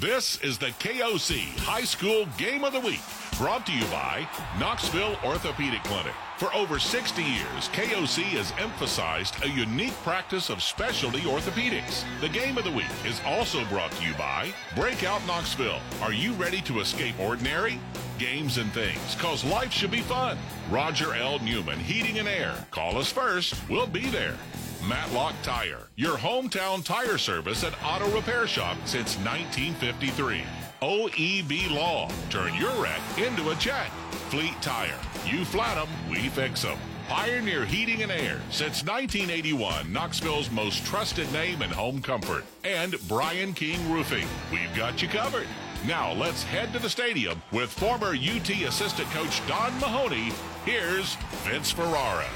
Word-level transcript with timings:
This 0.00 0.40
is 0.40 0.56
the 0.56 0.68
KOC 0.78 1.58
High 1.58 1.84
School 1.84 2.26
Game 2.38 2.64
of 2.64 2.72
the 2.72 2.80
Week, 2.80 3.02
brought 3.36 3.66
to 3.66 3.72
you 3.72 3.84
by 3.88 4.26
Knoxville 4.58 5.14
Orthopedic 5.22 5.84
Clinic. 5.84 6.14
For 6.38 6.50
over 6.54 6.78
60 6.78 7.22
years, 7.22 7.68
KOC 7.74 8.22
has 8.38 8.54
emphasized 8.58 9.34
a 9.44 9.48
unique 9.50 9.92
practice 10.02 10.48
of 10.48 10.62
specialty 10.62 11.20
orthopedics. 11.20 12.04
The 12.22 12.30
Game 12.30 12.56
of 12.56 12.64
the 12.64 12.70
Week 12.70 12.86
is 13.04 13.20
also 13.26 13.62
brought 13.66 13.92
to 13.92 14.06
you 14.06 14.14
by 14.14 14.54
Breakout 14.74 15.20
Knoxville. 15.26 15.80
Are 16.00 16.14
you 16.14 16.32
ready 16.32 16.62
to 16.62 16.80
escape 16.80 17.20
ordinary? 17.20 17.78
Games 18.18 18.56
and 18.56 18.72
things, 18.72 19.16
cause 19.16 19.44
life 19.44 19.70
should 19.70 19.90
be 19.90 20.00
fun. 20.00 20.38
Roger 20.70 21.14
L. 21.14 21.40
Newman, 21.40 21.78
Heating 21.78 22.18
and 22.18 22.28
Air. 22.28 22.54
Call 22.70 22.96
us 22.96 23.12
first, 23.12 23.54
we'll 23.68 23.86
be 23.86 24.08
there. 24.08 24.38
Matlock 24.88 25.34
Tire, 25.42 25.88
your 25.96 26.16
hometown 26.16 26.84
tire 26.84 27.18
service 27.18 27.62
and 27.62 27.74
auto 27.84 28.10
repair 28.14 28.46
shop 28.46 28.76
since 28.84 29.16
1953. 29.18 30.42
OEB 30.82 31.70
Law, 31.70 32.10
turn 32.30 32.54
your 32.54 32.72
wreck 32.82 33.00
into 33.18 33.50
a 33.50 33.54
check. 33.56 33.90
Fleet 34.30 34.54
Tire, 34.62 34.98
you 35.26 35.44
flat 35.44 35.74
flat 35.74 35.78
'em, 35.78 36.10
we 36.10 36.28
fix 36.28 36.62
fix 36.62 36.64
'em. 36.64 36.78
Pioneer 37.08 37.64
Heating 37.64 38.02
and 38.02 38.12
Air 38.12 38.40
since 38.50 38.84
1981, 38.84 39.92
Knoxville's 39.92 40.50
most 40.50 40.86
trusted 40.86 41.30
name 41.32 41.60
in 41.60 41.70
home 41.70 42.00
comfort. 42.00 42.44
And 42.64 42.96
Brian 43.08 43.52
King 43.52 43.90
Roofing, 43.90 44.28
we've 44.52 44.74
got 44.76 45.02
you 45.02 45.08
covered. 45.08 45.48
Now 45.86 46.12
let's 46.12 46.44
head 46.44 46.72
to 46.72 46.78
the 46.78 46.88
stadium 46.88 47.42
with 47.52 47.70
former 47.70 48.14
UT 48.14 48.48
assistant 48.64 49.10
coach 49.10 49.46
Don 49.48 49.78
Mahoney. 49.80 50.30
Here's 50.64 51.16
Vince 51.44 51.70
Ferrara. 51.72 52.28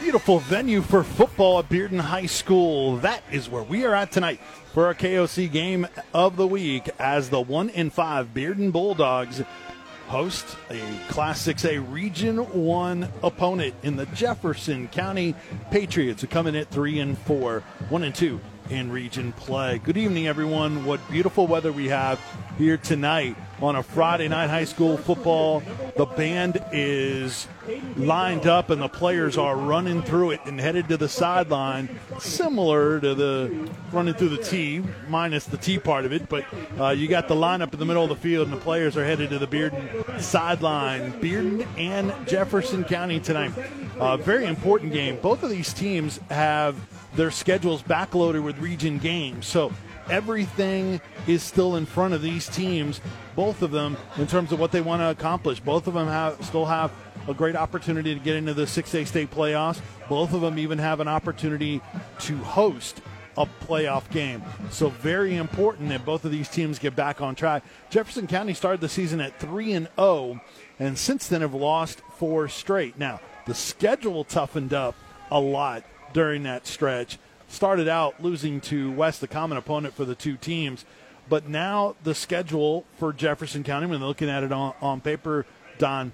Beautiful 0.00 0.40
venue 0.40 0.82
for 0.82 1.02
football 1.02 1.58
at 1.58 1.70
Bearden 1.70 1.98
High 1.98 2.26
School. 2.26 2.98
That 2.98 3.22
is 3.32 3.48
where 3.48 3.62
we 3.62 3.86
are 3.86 3.94
at 3.94 4.12
tonight 4.12 4.40
for 4.74 4.86
our 4.86 4.94
KOC 4.94 5.50
game 5.50 5.86
of 6.12 6.36
the 6.36 6.46
week 6.46 6.90
as 6.98 7.30
the 7.30 7.40
1 7.40 7.70
in 7.70 7.88
5 7.88 8.34
Bearden 8.34 8.70
Bulldogs 8.70 9.42
host 10.08 10.44
a 10.70 10.80
Class 11.08 11.46
6A 11.46 11.90
Region 11.90 12.36
1 12.36 13.12
opponent 13.22 13.74
in 13.82 13.96
the 13.96 14.06
Jefferson 14.06 14.86
County 14.88 15.34
Patriots 15.70 16.20
who 16.20 16.28
come 16.28 16.46
in 16.46 16.54
at 16.56 16.68
3 16.68 17.00
and 17.00 17.18
4, 17.18 17.60
1 17.88 18.04
and 18.04 18.14
2 18.14 18.38
in 18.68 18.90
region 18.92 19.32
play. 19.32 19.78
Good 19.78 19.96
evening, 19.96 20.26
everyone. 20.26 20.84
What 20.84 21.00
beautiful 21.10 21.46
weather 21.46 21.72
we 21.72 21.88
have 21.88 22.20
here 22.58 22.76
tonight 22.76 23.36
on 23.60 23.76
a 23.76 23.82
Friday 23.82 24.28
night 24.28 24.48
high 24.48 24.64
school 24.64 24.96
football. 24.96 25.62
The 25.96 26.06
band 26.06 26.62
is 26.72 27.48
lined 27.96 28.46
up 28.46 28.70
and 28.70 28.80
the 28.80 28.88
players 28.88 29.38
are 29.38 29.56
running 29.56 30.02
through 30.02 30.32
it 30.32 30.40
and 30.44 30.60
headed 30.60 30.88
to 30.88 30.96
the 30.96 31.08
sideline, 31.08 31.88
similar 32.18 33.00
to 33.00 33.14
the 33.14 33.70
running 33.92 34.14
through 34.14 34.30
the 34.30 34.42
T, 34.42 34.82
minus 35.08 35.46
the 35.46 35.56
T 35.56 35.78
part 35.78 36.04
of 36.04 36.12
it. 36.12 36.28
But 36.28 36.44
uh, 36.78 36.90
you 36.90 37.08
got 37.08 37.28
the 37.28 37.34
lineup 37.34 37.72
in 37.72 37.78
the 37.78 37.86
middle 37.86 38.02
of 38.02 38.08
the 38.08 38.16
field 38.16 38.48
and 38.48 38.56
the 38.56 38.60
players 38.60 38.96
are 38.96 39.04
headed 39.04 39.30
to 39.30 39.38
the 39.38 39.48
Bearden 39.48 40.20
sideline. 40.20 41.12
Bearden 41.20 41.66
and 41.78 42.12
Jefferson 42.26 42.84
County 42.84 43.20
tonight. 43.20 43.52
Uh, 43.98 44.16
very 44.16 44.44
important 44.44 44.92
game. 44.92 45.18
Both 45.20 45.42
of 45.42 45.50
these 45.50 45.72
teams 45.72 46.18
have 46.30 46.76
their 47.16 47.30
schedules 47.30 47.82
backloaded 47.82 48.42
with 48.42 48.58
region 48.58 48.98
games. 48.98 49.46
So 49.46 49.72
everything 50.10 51.00
is 51.26 51.42
still 51.42 51.76
in 51.76 51.86
front 51.86 52.14
of 52.14 52.22
these 52.22 52.48
teams, 52.48 53.00
both 53.34 53.62
of 53.62 53.70
them, 53.70 53.96
in 54.16 54.26
terms 54.26 54.52
of 54.52 54.60
what 54.60 54.72
they 54.72 54.80
want 54.80 55.00
to 55.00 55.10
accomplish. 55.10 55.60
Both 55.60 55.86
of 55.86 55.94
them 55.94 56.08
have 56.08 56.44
still 56.44 56.66
have 56.66 56.90
a 57.28 57.34
great 57.34 57.56
opportunity 57.56 58.14
to 58.14 58.20
get 58.20 58.36
into 58.36 58.54
the 58.54 58.64
6A 58.64 59.06
state 59.06 59.30
playoffs. 59.30 59.80
Both 60.08 60.32
of 60.32 60.40
them 60.40 60.58
even 60.58 60.78
have 60.78 61.00
an 61.00 61.08
opportunity 61.08 61.80
to 62.20 62.36
host 62.38 63.00
a 63.36 63.46
playoff 63.66 64.08
game. 64.10 64.42
So 64.70 64.88
very 64.88 65.36
important 65.36 65.90
that 65.90 66.04
both 66.04 66.24
of 66.24 66.30
these 66.30 66.48
teams 66.48 66.78
get 66.78 66.96
back 66.96 67.20
on 67.20 67.34
track. 67.34 67.64
Jefferson 67.90 68.26
County 68.26 68.54
started 68.54 68.80
the 68.80 68.88
season 68.88 69.20
at 69.20 69.38
3 69.38 69.72
and 69.72 69.88
0 69.96 70.40
and 70.78 70.96
since 70.96 71.28
then 71.28 71.40
have 71.40 71.54
lost 71.54 72.00
four 72.16 72.48
straight. 72.48 72.98
Now, 72.98 73.20
the 73.46 73.54
schedule 73.54 74.24
toughened 74.24 74.72
up 74.72 74.94
a 75.30 75.40
lot 75.40 75.84
during 76.12 76.44
that 76.44 76.66
stretch. 76.66 77.18
Started 77.48 77.88
out 77.88 78.22
losing 78.22 78.60
to 78.62 78.90
West, 78.92 79.20
the 79.20 79.28
common 79.28 79.56
opponent 79.56 79.94
for 79.94 80.04
the 80.04 80.14
two 80.14 80.36
teams, 80.36 80.84
but 81.28 81.48
now 81.48 81.96
the 82.02 82.14
schedule 82.14 82.84
for 82.98 83.12
Jefferson 83.12 83.62
County, 83.62 83.86
when 83.86 84.00
looking 84.00 84.28
at 84.28 84.42
it 84.42 84.52
on, 84.52 84.74
on 84.80 85.00
paper, 85.00 85.46
Don, 85.78 86.12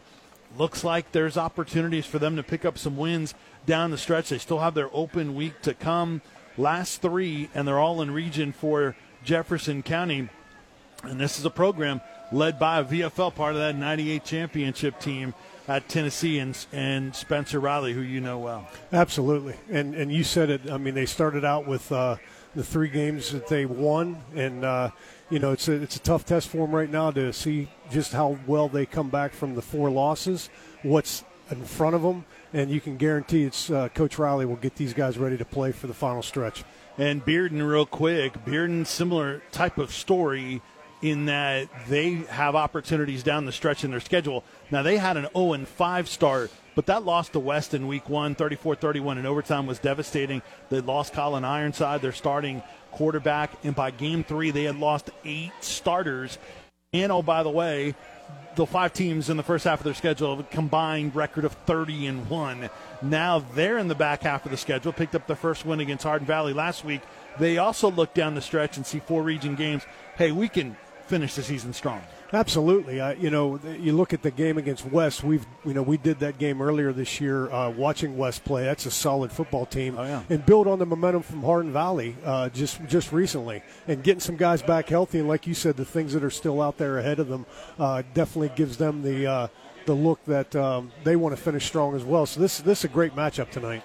looks 0.57 0.85
like 0.85 1.13
there's 1.13 1.37
opportunities 1.37 2.07
for 2.07 2.19
them 2.19 2.37
to 2.37 2.43
pick 2.43 2.65
up 2.65 2.79
some 2.79 2.97
wins 2.97 3.35
down 3.67 3.91
the 3.91 3.99
stretch. 3.99 4.29
They 4.29 4.39
still 4.39 4.59
have 4.59 4.75
their 4.75 4.91
open 4.93 5.35
week 5.35 5.61
to 5.63 5.75
come. 5.75 6.21
Last 6.59 7.01
three, 7.01 7.49
and 7.55 7.67
they're 7.67 7.79
all 7.79 8.03
in 8.03 8.11
region 8.11 8.53
for 8.53 8.95
Jefferson 9.25 9.83
County. 9.83 10.29
And 11.03 11.19
this 11.19 11.39
is 11.39 11.45
a 11.45 11.51
program 11.51 12.01
led 12.31 12.59
by 12.59 12.79
a 12.79 12.85
VFL 12.85 13.35
part 13.35 13.55
of 13.55 13.61
that 13.61 13.77
98 13.77 14.25
championship 14.25 15.01
team 15.01 15.35
at 15.69 15.89
Tennessee 15.89 16.39
and, 16.39 16.67
and 16.73 17.15
Spencer 17.15 17.61
Riley, 17.61 17.93
who 17.93 18.01
you 18.01 18.21
know 18.21 18.39
well. 18.39 18.69
Absolutely, 18.93 19.55
and 19.71 19.95
and 19.95 20.13
you 20.13 20.25
said 20.25 20.51
it. 20.51 20.71
I 20.71 20.79
mean, 20.79 20.95
they 20.95 21.07
started 21.07 21.45
out 21.45 21.67
with 21.67 21.91
uh, 21.93 22.17
the 22.55 22.65
three 22.65 22.89
games 22.89 23.33
that 23.33 23.49
they 23.49 23.67
won, 23.67 24.23
and 24.35 24.65
uh, 24.65 24.91
you 25.31 25.39
know 25.39 25.53
it's 25.53 25.69
a 25.69 25.73
it's 25.73 25.97
a 25.97 26.01
tough 26.01 26.25
test 26.25 26.49
for 26.49 26.59
them 26.59 26.75
right 26.75 26.91
now 26.91 27.11
to 27.11 27.33
see 27.33 27.69
just 27.91 28.13
how 28.13 28.39
well 28.47 28.69
they 28.69 28.87
come 28.87 29.09
back 29.09 29.33
from 29.33 29.55
the 29.55 29.63
four 29.63 29.91
losses. 29.91 30.51
What's 30.83 31.25
in 31.51 31.65
front 31.65 31.95
of 31.95 32.03
them, 32.03 32.25
and 32.53 32.71
you 32.71 32.81
can 32.81 32.97
guarantee 32.97 33.45
it's 33.45 33.71
uh, 33.71 33.89
Coach 33.91 34.19
Riley 34.19 34.47
will 34.47 34.57
get 34.57 34.77
these 34.77 34.95
guys 34.95 35.19
ready 35.19 35.37
to 35.37 35.45
play 35.45 35.73
for 35.73 35.87
the 35.87 35.95
final 35.95 36.23
stretch. 36.23 36.65
And 36.99 37.25
Bearden, 37.25 37.67
real 37.67 37.87
quick, 37.87 38.45
Bearden, 38.45 38.87
similar 38.87 39.43
type 39.51 39.79
of 39.79 39.93
story 39.93 40.61
in 41.03 41.27
that 41.27 41.69
they 41.89 42.15
have 42.31 42.55
opportunities 42.55 43.23
down 43.23 43.45
the 43.45 43.53
stretch 43.53 43.85
in 43.85 43.91
their 43.91 44.01
schedule. 44.01 44.45
Now, 44.71 44.83
they 44.83 44.97
had 44.97 45.17
an 45.17 45.27
0 45.35 45.65
5 45.65 46.09
start, 46.09 46.51
but 46.75 46.87
that 46.87 47.05
loss 47.05 47.29
to 47.31 47.41
West 47.41 47.75
in 47.75 47.89
week 47.89 48.09
one, 48.09 48.35
34 48.35 48.77
31 48.77 49.19
in 49.19 49.27
overtime, 49.27 49.67
was 49.67 49.79
devastating. 49.79 50.43
They 50.71 50.81
lost 50.81 51.13
Colin 51.13 51.45
Ironside, 51.45 52.01
their 52.01 52.13
starting 52.13 52.63
quarterback, 52.93 53.53
and 53.65 53.75
by 53.75 53.91
game 53.91 54.23
three, 54.23 54.51
they 54.51 54.65
had 54.65 54.79
lost 54.79 55.11
eight 55.25 55.53
starters. 55.61 56.39
And 56.93 57.11
oh, 57.11 57.23
by 57.23 57.43
the 57.43 57.51
way, 57.51 57.95
the 58.55 58.67
five 58.67 58.93
teams 58.93 59.31
in 59.31 59.37
the 59.37 59.43
first 59.43 59.65
half 59.65 59.81
of 59.81 59.85
their 59.85 59.95
schedule 59.95 60.37
have 60.37 60.45
a 60.45 60.49
combined 60.49 61.17
record 61.17 61.45
of 61.45 61.53
30 61.53 62.07
and 62.07 62.29
1. 62.29 62.71
Now 63.01 63.39
they're 63.55 63.79
in 63.79 63.89
the 63.89 63.95
back 63.95 64.23
half 64.23 64.45
of 64.45 64.51
the 64.51 64.59
schedule, 64.59 64.93
picked 64.93 65.15
up 65.15 65.27
the 65.27 65.35
first 65.35 65.65
win 65.65 65.81
against 65.81 66.05
Hardin 66.05 66.27
Valley 66.27 66.53
last 66.53 66.85
week. 66.85 67.01
They 67.39 67.59
also 67.59 67.91
look 67.91 68.13
down 68.13 68.35
the 68.35 68.43
stretch 68.43 68.77
and 68.77 68.85
see 68.85 68.99
four 68.99 69.23
region 69.23 69.55
games. 69.55 69.85
Hey, 70.17 70.33
we 70.33 70.49
can 70.49 70.77
finish 71.05 71.35
the 71.35 71.43
season 71.43 71.73
strong. 71.73 72.03
Absolutely. 72.33 72.99
Uh, 72.99 73.13
you 73.13 73.29
know, 73.29 73.61
you 73.79 73.93
look 73.93 74.15
at 74.15 74.23
the 74.23 74.31
game 74.31 74.57
against 74.57 74.87
West. 74.87 75.23
We've, 75.23 75.45
you 75.67 75.75
know, 75.75 75.83
we 75.83 75.99
did 75.99 76.21
that 76.21 76.39
game 76.39 76.63
earlier 76.63 76.91
this 76.93 77.21
year. 77.21 77.51
Uh, 77.53 77.69
watching 77.69 78.17
West 78.17 78.45
play, 78.45 78.65
that's 78.65 78.87
a 78.87 78.91
solid 78.91 79.31
football 79.31 79.67
team. 79.67 79.97
Oh, 79.99 80.05
yeah. 80.05 80.23
And 80.31 80.45
build 80.47 80.67
on 80.67 80.79
the 80.79 80.87
momentum 80.87 81.23
from 81.23 81.43
Hardin 81.43 81.73
Valley 81.73 82.17
uh, 82.25 82.49
just 82.49 82.83
just 82.87 83.13
recently, 83.13 83.63
and 83.87 84.03
getting 84.03 84.21
some 84.21 84.37
guys 84.37 84.63
back 84.63 84.89
healthy. 84.89 85.19
And 85.19 85.29
like 85.29 85.47
you 85.47 85.53
said, 85.53 85.77
the 85.77 85.85
things 85.85 86.15
that 86.15 86.25
are 86.25 86.31
still 86.31 86.63
out 86.63 86.79
there 86.79 86.99
ahead 86.99 87.19
of 87.19 87.29
them 87.29 87.45
uh, 87.79 88.03
definitely 88.15 88.53
gives 88.57 88.79
them 88.79 89.03
the 89.03 89.27
uh, 89.27 89.49
the 89.85 89.95
look 89.95 90.25
that 90.25 90.57
um, 90.57 90.91
they 91.05 91.17
want 91.17 91.37
to 91.37 91.43
finish 91.43 91.67
strong 91.67 91.95
as 91.95 92.05
well. 92.05 92.25
So 92.25 92.41
this 92.41 92.59
this 92.59 92.79
is 92.79 92.85
a 92.87 92.89
great 92.89 93.15
matchup 93.15 93.51
tonight. 93.51 93.83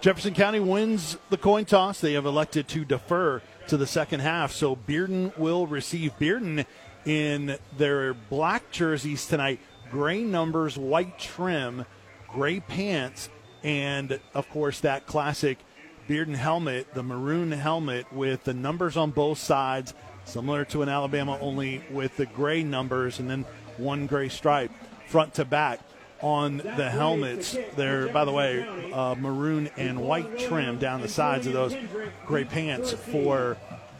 Jefferson 0.00 0.34
County 0.34 0.60
wins 0.60 1.16
the 1.30 1.36
coin 1.36 1.64
toss. 1.64 2.00
They 2.00 2.12
have 2.12 2.26
elected 2.26 2.68
to 2.68 2.84
defer 2.84 3.42
to 3.68 3.76
the 3.76 3.86
second 3.86 4.20
half. 4.20 4.52
So 4.52 4.76
Bearden 4.76 5.36
will 5.38 5.66
receive. 5.66 6.18
Bearden 6.18 6.66
in 7.04 7.56
their 7.76 8.14
black 8.14 8.70
jerseys 8.70 9.26
tonight, 9.26 9.60
gray 9.90 10.22
numbers, 10.22 10.76
white 10.76 11.18
trim, 11.18 11.86
gray 12.28 12.60
pants, 12.60 13.28
and 13.62 14.20
of 14.34 14.48
course 14.50 14.80
that 14.80 15.06
classic 15.06 15.58
Bearden 16.08 16.36
helmet, 16.36 16.92
the 16.94 17.02
maroon 17.02 17.52
helmet 17.52 18.10
with 18.12 18.44
the 18.44 18.54
numbers 18.54 18.96
on 18.96 19.10
both 19.10 19.38
sides, 19.38 19.94
similar 20.24 20.64
to 20.66 20.82
an 20.82 20.88
Alabama, 20.88 21.38
only 21.40 21.82
with 21.90 22.16
the 22.16 22.26
gray 22.26 22.62
numbers 22.62 23.18
and 23.18 23.28
then 23.28 23.44
one 23.76 24.06
gray 24.06 24.28
stripe 24.28 24.70
front 25.06 25.34
to 25.34 25.44
back 25.44 25.80
on 26.20 26.58
the 26.58 26.90
helmets. 26.90 27.56
They're, 27.76 28.08
by 28.08 28.24
the 28.24 28.32
way, 28.32 28.66
uh, 28.92 29.14
maroon 29.18 29.70
and 29.76 30.00
white 30.00 30.38
trim 30.38 30.78
down 30.78 31.00
the 31.00 31.08
sides 31.08 31.46
of 31.46 31.52
those 31.52 31.76
gray 32.26 32.44
pants 32.44 32.92
for 32.92 33.56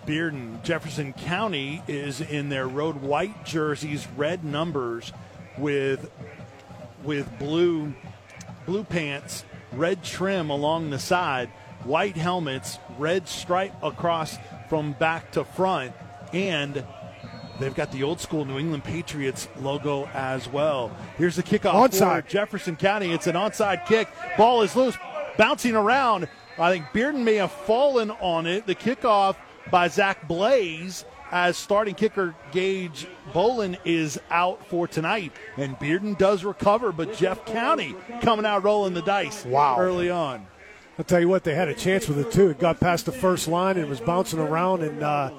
Bearden. 0.06 0.62
Jefferson 0.62 1.12
County 1.12 1.82
is 1.86 2.20
in 2.20 2.48
their 2.48 2.66
road 2.66 2.96
white 2.96 3.44
jerseys, 3.44 4.06
red 4.16 4.44
numbers 4.44 5.12
with 5.56 6.10
with 7.04 7.38
blue 7.38 7.94
blue 8.66 8.84
pants, 8.84 9.44
red 9.72 10.02
trim 10.02 10.50
along 10.50 10.90
the 10.90 10.98
side, 10.98 11.48
white 11.84 12.16
helmets, 12.16 12.78
red 12.98 13.28
stripe 13.28 13.74
across 13.82 14.38
from 14.68 14.92
back 14.92 15.30
to 15.32 15.44
front, 15.44 15.92
and 16.32 16.84
they've 17.58 17.74
got 17.74 17.90
the 17.92 18.02
old 18.02 18.20
school 18.20 18.44
New 18.44 18.58
England 18.58 18.84
Patriots 18.84 19.48
logo 19.60 20.06
as 20.14 20.48
well. 20.48 20.90
Here's 21.16 21.36
the 21.36 21.42
kickoff 21.42 21.72
onside. 21.90 22.22
for 22.24 22.28
Jefferson 22.28 22.76
County. 22.76 23.12
It's 23.12 23.26
an 23.26 23.34
onside 23.34 23.86
kick. 23.86 24.08
Ball 24.36 24.62
is 24.62 24.74
loose, 24.76 24.96
bouncing 25.36 25.74
around. 25.76 26.28
I 26.58 26.72
think 26.72 26.86
Bearden 26.86 27.22
may 27.22 27.34
have 27.36 27.52
fallen 27.52 28.10
on 28.10 28.46
it. 28.46 28.66
The 28.66 28.74
kickoff 28.74 29.36
by 29.70 29.88
Zach 29.88 30.26
Blaze 30.26 31.04
as 31.30 31.56
starting 31.58 31.94
kicker 31.94 32.34
Gage 32.52 33.06
Bolin 33.32 33.76
is 33.84 34.18
out 34.30 34.66
for 34.68 34.88
tonight. 34.88 35.30
And 35.58 35.78
Bearden 35.78 36.16
does 36.16 36.42
recover, 36.42 36.90
but 36.90 37.14
Jeff 37.14 37.44
County 37.44 37.94
coming 38.22 38.46
out 38.46 38.64
rolling 38.64 38.94
the 38.94 39.02
dice 39.02 39.44
Wow. 39.44 39.76
early 39.78 40.08
on. 40.10 40.46
I'll 40.98 41.04
tell 41.04 41.20
you 41.20 41.28
what, 41.28 41.44
they 41.44 41.54
had 41.54 41.68
a 41.68 41.74
chance 41.74 42.08
with 42.08 42.18
it 42.18 42.32
too. 42.32 42.48
It 42.50 42.58
got 42.58 42.80
past 42.80 43.06
the 43.06 43.12
first 43.12 43.46
line 43.46 43.76
and 43.76 43.88
was 43.88 44.00
bouncing 44.00 44.40
around, 44.40 44.82
and 44.82 45.00
uh, 45.02 45.30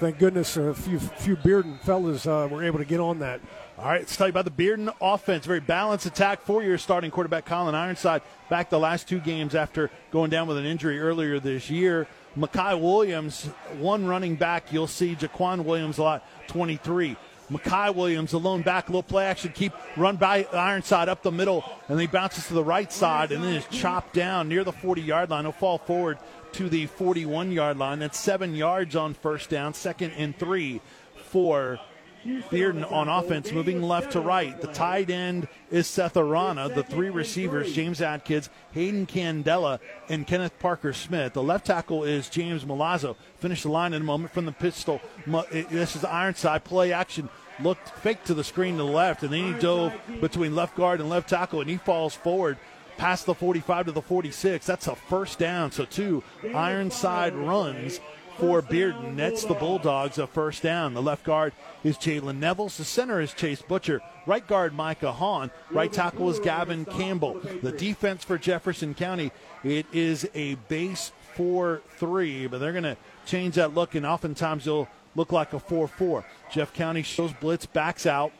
thank 0.00 0.18
goodness 0.18 0.56
a 0.56 0.72
few 0.72 0.98
few 0.98 1.36
Bearden 1.36 1.78
fellas 1.80 2.26
uh, 2.26 2.48
were 2.50 2.64
able 2.64 2.78
to 2.78 2.86
get 2.86 3.00
on 3.00 3.18
that. 3.18 3.40
All 3.78 3.84
right, 3.84 4.00
let's 4.00 4.16
tell 4.16 4.26
you 4.26 4.30
about 4.30 4.46
the 4.46 4.50
Bearden 4.50 4.92
offense. 5.00 5.44
Very 5.44 5.60
balanced 5.60 6.06
attack. 6.06 6.40
Four 6.40 6.62
year 6.62 6.78
starting 6.78 7.10
quarterback 7.10 7.44
Colin 7.44 7.74
Ironside 7.74 8.22
back 8.48 8.70
the 8.70 8.78
last 8.78 9.08
two 9.08 9.20
games 9.20 9.54
after 9.54 9.90
going 10.10 10.30
down 10.30 10.48
with 10.48 10.56
an 10.56 10.64
injury 10.64 10.98
earlier 10.98 11.38
this 11.38 11.68
year. 11.68 12.08
Makai 12.36 12.80
Williams, 12.80 13.44
one 13.78 14.06
running 14.06 14.36
back. 14.36 14.72
You'll 14.72 14.86
see 14.86 15.14
Jaquan 15.14 15.64
Williams 15.64 15.98
a 15.98 16.02
lot, 16.02 16.26
23. 16.48 17.16
Makai 17.50 17.94
Williams, 17.94 18.32
a 18.32 18.38
lone 18.38 18.62
back, 18.62 18.88
a 18.88 18.92
little 18.92 19.02
play 19.02 19.26
action, 19.26 19.50
keep 19.52 19.72
run 19.96 20.16
by 20.16 20.44
Ironside 20.52 21.08
up 21.08 21.22
the 21.22 21.32
middle, 21.32 21.64
and 21.88 22.00
he 22.00 22.06
bounces 22.06 22.46
to 22.46 22.54
the 22.54 22.62
right 22.62 22.92
side 22.92 23.32
and 23.32 23.42
then 23.42 23.54
is 23.54 23.66
chopped 23.66 24.14
down 24.14 24.48
near 24.48 24.62
the 24.62 24.72
40 24.72 25.02
yard 25.02 25.30
line. 25.30 25.44
He'll 25.44 25.52
fall 25.52 25.78
forward 25.78 26.18
to 26.54 26.68
the 26.68 26.86
41 26.86 27.52
yard 27.52 27.78
line. 27.78 27.98
That's 27.98 28.18
seven 28.18 28.54
yards 28.54 28.96
on 28.96 29.14
first 29.14 29.50
down, 29.50 29.74
second 29.74 30.12
and 30.12 30.36
three 30.36 30.80
for 31.16 31.78
Bearden 32.24 32.90
on 32.90 33.08
offense, 33.08 33.50
moving 33.50 33.80
left 33.80 34.12
to 34.12 34.20
right. 34.20 34.60
The 34.60 34.66
tight 34.66 35.08
end 35.08 35.48
is 35.70 35.86
Seth 35.86 36.16
Arana. 36.18 36.68
The 36.68 36.82
three 36.82 37.08
receivers, 37.08 37.72
James 37.72 38.02
Atkins, 38.02 38.50
Hayden 38.72 39.06
Candela, 39.06 39.78
and 40.08 40.26
Kenneth 40.26 40.58
Parker 40.58 40.92
Smith. 40.92 41.32
The 41.32 41.42
left 41.42 41.66
tackle 41.66 42.04
is 42.04 42.28
James 42.28 42.64
Malazzo. 42.64 43.16
Finish 43.38 43.62
the 43.62 43.70
line 43.70 43.94
in 43.94 44.02
a 44.02 44.04
moment 44.04 44.34
from 44.34 44.44
the 44.44 44.52
pistol. 44.52 45.00
Eh, 45.26 45.64
this 45.70 45.96
is 45.96 46.04
Ironside 46.04 46.62
play 46.64 46.92
action. 46.92 47.30
Looked 47.62 47.88
fake 47.88 48.24
to 48.24 48.34
the 48.34 48.44
screen 48.44 48.76
to 48.76 48.84
the 48.84 48.90
left, 48.90 49.22
and 49.22 49.32
then 49.32 49.54
he 49.54 49.58
dove 49.58 49.94
between 50.20 50.54
left 50.54 50.76
guard 50.76 51.00
and 51.00 51.08
left 51.08 51.28
tackle, 51.28 51.60
and 51.60 51.70
he 51.70 51.78
falls 51.78 52.14
forward 52.14 52.58
past 53.00 53.24
the 53.24 53.34
45 53.34 53.86
to 53.86 53.92
the 53.92 54.02
46. 54.02 54.66
That's 54.66 54.86
a 54.86 54.94
first 54.94 55.38
down. 55.38 55.72
So 55.72 55.86
two 55.86 56.22
Ironside 56.54 57.34
runs 57.34 57.98
for 58.36 58.60
Bearden. 58.60 59.14
Nets 59.14 59.46
the 59.46 59.54
Bulldogs 59.54 60.18
a 60.18 60.26
first 60.26 60.62
down. 60.62 60.92
The 60.92 61.00
left 61.00 61.24
guard 61.24 61.54
is 61.82 61.96
Jalen 61.96 62.36
Nevels. 62.36 62.76
The 62.76 62.84
center 62.84 63.18
is 63.22 63.32
Chase 63.32 63.62
Butcher. 63.62 64.02
Right 64.26 64.46
guard 64.46 64.74
Micah 64.74 65.12
Hahn. 65.12 65.50
Right 65.70 65.90
tackle 65.90 66.28
is 66.28 66.40
Gavin 66.40 66.84
Campbell. 66.84 67.40
The 67.62 67.72
defense 67.72 68.22
for 68.22 68.36
Jefferson 68.36 68.92
County, 68.92 69.32
it 69.64 69.86
is 69.94 70.28
a 70.34 70.56
base 70.68 71.12
4-3, 71.38 72.50
but 72.50 72.58
they're 72.58 72.72
going 72.72 72.84
to 72.84 72.98
change 73.24 73.54
that 73.54 73.72
look, 73.72 73.94
and 73.94 74.04
oftentimes 74.04 74.66
they'll 74.66 74.88
look 75.14 75.32
like 75.32 75.54
a 75.54 75.58
4-4. 75.58 76.22
Jeff 76.52 76.74
County 76.74 77.02
shows 77.02 77.32
blitz, 77.32 77.64
backs 77.64 78.04
out. 78.04 78.32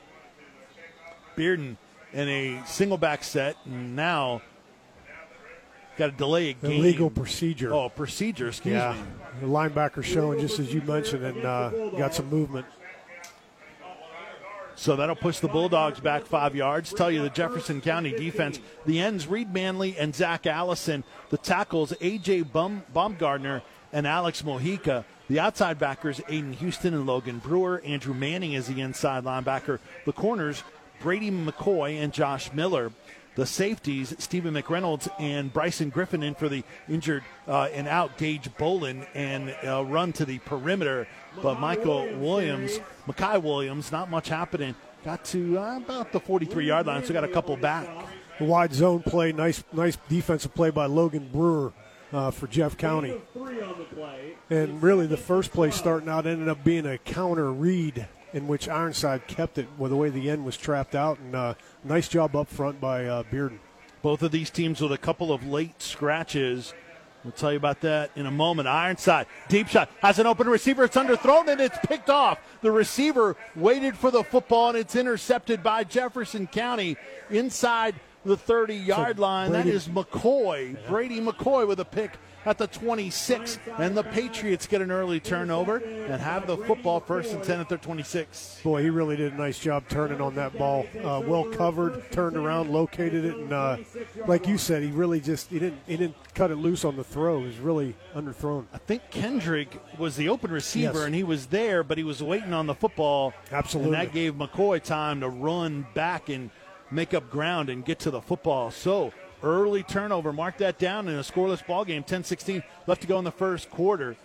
Bearden 1.34 1.76
in 2.12 2.28
a 2.28 2.62
single 2.66 2.98
back 2.98 3.24
set, 3.24 3.56
and 3.64 3.96
now 3.96 4.42
got 6.00 6.12
to 6.12 6.16
delay 6.16 6.50
a 6.50 6.52
game. 6.54 6.80
Illegal 6.80 7.10
procedure. 7.10 7.72
Oh, 7.72 7.88
procedure, 7.88 8.48
excuse 8.48 8.74
yeah, 8.74 8.94
me. 8.94 9.00
the 9.40 9.46
linebacker 9.46 10.02
showing 10.02 10.40
just 10.40 10.58
as 10.58 10.72
you 10.72 10.80
mentioned, 10.82 11.24
and 11.24 11.44
uh, 11.44 11.90
got 11.90 12.14
some 12.14 12.28
movement. 12.28 12.66
So 14.76 14.96
that'll 14.96 15.14
push 15.14 15.40
the 15.40 15.48
Bulldogs 15.48 16.00
back 16.00 16.24
five 16.24 16.56
yards. 16.56 16.94
Tell 16.94 17.10
you 17.10 17.20
the 17.20 17.28
Jefferson 17.28 17.82
County 17.82 18.12
defense. 18.12 18.60
The 18.86 18.98
ends, 18.98 19.26
Reed 19.26 19.52
Manley 19.52 19.94
and 19.98 20.14
Zach 20.14 20.46
Allison. 20.46 21.04
The 21.28 21.36
tackles, 21.36 21.92
A.J. 22.00 22.42
Bum, 22.42 22.82
Baumgardner 22.94 23.60
and 23.92 24.06
Alex 24.06 24.40
Mojica. 24.40 25.04
The 25.28 25.38
outside 25.38 25.78
backers, 25.78 26.20
Aiden 26.20 26.54
Houston 26.54 26.94
and 26.94 27.06
Logan 27.06 27.40
Brewer. 27.40 27.82
Andrew 27.84 28.14
Manning 28.14 28.54
is 28.54 28.68
the 28.68 28.80
inside 28.80 29.24
linebacker. 29.24 29.80
The 30.06 30.14
corners, 30.14 30.62
Brady 31.02 31.30
McCoy 31.30 32.02
and 32.02 32.10
Josh 32.10 32.50
Miller. 32.54 32.90
The 33.40 33.46
safeties, 33.46 34.14
Stephen 34.18 34.52
McReynolds 34.52 35.08
and 35.18 35.50
Bryson 35.50 35.88
Griffin 35.88 36.22
in 36.22 36.34
for 36.34 36.50
the 36.50 36.62
injured 36.90 37.24
uh, 37.48 37.70
and 37.72 37.88
out 37.88 38.18
Gage 38.18 38.54
Bolin 38.58 39.06
and 39.14 39.56
uh, 39.66 39.82
run 39.82 40.12
to 40.12 40.26
the 40.26 40.40
perimeter. 40.40 41.08
But 41.42 41.58
Michael 41.58 42.06
Williams, 42.18 42.78
Makai 43.06 43.42
Williams, 43.42 43.90
not 43.90 44.10
much 44.10 44.28
happening. 44.28 44.74
Got 45.06 45.24
to 45.24 45.58
uh, 45.58 45.78
about 45.78 46.12
the 46.12 46.20
43 46.20 46.66
yard 46.66 46.86
line, 46.86 47.02
so 47.02 47.14
got 47.14 47.24
a 47.24 47.28
couple 47.28 47.56
back. 47.56 47.88
A 48.40 48.44
wide 48.44 48.74
zone 48.74 49.02
play, 49.02 49.32
nice, 49.32 49.64
nice 49.72 49.96
defensive 50.10 50.54
play 50.54 50.68
by 50.68 50.84
Logan 50.84 51.30
Brewer 51.32 51.72
uh, 52.12 52.30
for 52.30 52.46
Jeff 52.46 52.76
County. 52.76 53.18
And 54.50 54.82
really, 54.82 55.06
the 55.06 55.16
first 55.16 55.50
play 55.50 55.70
starting 55.70 56.10
out 56.10 56.26
ended 56.26 56.48
up 56.48 56.62
being 56.62 56.84
a 56.84 56.98
counter 56.98 57.50
read 57.50 58.06
in 58.32 58.46
which 58.46 58.68
Ironside 58.68 59.26
kept 59.26 59.58
it 59.58 59.66
with 59.78 59.90
the 59.90 59.96
way 59.96 60.08
the 60.10 60.30
end 60.30 60.44
was 60.44 60.56
trapped 60.56 60.94
out. 60.94 61.18
And 61.18 61.34
uh, 61.34 61.54
nice 61.84 62.08
job 62.08 62.36
up 62.36 62.48
front 62.48 62.80
by 62.80 63.06
uh, 63.06 63.22
Bearden. 63.24 63.58
Both 64.02 64.22
of 64.22 64.32
these 64.32 64.50
teams 64.50 64.80
with 64.80 64.92
a 64.92 64.98
couple 64.98 65.32
of 65.32 65.46
late 65.46 65.82
scratches. 65.82 66.72
We'll 67.22 67.32
tell 67.32 67.52
you 67.52 67.58
about 67.58 67.82
that 67.82 68.10
in 68.16 68.24
a 68.24 68.30
moment. 68.30 68.66
Ironside, 68.66 69.26
deep 69.48 69.68
shot, 69.68 69.90
has 70.00 70.18
an 70.18 70.26
open 70.26 70.48
receiver. 70.48 70.84
It's 70.84 70.96
underthrown 70.96 71.48
and 71.48 71.60
it's 71.60 71.76
picked 71.86 72.08
off. 72.08 72.38
The 72.62 72.70
receiver 72.70 73.36
waited 73.54 73.96
for 73.96 74.10
the 74.10 74.24
football 74.24 74.70
and 74.70 74.78
it's 74.78 74.96
intercepted 74.96 75.62
by 75.62 75.84
Jefferson 75.84 76.46
County 76.46 76.96
inside 77.28 77.94
the 78.24 78.36
30 78.36 78.74
yard 78.76 79.18
line. 79.18 79.52
That 79.52 79.62
Brady- 79.64 79.76
is 79.76 79.88
McCoy. 79.88 80.76
Brady 80.88 81.20
McCoy 81.20 81.66
with 81.66 81.80
a 81.80 81.84
pick 81.84 82.12
at 82.46 82.56
the 82.58 82.66
26. 82.66 83.58
And 83.78 83.96
the 83.96 84.02
Patriots 84.02 84.66
get 84.66 84.80
an 84.80 84.90
early 84.90 85.20
turnover 85.20 85.76
and 85.76 86.20
have 86.20 86.46
the 86.46 86.56
football 86.56 87.00
first 87.00 87.32
and 87.32 87.42
10 87.42 87.60
at 87.60 87.68
their 87.68 87.78
26. 87.78 88.60
Boy, 88.62 88.82
he 88.82 88.90
really 88.90 89.16
did 89.16 89.32
a 89.32 89.36
nice 89.36 89.58
job 89.58 89.84
turning 89.88 90.20
on 90.20 90.34
that 90.36 90.56
ball. 90.56 90.86
Uh, 91.02 91.22
well 91.24 91.44
covered, 91.44 92.10
turned 92.12 92.36
around, 92.36 92.70
located 92.70 93.24
it, 93.26 93.36
and 93.36 93.52
uh, 93.52 93.76
like 94.26 94.46
you 94.46 94.56
said, 94.58 94.82
he 94.82 94.90
really 94.90 95.20
just 95.20 95.50
he 95.50 95.58
didn't 95.58 95.80
he 95.86 95.96
didn't 95.96 96.16
cut 96.34 96.50
it 96.50 96.56
loose 96.56 96.84
on 96.84 96.96
the 96.96 97.04
throw. 97.04 97.40
He 97.40 97.46
was 97.46 97.58
really 97.58 97.94
underthrown. 98.14 98.66
I 98.72 98.78
think 98.78 99.02
Kendrick 99.10 99.78
was 99.98 100.16
the 100.16 100.28
open 100.30 100.50
receiver 100.50 100.94
Yes. 100.94 101.02
and 101.04 101.14
he 101.14 101.22
was 101.24 101.46
there, 101.46 101.82
but 101.82 101.98
he 101.98 102.04
was 102.04 102.22
waiting 102.22 102.52
on 102.54 102.66
the 102.66 102.74
football. 102.74 103.34
Absolutely. 103.52 103.94
And 103.94 104.00
that 104.08 104.14
gave 104.14 104.34
McCoy 104.34 104.82
time 104.82 105.20
to 105.20 105.28
run 105.28 105.86
back 105.94 106.28
and 106.30 106.50
make 106.90 107.14
up 107.14 107.30
ground 107.30 107.70
and 107.70 107.84
get 107.84 107.98
to 108.00 108.10
the 108.10 108.20
football. 108.20 108.70
So 108.70 109.12
early 109.42 109.82
turnover, 109.82 110.32
mark 110.32 110.58
that 110.58 110.78
down 110.78 111.08
in 111.08 111.16
a 111.16 111.22
scoreless 111.22 111.66
ball 111.66 111.84
game. 111.84 112.02
10-16 112.02 112.62
left 112.86 113.02
to 113.02 113.06
go 113.06 113.18
in 113.18 113.24
the 113.24 113.30
first 113.30 113.70
quarter. 113.70 114.16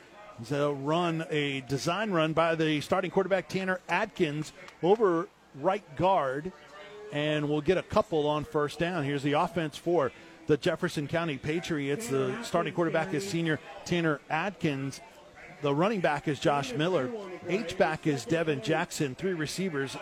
So 0.44 0.74
run 0.74 1.26
a 1.30 1.62
design 1.62 2.12
run 2.12 2.34
by 2.34 2.56
the 2.56 2.82
starting 2.82 3.12
quarterback 3.12 3.48
Tanner 3.48 3.80
Atkins 3.88 4.52
over 4.84 5.30
right 5.62 5.84
guard, 5.96 6.52
and 7.14 7.48
we'll 7.50 7.62
get 7.62 7.78
a 7.78 7.84
couple 7.84 8.28
on 8.28 8.44
first 8.44 8.78
down. 8.78 9.06
Here's 9.06 9.24
the 9.24 9.34
offense 9.34 9.78
for 9.78 10.12
the 10.48 10.58
Jefferson 10.58 11.08
County 11.08 11.38
Patriots. 11.38 12.10
The 12.10 12.36
starting 12.44 12.74
quarterback 12.74 13.14
is 13.14 13.28
senior 13.28 13.60
Tanner 13.86 14.20
Atkins. 14.30 15.00
The 15.62 15.74
running 15.74 16.02
back 16.02 16.28
is 16.28 16.40
Josh 16.40 16.74
Miller. 16.74 17.10
H 17.48 17.78
back 17.78 18.06
is 18.06 18.26
Devin 18.26 18.62
Jackson. 18.62 19.16
Three 19.16 19.34
receivers. 19.34 19.96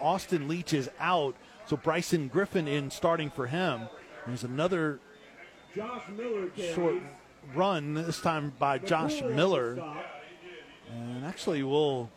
Austin 0.00 0.48
Leach 0.48 0.74
is 0.74 0.90
out. 1.00 1.34
So 1.68 1.76
Bryson 1.76 2.28
Griffin 2.28 2.66
in 2.66 2.90
starting 2.90 3.30
for 3.30 3.46
him. 3.46 3.82
There's 4.26 4.44
another 4.44 5.00
short 6.74 6.94
run, 7.54 7.94
this 7.94 8.20
time 8.20 8.52
by 8.58 8.78
Josh 8.78 9.20
Miller. 9.22 9.78
And 10.90 11.24
actually, 11.26 11.62
we'll 11.62 12.10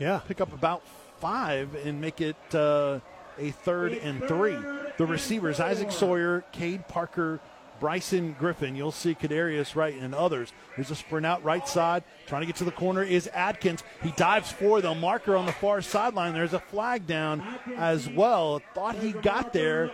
Yeah, 0.00 0.18
pick 0.26 0.40
up 0.40 0.52
about 0.52 0.82
five 1.20 1.74
and 1.86 2.00
make 2.00 2.20
it 2.20 2.36
uh, 2.54 3.00
a 3.38 3.50
third 3.50 3.92
and 3.92 4.22
three. 4.26 4.56
The 4.96 5.06
receivers, 5.06 5.60
Isaac 5.60 5.92
Sawyer, 5.92 6.44
Cade 6.52 6.86
Parker, 6.88 7.38
Bryson 7.80 8.34
Griffin. 8.38 8.74
You'll 8.76 8.92
see 8.92 9.14
Kadarius 9.14 9.74
Wright 9.76 9.94
and 9.94 10.14
others. 10.14 10.52
There's 10.76 10.90
a 10.90 10.96
sprint 10.96 11.26
out 11.26 11.42
right 11.44 11.66
side. 11.66 12.04
Trying 12.26 12.42
to 12.42 12.46
get 12.46 12.56
to 12.56 12.64
the 12.64 12.70
corner 12.72 13.02
is 13.02 13.26
Atkins. 13.28 13.82
He 14.02 14.10
dives 14.12 14.50
for 14.52 14.80
the 14.80 14.94
marker 14.94 15.36
on 15.36 15.46
the 15.46 15.52
far 15.52 15.80
sideline. 15.82 16.34
There's 16.34 16.52
a 16.54 16.60
flag 16.60 17.06
down 17.06 17.42
as 17.76 18.08
well. 18.08 18.60
Thought 18.74 18.96
he 18.96 19.12
got 19.12 19.52
there. 19.52 19.90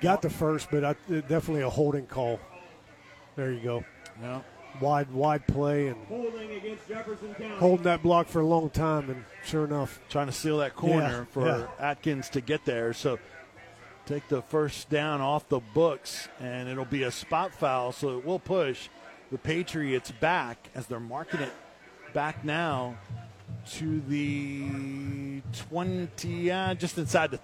got 0.00 0.22
the 0.22 0.30
first, 0.30 0.70
but 0.70 0.84
I, 0.84 0.92
definitely 1.08 1.62
a 1.62 1.70
holding 1.70 2.06
call. 2.06 2.40
There 3.36 3.52
you 3.52 3.60
go. 3.60 3.84
No. 4.20 4.44
Wide, 4.80 5.10
wide 5.10 5.46
play 5.48 5.88
and 5.88 5.96
holding 7.58 7.82
that 7.84 8.02
block 8.02 8.28
for 8.28 8.40
a 8.40 8.46
long 8.46 8.70
time, 8.70 9.10
and 9.10 9.24
sure 9.44 9.64
enough, 9.64 9.98
trying 10.08 10.26
to 10.26 10.32
seal 10.32 10.58
that 10.58 10.76
corner 10.76 11.00
Yeah, 11.20 11.24
for 11.32 11.46
yeah. 11.46 11.66
Atkins 11.80 12.28
to 12.30 12.40
get 12.40 12.64
there. 12.64 12.92
So 12.92 13.18
take 14.08 14.26
the 14.28 14.40
first 14.40 14.88
down 14.88 15.20
off 15.20 15.48
the 15.50 15.60
books, 15.60 16.28
and 16.40 16.66
it'll 16.66 16.86
be 16.86 17.02
a 17.02 17.10
spot 17.10 17.52
foul. 17.52 17.92
So 17.92 18.16
it 18.16 18.24
will 18.24 18.38
push 18.38 18.88
the 19.30 19.36
Patriots 19.36 20.10
back 20.12 20.70
as 20.74 20.86
they're 20.86 20.98
marking 20.98 21.40
it 21.40 21.52
back 22.14 22.42
now 22.42 22.96
to 23.72 24.00
the 24.08 25.42
20, 25.68 26.50
uh, 26.50 26.74
just 26.74 26.96
inside 26.96 27.32
the 27.32 27.40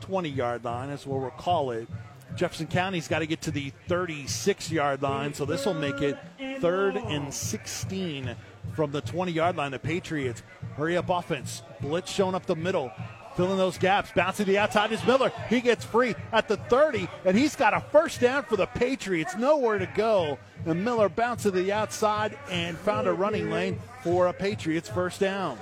20 0.00 0.30
yard 0.30 0.64
line. 0.64 0.88
That's 0.88 1.06
what 1.06 1.20
we'll 1.20 1.30
call 1.32 1.70
it. 1.72 1.86
Jefferson 2.34 2.66
County's 2.66 3.08
got 3.08 3.18
to 3.18 3.26
get 3.26 3.42
to 3.42 3.50
the 3.50 3.72
36 3.88 4.70
yard 4.70 5.02
line, 5.02 5.34
so 5.34 5.44
this 5.44 5.66
will 5.66 5.74
make 5.74 6.00
it 6.00 6.18
third 6.60 6.96
and 6.96 7.32
16 7.32 8.34
from 8.74 8.90
the 8.90 9.02
20 9.02 9.32
yard 9.32 9.56
line. 9.56 9.70
The 9.70 9.78
Patriots 9.78 10.42
hurry 10.76 10.96
up 10.96 11.10
offense. 11.10 11.62
Blitz 11.80 12.10
showing 12.10 12.34
up 12.34 12.46
the 12.46 12.56
middle. 12.56 12.90
Filling 13.36 13.58
those 13.58 13.76
gaps, 13.76 14.10
bouncing 14.14 14.46
the 14.46 14.56
outside 14.56 14.92
is 14.92 15.04
Miller. 15.04 15.30
He 15.50 15.60
gets 15.60 15.84
free 15.84 16.14
at 16.32 16.48
the 16.48 16.56
30, 16.56 17.06
and 17.26 17.36
he's 17.36 17.54
got 17.54 17.74
a 17.74 17.80
first 17.92 18.20
down 18.20 18.44
for 18.44 18.56
the 18.56 18.66
Patriots. 18.66 19.36
Nowhere 19.36 19.78
to 19.78 19.86
go. 19.94 20.38
And 20.64 20.82
Miller 20.82 21.10
bounced 21.10 21.42
to 21.42 21.50
the 21.50 21.70
outside 21.70 22.38
and 22.50 22.78
found 22.78 23.06
a 23.06 23.12
running 23.12 23.50
lane 23.50 23.78
for 24.02 24.28
a 24.28 24.32
Patriots 24.32 24.88
first 24.88 25.20
down. 25.20 25.58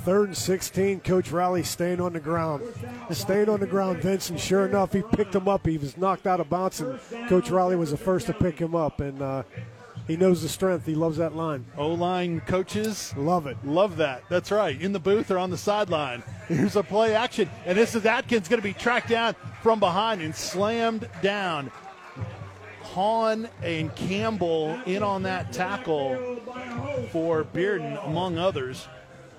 Third 0.00 0.28
and 0.28 0.36
16, 0.36 1.00
Coach 1.00 1.30
Riley 1.30 1.62
staying 1.62 2.00
on 2.00 2.12
the 2.12 2.20
ground. 2.20 2.64
Staying 3.10 3.48
on 3.48 3.60
the 3.60 3.66
ground, 3.66 4.02
Vince, 4.02 4.30
and 4.30 4.40
sure 4.40 4.66
enough, 4.66 4.92
he 4.92 5.02
picked 5.02 5.34
him 5.34 5.46
up. 5.46 5.64
He 5.64 5.78
was 5.78 5.96
knocked 5.96 6.26
out 6.26 6.40
of 6.40 6.50
bounds, 6.50 6.80
and 6.80 6.98
Coach 7.28 7.50
Riley 7.50 7.76
was 7.76 7.92
the 7.92 7.96
first 7.96 8.26
to 8.26 8.32
pick 8.32 8.58
him 8.58 8.74
up. 8.74 9.00
And 9.00 9.22
uh, 9.22 9.44
he 10.06 10.16
knows 10.16 10.42
the 10.42 10.48
strength. 10.48 10.84
He 10.84 10.94
loves 10.94 11.18
that 11.18 11.36
line. 11.36 11.64
O 11.76 11.88
line 11.88 12.40
coaches 12.40 13.14
love 13.16 13.46
it. 13.46 13.56
Love 13.64 13.96
that. 13.98 14.24
That's 14.28 14.50
right. 14.50 14.80
In 14.80 14.92
the 14.92 14.98
booth 14.98 15.30
or 15.30 15.38
on 15.38 15.50
the 15.50 15.58
sideline. 15.58 16.22
Here's 16.48 16.76
a 16.76 16.82
play 16.82 17.14
action, 17.14 17.48
and 17.64 17.78
this 17.78 17.94
is 17.94 18.04
Atkins 18.04 18.48
going 18.48 18.60
to 18.60 18.66
be 18.66 18.74
tracked 18.74 19.08
down 19.08 19.34
from 19.62 19.78
behind 19.78 20.20
and 20.20 20.34
slammed 20.34 21.08
down. 21.22 21.70
Hahn 22.82 23.48
and 23.62 23.94
Campbell 23.94 24.78
in 24.84 25.02
on 25.02 25.22
that 25.22 25.52
tackle 25.52 26.36
for 27.10 27.44
Bearden, 27.44 28.04
among 28.06 28.38
others. 28.38 28.86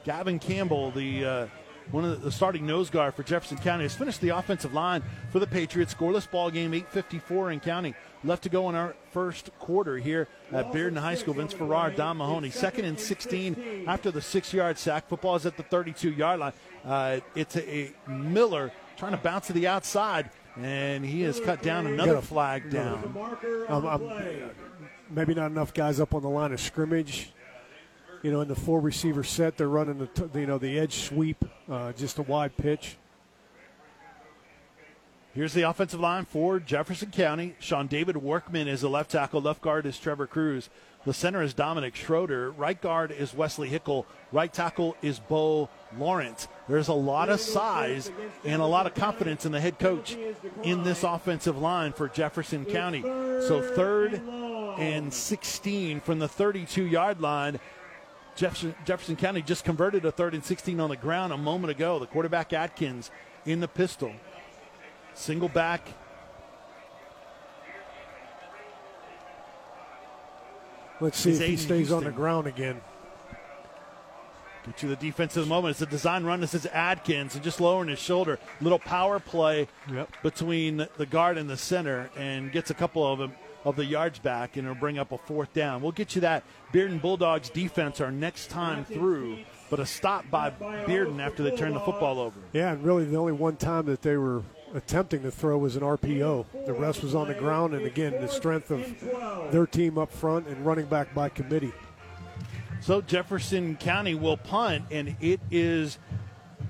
Gavin 0.06 0.40
Campbell, 0.40 0.92
the 0.92 1.26
uh, 1.26 1.48
one 1.92 2.04
of 2.06 2.22
the 2.22 2.32
starting 2.32 2.66
nose 2.66 2.90
guard 2.90 3.14
for 3.14 3.24
Jefferson 3.24 3.58
County, 3.58 3.84
has 3.84 3.96
finished 3.96 4.22
the 4.22 4.30
offensive 4.30 4.74
line 4.74 5.04
for 5.30 5.40
the 5.40 5.48
Patriots. 5.48 5.94
Scoreless 5.94 6.30
ball 6.30 6.50
game, 6.50 6.72
8:54 6.72 7.54
in 7.54 7.60
counting 7.60 7.94
left 8.24 8.44
to 8.44 8.50
go 8.50 8.70
in 8.70 8.76
our 8.76 8.96
first 9.12 9.52
quarter 9.60 9.98
here 9.98 10.28
at 10.52 10.72
Bearden 10.72 10.98
High 10.98 11.16
School. 11.16 11.34
Vince 11.34 11.54
Ferrara, 11.54 11.94
Don 11.94 12.18
Mahoney, 12.18 12.50
second 12.50 12.86
and 12.86 13.00
16 13.00 13.86
after 13.88 14.12
the 14.12 14.22
six-yard 14.22 14.78
sack. 14.78 15.08
Football 15.08 15.36
is 15.36 15.46
at 15.46 15.58
the 15.58 15.64
32-yard 15.64 16.40
line. 16.40 16.54
Uh, 16.86 17.20
it's 17.36 17.56
a, 17.56 17.92
a, 18.08 18.10
Miller 18.10 18.72
trying 18.98 19.12
to 19.12 19.18
bounce 19.18 19.48
to 19.48 19.54
the 19.54 19.68
outside, 19.68 20.30
and 20.58 21.06
he 21.06 21.22
has 21.22 21.40
cut 21.40 21.62
down 21.62 21.88
another 21.88 22.22
flag 22.22 22.70
down. 22.70 23.16
Um, 23.70 23.86
um, 23.86 24.12
maybe 25.10 25.34
not 25.34 25.52
enough 25.52 25.74
guys 25.74 26.00
up 26.00 26.14
on 26.14 26.22
the 26.22 26.30
line 26.30 26.52
of 26.52 26.60
scrimmage 26.60 27.34
you 28.24 28.32
know, 28.32 28.40
in 28.40 28.48
the 28.48 28.56
four 28.56 28.80
receiver 28.80 29.24
set, 29.24 29.58
they're 29.58 29.68
running 29.68 29.98
the 29.98 30.40
you 30.40 30.48
know 30.48 30.58
the 30.58 30.80
edge 30.80 30.94
sweep, 30.94 31.44
uh, 31.70 31.92
just 31.92 32.18
a 32.18 32.22
wide 32.22 32.56
pitch. 32.56 32.96
Here's 35.34 35.54
the 35.54 35.64
offensive 35.64 36.00
line 36.00 36.26
for 36.26 36.60
Jefferson 36.60 37.10
County. 37.10 37.56
Sean 37.58 37.88
David 37.88 38.18
Workman 38.18 38.68
is 38.68 38.82
the 38.82 38.90
left 38.90 39.10
tackle. 39.10 39.42
Left 39.42 39.64
guard 39.64 39.88
is 39.88 39.98
Trevor 39.98 40.28
Cruz. 40.28 40.70
The 41.06 41.14
center 41.14 41.42
is 41.42 41.56
Dominic 41.56 41.96
Schroeder. 41.96 42.52
Right 42.52 42.80
guard 42.80 43.12
is 43.12 43.34
Wesley 43.34 43.68
Hickel. 43.68 44.06
Right 44.32 44.54
tackle 44.54 44.96
is 45.02 45.18
Bo 45.18 45.70
Lawrence. 45.98 46.48
There's 46.70 46.88
a 46.88 46.94
lot 46.94 47.30
of 47.30 47.40
size 47.40 48.12
and 48.46 48.62
a 48.62 48.66
lot 48.66 48.86
of 48.86 48.94
confidence 48.94 49.44
in 49.44 49.52
the 49.52 49.60
head 49.60 49.80
coach 49.80 50.16
in 50.62 50.84
this 50.84 51.04
offensive 51.04 51.58
line 51.58 51.94
for 51.94 52.08
Jefferson 52.08 52.64
County. 52.64 53.02
So 53.02 53.64
third 53.76 54.22
and 54.78 55.12
16 55.12 56.00
from 56.02 56.20
the 56.20 56.28
32 56.28 56.84
yard 56.84 57.22
line. 57.22 57.60
Jefferson, 58.36 58.76
Jefferson 58.86 59.16
County 59.16 59.42
just 59.42 59.66
converted 59.66 60.06
a 60.06 60.12
third 60.12 60.36
and 60.36 60.46
16 60.46 60.80
on 60.80 60.92
the 60.92 60.96
ground 60.96 61.34
a 61.34 61.38
moment 61.38 61.72
ago. 61.72 61.98
The 61.98 62.06
quarterback 62.06 62.54
Atkins 62.54 63.10
in 63.48 63.62
the 63.62 63.68
pistol. 63.68 64.14
Single 65.16 65.50
back. 65.50 65.88
Let's 71.00 71.20
see 71.20 71.32
if 71.32 71.40
he 71.40 71.58
stays 71.58 71.90
Houston. 71.90 71.98
on 71.98 72.04
the 72.06 72.12
ground 72.12 72.48
again. 72.48 72.80
Get 74.66 74.82
you 74.82 74.90
the 74.90 74.96
defensive 74.96 75.48
moment. 75.48 75.72
It's 75.72 75.82
a 75.82 75.86
design 75.86 76.24
run. 76.24 76.40
This 76.40 76.54
is 76.54 76.66
Atkins 76.68 77.36
and 77.36 77.44
just 77.44 77.60
lowering 77.60 77.90
his 77.90 78.00
shoulder. 78.00 78.40
Little 78.62 78.80
power 78.80 79.20
play 79.20 79.68
yep. 79.92 80.10
between 80.24 80.88
the 80.98 81.06
guard 81.06 81.38
and 81.38 81.50
the 81.50 81.58
center 81.58 82.10
and 82.16 82.52
gets 82.52 82.70
a 82.70 82.74
couple 82.74 83.06
of 83.06 83.20
them 83.20 83.34
of 83.66 83.76
the 83.76 83.86
yards 83.86 84.20
back, 84.20 84.58
and 84.58 84.66
it'll 84.66 84.80
bring 84.80 84.98
up 84.98 85.12
a 85.12 85.18
fourth 85.18 85.54
down. 85.54 85.82
We'll 85.82 85.92
get 85.94 86.16
you 86.16 86.22
that 86.22 86.44
Bearden 86.74 87.02
Bulldogs 87.02 87.50
defense 87.50 88.02
our 88.02 88.12
next 88.12 88.50
time 88.50 88.84
through, 88.86 89.40
but 89.70 89.80
a 89.80 89.86
stop 89.86 90.30
by 90.30 90.50
Bearden 90.52 91.22
after 91.22 91.44
they 91.44 91.56
turn 91.56 91.74
the 91.74 91.80
football 91.80 92.20
over. 92.20 92.40
Yeah, 92.52 92.74
and 92.74 92.84
really 92.84 93.06
the 93.06 93.18
only 93.18 93.32
one 93.32 93.56
time 93.56 93.86
that 93.86 94.02
they 94.02 94.18
were 94.18 94.44
attempting 94.74 95.22
to 95.24 95.32
throw 95.32 95.58
was 95.58 95.76
an 95.76 95.84
RPO. 95.84 96.66
The 96.66 96.74
rest 96.74 97.04
was 97.04 97.16
on 97.16 97.28
the 97.28 97.34
ground, 97.34 97.74
and 97.74 97.86
again, 97.86 98.14
the 98.22 98.28
strength 98.28 98.72
of 98.72 99.52
their 99.52 99.66
team 99.66 99.98
up 99.98 100.12
front 100.12 100.48
and 100.48 100.66
running 100.66 100.86
back 100.86 101.14
by 101.14 101.30
committee. 101.30 101.74
So 102.82 103.02
Jefferson 103.02 103.78
County 103.78 104.16
will 104.16 104.38
punt, 104.38 104.86
and 104.92 105.16
it 105.22 105.40
is 105.52 106.00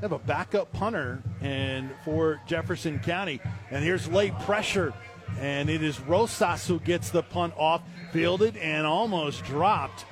have 0.02 0.12
a 0.12 0.20
backup 0.20 0.72
punter 0.74 1.24
and 1.42 1.90
for 2.04 2.42
Jefferson 2.46 3.00
County. 3.00 3.40
And 3.72 3.84
here's 3.84 4.08
late 4.10 4.38
pressure 4.40 4.94
and 5.40 5.70
it 5.70 5.82
is 5.84 6.00
Rosas 6.02 6.68
who 6.68 6.80
gets 6.80 7.10
the 7.10 7.24
punt 7.24 7.54
off, 7.58 7.82
fielded, 8.12 8.58
and 8.58 8.86
almost 8.86 9.44
dropped. 9.44 10.06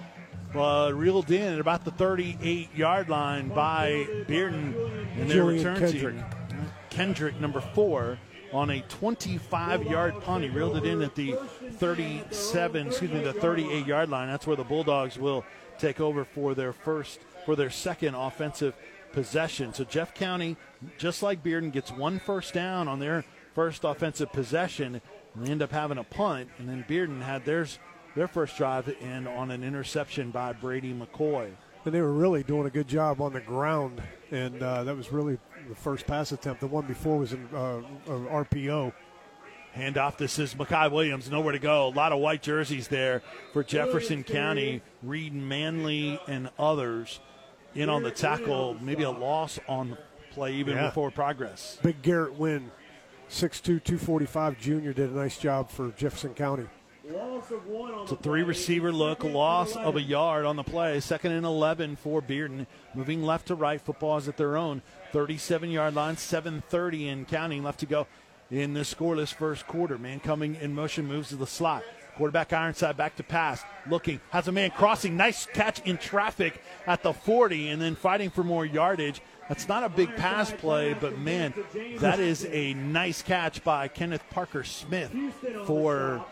Uh, 0.53 0.91
reeled 0.93 1.31
in 1.31 1.53
at 1.53 1.59
about 1.59 1.85
the 1.85 1.91
38 1.91 2.75
yard 2.75 3.07
line 3.07 3.47
by 3.47 4.05
Bearden. 4.27 4.73
And 5.17 5.29
their 5.29 5.45
return 5.45 5.79
Kendrick. 5.79 6.15
Kendrick, 6.91 7.39
number 7.39 7.61
four, 7.61 8.19
on 8.53 8.69
a 8.69 8.81
25 8.81 9.85
yard 9.85 10.21
punt. 10.21 10.43
He 10.43 10.49
reeled 10.49 10.77
it 10.77 10.85
in 10.85 11.01
at 11.01 11.15
the 11.15 11.35
37, 11.77 12.87
excuse 12.87 13.11
me, 13.11 13.21
the 13.21 13.33
38 13.33 13.87
yard 13.87 14.09
line. 14.09 14.27
That's 14.27 14.45
where 14.45 14.57
the 14.57 14.63
Bulldogs 14.63 15.17
will 15.17 15.43
take 15.79 15.99
over 15.99 16.23
for 16.23 16.53
their 16.53 16.73
first, 16.73 17.21
for 17.45 17.55
their 17.55 17.69
second 17.69 18.13
offensive 18.13 18.75
possession. 19.13 19.73
So 19.73 19.83
Jeff 19.85 20.13
County, 20.13 20.57
just 20.97 21.23
like 21.23 21.43
Bearden, 21.43 21.71
gets 21.71 21.91
one 21.91 22.19
first 22.19 22.53
down 22.53 22.87
on 22.87 22.99
their 22.99 23.25
first 23.55 23.83
offensive 23.83 24.31
possession. 24.31 25.01
And 25.33 25.45
they 25.45 25.51
end 25.51 25.61
up 25.61 25.71
having 25.71 25.97
a 25.97 26.03
punt, 26.03 26.49
and 26.59 26.67
then 26.67 26.85
Bearden 26.87 27.21
had 27.21 27.45
theirs 27.45 27.79
their 28.15 28.27
first 28.27 28.57
drive 28.57 28.93
in 28.99 29.25
on 29.27 29.49
an 29.51 29.63
interception 29.63 30.31
by 30.31 30.51
Brady 30.51 30.93
McCoy. 30.93 31.51
And 31.85 31.93
they 31.93 32.01
were 32.01 32.11
really 32.11 32.43
doing 32.43 32.67
a 32.67 32.69
good 32.69 32.89
job 32.89 33.21
on 33.21 33.31
the 33.31 33.39
ground, 33.39 34.01
and 34.29 34.61
uh, 34.61 34.83
that 34.83 34.95
was 34.95 35.11
really 35.11 35.39
the 35.71 35.75
first 35.75 36.05
pass 36.05 36.33
attempt. 36.33 36.59
The 36.59 36.67
one 36.67 36.85
before 36.85 37.17
was 37.17 37.31
an 37.31 37.47
uh, 37.53 37.79
RPO. 38.05 38.91
Handoff. 39.73 40.17
This 40.17 40.37
is 40.37 40.53
Makai 40.53 40.91
Williams. 40.91 41.31
Nowhere 41.31 41.53
to 41.53 41.59
go. 41.59 41.87
A 41.87 41.95
lot 41.95 42.11
of 42.11 42.19
white 42.19 42.41
jerseys 42.41 42.89
there 42.89 43.23
for 43.53 43.63
Jefferson 43.63 44.25
County. 44.25 44.81
Reed 45.01 45.33
Manley 45.33 46.19
and 46.27 46.49
others 46.59 47.21
in 47.73 47.87
on 47.87 48.03
the 48.03 48.11
tackle. 48.11 48.75
Maybe 48.81 49.03
a 49.03 49.11
loss 49.11 49.59
on 49.69 49.97
play 50.31 50.55
even 50.55 50.75
yeah. 50.75 50.87
before 50.87 51.09
progress. 51.09 51.79
Big 51.81 52.01
Garrett 52.01 52.33
Wynn 52.33 52.69
6'2", 53.29 53.63
245 53.63 54.59
junior 54.59 54.91
did 54.91 55.09
a 55.09 55.15
nice 55.15 55.37
job 55.37 55.69
for 55.69 55.91
Jefferson 55.91 56.33
County. 56.33 56.67
It's 57.03 58.11
a 58.11 58.15
three 58.17 58.43
receiver 58.43 58.91
look, 58.91 59.23
loss 59.23 59.75
of 59.75 59.95
a 59.95 60.01
yard 60.01 60.45
on 60.45 60.55
the 60.55 60.63
play. 60.63 60.99
Second 60.99 61.31
and 61.31 61.45
11 61.45 61.95
for 61.95 62.21
Bearden. 62.21 62.67
Moving 62.93 63.23
left 63.23 63.47
to 63.47 63.55
right. 63.55 63.81
Football 63.81 64.17
is 64.17 64.27
at 64.27 64.37
their 64.37 64.57
own 64.57 64.81
37 65.11 65.69
yard 65.69 65.95
line, 65.95 66.15
7.30 66.15 67.07
in 67.07 67.25
counting 67.25 67.63
left 67.63 67.79
to 67.81 67.85
go 67.85 68.07
in 68.49 68.73
the 68.73 68.81
scoreless 68.81 69.33
first 69.33 69.67
quarter. 69.67 69.97
Man 69.97 70.19
coming 70.19 70.55
in 70.55 70.73
motion 70.73 71.05
moves 71.05 71.29
to 71.29 71.35
the 71.35 71.47
slot. 71.47 71.83
Quarterback 72.15 72.51
Ironside 72.51 72.97
back 72.97 73.15
to 73.15 73.23
pass. 73.23 73.63
Looking, 73.89 74.19
has 74.31 74.47
a 74.47 74.51
man 74.51 74.71
crossing. 74.71 75.15
Nice 75.15 75.45
catch 75.45 75.79
in 75.81 75.97
traffic 75.97 76.61
at 76.85 77.03
the 77.03 77.13
40 77.13 77.69
and 77.69 77.81
then 77.81 77.95
fighting 77.95 78.29
for 78.29 78.43
more 78.43 78.65
yardage. 78.65 79.21
That's 79.47 79.67
not 79.67 79.83
a 79.83 79.89
big 79.89 80.15
pass 80.17 80.51
play, 80.51 80.93
but 80.93 81.17
man, 81.17 81.53
that 81.99 82.19
is 82.19 82.45
a 82.45 82.73
nice 82.73 83.21
catch 83.21 83.63
by 83.63 83.87
Kenneth 83.87 84.23
Parker 84.29 84.63
Smith 84.63 85.13
for 85.65 86.23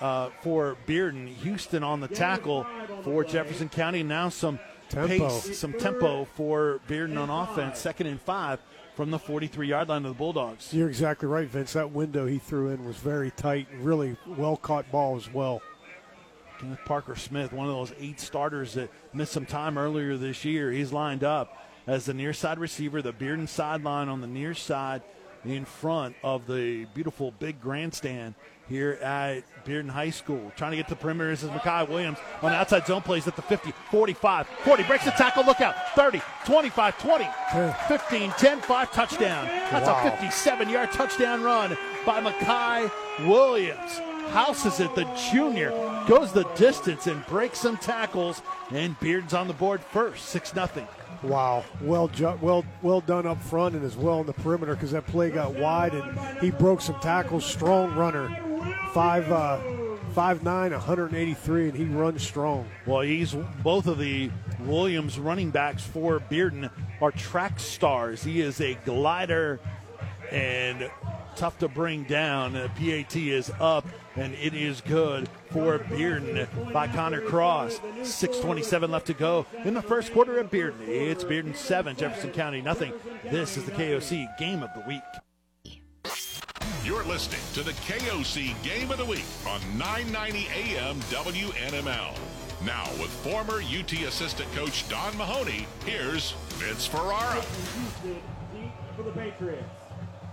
uh, 0.00 0.30
for 0.42 0.76
Bearden. 0.86 1.28
Houston 1.28 1.82
on 1.82 2.00
the 2.00 2.08
tackle 2.08 2.66
for 3.02 3.24
Jefferson 3.24 3.68
County. 3.68 4.02
Now 4.02 4.28
some 4.28 4.58
tempo. 4.88 5.28
pace, 5.28 5.58
some 5.58 5.72
tempo 5.72 6.24
for 6.34 6.80
Bearden 6.88 7.18
on 7.18 7.30
offense. 7.30 7.78
Second 7.78 8.06
and 8.06 8.20
five 8.20 8.60
from 8.94 9.10
the 9.10 9.18
43 9.18 9.68
yard 9.68 9.88
line 9.88 10.04
of 10.04 10.10
the 10.10 10.18
Bulldogs. 10.18 10.72
You're 10.72 10.88
exactly 10.88 11.28
right, 11.28 11.48
Vince. 11.48 11.74
That 11.74 11.92
window 11.92 12.26
he 12.26 12.38
threw 12.38 12.68
in 12.68 12.84
was 12.84 12.96
very 12.96 13.30
tight, 13.30 13.68
really 13.80 14.16
well 14.26 14.56
caught 14.56 14.90
ball 14.90 15.16
as 15.16 15.32
well. 15.32 15.60
Kenneth 16.58 16.84
Parker 16.86 17.16
Smith, 17.16 17.52
one 17.52 17.66
of 17.66 17.72
those 17.74 17.92
eight 17.98 18.18
starters 18.18 18.74
that 18.74 18.90
missed 19.12 19.32
some 19.32 19.44
time 19.44 19.76
earlier 19.76 20.16
this 20.16 20.44
year, 20.44 20.72
he's 20.72 20.92
lined 20.92 21.22
up 21.22 21.66
as 21.86 22.06
the 22.06 22.14
near 22.14 22.32
side 22.32 22.58
receiver, 22.58 23.02
the 23.02 23.12
Bearden 23.12 23.48
sideline 23.48 24.08
on 24.08 24.20
the 24.20 24.26
near 24.26 24.54
side 24.54 25.02
in 25.44 25.64
front 25.64 26.16
of 26.24 26.46
the 26.46 26.86
beautiful 26.86 27.30
big 27.32 27.60
grandstand 27.60 28.34
here 28.68 28.92
at 29.02 29.44
Bearden 29.66 29.90
High 29.90 30.10
School. 30.10 30.52
Trying 30.56 30.70
to 30.70 30.76
get 30.76 30.88
to 30.88 30.94
the 30.94 31.00
perimeter. 31.00 31.30
Is 31.30 31.42
Makai 31.42 31.88
Williams 31.88 32.18
on 32.42 32.52
the 32.52 32.56
outside 32.56 32.86
zone 32.86 33.02
plays 33.02 33.26
at 33.26 33.36
the 33.36 33.42
50, 33.42 33.72
45, 33.90 34.46
40. 34.46 34.82
Breaks 34.84 35.04
the 35.04 35.10
tackle. 35.10 35.44
Look 35.44 35.60
out. 35.60 35.74
30, 35.94 36.22
25, 36.46 36.98
20, 36.98 37.28
15, 37.88 38.30
10, 38.30 38.60
5. 38.60 38.92
Touchdown. 38.92 39.46
That's 39.46 39.86
wow. 39.86 40.06
a 40.06 40.10
57 40.10 40.68
yard 40.68 40.92
touchdown 40.92 41.42
run 41.42 41.76
by 42.06 42.22
Makai 42.22 42.90
Williams. 43.26 43.98
houses 44.30 44.80
it. 44.80 44.94
The 44.94 45.04
junior 45.32 45.70
goes 46.08 46.32
the 46.32 46.44
distance 46.54 47.06
and 47.06 47.24
breaks 47.26 47.58
some 47.60 47.76
tackles, 47.76 48.42
and 48.70 48.98
Bearden's 49.00 49.34
on 49.34 49.48
the 49.48 49.54
board 49.54 49.80
first, 49.82 50.26
6 50.26 50.52
0. 50.52 50.68
Wow, 51.22 51.64
well, 51.80 52.08
ju- 52.08 52.38
well, 52.40 52.64
well 52.82 53.00
done 53.00 53.26
up 53.26 53.40
front 53.42 53.74
and 53.74 53.84
as 53.84 53.96
well 53.96 54.20
in 54.20 54.26
the 54.26 54.32
perimeter 54.34 54.74
because 54.74 54.90
that 54.92 55.06
play 55.06 55.30
got 55.30 55.54
wide 55.54 55.94
and 55.94 56.38
he 56.40 56.50
broke 56.50 56.80
some 56.80 56.98
tackles. 57.00 57.44
Strong 57.44 57.94
runner, 57.96 58.28
five, 58.96 59.30
uh, 59.30 59.58
five 60.14 60.42
nine, 60.42 60.72
183, 60.72 61.68
and 61.68 61.76
he 61.76 61.84
runs 61.84 62.22
strong. 62.22 62.66
Well, 62.86 63.02
he's 63.02 63.34
both 63.62 63.88
of 63.88 63.98
the 63.98 64.30
Williams 64.60 65.18
running 65.18 65.50
backs 65.50 65.84
for 65.84 66.18
Bearden 66.18 66.70
are 67.02 67.10
track 67.10 67.60
stars. 67.60 68.24
He 68.24 68.40
is 68.40 68.58
a 68.62 68.72
glider 68.86 69.60
and 70.32 70.90
tough 71.36 71.58
to 71.58 71.68
bring 71.68 72.04
down. 72.04 72.54
The 72.54 72.70
PAT 72.70 73.16
is 73.16 73.52
up, 73.60 73.86
and 74.14 74.32
it 74.32 74.54
is 74.54 74.80
good 74.80 75.28
for 75.50 75.78
Bearden 75.78 76.48
by 76.72 76.88
Connor 76.88 77.20
Cross. 77.20 77.80
6.27 78.00 78.88
left 78.88 79.08
to 79.08 79.12
go 79.12 79.44
in 79.62 79.74
the 79.74 79.82
first 79.82 80.14
quarter 80.14 80.38
of 80.38 80.50
Bearden. 80.50 80.88
It's 80.88 81.22
Bearden 81.22 81.54
7, 81.54 81.96
Jefferson 81.96 82.30
County 82.30 82.62
nothing. 82.62 82.94
This 83.24 83.58
is 83.58 83.66
the 83.66 83.72
KOC 83.72 84.38
Game 84.38 84.62
of 84.62 84.70
the 84.74 84.88
Week. 84.88 85.02
You're 86.86 87.02
listening 87.02 87.40
to 87.54 87.64
the 87.64 87.72
KOC 87.72 88.62
Game 88.62 88.92
of 88.92 88.98
the 88.98 89.04
Week 89.04 89.24
on 89.44 89.60
990 89.76 90.46
AM 90.54 90.94
WNML. 91.10 92.16
Now, 92.64 92.84
with 93.00 93.10
former 93.10 93.60
UT 93.60 93.92
assistant 93.92 94.48
coach 94.54 94.88
Don 94.88 95.16
Mahoney, 95.16 95.66
here's 95.84 96.30
Vince 96.50 96.86
Ferrara. 96.86 97.44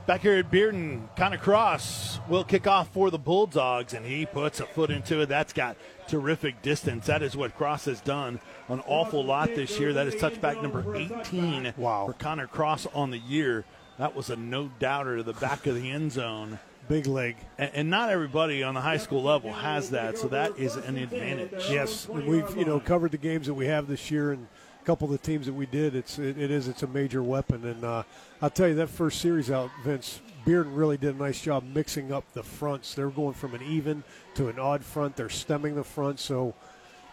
Back 0.06 0.22
here 0.22 0.34
at 0.34 0.52
Bearden, 0.52 1.08
Connor 1.16 1.40
Cross 1.40 2.20
will 2.30 2.44
kick 2.44 2.68
off 2.68 2.90
for 2.90 3.10
the 3.10 3.18
Bulldogs, 3.18 3.96
and 3.96 4.06
he 4.06 4.28
puts 4.28 4.60
a 4.60 4.68
foot 4.68 4.92
into 4.92 5.22
it. 5.22 5.30
That's 5.30 5.54
got 5.54 5.76
terrific 6.08 6.62
distance. 6.62 7.08
That 7.08 7.24
is 7.24 7.36
what 7.36 7.56
Cross 7.56 7.86
has 7.86 8.00
done 8.00 8.40
an 8.68 8.84
awful 8.86 9.26
lot 9.26 9.48
this 9.56 9.80
year. 9.80 9.94
That 9.94 10.06
is 10.06 10.14
touchback 10.14 10.62
number 10.62 10.96
18 10.96 11.74
wow. 11.78 12.06
for 12.06 12.14
Connor 12.14 12.46
Cross 12.46 12.86
on 12.94 13.10
the 13.10 13.18
year. 13.18 13.66
That 13.98 14.16
was 14.16 14.30
a 14.30 14.36
no 14.36 14.70
doubter 14.80 15.18
to 15.18 15.24
the 15.24 15.34
back 15.34 15.68
of 15.68 15.76
the 15.76 15.92
end 15.92 16.12
zone. 16.12 16.60
Big 16.88 17.08
leg. 17.08 17.38
And, 17.58 17.72
and, 17.74 17.90
not 17.90 18.10
everybody 18.10 18.62
on 18.62 18.74
the 18.74 18.82
high 18.82 18.98
school 18.98 19.24
level 19.24 19.54
has 19.54 19.92
that, 19.92 20.18
so 20.18 20.28
that 20.28 20.58
is 20.58 20.76
an 20.76 20.98
advantage. 20.98 21.70
Yes, 21.70 22.08
and 22.10 22.28
we've 22.28 22.58
you 22.58 22.66
know 22.66 22.80
covered 22.80 23.12
the 23.12 23.18
games 23.18 23.48
that 23.48 23.54
we 23.54 23.68
have 23.68 23.88
this 23.88 24.12
year 24.12 24.34
and 24.34 24.48
a 24.82 24.86
couple 24.86 25.06
of 25.06 25.12
the 25.12 25.18
teams 25.18 25.46
that 25.46 25.54
we 25.54 25.66
did. 25.66 25.96
It's 25.96 26.20
it, 26.20 26.38
it 26.38 26.52
is 26.52 26.68
it's 26.68 26.84
a 26.84 26.88
major 26.88 27.24
weapon, 27.24 27.66
and 27.66 27.86
uh, 27.86 28.04
I'll 28.42 28.50
tell 28.50 28.68
you 28.68 28.76
that 28.76 28.90
first 28.90 29.22
series 29.22 29.50
out, 29.50 29.70
Vince 29.86 30.20
Bearden 30.46 30.76
really 30.76 30.98
did 30.98 31.16
a 31.16 31.18
nice 31.18 31.40
job 31.40 31.64
mixing 31.74 32.12
up 32.12 32.26
the 32.34 32.44
fronts. 32.44 32.94
They're 32.94 33.10
going 33.10 33.34
from 33.34 33.56
an 33.56 33.62
even 33.62 34.04
to 34.36 34.50
an 34.50 34.60
odd 34.60 34.84
front. 34.84 35.16
They're 35.16 35.30
stemming 35.30 35.76
the 35.76 35.86
front, 35.86 36.20
so 36.20 36.54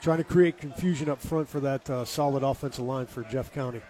trying 0.03 0.19
to 0.19 0.25
create 0.25 0.59
confusion 0.59 1.09
up 1.09 1.21
front 1.21 1.49
for 1.49 1.61
that 1.61 1.89
uh, 1.89 2.05
solid 2.05 2.43
offensive 2.43 2.85
line 2.85 3.07
for 3.07 3.23
Jeff 3.23 3.53
County. 3.53 3.83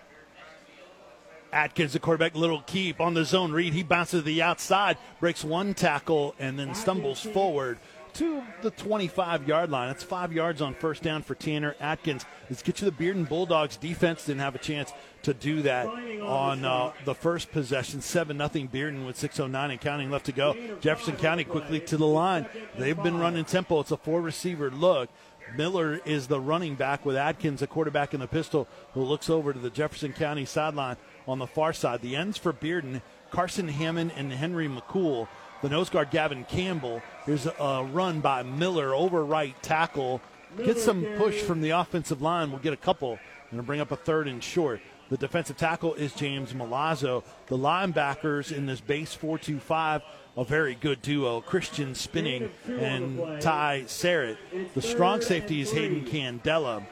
Atkins, 1.53 1.93
the 1.93 1.99
quarterback, 1.99 2.35
little 2.35 2.63
keep 2.67 3.01
on 3.01 3.15
the 3.15 3.25
zone 3.25 3.53
read. 3.53 3.73
He 3.73 3.83
bounces 3.83 4.21
to 4.21 4.25
the 4.25 4.43
outside, 4.43 4.99
breaks 5.19 5.45
one 5.45 5.75
tackle, 5.75 6.35
and 6.39 6.59
then 6.59 6.75
stumbles 6.75 7.21
forward 7.21 7.79
to 8.15 8.43
the 8.63 8.71
25 8.71 9.47
yard 9.47 9.71
line. 9.71 9.89
That's 9.89 10.03
five 10.03 10.33
yards 10.33 10.61
on 10.61 10.75
first 10.75 11.03
down 11.03 11.23
for 11.23 11.35
Tanner 11.35 11.77
Atkins. 11.81 12.25
Let's 12.49 12.63
get 12.63 12.77
to 12.77 12.85
the 12.85 12.93
Bearden 12.93 13.29
Bulldogs. 13.29 13.77
Defense 13.77 14.27
didn't 14.27 14.41
have 14.41 14.55
a 14.55 14.59
chance 14.59 14.93
to 15.23 15.35
do 15.35 15.63
that 15.63 15.87
on 15.87 16.65
uh, 16.65 16.93
the 17.05 17.15
first 17.15 17.51
possession. 17.51 18.01
7 18.01 18.37
0 18.37 18.49
Bearden 18.49 19.07
with 19.07 19.17
6.09 19.17 19.71
and 19.71 19.81
counting 19.81 20.11
left 20.11 20.27
to 20.27 20.33
go. 20.33 20.57
Jefferson 20.81 21.17
County 21.17 21.45
quickly 21.45 21.81
to 21.81 21.97
the 21.97 22.07
line. 22.07 22.47
They've 22.79 23.01
been 23.01 23.19
running 23.19 23.45
tempo. 23.45 23.81
It's 23.81 23.91
a 23.91 23.97
four 23.97 24.21
receiver 24.21 24.71
look. 24.71 25.09
Miller 25.57 26.01
is 26.05 26.29
the 26.29 26.39
running 26.39 26.77
back 26.77 27.05
with 27.05 27.17
Atkins, 27.17 27.61
a 27.61 27.67
quarterback 27.67 28.15
in 28.15 28.21
the 28.21 28.29
pistol, 28.29 28.69
who 28.95 29.03
looks 29.03 29.29
over 29.29 29.53
to 29.53 29.59
the 29.59 29.71
Jefferson 29.71 30.13
County 30.13 30.45
sideline 30.45 30.97
on 31.31 31.39
the 31.39 31.47
far 31.47 31.73
side. 31.73 32.03
The 32.03 32.17
ends 32.17 32.37
for 32.37 32.53
Bearden, 32.53 33.01
Carson 33.31 33.69
Hammond 33.69 34.13
and 34.17 34.33
Henry 34.33 34.69
McCool. 34.69 35.29
The 35.63 35.69
nose 35.69 35.89
guard, 35.91 36.11
Gavin 36.11 36.45
Campbell. 36.45 37.03
Here's 37.27 37.47
a 37.47 37.87
run 37.91 38.21
by 38.21 38.43
Miller 38.43 38.95
over 38.95 39.25
right 39.25 39.55
tackle. 39.63 40.21
Get 40.57 40.79
some 40.79 41.05
push 41.17 41.41
from 41.43 41.61
the 41.61 41.71
offensive 41.71 42.21
line. 42.21 42.51
We'll 42.51 42.61
get 42.61 42.73
a 42.73 42.79
couple 42.79 43.19
and 43.51 43.65
bring 43.65 43.81
up 43.81 43.93
a 43.93 43.97
third 43.97 44.27
and 44.27 44.43
short. 44.43 44.81
The 45.11 45.17
defensive 45.17 45.57
tackle 45.57 45.95
is 45.95 46.13
James 46.13 46.53
Malazzo. 46.53 47.25
The 47.47 47.59
linebackers 47.59 48.57
in 48.57 48.67
this 48.67 48.81
base 48.81 49.17
4-2-5, 49.17 50.03
a 50.37 50.45
very 50.45 50.77
good 50.77 51.03
duo, 51.03 51.41
Christian 51.41 51.95
Spinning 51.95 52.51
and 52.67 53.19
Ty 53.41 53.85
Sarrett. 53.87 54.39
The 54.75 54.83
strong 54.83 55.21
safety 55.21 55.61
is 55.61 55.73
Hayden 55.73 56.05
Candela. 56.05 56.85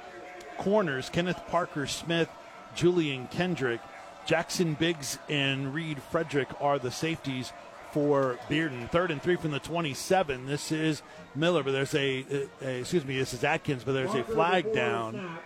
Corners, 0.58 1.08
Kenneth 1.10 1.40
Parker 1.48 1.86
Smith, 1.86 2.28
Julian 2.74 3.28
Kendrick. 3.28 3.80
Jackson 4.28 4.74
Biggs 4.74 5.18
and 5.30 5.72
Reed 5.72 6.02
Frederick 6.02 6.48
are 6.60 6.78
the 6.78 6.90
safeties 6.90 7.50
for 7.92 8.38
Bearden. 8.50 8.90
Third 8.90 9.10
and 9.10 9.22
three 9.22 9.36
from 9.36 9.52
the 9.52 9.58
27. 9.58 10.44
This 10.44 10.70
is 10.70 11.00
Miller, 11.34 11.62
but 11.62 11.72
there's 11.72 11.94
a, 11.94 12.26
a, 12.60 12.80
excuse 12.80 13.06
me, 13.06 13.18
this 13.18 13.32
is 13.32 13.42
Atkins, 13.42 13.84
but 13.84 13.92
there's 13.92 14.14
a 14.14 14.22
flag 14.22 14.74
down. 14.74 15.38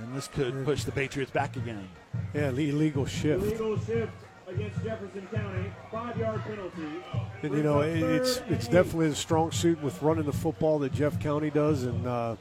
And 0.00 0.16
this 0.16 0.26
could 0.28 0.64
push 0.64 0.84
the 0.84 0.92
Patriots 0.92 1.30
back 1.30 1.56
again. 1.56 1.86
Yeah, 2.32 2.48
illegal 2.48 3.04
shift. 3.04 3.44
Illegal 3.44 3.78
shift 3.80 4.12
against 4.48 4.82
Jefferson 4.82 5.28
County, 5.30 5.70
five 5.92 6.16
yard 6.16 6.40
penalty. 6.44 7.04
And 7.42 7.54
you 7.54 7.62
know, 7.62 7.80
it's 7.80 8.40
it's 8.48 8.68
definitely 8.68 9.08
a 9.08 9.14
strong 9.14 9.52
suit 9.52 9.82
with 9.82 10.00
running 10.00 10.24
the 10.24 10.32
football 10.32 10.78
that 10.78 10.94
Jeff 10.94 11.20
County 11.20 11.50
does, 11.50 11.82
and 11.84 12.06
uh, 12.06 12.36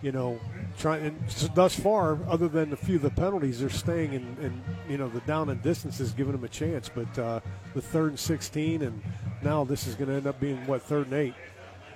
you 0.00 0.12
know, 0.12 0.38
trying. 0.78 1.06
And 1.06 1.28
thus 1.54 1.78
far, 1.78 2.18
other 2.28 2.48
than 2.48 2.72
a 2.72 2.76
few 2.76 2.96
of 2.96 3.02
the 3.02 3.10
penalties, 3.10 3.60
they're 3.60 3.70
staying 3.70 4.12
in, 4.12 4.36
in 4.40 4.62
you 4.88 4.98
know 4.98 5.08
the 5.08 5.20
down 5.20 5.48
and 5.50 5.62
distances, 5.62 6.12
giving 6.12 6.32
them 6.32 6.44
a 6.44 6.48
chance. 6.48 6.88
But 6.88 7.18
uh, 7.18 7.40
the 7.74 7.82
third 7.82 8.10
and 8.10 8.18
sixteen, 8.18 8.82
and 8.82 9.02
now 9.42 9.64
this 9.64 9.86
is 9.86 9.94
going 9.94 10.08
to 10.08 10.14
end 10.14 10.26
up 10.26 10.40
being 10.40 10.66
what 10.66 10.82
third 10.82 11.06
and 11.06 11.14
eight. 11.14 11.34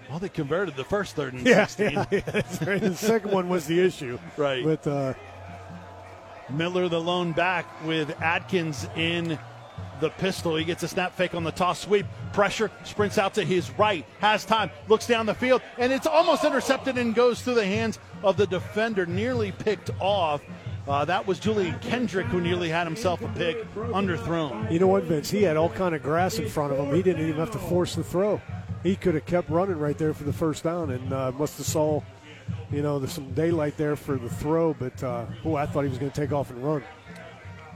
Well, 0.09 0.19
they 0.19 0.29
converted 0.31 0.75
the 0.75 0.85
first 0.85 1.17
third 1.17 1.35
and 1.35 1.47
yeah, 1.47 1.67
16. 1.67 1.91
Yeah, 1.91 2.07
yeah. 2.11 2.79
the 2.79 2.95
second 2.97 3.31
one 3.31 3.49
was 3.49 3.67
the 3.67 3.79
issue. 3.81 4.19
Right. 4.38 4.64
But 4.64 4.87
uh, 4.87 5.14
Miller, 6.49 6.88
the 6.88 7.01
lone 7.01 7.33
back, 7.33 7.67
with 7.85 8.11
Atkins 8.23 8.87
in 8.97 9.38
the 10.01 10.11
pistol. 10.11 10.57
He 10.57 10.64
gets 10.64 10.83
a 10.83 10.88
snap 10.88 11.14
fake 11.14 11.35
on 11.35 11.45
the 11.45 11.51
toss 11.51 11.81
sweep. 11.81 12.07
Pressure, 12.33 12.71
sprints 12.85 13.19
out 13.19 13.35
to 13.35 13.45
his 13.45 13.71
right, 13.79 14.05
has 14.21 14.45
time, 14.45 14.71
looks 14.87 15.07
down 15.07 15.27
the 15.27 15.35
field, 15.35 15.62
and 15.77 15.93
it's 15.93 16.07
almost 16.07 16.45
intercepted 16.45 16.99
and 16.99 17.14
goes 17.14 17.43
through 17.43 17.55
the 17.55 17.67
hands 17.67 17.99
of 18.22 18.37
the 18.37 18.46
defender, 18.46 19.07
nearly 19.07 19.52
picked 19.52 19.90
off. 20.00 20.42
Uh, 20.87 21.04
that 21.04 21.26
was 21.26 21.38
Julian 21.38 21.78
Kendrick 21.81 22.26
who 22.26 22.40
nearly 22.40 22.68
had 22.70 22.87
himself 22.87 23.20
a 23.22 23.28
pick 23.28 23.72
underthrown. 23.74 24.70
You 24.72 24.78
know 24.78 24.87
what, 24.87 25.04
Vince? 25.04 25.31
He 25.31 25.42
had 25.42 25.57
all 25.57 25.68
kind 25.68 25.94
of 25.94 26.02
grass 26.02 26.38
in 26.38 26.48
front 26.48 26.72
of 26.72 26.78
him. 26.78 26.94
He 26.94 27.02
didn't 27.02 27.22
even 27.22 27.38
have 27.38 27.50
to 27.50 27.59
force 27.59 27.94
the 27.94 28.02
throw. 28.02 28.40
He 28.83 28.96
could 28.96 29.14
have 29.14 29.26
kept 29.26 29.50
running 29.50 29.78
right 29.78 29.98
there 29.98 30.14
for 30.14 30.24
the 30.24 30.33
first 30.33 30.64
down, 30.64 30.90
and 30.90 31.12
uh, 31.12 31.33
must 31.33 31.59
have 31.59 31.66
saw, 31.66 32.00
you 32.70 32.81
know, 32.81 32.98
there's 32.98 33.12
some 33.12 33.33
daylight 33.35 33.76
there 33.76 33.96
for 33.96 34.16
the 34.16 34.31
throw. 34.31 34.72
But 34.72 35.02
uh, 35.02 35.26
boy, 35.42 35.57
I 35.57 35.66
thought 35.66 35.83
he 35.83 35.90
was 35.90 35.98
going 35.98 36.11
to 36.11 36.20
take 36.20 36.33
off 36.33 36.50
and 36.50 36.64
run. 36.64 36.83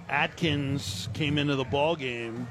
Atkins 0.09 1.09
came 1.13 1.39
into 1.39 1.57
the 1.57 1.65
ball 1.65 1.97
game 1.97 2.47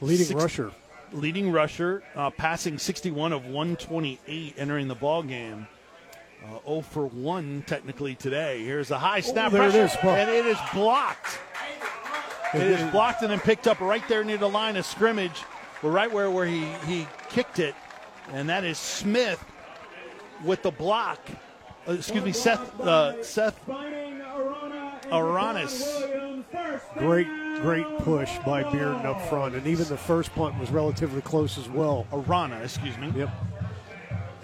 leading 0.00 0.26
Six, 0.26 0.42
rusher, 0.42 0.72
leading 1.12 1.50
rusher, 1.50 2.02
uh, 2.14 2.30
passing 2.30 2.78
61 2.78 3.32
of 3.32 3.44
128 3.44 4.54
entering 4.56 4.88
the 4.88 4.94
ball 4.94 5.22
game. 5.22 5.66
Uh, 6.44 6.58
0 6.66 6.80
for 6.82 7.06
1 7.06 7.64
technically 7.66 8.14
today. 8.14 8.62
Here's 8.64 8.90
a 8.90 8.98
high 8.98 9.20
snap 9.20 9.46
oh, 9.46 9.50
there 9.50 9.70
pressure, 9.70 9.84
it 9.84 9.84
is, 9.84 9.96
and 10.04 10.30
it 10.30 10.46
is 10.46 10.58
blocked. 10.74 11.38
It 12.52 12.62
is 12.62 12.90
blocked 12.92 13.22
and 13.22 13.30
then 13.30 13.40
picked 13.40 13.66
up 13.66 13.80
right 13.80 14.06
there 14.08 14.22
near 14.24 14.36
the 14.36 14.48
line 14.48 14.76
of 14.76 14.84
scrimmage, 14.84 15.42
right 15.82 16.12
where, 16.12 16.30
where 16.30 16.46
he, 16.46 16.66
he 16.86 17.06
kicked 17.30 17.58
it, 17.58 17.74
and 18.32 18.48
that 18.48 18.62
is 18.64 18.78
Smith 18.78 19.42
with 20.44 20.62
the 20.62 20.70
block. 20.70 21.18
Uh, 21.88 21.92
excuse 21.92 22.24
me, 22.24 22.32
Seth 22.32 22.80
uh, 22.80 23.22
Seth 23.22 23.58
Aranis. 25.10 26.44
Great, 26.96 27.26
great 27.60 27.86
push 27.98 28.30
by 28.46 28.62
Bearden 28.62 29.04
up 29.04 29.20
front, 29.28 29.54
and 29.54 29.66
even 29.66 29.86
the 29.88 29.96
first 29.96 30.34
punt 30.34 30.58
was 30.58 30.70
relatively 30.70 31.22
close 31.22 31.58
as 31.58 31.68
well. 31.68 32.06
Arana, 32.12 32.60
excuse 32.60 32.96
me. 32.98 33.12
Yep. 33.16 33.30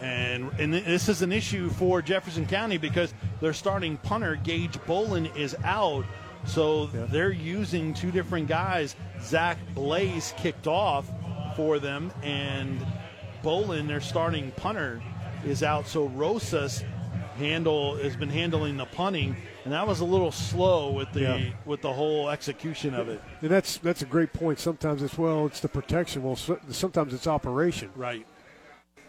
And, 0.01 0.51
and 0.59 0.73
this 0.73 1.09
is 1.09 1.23
an 1.23 1.33
issue 1.33 1.69
for 1.71 2.01
Jefferson 2.01 2.47
County 2.47 2.79
because 2.79 3.13
their 3.41 3.53
starting 3.53 3.99
punter, 3.99 4.37
Gage 4.37 4.79
Bolin, 4.87 5.35
is 5.37 5.55
out. 5.63 6.05
So 6.47 6.89
yeah. 6.95 7.07
they're 7.11 7.31
using 7.31 7.93
two 7.93 8.11
different 8.11 8.49
guys. 8.49 8.97
Zach 9.21 9.59
Blaze 9.75 10.33
kicked 10.39 10.67
off 10.67 11.07
for 11.55 11.79
them, 11.79 12.11
and 12.23 12.85
Bolin, 13.43 13.87
their 13.87 14.01
starting 14.01 14.51
punter, 14.53 15.03
is 15.45 15.63
out. 15.63 15.87
So 15.87 16.07
Rosas 16.07 16.83
handle 17.37 17.97
has 17.97 18.17
been 18.17 18.29
handling 18.29 18.77
the 18.77 18.87
punting, 18.87 19.37
and 19.65 19.73
that 19.73 19.87
was 19.87 20.01
a 20.01 20.05
little 20.05 20.33
slow 20.33 20.93
with 20.93 21.13
the 21.13 21.21
yeah. 21.21 21.51
with 21.65 21.83
the 21.83 21.93
whole 21.93 22.31
execution 22.31 22.95
of 22.95 23.09
it. 23.09 23.21
And 23.43 23.51
that's 23.51 23.79
that's 23.79 24.03
a 24.03 24.07
great 24.07 24.33
point. 24.33 24.59
Sometimes 24.59 25.03
it's 25.03 25.19
well, 25.19 25.47
it's 25.47 25.61
the 25.61 25.69
protection. 25.69 26.23
Well, 26.23 26.37
sometimes 26.37 27.13
it's 27.13 27.27
operation. 27.27 27.91
Right. 27.97 28.27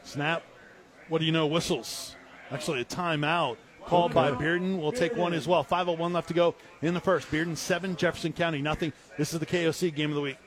Snap. 0.04 0.44
What 1.12 1.20
do 1.20 1.26
you 1.26 1.34
know? 1.34 1.46
Whistles. 1.46 2.16
Actually, 2.52 2.80
a 2.80 2.86
timeout 2.86 3.58
called 3.86 4.14
by 4.14 4.32
Bearden. 4.32 4.80
We'll 4.80 4.94
take 4.94 5.18
one 5.18 5.34
as 5.34 5.46
well. 5.46 5.62
5.01 5.62 6.14
left 6.14 6.30
to 6.30 6.34
go 6.34 6.56
in 6.82 6.94
the 6.94 7.02
first. 7.02 7.30
Bearden 7.30 7.58
7, 7.58 7.98
Jefferson 7.98 8.32
County 8.32 8.62
nothing. 8.62 8.94
This 9.18 9.34
is 9.34 9.40
the 9.42 9.46
KOC 9.46 9.94
game 9.94 10.12
of 10.12 10.16
the 10.16 10.22
week. 10.22 10.38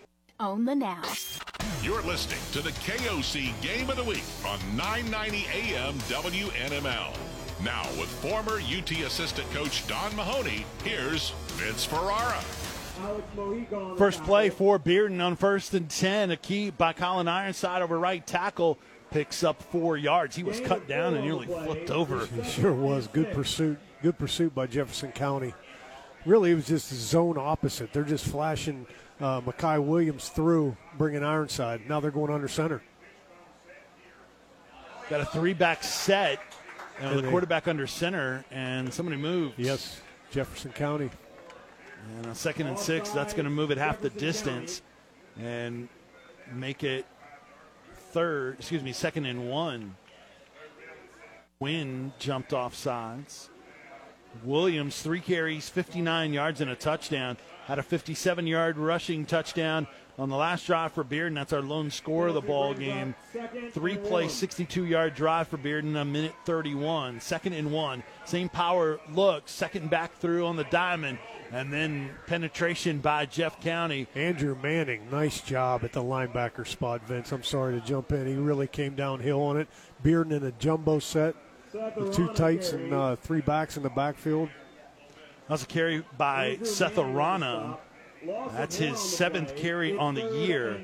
Own 0.40 0.64
the 0.64 0.74
now. 0.74 1.02
You're 1.82 2.00
listening 2.00 2.38
to 2.52 2.62
the 2.62 2.70
KOC 2.80 3.60
Game 3.60 3.90
of 3.90 3.96
the 3.96 4.04
Week 4.04 4.24
on 4.46 4.58
990 4.74 5.46
AM 5.52 5.92
WNML. 6.08 7.14
Now, 7.62 7.82
with 8.00 8.08
former 8.08 8.58
UT 8.58 8.90
assistant 8.90 9.50
coach 9.52 9.86
Don 9.86 10.16
Mahoney, 10.16 10.64
here's 10.82 11.30
Vince 11.58 11.84
Ferrara. 11.84 12.42
Alex 13.02 13.26
Mojica 13.36 13.72
on 13.74 13.90
the 13.90 13.96
First 13.96 14.22
play 14.24 14.48
for 14.48 14.78
Bearden 14.78 15.22
on 15.22 15.36
first 15.36 15.74
and 15.74 15.90
10. 15.90 16.30
A 16.30 16.36
key 16.36 16.70
by 16.70 16.94
Colin 16.94 17.28
Ironside 17.28 17.82
over 17.82 17.98
right 17.98 18.26
tackle. 18.26 18.78
Picks 19.14 19.44
up 19.44 19.62
four 19.62 19.96
yards. 19.96 20.34
He 20.34 20.42
was 20.42 20.58
cut 20.58 20.88
down 20.88 21.14
and 21.14 21.24
nearly 21.24 21.46
flipped 21.46 21.88
over. 21.88 22.26
He 22.26 22.42
sure 22.42 22.72
was. 22.72 23.06
Good 23.06 23.32
pursuit. 23.32 23.78
Good 24.02 24.18
pursuit 24.18 24.52
by 24.52 24.66
Jefferson 24.66 25.12
County. 25.12 25.54
Really, 26.26 26.50
it 26.50 26.56
was 26.56 26.66
just 26.66 26.92
zone 26.92 27.38
opposite. 27.38 27.92
They're 27.92 28.02
just 28.02 28.26
flashing 28.26 28.86
uh, 29.20 29.40
Makai 29.42 29.80
Williams 29.80 30.30
through, 30.30 30.76
bringing 30.98 31.22
Ironside. 31.22 31.88
Now 31.88 32.00
they're 32.00 32.10
going 32.10 32.32
under 32.32 32.48
center. 32.48 32.82
Got 35.08 35.20
a 35.20 35.26
three 35.26 35.54
back 35.54 35.84
set. 35.84 36.40
And 37.00 37.16
the 37.16 37.28
quarterback 37.28 37.68
under 37.68 37.86
center, 37.86 38.44
and 38.50 38.92
somebody 38.92 39.16
moved. 39.16 39.58
Yes, 39.58 40.00
Jefferson 40.32 40.72
County. 40.72 41.10
And 42.16 42.26
a 42.26 42.34
second 42.34 42.66
and 42.66 42.78
six, 42.78 43.10
that's 43.10 43.32
going 43.32 43.44
to 43.44 43.50
move 43.50 43.70
it 43.70 43.78
half 43.78 44.00
the 44.00 44.10
distance 44.10 44.82
and 45.38 45.88
make 46.52 46.82
it 46.82 47.06
third, 48.14 48.54
excuse 48.60 48.80
me, 48.80 48.92
second 48.92 49.26
and 49.26 49.50
one. 49.50 49.96
Wynn 51.58 52.12
jumped 52.20 52.52
off 52.52 52.72
sides. 52.72 53.50
Williams, 54.44 55.02
three 55.02 55.18
carries, 55.18 55.68
59 55.68 56.32
yards, 56.32 56.60
and 56.60 56.70
a 56.70 56.76
touchdown. 56.76 57.36
Had 57.66 57.80
a 57.80 57.82
57 57.82 58.46
yard 58.46 58.78
rushing 58.78 59.26
touchdown 59.26 59.88
on 60.18 60.28
the 60.28 60.36
last 60.36 60.66
drive 60.66 60.92
for 60.92 61.04
Bearden. 61.04 61.34
That's 61.34 61.52
our 61.52 61.62
lone 61.62 61.90
score 61.90 62.28
of 62.28 62.34
the 62.34 62.40
ball 62.40 62.74
game. 62.74 63.14
Three 63.72 63.96
play, 63.96 64.28
62 64.28 64.84
yard 64.84 65.14
drive 65.14 65.48
for 65.48 65.58
Bearden, 65.58 66.00
a 66.00 66.04
minute 66.04 66.34
31. 66.44 67.20
Second 67.20 67.54
and 67.54 67.72
one. 67.72 68.02
Same 68.24 68.48
power 68.48 69.00
look, 69.12 69.48
second 69.48 69.90
back 69.90 70.16
through 70.18 70.46
on 70.46 70.56
the 70.56 70.64
diamond, 70.64 71.18
and 71.52 71.72
then 71.72 72.10
penetration 72.26 72.98
by 72.98 73.26
Jeff 73.26 73.60
County. 73.60 74.06
Andrew 74.14 74.56
Manning, 74.62 75.10
nice 75.10 75.40
job 75.40 75.84
at 75.84 75.92
the 75.92 76.02
linebacker 76.02 76.66
spot, 76.66 77.06
Vince. 77.06 77.32
I'm 77.32 77.42
sorry 77.42 77.78
to 77.78 77.86
jump 77.86 78.12
in. 78.12 78.26
He 78.26 78.34
really 78.34 78.68
came 78.68 78.94
downhill 78.94 79.42
on 79.42 79.56
it. 79.56 79.68
Bearden 80.02 80.32
in 80.32 80.44
a 80.44 80.52
jumbo 80.52 80.98
set 80.98 81.34
with 81.96 82.14
two 82.14 82.32
tights 82.34 82.72
and 82.72 82.92
uh, 82.94 83.16
three 83.16 83.40
backs 83.40 83.76
in 83.76 83.82
the 83.82 83.90
backfield. 83.90 84.48
That 85.48 85.50
was 85.50 85.62
a 85.64 85.66
carry 85.66 86.04
by 86.16 86.58
Seth 86.62 86.98
Arana. 86.98 87.78
That's 88.52 88.76
his 88.76 88.98
seventh 88.98 89.56
carry 89.56 89.96
on 89.96 90.14
the 90.14 90.28
year. 90.30 90.80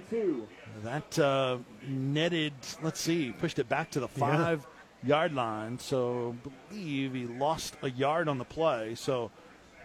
That 0.82 1.18
uh, 1.18 1.58
netted, 1.86 2.52
let's 2.82 3.00
see, 3.00 3.32
pushed 3.32 3.58
it 3.58 3.68
back 3.68 3.90
to 3.92 4.00
the 4.00 4.08
five 4.08 4.66
yard 5.02 5.34
line. 5.34 5.78
So 5.78 6.36
I 6.44 6.72
believe 6.72 7.14
he 7.14 7.26
lost 7.26 7.76
a 7.82 7.90
yard 7.90 8.28
on 8.28 8.38
the 8.38 8.44
play. 8.44 8.94
So 8.94 9.30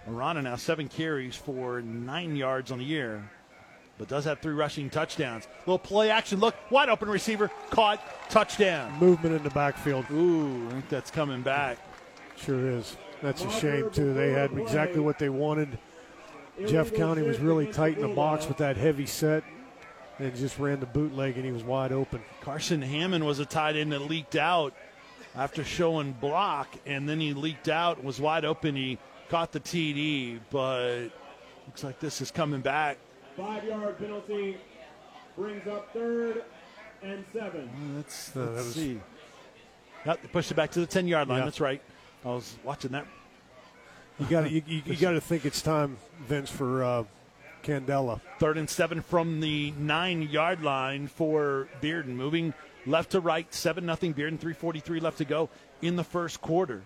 Arana 0.08 0.42
now 0.42 0.56
seven 0.56 0.88
carries 0.88 1.36
for 1.36 1.82
nine 1.82 2.36
yards 2.36 2.72
on 2.72 2.78
the 2.78 2.86
year, 2.86 3.30
but 3.98 4.08
does 4.08 4.26
have 4.26 4.40
three 4.40 4.54
rushing 4.54 4.90
touchdowns. 4.90 5.48
Little 5.62 5.80
play 5.80 6.10
action 6.12 6.40
look, 6.40 6.56
wide 6.70 6.90
open 6.90 7.10
receiver, 7.10 7.50
caught, 7.72 8.00
touchdown. 8.30 8.98
Movement 9.00 9.36
in 9.36 9.44
the 9.44 9.50
backfield. 9.50 10.06
Ooh, 10.12 10.68
I 10.68 10.72
think 10.72 10.90
that's 10.90 11.12
coming 11.12 11.42
back. 11.42 11.78
Sure 12.38 12.70
is. 12.70 12.96
That's 13.22 13.44
a 13.44 13.50
shame, 13.50 13.90
too. 13.92 14.14
They 14.14 14.32
had 14.32 14.52
exactly 14.58 15.00
what 15.00 15.18
they 15.18 15.30
wanted. 15.30 15.80
Jeff 16.68 16.94
County 16.94 17.22
was 17.22 17.40
really 17.40 17.68
tight 17.68 17.98
in 17.98 18.02
the 18.08 18.16
box 18.16 18.48
with 18.48 18.58
that 18.58 18.78
heavy 18.78 19.06
set 19.06 19.44
and 20.20 20.34
just 20.36 20.58
ran 20.58 20.80
the 20.80 20.86
bootleg, 20.86 21.36
and 21.36 21.46
he 21.46 21.52
was 21.52 21.64
wide 21.64 21.92
open. 21.92 22.22
Carson 22.42 22.82
Hammond 22.82 23.26
was 23.26 23.40
a 23.40 23.46
tight 23.46 23.76
end 23.76 23.92
that 23.92 24.00
leaked 24.00 24.36
out 24.36 24.74
after 25.36 25.64
showing 25.64 26.14
block, 26.14 26.70
and 26.86 27.08
then 27.10 27.20
he 27.20 27.34
leaked 27.34 27.68
out, 27.68 28.02
was 28.04 28.22
wide 28.22 28.46
open. 28.46 28.76
He 28.76 28.98
caught 29.30 29.52
the 29.52 29.60
TD, 29.60 30.40
but 30.50 31.10
looks 31.68 31.84
like 31.84 32.00
this 32.00 32.22
is 32.22 32.32
coming 32.32 32.62
back. 32.62 32.98
Five 33.36 33.66
yard 33.66 33.98
penalty 33.98 34.58
brings 35.36 35.68
up 35.68 35.92
third 35.92 36.46
and 37.04 37.26
seven. 37.34 37.70
Uh, 37.70 37.94
uh, 37.94 37.98
let's, 37.98 38.34
No, 38.36 38.46
that 38.46 38.52
let's 38.54 38.66
was- 38.68 38.76
see. 38.76 39.02
Yep, 40.06 40.22
they 40.22 40.28
pushed 40.30 40.52
it 40.52 40.56
back 40.56 40.72
to 40.72 40.80
the 40.80 40.86
10 40.86 41.08
yard 41.08 41.28
line. 41.28 41.40
Yeah. 41.40 41.46
That's 41.46 41.60
right. 41.60 41.82
I 42.24 42.28
was 42.30 42.56
watching 42.64 42.92
that. 42.92 43.06
You 44.20 44.26
got 44.28 44.50
you, 44.50 44.62
you, 44.66 44.82
you 44.86 44.96
got 44.96 45.12
to 45.12 45.22
think 45.22 45.46
it's 45.46 45.62
time, 45.62 45.98
Vince, 46.22 46.50
for 46.50 46.84
uh, 46.84 47.04
Candela. 47.64 48.22
Third 48.40 48.58
and 48.58 48.70
seven 48.70 49.02
from 49.02 49.42
the 49.42 49.72
nine 49.72 50.22
yard 50.22 50.64
line 50.64 51.08
for 51.08 51.68
Bearden. 51.82 52.16
Moving 52.16 52.54
left 52.86 53.12
to 53.12 53.20
right, 53.20 53.52
7 53.54 53.86
nothing. 53.86 54.14
Bearden, 54.14 54.40
3.43 54.40 55.02
left 55.02 55.18
to 55.18 55.26
go 55.26 55.50
in 55.82 55.96
the 55.96 56.04
first 56.04 56.42
quarter. 56.42 56.84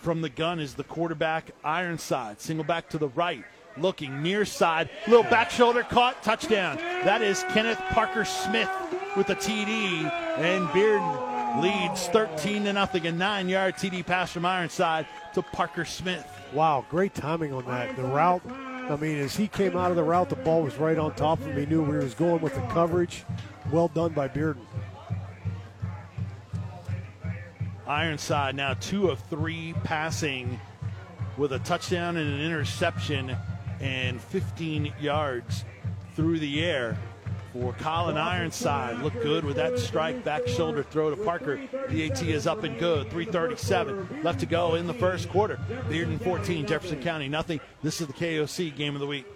From 0.00 0.20
the 0.20 0.28
gun 0.28 0.60
is 0.60 0.74
the 0.74 0.84
quarterback, 0.84 1.50
Ironside. 1.64 2.40
Single 2.40 2.64
back 2.64 2.88
to 2.90 2.98
the 2.98 3.08
right, 3.08 3.44
looking 3.76 4.22
near 4.22 4.44
side. 4.44 4.90
Little 5.06 5.24
back 5.24 5.50
shoulder 5.50 5.82
caught, 5.82 6.22
touchdown. 6.22 6.76
That 7.04 7.20
is 7.22 7.44
Kenneth 7.50 7.80
Parker 7.90 8.24
Smith 8.24 8.70
with 9.16 9.30
a 9.30 9.34
TD. 9.34 10.10
And 10.38 10.68
Bearden 10.68 11.27
leads 11.60 12.06
13 12.08 12.64
to 12.64 12.72
nothing. 12.72 13.06
A 13.06 13.12
nine 13.12 13.48
yard 13.48 13.76
TD 13.76 14.04
pass 14.04 14.30
from 14.30 14.44
Ironside 14.44 15.06
to 15.34 15.42
Parker 15.42 15.84
Smith. 15.84 16.26
Wow, 16.52 16.84
great 16.88 17.14
timing 17.14 17.52
on 17.52 17.64
that. 17.66 17.96
The 17.96 18.02
route, 18.02 18.42
I 18.46 18.96
mean, 18.96 19.18
as 19.18 19.36
he 19.36 19.48
came 19.48 19.76
out 19.76 19.90
of 19.90 19.96
the 19.96 20.04
route, 20.04 20.30
the 20.30 20.36
ball 20.36 20.62
was 20.62 20.76
right 20.76 20.98
on 20.98 21.14
top 21.14 21.40
of 21.40 21.46
him. 21.46 21.58
He 21.58 21.66
knew 21.66 21.82
where 21.82 21.98
he 21.98 22.04
was 22.04 22.14
going 22.14 22.40
with 22.40 22.54
the 22.54 22.62
coverage. 22.68 23.24
Well 23.70 23.88
done 23.88 24.12
by 24.12 24.28
Bearden. 24.28 24.64
Ironside 27.86 28.54
now 28.54 28.74
two 28.74 29.08
of 29.08 29.18
three 29.30 29.74
passing 29.84 30.60
with 31.38 31.52
a 31.52 31.58
touchdown 31.60 32.16
and 32.16 32.28
an 32.28 32.40
interception 32.40 33.34
and 33.80 34.20
15 34.20 34.92
yards 35.00 35.64
through 36.14 36.38
the 36.38 36.64
air 36.64 36.98
for 37.52 37.72
Colin 37.74 38.16
Ironside. 38.16 39.02
Look 39.02 39.14
good 39.14 39.44
with 39.44 39.56
that 39.56 39.78
strike 39.78 40.24
back 40.24 40.46
shoulder 40.46 40.82
throw 40.82 41.10
to 41.10 41.16
Parker. 41.16 41.60
PAT 41.88 42.22
is 42.22 42.46
up 42.46 42.64
and 42.64 42.78
good. 42.78 43.10
337 43.10 44.22
left 44.22 44.40
to 44.40 44.46
go 44.46 44.74
in 44.74 44.86
the 44.86 44.94
first 44.94 45.28
quarter. 45.28 45.58
Bearden 45.88 46.22
14, 46.22 46.66
Jefferson 46.66 47.02
County 47.02 47.28
nothing. 47.28 47.60
This 47.82 48.00
is 48.00 48.06
the 48.06 48.12
KOC 48.12 48.74
game 48.74 48.94
of 48.94 49.00
the 49.00 49.06
week. 49.06 49.26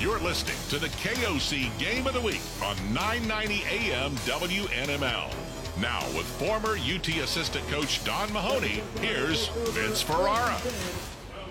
You're 0.00 0.18
listening 0.20 0.56
to 0.70 0.78
the 0.78 0.88
KOC 0.96 1.78
Game 1.78 2.06
of 2.06 2.14
the 2.14 2.22
Week 2.22 2.40
on 2.64 2.74
990 2.94 3.62
AM 3.68 4.12
WNML. 4.16 5.30
Now, 5.78 6.00
with 6.16 6.24
former 6.24 6.78
UT 6.78 7.06
assistant 7.06 7.68
coach 7.68 8.02
Don 8.02 8.32
Mahoney, 8.32 8.82
here's 9.02 9.48
Vince 9.48 10.00
Ferrara. 10.00 10.56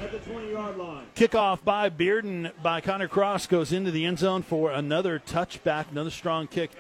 At 0.02 0.12
the 0.14 0.20
20 0.20 0.52
yard 0.52 0.78
line. 0.78 1.06
Kickoff 1.16 1.64
by 1.64 1.90
Bearden 1.90 2.52
by 2.64 2.80
Connor 2.80 3.10
Cross 3.10 3.48
goes 3.48 3.74
into 3.74 3.92
the 3.92 4.06
end 4.06 4.20
zone 4.20 4.44
for 4.44 4.72
another 4.72 5.20
touchback, 5.20 5.92
another 5.92 6.10
strong 6.10 6.48
kick 6.48 6.72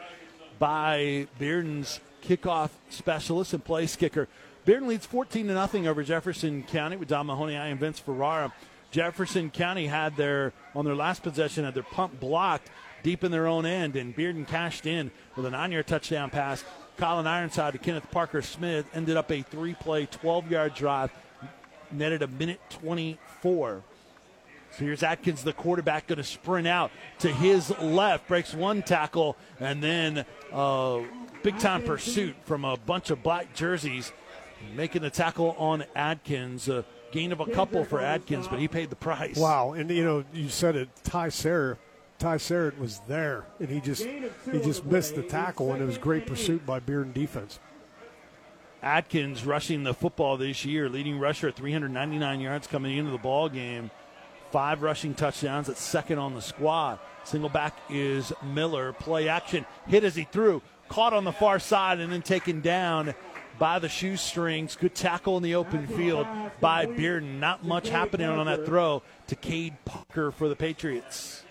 by 0.57 1.27
Bearden's 1.37 1.99
kickoff 2.23 2.69
specialist 2.89 3.53
and 3.53 3.63
place 3.63 3.97
kicker. 3.97 4.29
Bearden 4.65 4.87
leads 4.87 5.05
14 5.05 5.47
to 5.47 5.53
nothing 5.53 5.85
over 5.85 6.01
Jefferson 6.01 6.63
County 6.63 6.95
with 6.95 7.09
Don 7.09 7.25
Mahoney. 7.25 7.57
I 7.57 7.67
am 7.67 7.77
Vince 7.77 7.99
Ferrara. 7.99 8.53
Jefferson 8.91 9.49
County 9.49 9.87
had 9.87 10.15
their 10.15 10.53
on 10.73 10.85
their 10.85 10.95
last 10.95 11.21
possession 11.21 11.65
had 11.65 11.73
their 11.73 11.83
punt 11.83 12.19
blocked 12.19 12.69
deep 13.03 13.23
in 13.23 13.31
their 13.31 13.47
own 13.47 13.65
end, 13.65 13.95
and 13.95 14.15
Bearden 14.15 14.47
cashed 14.47 14.85
in 14.85 15.11
with 15.35 15.45
a 15.45 15.49
nine-yard 15.49 15.87
touchdown 15.87 16.29
pass. 16.29 16.63
Colin 16.97 17.27
Ironside 17.27 17.73
to 17.73 17.79
Kenneth 17.79 18.09
Parker 18.11 18.41
Smith 18.41 18.85
ended 18.93 19.15
up 19.17 19.31
a 19.31 19.41
three-play, 19.41 20.05
12-yard 20.07 20.73
drive, 20.73 21.11
netted 21.91 22.21
a 22.21 22.27
minute 22.27 22.59
24. 22.69 23.83
So 24.71 24.85
here's 24.85 25.01
Atkins, 25.03 25.43
the 25.43 25.53
quarterback, 25.53 26.07
going 26.07 26.17
to 26.17 26.23
sprint 26.23 26.67
out 26.67 26.91
to 27.19 27.31
his 27.31 27.71
left, 27.79 28.27
breaks 28.27 28.53
one 28.53 28.83
tackle, 28.83 29.35
and 29.59 29.81
then 29.81 30.25
uh, 30.53 30.99
big 31.43 31.57
time 31.57 31.83
pursuit 31.83 32.35
from 32.45 32.65
a 32.65 32.77
bunch 32.77 33.09
of 33.09 33.23
black 33.23 33.53
jerseys, 33.55 34.11
making 34.75 35.01
the 35.01 35.09
tackle 35.09 35.55
on 35.57 35.85
Atkins. 35.95 36.69
A 36.69 36.85
gain 37.11 37.31
of 37.31 37.39
a 37.39 37.47
couple 37.47 37.83
for 37.83 37.99
Atkins, 37.99 38.47
but 38.47 38.59
he 38.59 38.67
paid 38.67 38.89
the 38.89 38.95
price. 38.95 39.37
Wow, 39.37 39.73
and 39.73 39.89
you 39.89 40.03
know, 40.03 40.23
you 40.33 40.49
said 40.49 40.75
it. 40.75 40.89
Ty 41.03 41.29
Sarah, 41.29 41.77
Ty 42.19 42.37
Sarah 42.37 42.73
was 42.79 42.99
there, 43.07 43.45
and 43.59 43.69
he 43.69 43.81
just 43.81 44.03
he 44.05 44.59
just 44.61 44.85
missed 44.85 45.15
the 45.15 45.23
tackle, 45.23 45.73
and 45.73 45.81
it 45.81 45.85
was 45.85 45.97
great 45.97 46.27
pursuit 46.27 46.65
by 46.65 46.79
Bearden 46.79 47.13
defense. 47.13 47.59
Atkins 48.81 49.45
rushing 49.45 49.83
the 49.83 49.93
football 49.93 50.37
this 50.37 50.63
year, 50.65 50.89
leading 50.89 51.19
rusher 51.19 51.49
at 51.49 51.55
399 51.55 52.39
yards 52.39 52.67
coming 52.67 52.97
into 52.97 53.11
the 53.11 53.17
ball 53.17 53.49
game. 53.49 53.91
Five 54.51 54.81
rushing 54.81 55.13
touchdowns 55.13 55.69
at 55.69 55.77
second 55.77 56.17
on 56.17 56.33
the 56.33 56.41
squad. 56.41 56.99
Single 57.23 57.49
back 57.49 57.77
is 57.89 58.33
Miller. 58.43 58.93
Play 58.93 59.27
action. 59.27 59.65
Hit 59.87 60.03
as 60.03 60.15
he 60.15 60.23
threw. 60.23 60.61
caught 60.87 61.13
on 61.13 61.23
the 61.23 61.31
far 61.31 61.59
side 61.59 61.99
and 61.99 62.11
then 62.11 62.23
taken 62.23 62.61
down 62.61 63.13
by 63.59 63.77
the 63.77 63.89
shoestrings. 63.89 64.75
Good 64.75 64.95
tackle 64.95 65.37
in 65.37 65.43
the 65.43 65.53
open 65.53 65.85
field 65.85 66.25
by 66.59 66.87
Bearden. 66.87 67.39
Not 67.39 67.63
much 67.63 67.89
happening 67.89 68.27
on 68.27 68.47
that 68.47 68.65
throw 68.65 69.03
to 69.27 69.35
Cade 69.35 69.75
Parker 69.85 70.31
for 70.31 70.49
the 70.49 70.55
Patriots. 70.55 71.43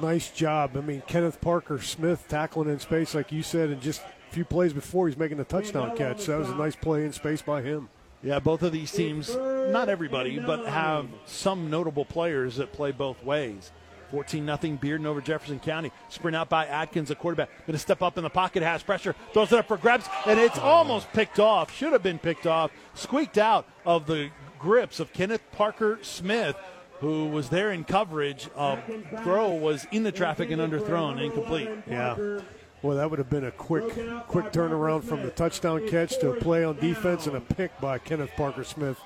Nice 0.00 0.30
job. 0.30 0.76
I 0.76 0.80
mean, 0.80 1.02
Kenneth 1.06 1.40
Parker 1.40 1.78
Smith 1.78 2.24
tackling 2.26 2.70
in 2.70 2.80
space, 2.80 3.14
like 3.14 3.30
you 3.30 3.42
said, 3.42 3.68
and 3.68 3.80
just 3.80 4.02
few 4.30 4.44
plays 4.44 4.72
before 4.72 5.08
he's 5.08 5.16
making 5.16 5.38
the 5.38 5.44
touchdown 5.44 5.96
catch. 5.96 6.26
That 6.26 6.38
was 6.38 6.48
a 6.48 6.54
nice 6.54 6.76
play 6.76 7.04
in 7.04 7.12
space 7.12 7.42
by 7.42 7.62
him. 7.62 7.88
Yeah, 8.22 8.38
both 8.38 8.62
of 8.62 8.72
these 8.72 8.92
teams, 8.92 9.34
not 9.34 9.88
everybody, 9.88 10.38
but 10.38 10.66
have 10.66 11.06
some 11.24 11.70
notable 11.70 12.04
players 12.04 12.56
that 12.56 12.72
play 12.72 12.92
both 12.92 13.22
ways. 13.24 13.72
14 14.10 14.44
0 14.44 14.58
Bearden 14.76 15.06
over 15.06 15.20
Jefferson 15.20 15.60
County. 15.60 15.92
Sprint 16.08 16.36
out 16.36 16.48
by 16.48 16.66
Atkins, 16.66 17.10
a 17.10 17.14
quarterback. 17.14 17.48
Going 17.66 17.72
to 17.74 17.78
step 17.78 18.02
up 18.02 18.18
in 18.18 18.24
the 18.24 18.30
pocket, 18.30 18.62
has 18.62 18.82
pressure, 18.82 19.14
throws 19.32 19.52
it 19.52 19.58
up 19.58 19.68
for 19.68 19.76
grabs, 19.76 20.06
and 20.26 20.38
it's 20.38 20.58
almost 20.58 21.10
picked 21.12 21.38
off. 21.38 21.74
Should 21.74 21.92
have 21.92 22.02
been 22.02 22.18
picked 22.18 22.46
off. 22.46 22.72
Squeaked 22.94 23.38
out 23.38 23.66
of 23.86 24.06
the 24.06 24.30
grips 24.58 25.00
of 25.00 25.12
Kenneth 25.12 25.42
Parker 25.52 25.98
Smith, 26.02 26.56
who 26.98 27.28
was 27.28 27.48
there 27.48 27.70
in 27.72 27.84
coverage. 27.84 28.50
Uh, 28.54 28.76
throw 29.22 29.50
was 29.54 29.86
in 29.92 30.02
the 30.02 30.12
traffic 30.12 30.50
and 30.50 30.60
underthrown, 30.60 31.22
incomplete. 31.22 31.70
Yeah. 31.88 32.40
Well, 32.82 32.96
that 32.96 33.10
would 33.10 33.18
have 33.18 33.30
been 33.30 33.44
a 33.44 33.50
quick, 33.50 33.84
quick 34.26 34.52
turnaround 34.52 35.04
from 35.04 35.22
the 35.22 35.30
touchdown 35.30 35.86
catch 35.88 36.18
to 36.20 36.30
a 36.30 36.36
play 36.36 36.64
on 36.64 36.78
defense 36.78 37.26
and 37.26 37.36
a 37.36 37.40
pick 37.40 37.78
by 37.80 37.98
Kenneth 37.98 38.30
Parker 38.36 38.64
Smith 38.64 38.98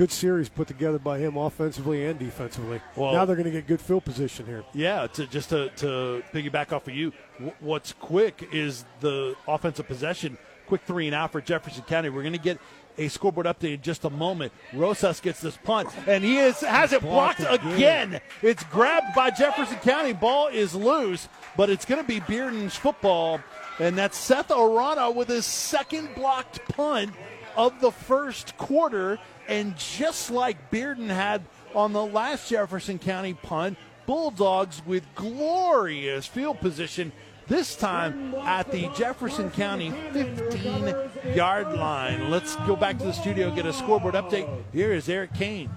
good 0.00 0.10
series 0.10 0.48
put 0.48 0.66
together 0.66 0.98
by 0.98 1.18
him 1.18 1.36
offensively 1.36 2.06
and 2.06 2.18
defensively. 2.18 2.80
Well, 2.96 3.12
now 3.12 3.26
they're 3.26 3.36
going 3.36 3.44
to 3.44 3.50
get 3.50 3.66
good 3.66 3.82
field 3.82 4.04
position 4.04 4.46
here. 4.46 4.64
Yeah, 4.72 5.06
to, 5.08 5.26
just 5.26 5.50
to, 5.50 5.68
to 5.76 6.22
piggyback 6.32 6.72
off 6.72 6.88
of 6.88 6.94
you, 6.94 7.12
what's 7.60 7.92
quick 7.92 8.48
is 8.50 8.86
the 9.00 9.34
offensive 9.46 9.86
possession. 9.86 10.38
Quick 10.70 10.82
three 10.86 11.06
and 11.06 11.16
out 11.16 11.32
for 11.32 11.40
Jefferson 11.40 11.82
County. 11.82 12.10
We're 12.10 12.22
going 12.22 12.32
to 12.32 12.38
get 12.38 12.60
a 12.96 13.08
scoreboard 13.08 13.46
update 13.46 13.74
in 13.74 13.82
just 13.82 14.04
a 14.04 14.10
moment. 14.10 14.52
Rosas 14.72 15.18
gets 15.18 15.40
this 15.40 15.56
punt, 15.56 15.88
and 16.06 16.22
he 16.22 16.38
is 16.38 16.60
has 16.60 16.92
it 16.92 17.02
blocked, 17.02 17.40
blocked 17.40 17.64
again. 17.64 18.10
again. 18.10 18.20
It's 18.40 18.62
grabbed 18.62 19.16
by 19.16 19.30
Jefferson 19.30 19.78
County. 19.78 20.12
Ball 20.12 20.46
is 20.46 20.72
loose, 20.72 21.28
but 21.56 21.70
it's 21.70 21.84
going 21.84 22.00
to 22.00 22.06
be 22.06 22.20
Bearden's 22.20 22.76
football, 22.76 23.40
and 23.80 23.98
that's 23.98 24.16
Seth 24.16 24.52
Arana 24.52 25.10
with 25.10 25.26
his 25.26 25.44
second 25.44 26.14
blocked 26.14 26.60
punt 26.68 27.14
of 27.56 27.80
the 27.80 27.90
first 27.90 28.56
quarter. 28.56 29.18
And 29.48 29.76
just 29.76 30.30
like 30.30 30.70
Bearden 30.70 31.08
had 31.08 31.42
on 31.74 31.92
the 31.92 32.06
last 32.06 32.48
Jefferson 32.48 33.00
County 33.00 33.34
punt, 33.34 33.76
Bulldogs 34.06 34.82
with 34.86 35.04
glorious 35.16 36.26
field 36.26 36.60
position, 36.60 37.10
this 37.48 37.76
time 37.76 38.34
at 38.36 38.70
the 38.70 38.88
Jefferson 38.96 39.50
County 39.50 39.90
15 40.12 40.94
yard 41.34 41.72
line. 41.72 42.30
Let's 42.30 42.56
go 42.66 42.76
back 42.76 42.98
to 42.98 43.04
the 43.04 43.12
studio, 43.12 43.54
get 43.54 43.66
a 43.66 43.72
scoreboard 43.72 44.14
update. 44.14 44.48
Here 44.72 44.92
is 44.92 45.08
Eric 45.08 45.34
Kane. 45.34 45.70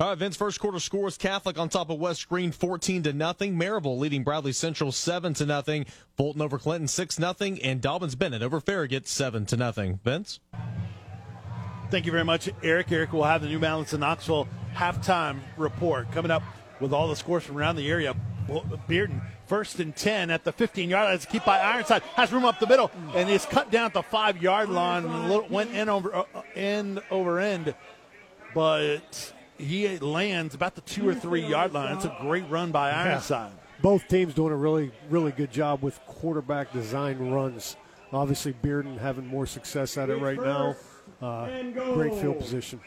All 0.00 0.08
right, 0.08 0.18
Vince, 0.18 0.36
first 0.36 0.58
quarter 0.58 0.80
scores 0.80 1.16
Catholic 1.16 1.58
on 1.58 1.68
top 1.68 1.88
of 1.88 1.98
West 1.98 2.28
Green 2.28 2.50
14 2.50 3.04
to 3.04 3.12
nothing. 3.12 3.54
Maryville 3.54 3.98
leading 3.98 4.24
Bradley 4.24 4.52
Central 4.52 4.90
7 4.90 5.32
to 5.34 5.46
nothing. 5.46 5.86
Fulton 6.16 6.42
over 6.42 6.58
Clinton 6.58 6.88
6 6.88 7.18
nothing, 7.20 7.62
and 7.62 7.80
Dobyns-Bennett 7.80 8.42
over 8.42 8.60
Farragut 8.60 9.06
7 9.06 9.46
to 9.46 9.56
nothing. 9.56 10.00
Vince? 10.02 10.40
Thank 11.92 12.06
you 12.06 12.10
very 12.10 12.24
much, 12.24 12.48
Eric. 12.64 12.90
Eric 12.90 13.12
will 13.12 13.22
have 13.22 13.42
the 13.42 13.48
New 13.48 13.60
Balance 13.60 13.92
in 13.92 14.00
Knoxville 14.00 14.48
halftime 14.74 15.38
report 15.56 16.10
coming 16.10 16.30
up 16.30 16.42
with 16.80 16.92
all 16.92 17.06
the 17.06 17.14
scores 17.14 17.44
from 17.44 17.56
around 17.56 17.76
the 17.76 17.88
area. 17.88 18.16
Bearden 18.48 19.20
first 19.52 19.80
and 19.80 19.94
10 19.94 20.30
at 20.30 20.44
the 20.44 20.52
15 20.52 20.88
yard 20.88 21.04
line. 21.04 21.14
It's 21.14 21.26
keep 21.26 21.44
by 21.44 21.58
Ironside. 21.58 22.00
Has 22.14 22.32
room 22.32 22.46
up 22.46 22.58
the 22.58 22.66
middle 22.66 22.90
and 23.14 23.28
is 23.28 23.44
cut 23.44 23.70
down 23.70 23.84
at 23.84 23.92
the 23.92 24.02
five 24.02 24.40
yard 24.40 24.70
line. 24.70 25.28
Went 25.50 25.74
in 25.74 25.90
over 25.90 26.16
uh, 26.16 26.24
end 26.54 27.02
over 27.10 27.38
end, 27.38 27.74
but 28.54 29.34
he 29.58 29.98
lands 29.98 30.54
about 30.54 30.74
the 30.74 30.80
two 30.80 31.06
or 31.06 31.14
three 31.14 31.44
yard 31.46 31.74
line. 31.74 31.94
It's 31.94 32.06
a 32.06 32.16
great 32.22 32.48
run 32.48 32.72
by 32.72 32.92
Ironside. 32.92 33.52
Yeah. 33.52 33.82
Both 33.82 34.08
teams 34.08 34.32
doing 34.32 34.54
a 34.54 34.56
really, 34.56 34.90
really 35.10 35.32
good 35.32 35.52
job 35.52 35.82
with 35.82 36.00
quarterback 36.06 36.72
design 36.72 37.18
runs. 37.30 37.76
Obviously, 38.10 38.54
Bearden 38.54 38.96
having 38.96 39.26
more 39.26 39.44
success 39.44 39.98
at 39.98 40.08
it 40.08 40.16
right 40.16 40.40
now. 40.40 40.76
Uh, 41.20 41.62
great 41.92 42.14
field 42.14 42.38
position. 42.38 42.80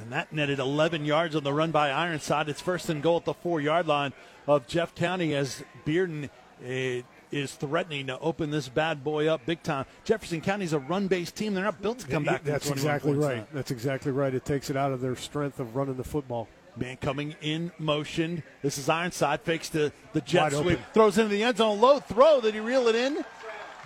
And 0.00 0.12
that 0.12 0.32
netted 0.32 0.58
11 0.58 1.04
yards 1.04 1.36
on 1.36 1.44
the 1.44 1.52
run 1.52 1.70
by 1.70 1.90
Ironside. 1.90 2.48
It's 2.48 2.60
first 2.60 2.88
and 2.88 3.02
goal 3.02 3.18
at 3.18 3.24
the 3.24 3.34
four 3.34 3.60
yard 3.60 3.86
line 3.86 4.12
of 4.46 4.66
Jeff 4.66 4.94
County 4.94 5.34
as 5.34 5.62
Bearden 5.84 6.30
uh, 6.64 7.02
is 7.30 7.54
threatening 7.54 8.06
to 8.06 8.18
open 8.18 8.50
this 8.50 8.68
bad 8.68 9.04
boy 9.04 9.28
up 9.28 9.44
big 9.46 9.62
time. 9.62 9.84
Jefferson 10.04 10.40
County's 10.40 10.72
a 10.72 10.78
run 10.78 11.06
based 11.06 11.36
team. 11.36 11.54
They're 11.54 11.64
not 11.64 11.82
built 11.82 12.00
to 12.00 12.08
come 12.08 12.24
back. 12.24 12.44
That's 12.44 12.70
exactly 12.70 13.12
right. 13.12 13.46
That's 13.52 13.70
exactly 13.70 14.12
right. 14.12 14.34
It 14.34 14.44
takes 14.44 14.70
it 14.70 14.76
out 14.76 14.92
of 14.92 15.00
their 15.00 15.16
strength 15.16 15.60
of 15.60 15.76
running 15.76 15.96
the 15.96 16.04
football. 16.04 16.48
Man 16.76 16.96
coming 16.96 17.34
in 17.42 17.72
motion. 17.78 18.42
This 18.62 18.78
is 18.78 18.88
Ironside. 18.88 19.40
Fakes 19.42 19.68
the, 19.68 19.92
the 20.12 20.20
jet 20.20 20.44
Wide 20.44 20.52
sweep. 20.52 20.78
Open. 20.78 20.84
Throws 20.94 21.18
into 21.18 21.30
the 21.30 21.42
end 21.42 21.58
zone. 21.58 21.80
Low 21.80 21.98
throw. 21.98 22.40
Did 22.40 22.54
he 22.54 22.60
reel 22.60 22.88
it 22.88 22.94
in? 22.94 23.24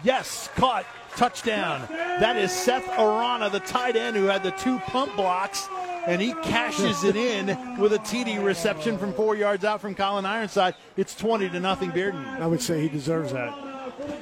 Yes, 0.02 0.50
caught 0.56 0.84
touchdown. 1.16 1.86
That 1.88 2.36
is 2.36 2.52
Seth 2.52 2.86
Arana, 2.98 3.48
the 3.48 3.60
tight 3.60 3.96
end 3.96 4.16
who 4.16 4.24
had 4.24 4.42
the 4.42 4.50
two 4.52 4.78
punt 4.80 5.14
blocks, 5.16 5.68
and 6.06 6.20
he 6.20 6.32
cashes 6.34 7.04
it 7.04 7.16
in 7.16 7.46
with 7.78 7.92
a 7.92 7.98
TD 7.98 8.44
reception 8.44 8.98
from 8.98 9.12
four 9.12 9.36
yards 9.36 9.64
out 9.64 9.80
from 9.80 9.94
Colin 9.94 10.26
Ironside. 10.26 10.74
It's 10.96 11.14
20 11.14 11.50
to 11.50 11.60
nothing 11.60 11.90
Bearden. 11.90 12.24
I 12.40 12.46
would 12.46 12.60
say 12.60 12.80
he 12.80 12.88
deserves 12.88 13.32
that. 13.32 13.54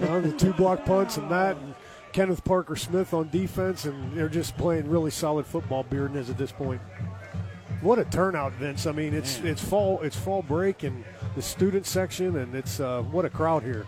The 0.01 0.35
two 0.37 0.53
block 0.53 0.85
punts 0.85 1.17
and 1.17 1.31
that. 1.31 1.57
And 1.57 1.75
Kenneth 2.13 2.45
Parker 2.45 2.77
Smith 2.77 3.15
on 3.15 3.31
defense, 3.31 3.85
and 3.85 4.13
they're 4.15 4.29
just 4.29 4.57
playing 4.57 4.89
really 4.89 5.11
solid 5.11 5.47
football. 5.47 5.85
Bearden 5.85 6.17
is 6.17 6.31
at 6.31 6.39
this 6.39 6.53
point. 6.53 6.81
What 7.81 7.99
a 7.99 8.05
turnout, 8.05 8.53
Vince! 8.53 8.87
I 8.87 8.93
mean, 8.93 9.13
it's 9.13 9.39
it's 9.41 9.63
fall 9.63 10.01
it's 10.03 10.17
fall 10.17 10.43
break 10.43 10.85
and 10.85 11.05
the 11.35 11.43
student 11.43 11.85
section, 11.85 12.37
and 12.37 12.55
it's 12.55 12.79
uh, 12.79 13.03
what 13.03 13.25
a 13.25 13.31
crowd 13.31 13.65
here. 13.65 13.87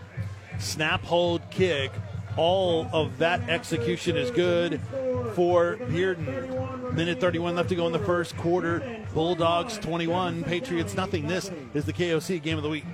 Snap, 0.59 1.01
hold, 1.03 1.49
kick 1.49 1.91
all 2.37 2.87
of 2.91 3.17
that 3.19 3.49
execution 3.49 4.17
is 4.17 4.31
good 4.31 4.81
for 5.33 5.77
Bearden. 5.77 6.93
Minute 6.93 7.19
31 7.19 7.55
left 7.55 7.69
to 7.69 7.75
go 7.75 7.87
in 7.87 7.93
the 7.93 7.99
first 7.99 8.35
quarter. 8.37 9.03
Bulldogs 9.13 9.77
21, 9.77 10.43
Patriots 10.43 10.95
nothing. 10.95 11.27
This 11.27 11.51
is 11.73 11.85
the 11.85 11.93
KOC 11.93 12.41
Game 12.41 12.57
of 12.57 12.63
the 12.63 12.69
Week. 12.69 12.85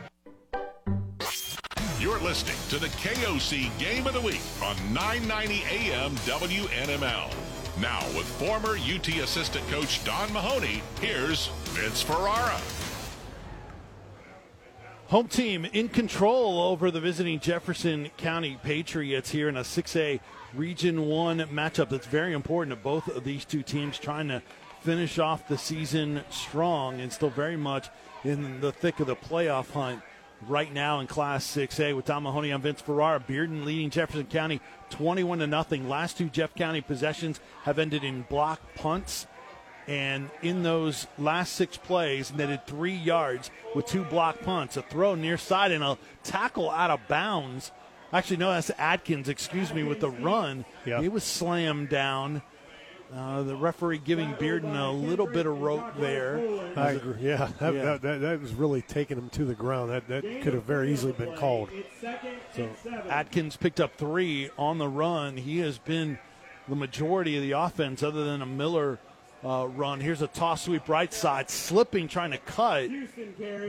You're 2.00 2.20
listening 2.20 2.56
to 2.70 2.80
the 2.80 2.88
KOC 2.98 3.78
Game 3.78 4.08
of 4.08 4.14
the 4.14 4.22
Week 4.22 4.42
on 4.64 4.76
990 4.94 5.64
AM 5.70 6.12
WNML. 6.18 7.32
Now, 7.80 8.02
with 8.18 8.26
former 8.26 8.76
UT 8.76 9.08
assistant 9.08 9.68
coach 9.70 10.04
Don 10.04 10.32
Mahoney, 10.34 10.82
here's 11.00 11.48
Vince 11.74 12.02
Ferrara. 12.02 12.60
Home 15.12 15.28
team 15.28 15.66
in 15.66 15.90
control 15.90 16.62
over 16.62 16.90
the 16.90 17.02
visiting 17.02 17.42
Jefferson 17.42 18.10
County 18.16 18.58
Patriots 18.64 19.30
here 19.30 19.50
in 19.50 19.58
a 19.58 19.60
6A 19.60 20.22
Region 20.54 21.06
1 21.06 21.40
matchup 21.50 21.90
that's 21.90 22.08
very 22.08 22.32
important 22.32 22.74
to 22.78 22.82
both 22.82 23.10
of 23.10 23.26
these 23.26 23.44
two 23.44 23.62
teams 23.62 24.00
trying 24.00 24.30
to 24.30 24.42
finish 24.80 25.20
off 25.20 25.50
the 25.50 25.58
season 25.58 26.22
strong 26.30 27.02
and 27.02 27.12
still 27.12 27.30
very 27.30 27.58
much 27.58 27.90
in 28.24 28.62
the 28.62 28.72
thick 28.72 29.02
of 29.02 29.08
the 29.08 29.18
playoff 29.18 29.70
hunt 29.72 30.02
right 30.48 30.74
now 30.74 31.02
in 31.02 31.08
Class 31.08 31.46
6A 31.46 31.94
with 31.94 32.06
Don 32.06 32.24
Mahoney 32.24 32.54
on 32.54 32.62
Vince 32.62 32.80
Ferrara. 32.80 33.20
Bearden 33.20 33.66
leading 33.66 33.90
Jefferson 33.90 34.28
County 34.28 34.62
21 34.92 35.40
to 35.40 35.48
nothing. 35.48 35.90
Last 35.90 36.18
two 36.18 36.30
Jeff 36.30 36.56
County 36.56 36.80
possessions 36.80 37.42
have 37.64 37.80
ended 37.80 38.06
in 38.06 38.22
block 38.30 38.62
punts 38.76 39.28
and 39.92 40.30
in 40.42 40.64
those 40.64 41.06
last 41.18 41.54
six 41.56 41.76
plays, 41.76 42.34
netted 42.34 42.66
three 42.66 42.96
yards 42.96 43.52
with 43.76 43.86
two 43.88 44.06
block 44.06 44.40
punts, 44.40 44.78
a 44.78 44.82
throw 44.84 45.16
near 45.16 45.38
side, 45.38 45.74
and 45.74 45.84
a 45.84 45.98
tackle 46.24 46.70
out 46.70 46.92
of 46.92 47.06
bounds. 47.10 47.74
Actually, 48.14 48.38
no, 48.38 48.54
that's 48.54 48.72
Atkins, 48.78 49.28
excuse 49.28 49.74
me, 49.74 49.84
with 49.84 50.00
the 50.00 50.10
run. 50.10 50.64
He 50.86 51.10
was 51.10 51.26
slammed 51.26 51.90
down. 51.90 52.42
Uh, 53.14 53.44
the 53.44 53.58
referee 53.58 53.98
giving 53.98 54.34
Bearden 54.36 54.74
a 54.74 54.90
little 54.90 55.28
bit 55.28 55.46
of 55.46 55.60
rope 55.60 55.98
there. 55.98 56.38
I 56.78 56.92
agree. 56.92 57.18
Yeah, 57.20 57.50
that, 57.60 57.74
yeah. 57.74 57.84
That, 57.84 58.02
that, 58.04 58.22
that, 58.22 58.42
was 58.42 58.54
really 58.54 58.82
taking 58.82 59.18
him 59.18 59.28
to 59.32 59.44
the 59.44 59.54
ground. 59.54 59.92
That, 59.92 60.08
that 60.08 60.24
could 60.42 60.54
have 60.54 60.64
very 60.64 60.94
easily 60.94 61.12
been 61.12 61.36
called. 61.36 61.70
So 62.56 62.70
Atkins 63.10 63.58
picked 63.58 63.82
up 63.82 63.98
three 63.98 64.50
on 64.58 64.78
the 64.78 64.88
run. 64.88 65.36
He 65.36 65.60
has 65.60 65.78
been 65.78 66.20
the 66.70 66.78
majority 66.78 67.36
of 67.36 67.44
the 67.44 67.52
offense, 67.52 68.02
other 68.02 68.24
than 68.24 68.42
a 68.42 68.46
Miller– 68.46 68.98
uh, 69.44 69.68
run. 69.76 70.00
Here's 70.00 70.22
a 70.22 70.28
toss 70.28 70.64
sweep 70.64 70.88
right 70.88 71.14
side, 71.14 71.50
slipping, 71.50 72.08
trying 72.08 72.32
to 72.32 72.38
cut 72.38 72.90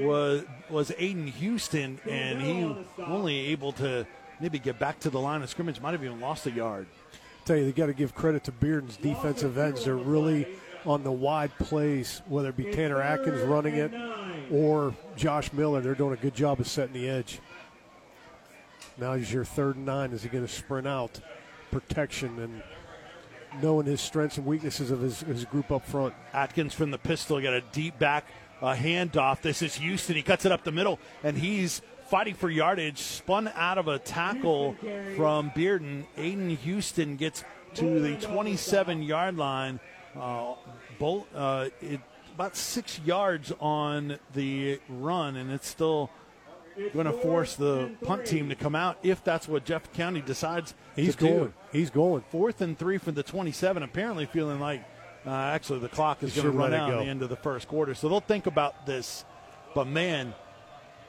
was 0.00 0.44
was 0.68 0.90
Aiden 0.92 1.28
Houston, 1.28 2.00
and 2.08 2.40
he 2.40 3.02
only 3.02 3.46
able 3.48 3.72
to 3.72 4.06
maybe 4.40 4.58
get 4.58 4.78
back 4.78 5.00
to 5.00 5.11
the 5.11 5.20
line 5.20 5.42
of 5.42 5.50
scrimmage. 5.50 5.80
Might 5.80 5.92
have 5.92 6.04
even 6.04 6.20
lost 6.20 6.46
a 6.46 6.50
yard. 6.50 6.87
tell 7.44 7.56
you, 7.56 7.64
they 7.64 7.72
got 7.72 7.87
to 7.87 7.94
give 7.94 8.14
credit 8.14 8.44
to 8.44 8.52
Bearden's 8.52 8.96
defensive 8.96 9.56
ends. 9.58 9.85
They're 9.85 9.96
really 9.96 10.46
on 10.85 11.04
the 11.04 11.12
wide 11.12 11.56
plays, 11.58 12.22
whether 12.26 12.48
it 12.48 12.56
be 12.56 12.64
Tanner 12.64 13.00
Atkins 13.00 13.40
running 13.42 13.76
it 13.76 13.92
or 14.50 14.94
Josh 15.16 15.52
Miller. 15.52 15.80
They're 15.80 15.94
doing 15.94 16.12
a 16.12 16.20
good 16.20 16.35
job 16.35 16.61
of 16.61 16.68
setting 16.68 16.92
the 16.92 17.08
edge. 17.08 17.40
Now 18.98 19.14
he's 19.14 19.32
your 19.32 19.44
third 19.44 19.76
and 19.76 19.87
nine. 19.87 20.12
Is 20.12 20.22
he 20.22 20.28
going 20.28 20.46
to 20.46 20.52
sprint 20.52 20.87
out? 20.87 21.20
Protection 21.70 22.38
and 22.38 22.62
knowing 23.61 23.87
his 23.87 24.01
strengths 24.01 24.38
and 24.38 24.47
weaknesses 24.47 24.91
of 24.91 25.01
his, 25.01 25.21
his 25.21 25.45
group 25.45 25.71
up 25.71 25.85
front. 25.87 26.15
Atkins 26.33 26.75
from 26.75 26.91
the 26.91 26.99
pistol 26.99 27.41
got 27.41 27.53
a 27.53 27.61
deep 27.73 27.99
back 27.99 28.27
uh, 28.61 28.75
handoff. 28.75 29.43
This 29.43 29.62
is 29.62 29.75
Houston. 29.77 30.17
He 30.17 30.23
cuts 30.23 30.45
it 30.45 30.53
up 30.53 30.65
the 30.65 30.73
middle, 30.73 30.99
and 31.23 31.37
he's 31.37 31.83
fighting 32.07 32.35
for 32.35 32.49
yardage. 32.49 32.99
Spun 32.99 33.51
out 33.55 33.79
of 33.79 33.88
a 33.88 33.99
tackle 33.99 34.77
from 35.17 35.51
Bearden. 35.51 36.05
Aiden 36.17 36.57
Houston 36.59 37.17
gets 37.17 37.45
to 37.75 38.01
the 38.01 38.17
27 38.17 39.03
yard 39.03 39.37
line. 39.37 39.81
Uh, 40.19 40.55
bolt, 40.99 41.27
uh, 41.35 41.69
it, 41.81 42.01
about 42.35 42.57
six 42.57 43.01
yards 43.01 43.53
on 43.61 44.19
the 44.35 44.79
run, 44.88 45.37
and 45.37 45.51
it's 45.51 45.67
still 45.67 46.11
going 46.92 47.06
to 47.06 47.12
force 47.12 47.54
the 47.56 47.90
punt 48.04 48.24
team 48.26 48.48
to 48.48 48.54
come 48.54 48.74
out 48.74 48.98
if 49.02 49.22
that's 49.24 49.46
what 49.48 49.64
Jeff 49.64 49.92
County 49.92 50.20
decides 50.20 50.74
He's 50.96 51.14
to 51.16 51.24
do. 51.24 51.28
going. 51.38 51.54
He's 51.72 51.90
going. 51.90 52.22
Fourth 52.30 52.61
and 52.61 52.78
three 52.78 52.98
from 52.98 53.14
the 53.14 53.22
27, 53.22 53.82
apparently 53.82 54.26
feeling 54.26 54.61
like 54.61 54.82
uh, 55.26 55.30
actually 55.30 55.78
the 55.80 55.88
clock 55.88 56.22
is 56.22 56.35
going 56.35 56.50
to 56.50 56.56
run 56.56 56.74
out 56.74 56.90
at 56.90 56.98
the 56.98 57.04
end 57.04 57.22
of 57.22 57.28
the 57.28 57.37
first 57.37 57.68
quarter. 57.68 57.94
So 57.94 58.08
they'll 58.08 58.20
think 58.20 58.46
about 58.46 58.87
this. 58.87 59.24
But 59.74 59.87
man, 59.87 60.35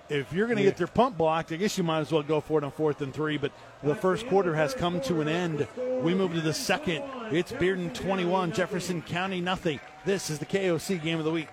if 0.10 0.32
you're 0.34 0.48
going 0.48 0.58
to 0.58 0.64
Yeah. 0.64 0.70
get 0.72 0.80
your 0.80 0.88
punt 0.88 1.18
blocked, 1.18 1.52
I 1.52 1.56
guess 1.56 1.78
you 1.78 1.84
might 1.84 2.00
as 2.02 2.12
well 2.12 2.24
go 2.24 2.40
for 2.42 2.60
it 2.60 2.64
on 2.64 2.72
fourth 2.72 3.02
and 3.02 3.14
three. 3.14 3.38
But 3.38 3.52
the 3.82 3.96
first 3.96 4.28
quarter 4.28 4.54
has 4.56 4.74
come 4.74 5.02
to 5.02 5.22
an 5.22 5.28
end. 5.28 5.68
We 6.02 6.14
move 6.14 6.34
to 6.34 6.42
the 6.42 6.54
second. 6.54 7.04
It's 7.32 7.52
Bearden 7.52 7.94
21, 7.94 8.52
Jefferson 8.52 9.02
County 9.02 9.42
nothing. 9.42 9.80
This 10.06 10.30
is 10.30 10.40
the 10.40 10.46
KOC 10.46 11.02
game 11.02 11.18
of 11.20 11.26
the 11.26 11.32
week. 11.32 11.48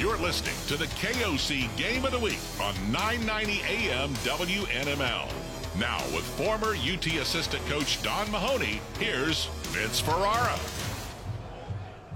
You're 0.00 0.16
listening 0.16 0.54
to 0.68 0.78
the 0.78 0.86
KOC 0.96 1.76
Game 1.76 2.06
of 2.06 2.12
the 2.12 2.18
Week 2.18 2.38
on 2.58 2.74
990 2.90 3.60
AM 3.68 4.08
WNML. 4.24 5.28
Now, 5.78 5.98
with 6.14 6.24
former 6.38 6.74
UT 6.74 7.06
assistant 7.06 7.62
coach 7.66 8.02
Don 8.02 8.30
Mahoney, 8.30 8.80
here's 8.98 9.44
Vince 9.74 10.00
Ferrara. 10.00 10.58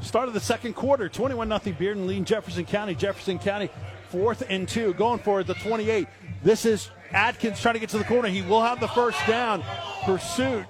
Start 0.00 0.28
of 0.28 0.34
the 0.34 0.40
second 0.40 0.72
quarter, 0.72 1.10
21 1.10 1.46
0 1.48 1.58
Bearden 1.76 2.06
leading 2.06 2.24
Jefferson 2.24 2.64
County. 2.64 2.94
Jefferson 2.94 3.38
County 3.38 3.68
fourth 4.08 4.42
and 4.48 4.66
two, 4.66 4.94
going 4.94 5.18
for 5.18 5.40
it, 5.40 5.46
the 5.46 5.52
28. 5.52 6.08
This 6.42 6.64
is 6.64 6.88
Atkins 7.12 7.60
trying 7.60 7.74
to 7.74 7.80
get 7.80 7.90
to 7.90 7.98
the 7.98 8.04
corner. 8.04 8.28
He 8.30 8.40
will 8.40 8.62
have 8.62 8.80
the 8.80 8.88
first 8.88 9.18
down. 9.26 9.62
Pursuit. 10.06 10.64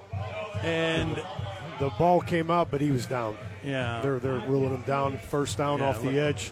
And 0.63 1.15
The 1.79 1.91
ball 1.97 2.19
came 2.19 2.51
out, 2.51 2.71
but 2.71 2.81
he 2.81 2.91
was 2.91 3.05
down. 3.05 3.37
yeah, 3.63 4.01
They're 4.03 4.19
they're 4.19 4.39
ruling 4.49 4.73
him 4.73 4.81
down. 4.81 5.17
First 5.17 5.57
down 5.57 5.79
Yeah, 5.79 5.89
off 5.89 5.99
the 6.01 6.07
look. 6.07 6.15
edge. 6.15 6.51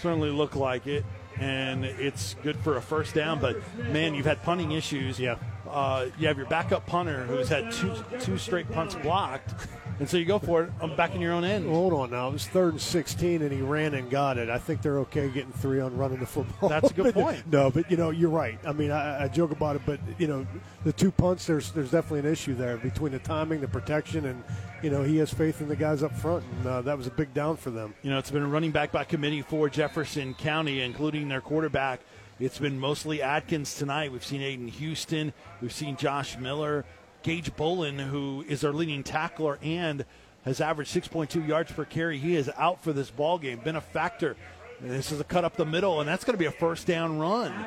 Certainly 0.00 0.30
look 0.30 0.56
like 0.56 0.86
it. 0.86 1.04
And 1.38 1.84
it's 1.84 2.34
good 2.42 2.56
for 2.58 2.76
a 2.76 2.82
first 2.82 3.14
down, 3.14 3.40
but 3.40 3.56
man, 3.78 4.14
you've 4.14 4.26
had 4.26 4.42
punting 4.42 4.72
issues. 4.72 5.18
Yeah. 5.18 5.36
Uh, 5.68 6.06
you 6.18 6.26
have 6.26 6.36
your 6.36 6.46
backup 6.48 6.86
punter 6.86 7.24
who's 7.24 7.48
had 7.48 7.70
two 7.72 7.94
two 8.20 8.36
straight 8.36 8.70
punts 8.72 8.94
blocked, 8.96 9.54
and 10.00 10.08
so 10.08 10.16
you 10.16 10.24
go 10.24 10.38
for 10.38 10.64
it. 10.64 10.72
I'm 10.80 10.96
back 10.96 11.14
in 11.14 11.20
your 11.20 11.32
own 11.32 11.44
end. 11.44 11.68
Hold 11.68 11.92
on 11.92 12.10
now. 12.10 12.28
It 12.28 12.32
was 12.32 12.46
third 12.48 12.72
and 12.72 12.80
16, 12.80 13.42
and 13.42 13.52
he 13.52 13.60
ran 13.60 13.92
and 13.94 14.10
got 14.10 14.38
it. 14.38 14.48
I 14.48 14.58
think 14.58 14.80
they're 14.82 14.98
okay 15.00 15.28
getting 15.28 15.52
three 15.52 15.78
on 15.78 15.96
running 15.96 16.18
the 16.18 16.26
football. 16.26 16.70
That's 16.70 16.90
a 16.90 16.94
good 16.94 17.14
point. 17.14 17.46
no, 17.52 17.70
but 17.70 17.88
you 17.90 17.96
know 17.98 18.10
you're 18.10 18.30
right. 18.30 18.58
I 18.66 18.72
mean, 18.72 18.90
I, 18.90 19.24
I 19.24 19.28
joke 19.28 19.50
about 19.52 19.76
it, 19.76 19.82
but 19.84 20.00
you 20.18 20.26
know 20.26 20.46
the 20.84 20.92
two 20.92 21.10
punts. 21.10 21.46
There's 21.46 21.70
there's 21.72 21.90
definitely 21.90 22.20
an 22.20 22.32
issue 22.32 22.54
there 22.54 22.78
between 22.78 23.12
the 23.12 23.18
timing, 23.18 23.60
the 23.60 23.68
protection, 23.68 24.24
and 24.24 24.42
you 24.82 24.88
know 24.90 25.02
he 25.02 25.18
has 25.18 25.32
faith 25.32 25.60
in 25.60 25.68
the 25.68 25.76
guys 25.76 26.02
up 26.02 26.16
front, 26.16 26.44
and 26.58 26.66
uh, 26.66 26.82
that 26.82 26.96
was 26.96 27.06
a 27.06 27.10
big 27.12 27.32
down 27.34 27.56
for 27.56 27.70
them. 27.70 27.94
You 28.02 28.10
know, 28.10 28.18
it's 28.18 28.30
been 28.30 28.42
a 28.42 28.48
running 28.48 28.70
back 28.70 28.90
by 28.90 29.04
committee 29.04 29.42
for 29.42 29.68
Jefferson 29.68 30.34
County, 30.34 30.80
including 30.80 31.28
their 31.28 31.42
quarterback. 31.42 32.00
It's 32.40 32.58
been 32.58 32.78
mostly 32.78 33.20
Atkins 33.20 33.74
tonight. 33.74 34.12
We've 34.12 34.24
seen 34.24 34.40
Aiden 34.40 34.70
Houston. 34.70 35.34
We've 35.60 35.74
seen 35.74 35.96
Josh 35.96 36.38
Miller. 36.38 36.86
Gage 37.22 37.54
Bolin, 37.56 37.98
who 37.98 38.44
is 38.48 38.64
our 38.64 38.72
leading 38.72 39.02
tackler 39.02 39.58
and 39.62 40.04
has 40.44 40.60
averaged 40.60 40.94
6.2 40.94 41.46
yards 41.46 41.70
per 41.72 41.84
carry. 41.84 42.18
He 42.18 42.36
is 42.36 42.50
out 42.56 42.82
for 42.82 42.92
this 42.92 43.10
ball 43.10 43.38
game. 43.38 43.60
Been 43.62 43.76
a 43.76 43.80
factor. 43.80 44.36
And 44.80 44.90
This 44.90 45.12
is 45.12 45.20
a 45.20 45.24
cut 45.24 45.44
up 45.44 45.56
the 45.56 45.66
middle, 45.66 46.00
and 46.00 46.08
that's 46.08 46.24
going 46.24 46.34
to 46.34 46.38
be 46.38 46.46
a 46.46 46.50
first 46.50 46.86
down 46.86 47.18
run. 47.18 47.66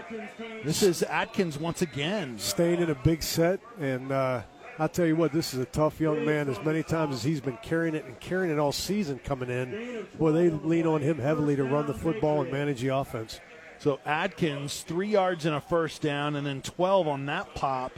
This 0.64 0.82
is 0.82 1.04
Atkins 1.04 1.60
once 1.60 1.82
again. 1.82 2.40
Staying 2.40 2.82
in 2.82 2.90
a 2.90 2.96
big 2.96 3.22
set, 3.22 3.60
and 3.80 4.12
uh, 4.12 4.42
I'll 4.80 4.90
tell 4.90 5.06
you 5.06 5.16
what, 5.16 5.32
this 5.32 5.54
is 5.54 5.60
a 5.60 5.66
tough 5.66 6.00
young 6.00 6.26
man. 6.26 6.50
As 6.50 6.60
many 6.64 6.82
times 6.82 7.16
as 7.16 7.24
he's 7.24 7.42
been 7.42 7.58
carrying 7.62 7.94
it 7.94 8.06
and 8.06 8.20
carrying 8.20 8.52
it 8.52 8.58
all 8.58 8.72
season 8.72 9.20
coming 9.20 9.50
in, 9.50 10.08
boy, 10.18 10.32
they 10.32 10.50
lean 10.50 10.88
on 10.88 11.02
him 11.02 11.20
heavily 11.20 11.56
to 11.56 11.64
run 11.64 11.86
the 11.86 11.94
football 11.94 12.42
and 12.42 12.52
manage 12.52 12.82
the 12.82 12.88
offense. 12.88 13.40
So 13.78 14.00
Atkins, 14.06 14.82
three 14.82 15.10
yards 15.10 15.46
and 15.46 15.54
a 15.54 15.62
first 15.62 16.02
down, 16.02 16.36
and 16.36 16.48
then 16.48 16.62
12 16.64 17.08
on 17.08 17.28
that 17.28 17.54
pop. 17.54 17.92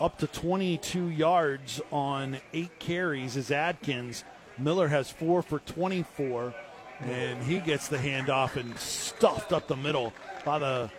Up 0.00 0.16
to 0.16 0.26
22 0.26 1.10
yards 1.10 1.82
on 1.92 2.38
eight 2.54 2.78
carries 2.78 3.36
is 3.36 3.50
Atkins. 3.50 4.24
Miller 4.56 4.88
has 4.88 5.10
four 5.10 5.42
for 5.42 5.58
24, 5.58 6.54
and 7.00 7.42
he 7.42 7.58
gets 7.58 7.88
the 7.88 7.98
handoff 7.98 8.56
and 8.56 8.78
stuffed 8.78 9.52
up 9.52 9.68
the 9.68 9.76
middle 9.76 10.14
by 10.42 10.58
the 10.58 10.90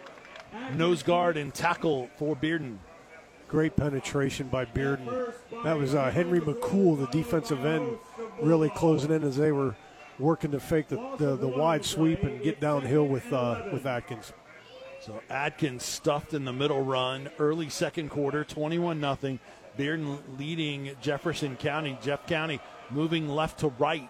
nose 0.76 1.02
guard 1.02 1.36
and 1.36 1.52
tackle 1.52 2.12
for 2.18 2.36
Bearden. 2.36 2.78
Great 3.48 3.76
penetration 3.76 4.50
by 4.50 4.66
Bearden. 4.66 5.34
That 5.64 5.80
was 5.80 5.96
uh, 5.96 6.12
Henry 6.12 6.40
McCool, 6.40 7.00
the 7.00 7.08
defensive 7.08 7.66
end, 7.66 7.98
really 8.40 8.70
closing 8.70 9.12
in 9.12 9.24
as 9.24 9.36
they 9.36 9.52
were 9.52 9.76
working 10.20 10.52
to 10.52 10.60
fake 10.60 10.90
the, 10.90 10.98
the, 11.18 11.36
the 11.36 11.48
wide 11.48 11.84
sweep 11.84 12.22
and 12.22 12.44
get 12.44 12.62
downhill 12.62 13.08
with 13.08 13.34
uh, 13.34 13.64
with 13.74 13.88
Atkins. 13.88 14.32
So 15.02 15.20
Atkins 15.30 15.84
stuffed 15.84 16.34
in 16.34 16.46
the 16.46 16.54
middle 16.54 16.84
run, 16.84 17.30
early 17.40 17.70
second 17.70 18.10
quarter, 18.10 18.44
21 18.44 19.00
nothing. 19.00 19.40
Bearden 19.78 20.20
leading 20.38 20.92
Jefferson 21.02 21.56
County. 21.56 21.98
Jeff 22.04 22.28
County 22.28 22.60
moving 22.92 23.28
left 23.28 23.60
to 23.60 23.70
right. 23.70 24.10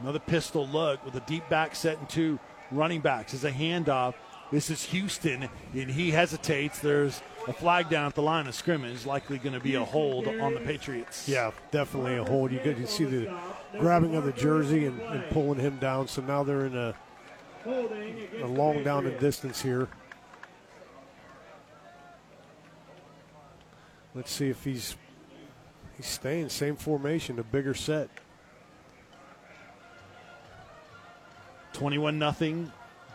Another 0.00 0.18
pistol 0.18 0.66
look 0.66 1.04
with 1.04 1.14
a 1.14 1.20
deep 1.20 1.48
back 1.48 1.74
set 1.74 1.98
and 1.98 2.08
two 2.08 2.38
running 2.70 3.00
backs 3.00 3.32
as 3.32 3.44
a 3.44 3.50
handoff. 3.50 4.14
This 4.50 4.68
is 4.68 4.84
Houston, 4.84 5.48
and 5.72 5.90
he 5.90 6.10
hesitates. 6.10 6.80
There's 6.80 7.22
a 7.48 7.52
flag 7.52 7.88
down 7.88 8.06
at 8.06 8.14
the 8.14 8.22
line 8.22 8.46
of 8.46 8.54
scrimmage, 8.54 9.06
likely 9.06 9.38
going 9.38 9.54
to 9.54 9.60
be 9.60 9.74
a 9.74 9.84
hold 9.84 10.28
on 10.28 10.54
the 10.54 10.60
Patriots. 10.60 11.28
Yeah, 11.28 11.50
definitely 11.70 12.16
a 12.16 12.24
hold. 12.24 12.52
You 12.52 12.60
you 12.60 12.86
see 12.86 13.04
the 13.04 13.34
grabbing 13.78 14.14
of 14.16 14.24
the 14.24 14.32
jersey 14.32 14.84
and, 14.86 15.00
and 15.00 15.24
pulling 15.30 15.58
him 15.58 15.78
down. 15.78 16.08
So 16.08 16.20
now 16.22 16.42
they're 16.42 16.66
in 16.66 16.76
a, 16.76 16.94
a 17.66 18.46
long 18.46 18.82
down 18.82 19.06
in 19.06 19.16
distance 19.18 19.60
here. 19.62 19.88
Let's 24.14 24.30
see 24.30 24.48
if 24.48 24.62
he's 24.62 24.96
he's 25.96 26.06
staying 26.06 26.48
same 26.50 26.76
formation, 26.76 27.38
a 27.38 27.42
bigger 27.42 27.74
set. 27.74 28.08
21 31.72 32.18
nothing. 32.18 32.70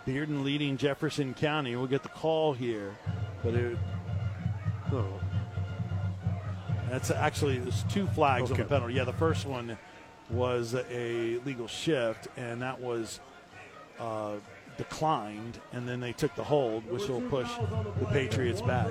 Bearden 0.05 0.43
leading 0.43 0.75
Jefferson 0.77 1.33
County. 1.33 1.75
We'll 1.75 1.87
get 1.87 2.03
the 2.03 2.09
call 2.09 2.53
here, 2.53 2.97
but 3.43 3.53
it, 3.53 3.77
Oh, 4.91 5.19
That's 6.89 7.11
actually 7.11 7.59
there's 7.59 7.83
two 7.83 8.07
flags 8.07 8.49
on 8.51 8.57
the 8.57 8.65
penalty. 8.65 8.95
Yeah, 8.95 9.03
the 9.03 9.13
first 9.13 9.45
one 9.45 9.77
was 10.31 10.75
a 10.75 11.37
legal 11.45 11.67
shift, 11.67 12.27
and 12.37 12.61
that 12.61 12.81
was 12.81 13.19
uh, 13.99 14.33
declined, 14.77 15.59
and 15.73 15.87
then 15.87 15.99
they 15.99 16.13
took 16.13 16.33
the 16.35 16.43
hold, 16.43 16.89
which 16.89 17.07
will 17.07 17.21
push 17.21 17.49
the 17.99 18.05
Patriots 18.05 18.61
back. 18.61 18.89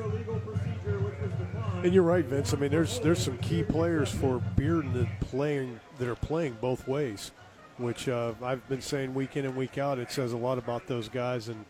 And 1.83 1.95
you're 1.95 2.03
right, 2.03 2.25
Vince. 2.25 2.53
I 2.53 2.57
mean, 2.57 2.71
there's 2.71 3.01
there's 3.01 3.23
some 3.23 3.39
key 3.39 3.63
players 3.63 4.11
for 4.11 4.43
Bearden 4.57 4.93
that 4.95 5.21
playing 5.21 5.81
that 5.99 6.09
are 6.09 6.17
playing 6.17 6.59
both 6.61 6.87
ways, 6.87 7.31
which 7.79 8.09
uh, 8.09 8.35
I've 8.43 8.69
been 8.69 8.81
saying 8.81 9.15
week 9.15 9.37
in 9.37 9.45
and 9.45 9.57
week 9.57 9.79
out. 9.79 9.99
It 9.99 10.11
says 10.11 10.33
a 10.33 10.37
lot 10.37 10.59
about 10.59 10.87
those 10.87 11.09
guys 11.09 11.49
and 11.49 11.65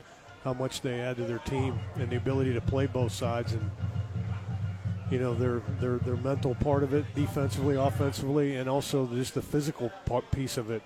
how 0.45 0.55
much 0.55 0.81
they 0.81 1.01
add 1.01 1.17
to 1.17 1.25
their 1.25 1.39
team 1.41 1.79
and 1.97 2.09
the 2.09 2.17
ability 2.17 2.55
to 2.55 2.61
play 2.61 2.87
both 2.87 3.13
sides 3.13 3.53
and 3.53 3.71
you 5.11 5.19
know 5.19 5.35
their 5.35 5.61
their 5.81 5.99
their 5.99 6.17
mental 6.17 6.55
part 6.57 6.83
of 6.83 6.93
it, 6.93 7.05
defensively, 7.15 7.77
offensively, 7.77 8.57
and 8.57 8.69
also 8.69 9.07
just 9.07 9.35
the 9.35 9.43
physical 9.43 9.91
part, 10.07 10.31
piece 10.31 10.57
of 10.57 10.71
it. 10.71 10.83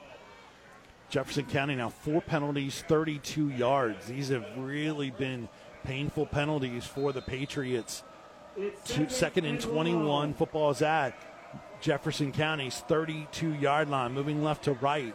Jefferson 1.12 1.44
County 1.44 1.74
now 1.74 1.90
four 1.90 2.22
penalties, 2.22 2.82
32 2.88 3.50
yards. 3.50 4.06
These 4.06 4.30
have 4.30 4.46
really 4.56 5.10
been 5.10 5.46
painful 5.84 6.24
penalties 6.24 6.86
for 6.86 7.12
the 7.12 7.20
Patriots. 7.20 8.02
Two, 8.86 9.10
second 9.10 9.44
and 9.44 9.60
21, 9.60 10.32
football 10.32 10.70
is 10.70 10.80
at 10.80 11.14
Jefferson 11.82 12.32
County's 12.32 12.78
32 12.88 13.52
yard 13.56 13.90
line, 13.90 14.14
moving 14.14 14.42
left 14.42 14.64
to 14.64 14.72
right. 14.72 15.14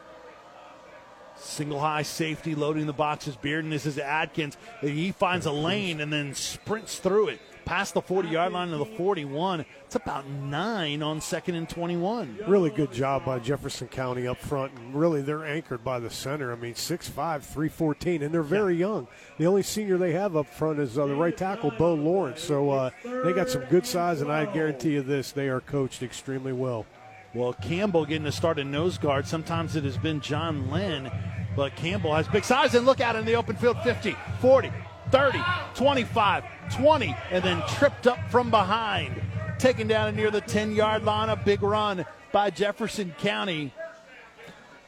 Single 1.36 1.80
high 1.80 2.04
safety 2.04 2.54
loading 2.54 2.86
the 2.86 2.94
boxes. 2.94 3.36
Bearden, 3.36 3.72
this 3.72 3.88
is 3.88 3.98
Atkins. 3.98 4.56
He 4.82 5.12
finds 5.12 5.48
a 5.48 5.52
lane 5.52 6.00
and 6.00 6.14
then 6.14 6.36
sprints 6.36 7.00
through 7.00 7.30
it. 7.30 7.42
Past 7.68 7.94
the 7.94 8.02
40 8.02 8.30
yard 8.30 8.54
line 8.54 8.70
to 8.70 8.78
the 8.78 8.86
41. 8.86 9.66
It's 9.86 9.96
about 9.96 10.26
nine 10.26 11.04
on 11.04 11.20
second 11.20 11.56
and 11.56 11.68
21. 11.68 12.40
Really 12.48 12.70
good 12.70 12.94
job 12.94 13.26
by 13.26 13.40
Jefferson 13.40 13.90
County 13.90 14.26
up 14.26 14.38
front, 14.38 14.72
and 14.78 14.96
really 14.96 15.22
they're 15.22 15.46
anchored 15.46 15.84
by 15.84 16.00
the 16.00 16.10
center. 16.10 16.54
I 16.54 16.56
mean, 16.56 16.76
6'5", 16.76 17.12
314, 17.42 18.24
and 18.24 18.34
they're 18.34 18.42
very 18.42 18.78
young. 18.78 19.08
The 19.38 19.48
only 19.48 19.64
senior 19.64 19.98
they 19.98 20.14
have 20.14 20.38
up 20.38 20.48
front 20.48 20.80
is 20.80 20.98
uh, 20.98 21.08
the 21.08 21.16
right 21.16 21.36
tackle, 21.36 21.72
Bo 21.72 21.94
Lawrence. 21.94 22.42
So 22.42 22.70
uh, 22.70 22.90
they 23.04 23.34
got 23.34 23.50
some 23.50 23.66
good 23.66 23.86
size, 23.86 24.22
and 24.22 24.32
I 24.32 24.46
guarantee 24.46 24.94
you 24.94 25.02
this, 25.02 25.34
they 25.34 25.50
are 25.50 25.60
coached 25.60 26.02
extremely 26.02 26.54
well. 26.54 26.86
Well, 27.34 27.52
Campbell 27.52 28.06
getting 28.06 28.24
to 28.24 28.32
start 28.32 28.60
in 28.60 28.72
nose 28.72 28.98
guard. 28.98 29.28
Sometimes 29.28 29.76
it 29.76 29.84
has 29.84 29.98
been 29.98 30.22
John 30.22 30.72
Lynn, 30.72 31.12
but 31.58 31.76
Campbell 31.76 32.16
has 32.16 32.30
big 32.30 32.46
size. 32.46 32.76
And 32.76 32.86
look 32.86 33.02
out 33.02 33.18
in 33.18 33.26
the 33.26 33.36
open 33.36 33.58
field 33.58 33.78
50, 33.84 34.16
40, 34.40 34.72
30, 35.12 35.40
25, 35.76 36.44
20, 36.74 37.16
and 37.32 37.44
then 37.44 37.62
tripped 37.68 38.08
up 38.08 38.20
from 38.30 38.50
behind. 38.50 39.22
Taken 39.60 39.88
down 39.88 40.16
near 40.16 40.32
the 40.32 40.42
10 40.42 40.74
yard 40.74 41.04
line. 41.04 41.30
A 41.30 41.36
big 41.36 41.64
run 41.64 42.06
by 42.32 42.50
Jefferson 42.50 43.14
County. 43.20 43.74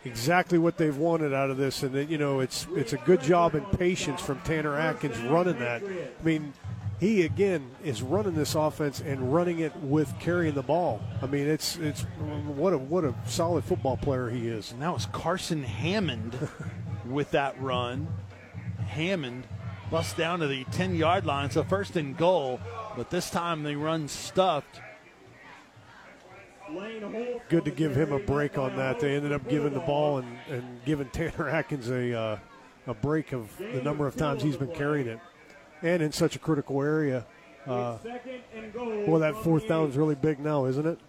Exactly 0.05 0.57
what 0.57 0.77
they've 0.77 0.95
wanted 0.95 1.33
out 1.33 1.49
of 1.49 1.57
this, 1.57 1.83
and 1.83 2.09
you 2.09 2.17
know 2.17 2.39
it's 2.39 2.67
it's 2.73 2.93
a 2.93 2.97
good 2.97 3.21
job 3.21 3.53
and 3.55 3.69
patience 3.77 4.21
from 4.21 4.39
Tanner 4.41 4.75
Atkins 4.75 5.17
running 5.19 5.59
that. 5.59 5.83
I 5.83 6.23
mean, 6.23 6.53
he 6.99 7.23
again 7.23 7.69
is 7.83 8.01
running 8.01 8.35
this 8.35 8.55
offense 8.55 9.01
and 9.01 9.33
running 9.33 9.59
it 9.59 9.75
with 9.77 10.13
carrying 10.19 10.53
the 10.53 10.63
ball. 10.63 11.01
I 11.21 11.27
mean, 11.27 11.47
it's 11.47 11.77
it's 11.77 12.03
what 12.47 12.73
a 12.73 12.77
what 12.77 13.03
a 13.03 13.13
solid 13.25 13.63
football 13.63 13.97
player 13.97 14.29
he 14.29 14.47
is. 14.47 14.71
And 14.71 14.81
that 14.81 14.93
was 14.93 15.05
Carson 15.07 15.63
Hammond 15.63 16.37
with 17.05 17.31
that 17.31 17.59
run. 17.61 18.07
Hammond 18.87 19.45
busts 19.89 20.13
down 20.13 20.39
to 20.39 20.47
the 20.47 20.63
10 20.65 20.95
yard 20.95 21.25
line, 21.25 21.49
so 21.49 21.63
first 21.63 21.95
and 21.95 22.17
goal, 22.17 22.59
but 22.95 23.09
this 23.09 23.29
time 23.29 23.63
they 23.63 23.75
run 23.75 24.07
stuffed. 24.07 24.81
Good 27.49 27.65
to 27.65 27.71
give 27.71 27.95
him 27.95 28.11
a 28.11 28.19
break 28.19 28.57
on 28.57 28.75
that. 28.77 28.99
They 28.99 29.15
ended 29.15 29.31
up 29.31 29.47
giving 29.49 29.73
the 29.73 29.79
ball 29.79 30.19
and, 30.19 30.37
and 30.49 30.85
giving 30.85 31.09
Tanner 31.09 31.49
Atkins 31.49 31.89
a 31.89 32.13
uh, 32.13 32.37
a 32.85 32.93
break 32.93 33.33
of 33.33 33.55
the 33.57 33.81
number 33.81 34.07
of 34.07 34.15
times 34.15 34.43
he's 34.43 34.57
been 34.57 34.71
carrying 34.71 35.07
it 35.07 35.19
and 35.81 36.01
in 36.01 36.11
such 36.11 36.35
a 36.35 36.39
critical 36.39 36.81
area. 36.81 37.25
Uh, 37.65 37.97
well, 39.07 39.19
that 39.19 39.35
fourth 39.43 39.67
down 39.67 39.89
is 39.89 39.97
really 39.97 40.15
big 40.15 40.39
now, 40.39 40.65
isn't 40.65 40.85
it? 40.85 40.99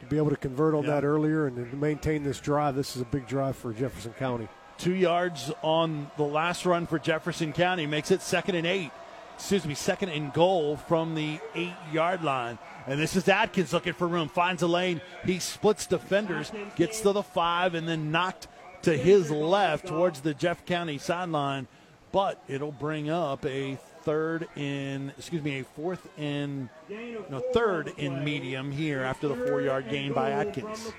To 0.00 0.06
be 0.06 0.16
able 0.16 0.30
to 0.30 0.36
convert 0.36 0.74
on 0.74 0.84
yeah. 0.84 0.90
that 0.90 1.04
earlier 1.04 1.46
and 1.46 1.80
maintain 1.80 2.22
this 2.22 2.38
drive, 2.38 2.74
this 2.74 2.96
is 2.96 3.02
a 3.02 3.06
big 3.06 3.26
drive 3.26 3.56
for 3.56 3.72
Jefferson 3.72 4.12
County. 4.12 4.48
Two 4.78 4.94
yards 4.94 5.52
on 5.62 6.10
the 6.16 6.24
last 6.24 6.64
run 6.64 6.86
for 6.86 6.98
Jefferson 6.98 7.52
County 7.52 7.86
makes 7.86 8.10
it 8.10 8.22
second 8.22 8.54
and 8.54 8.66
eight. 8.66 8.90
Excuse 9.34 9.66
me, 9.66 9.74
second 9.74 10.08
and 10.08 10.32
goal 10.32 10.76
from 10.76 11.14
the 11.14 11.38
eight 11.54 11.74
yard 11.92 12.24
line. 12.24 12.58
And 12.86 12.98
this 12.98 13.14
is 13.14 13.28
Atkins 13.28 13.72
looking 13.72 13.92
for 13.92 14.08
room, 14.08 14.28
finds 14.28 14.62
a 14.62 14.66
lane. 14.66 15.00
He 15.24 15.38
splits 15.38 15.86
defenders, 15.86 16.50
gets 16.74 17.00
to 17.02 17.12
the 17.12 17.22
five, 17.22 17.74
and 17.74 17.88
then 17.88 18.10
knocked 18.10 18.48
to 18.82 18.96
his 18.96 19.30
left 19.30 19.86
towards 19.86 20.20
the 20.20 20.34
Jeff 20.34 20.64
County 20.64 20.98
sideline 20.98 21.68
but 22.12 22.42
it'll 22.48 22.72
bring 22.72 23.10
up 23.10 23.44
a 23.44 23.78
third 24.02 24.48
in, 24.56 25.12
excuse 25.18 25.42
me, 25.42 25.60
a 25.60 25.64
fourth 25.64 26.08
in, 26.18 26.70
no, 26.88 27.40
third 27.52 27.92
in 27.98 28.24
medium 28.24 28.70
here 28.70 29.02
after 29.02 29.28
the 29.28 29.34
four 29.34 29.60
yard 29.60 29.88
gain 29.90 30.12
by 30.12 30.30
Atkins. 30.30 30.92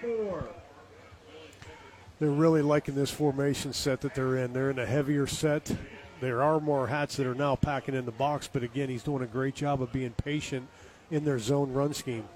They're 2.19 2.29
really 2.29 2.61
liking 2.61 2.95
this 2.95 3.11
formation 3.11 3.71
set 3.71 4.01
that 4.01 4.13
they're 4.13 4.37
in. 4.37 4.51
They're 4.51 4.69
in 4.69 4.79
a 4.79 4.85
heavier 4.85 5.25
set. 5.25 5.71
There 6.19 6.43
are 6.43 6.59
more 6.59 6.87
hats 6.87 7.15
that 7.15 7.25
are 7.25 7.35
now 7.35 7.55
packing 7.55 7.95
in 7.95 8.05
the 8.05 8.11
box, 8.11 8.49
but 8.51 8.61
again, 8.61 8.89
he's 8.89 9.03
doing 9.03 9.23
a 9.23 9.27
great 9.27 9.55
job 9.55 9.81
of 9.81 9.93
being 9.93 10.11
patient 10.11 10.67
in 11.09 11.23
their 11.23 11.39
zone 11.39 11.71
run 11.71 11.93
scheme. 11.93 12.27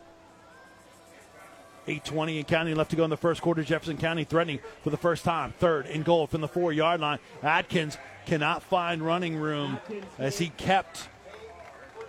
8.20 1.87 2.39
in 2.39 2.45
county 2.45 2.73
left 2.73 2.91
to 2.91 2.95
go 2.95 3.03
in 3.03 3.09
the 3.09 3.17
first 3.17 3.41
quarter. 3.41 3.61
Jefferson 3.61 3.97
County 3.97 4.23
threatening 4.23 4.59
for 4.83 4.89
the 4.89 4.97
first 4.97 5.25
time. 5.25 5.53
Third 5.59 5.85
in 5.87 6.03
goal 6.03 6.27
from 6.27 6.39
the 6.39 6.47
four 6.47 6.71
yard 6.71 7.01
line. 7.01 7.19
Atkins 7.41 7.97
cannot 8.25 8.63
find 8.63 9.01
running 9.01 9.35
room 9.35 9.79
as 10.17 10.37
he 10.37 10.47
kept 10.49 11.09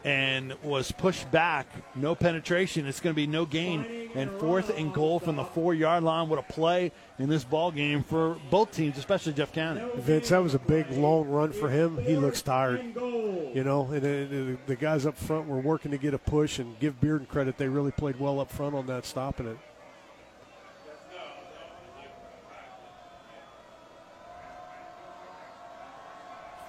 and 0.04 0.54
was 0.62 0.92
pushed 0.92 1.30
back. 1.30 1.66
No 1.94 2.14
penetration. 2.14 2.86
It's 2.86 3.00
going 3.00 3.14
to 3.14 3.16
be 3.16 3.26
no 3.26 3.46
gain. 3.46 4.10
And 4.14 4.30
fourth 4.38 4.76
and 4.76 4.92
goal 4.92 5.18
from 5.18 5.36
the 5.36 5.44
four 5.44 5.74
yard 5.74 6.04
line. 6.04 6.28
What 6.28 6.38
a 6.38 6.42
play 6.42 6.92
in 7.18 7.28
this 7.28 7.42
ball 7.42 7.70
game 7.70 8.02
for 8.02 8.36
both 8.50 8.70
teams, 8.70 8.98
especially 8.98 9.32
Jeff 9.32 9.52
County. 9.52 9.82
Vince, 9.96 10.28
that 10.28 10.42
was 10.42 10.54
a 10.54 10.58
big 10.58 10.90
long 10.90 11.28
run 11.28 11.52
for 11.52 11.70
him. 11.70 11.96
He 11.98 12.16
looks 12.16 12.42
tired. 12.42 12.82
You 12.94 13.64
know, 13.64 13.86
and, 13.86 14.04
and 14.04 14.58
the 14.66 14.76
guys 14.76 15.06
up 15.06 15.16
front 15.16 15.48
were 15.48 15.60
working 15.60 15.90
to 15.92 15.98
get 15.98 16.12
a 16.12 16.18
push 16.18 16.58
and 16.58 16.78
give 16.78 17.00
Bearden 17.00 17.26
credit. 17.26 17.56
They 17.56 17.68
really 17.68 17.92
played 17.92 18.20
well 18.20 18.40
up 18.40 18.50
front 18.50 18.74
on 18.74 18.86
that, 18.86 19.06
stopping 19.06 19.46
it. 19.46 19.58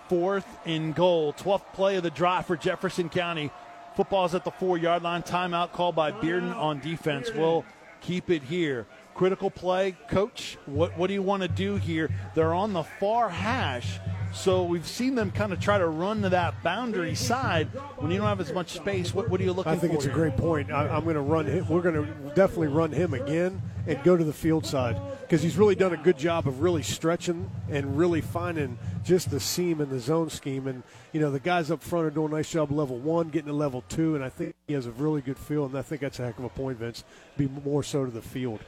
Fourth 0.08 0.46
in 0.66 0.94
goal. 0.94 1.34
12th 1.34 1.74
play 1.74 1.96
of 1.98 2.04
the 2.04 2.10
drive 2.10 2.46
for 2.46 2.56
Jefferson 2.56 3.10
County. 3.10 3.52
Football's 3.96 4.36
at 4.36 4.44
the 4.44 4.52
four 4.52 4.78
yard 4.78 5.04
line. 5.04 5.24
Timeout 5.24 5.72
called 5.72 5.96
by 5.96 6.12
Bearden 6.12 6.56
on 6.56 6.80
defense. 6.80 7.32
We'll 7.34 7.66
keep 8.02 8.30
it 8.30 8.44
here. 8.44 8.86
Critical 9.14 9.50
play. 9.50 9.96
Coach, 10.10 10.58
what, 10.66 10.98
what 10.98 11.08
do 11.08 11.14
you 11.14 11.22
want 11.22 11.44
to 11.44 11.48
do 11.48 11.76
here? 11.76 12.10
They're 12.34 12.54
on 12.54 12.74
the 12.74 12.84
far 12.84 13.30
hash. 13.30 14.00
So 14.36 14.64
we've 14.64 14.86
seen 14.86 15.16
them 15.16 15.32
kind 15.32 15.54
of 15.54 15.62
try 15.62 15.78
to 15.78 15.88
run 15.88 16.22
to 16.24 16.30
that 16.30 16.62
boundary 16.62 17.16
side 17.16 17.68
when 17.98 18.12
you 18.12 18.18
don't 18.18 18.28
have 18.28 18.42
as 18.42 18.52
much 18.52 18.74
space. 18.74 19.14
What, 19.14 19.30
what 19.30 19.40
are 19.40 19.44
you 19.44 19.54
looking 19.54 19.72
for? 19.72 19.78
I 19.78 19.80
think 19.80 19.94
for 19.94 19.96
it's 19.96 20.06
here? 20.06 20.14
a 20.14 20.16
great 20.16 20.36
point. 20.36 20.72
I, 20.72 20.98
am 20.98 21.06
going 21.06 21.16
to 21.16 21.22
run 21.22 21.46
him. 21.46 21.66
We're 21.70 21.82
going 21.82 21.96
to 21.96 22.36
definitely 22.36 22.68
run 22.68 22.92
him 22.92 23.14
again 23.14 23.62
and 23.88 24.04
go 24.04 24.18
to 24.18 24.24
the 24.24 24.34
field 24.34 24.66
side 24.66 25.00
because 25.22 25.42
he's 25.42 25.58
really 25.58 25.74
done 25.74 25.94
a 25.94 25.98
good 25.98 26.18
job 26.18 26.48
of 26.48 26.62
really 26.62 26.84
stretching 26.84 27.50
and 27.70 27.98
really 27.98 28.20
finding 28.20 28.78
just 29.06 29.32
the 29.32 29.40
seam 29.40 29.80
in 29.80 29.90
the 29.90 30.00
zone 30.00 30.30
scheme. 30.30 30.68
And, 30.68 30.84
you 31.14 31.22
know, 31.22 31.32
the 31.32 31.40
guys 31.40 31.72
up 31.72 31.82
front 31.82 32.06
are 32.06 32.12
doing 32.12 32.34
a 32.34 32.36
nice 32.36 32.52
job 32.52 32.72
level 32.72 32.98
one, 32.98 33.30
getting 33.30 33.48
to 33.48 33.54
level 33.54 33.86
two, 33.88 34.16
and 34.16 34.24
I 34.24 34.30
think 34.30 34.54
he 34.68 34.74
has 34.74 34.86
a 34.86 34.92
really 34.92 35.22
good 35.22 35.40
feel, 35.40 35.66
and 35.66 35.78
I 35.78 35.82
think 35.82 36.02
that's 36.02 36.20
a 36.20 36.26
heck 36.26 36.38
of 36.40 36.44
a 36.44 36.50
point, 36.50 36.78
Vince, 36.78 37.06
be 37.38 37.48
more 37.48 37.84
so 37.84 38.04
to 38.04 38.12
the 38.12 38.22
field. 38.22 38.60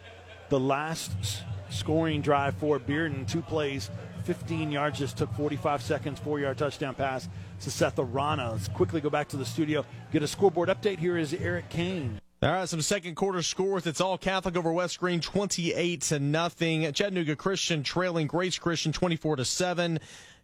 The 0.49 0.59
last 0.59 1.43
scoring 1.69 2.21
drive 2.21 2.55
for 2.55 2.79
Bearden, 2.79 3.27
two 3.27 3.41
plays, 3.41 3.89
15 4.27 4.73
yards, 4.73 4.99
just 4.99 5.17
took 5.17 5.33
45 5.35 5.81
seconds, 5.81 6.19
four 6.19 6.37
yard 6.37 6.57
touchdown 6.57 6.93
pass 6.93 7.29
to 7.61 7.71
Seth 7.71 7.97
Arana. 7.97 8.51
Let's 8.51 8.67
quickly 8.67 8.99
go 8.99 9.09
back 9.09 9.29
to 9.29 9.37
the 9.37 9.45
studio, 9.45 9.85
get 10.11 10.21
a 10.21 10.27
scoreboard 10.27 10.67
update. 10.67 10.99
Here 10.99 11.17
is 11.17 11.33
Eric 11.33 11.69
Kane. 11.69 12.19
All 12.43 12.51
right, 12.51 12.67
some 12.67 12.81
second 12.81 13.15
quarter 13.15 13.41
scores. 13.41 13.87
It's 13.87 14.01
all 14.01 14.17
Catholic 14.17 14.57
over 14.57 14.73
West 14.73 14.99
Greene, 14.99 15.21
28 15.21 16.01
to 16.01 16.19
nothing. 16.19 16.91
Chattanooga 16.91 17.37
Christian 17.37 17.83
trailing 17.83 18.27
Grace 18.27 18.59
Christian, 18.59 18.91
24 18.91 19.37
to 19.37 19.45
seven. 19.45 19.97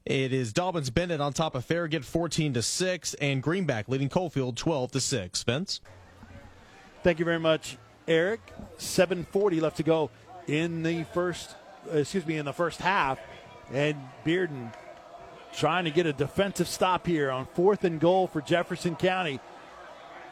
It 0.06 0.32
is 0.32 0.54
Dobyns-Bennett 0.54 1.20
on 1.20 1.34
top 1.34 1.54
of 1.54 1.66
Farragut, 1.66 2.06
14 2.06 2.54
to 2.54 2.62
six, 2.62 3.14
and 3.16 3.44
Greenback 3.44 3.90
leading 3.90 4.08
Coalfield, 4.08 4.56
12 4.56 4.94
to 4.94 5.02
six. 5.02 5.40
Spence. 5.40 5.82
Thank 7.04 7.20
you 7.20 7.26
very 7.26 7.40
much, 7.40 7.78
Eric. 8.08 8.40
7:40 8.78 9.60
left 9.60 9.76
to 9.76 9.84
go 9.84 10.10
in 10.48 10.84
the 10.84 11.04
first. 11.14 11.58
Uh, 11.94 11.98
excuse 11.98 12.26
me, 12.26 12.38
in 12.38 12.46
the 12.46 12.54
first 12.54 12.80
half, 12.80 13.20
and 13.74 13.98
Bearden 14.26 14.74
trying 15.54 15.86
to 15.86 15.92
get 15.92 16.06
a 16.06 16.14
defensive 16.14 16.68
stop 16.68 17.06
here 17.06 17.30
on 17.30 17.46
fourth 17.54 17.84
and 17.84 18.00
goal 18.00 18.28
for 18.28 18.42
Jefferson 18.42 18.96
County 18.96 19.40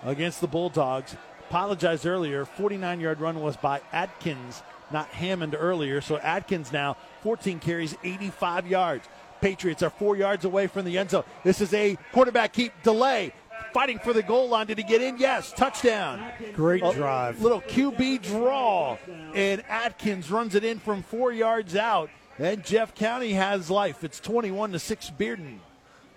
against 0.03 0.41
the 0.41 0.47
Bulldogs 0.47 1.15
apologized 1.51 2.05
earlier. 2.05 2.45
49 2.45 3.01
yard 3.01 3.19
run 3.19 3.41
was 3.41 3.57
by 3.57 3.81
Atkins, 3.91 4.63
not 4.89 5.07
Hammond 5.09 5.53
earlier. 5.57 5.99
So 5.99 6.17
Atkins 6.17 6.71
now 6.71 6.95
14 7.23 7.59
carries, 7.59 7.95
85 8.03 8.67
yards. 8.67 9.07
Patriots 9.41 9.83
are 9.83 9.89
four 9.89 10.15
yards 10.15 10.45
away 10.45 10.67
from 10.67 10.85
the 10.85 10.97
end 10.97 11.09
zone. 11.09 11.23
This 11.43 11.59
is 11.59 11.73
a 11.73 11.97
quarterback 12.13 12.53
keep 12.53 12.71
delay. 12.83 13.33
Fighting 13.73 13.99
for 13.99 14.13
the 14.13 14.23
goal 14.23 14.49
line. 14.49 14.67
Did 14.67 14.77
he 14.77 14.83
get 14.83 15.01
in? 15.01 15.17
Yes. 15.17 15.51
Touchdown. 15.51 16.23
Great 16.53 16.83
drive. 16.93 17.41
little 17.41 17.61
QB 17.61 18.21
draw. 18.21 18.97
And 19.33 19.63
Atkins 19.67 20.31
runs 20.31 20.55
it 20.55 20.63
in 20.63 20.79
from 20.79 21.03
four 21.03 21.31
yards 21.33 21.75
out. 21.75 22.09
And 22.39 22.63
Jeff 22.63 22.95
County 22.95 23.33
has 23.33 23.69
life. 23.69 24.03
It's 24.03 24.19
21 24.19 24.71
to 24.71 24.79
6 24.79 25.11
Bearden. 25.17 25.59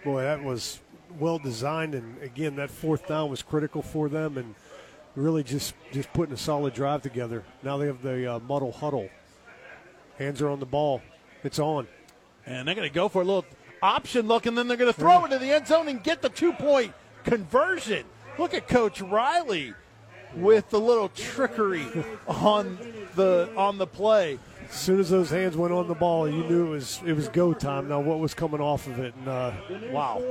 Boy, 0.04 0.22
that 0.22 0.42
was 0.42 0.80
well 1.18 1.38
designed. 1.38 1.94
And 1.94 2.22
again, 2.22 2.56
that 2.56 2.70
fourth 2.70 3.06
down 3.06 3.30
was 3.30 3.42
critical 3.42 3.82
for 3.82 4.08
them. 4.08 4.38
And 4.38 4.54
really 5.16 5.44
just 5.44 5.74
just 5.92 6.12
putting 6.12 6.34
a 6.34 6.38
solid 6.38 6.74
drive 6.74 7.02
together. 7.02 7.44
Now 7.62 7.76
they 7.76 7.86
have 7.86 8.02
the 8.02 8.34
uh, 8.34 8.38
muddle 8.40 8.72
huddle. 8.72 9.08
Hands 10.18 10.40
are 10.42 10.48
on 10.48 10.60
the 10.60 10.66
ball. 10.66 11.02
It's 11.42 11.58
on. 11.58 11.86
And 12.46 12.68
they're 12.68 12.74
going 12.74 12.88
to 12.88 12.94
go 12.94 13.08
for 13.08 13.22
a 13.22 13.24
little 13.24 13.44
option 13.82 14.28
look, 14.28 14.46
and 14.46 14.56
then 14.56 14.68
they're 14.68 14.76
going 14.76 14.92
to 14.92 14.98
throw 14.98 15.22
it 15.22 15.24
into 15.24 15.38
the 15.38 15.52
end 15.52 15.66
zone 15.66 15.88
and 15.88 16.02
get 16.02 16.22
the 16.22 16.28
two 16.28 16.52
point 16.52 16.92
conversion. 17.24 18.04
Look 18.38 18.54
at 18.54 18.68
Coach 18.68 19.00
Riley 19.00 19.74
with 20.34 20.68
the 20.70 20.80
little 20.80 21.08
trickery 21.10 21.86
on 22.26 22.78
the 23.14 23.50
on 23.56 23.78
the 23.78 23.86
play. 23.86 24.38
As 24.68 24.74
soon 24.74 25.00
as 25.00 25.10
those 25.10 25.30
hands 25.30 25.56
went 25.56 25.72
on 25.72 25.88
the 25.88 25.94
ball, 25.94 26.28
you 26.28 26.42
knew 26.44 26.66
it 26.66 26.70
was 26.70 27.00
it 27.06 27.12
was 27.12 27.28
go 27.28 27.52
time. 27.52 27.88
Now 27.88 28.00
what 28.00 28.18
was 28.18 28.34
coming 28.34 28.60
off 28.60 28.86
of 28.86 28.98
it? 28.98 29.14
And 29.14 29.28
uh, 29.28 29.52
wow, 29.90 30.22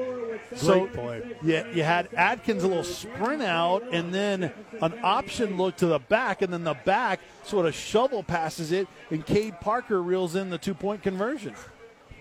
So 0.56 0.82
great 0.82 0.94
play. 0.94 1.36
yeah, 1.44 1.68
you 1.72 1.84
had 1.84 2.10
Atkins 2.16 2.64
a 2.64 2.68
little 2.68 2.84
sprint 2.84 3.42
out, 3.42 3.84
and 3.92 4.14
then 4.14 4.52
an 4.82 4.94
option 5.04 5.58
look 5.58 5.78
to 5.78 5.86
the 5.86 6.00
back, 6.00 6.42
and 6.42 6.52
then 6.52 6.64
the 6.64 6.74
back 6.86 7.20
sort 7.44 7.66
of 7.66 7.74
shovel 7.74 8.24
passes 8.24 8.72
it, 8.72 8.88
and 9.12 9.26
Cade 9.26 9.60
Parker 9.62 10.02
reels 10.02 10.36
in 10.36 10.50
the 10.50 10.58
two 10.58 10.74
point 10.74 11.04
conversion. 11.04 11.54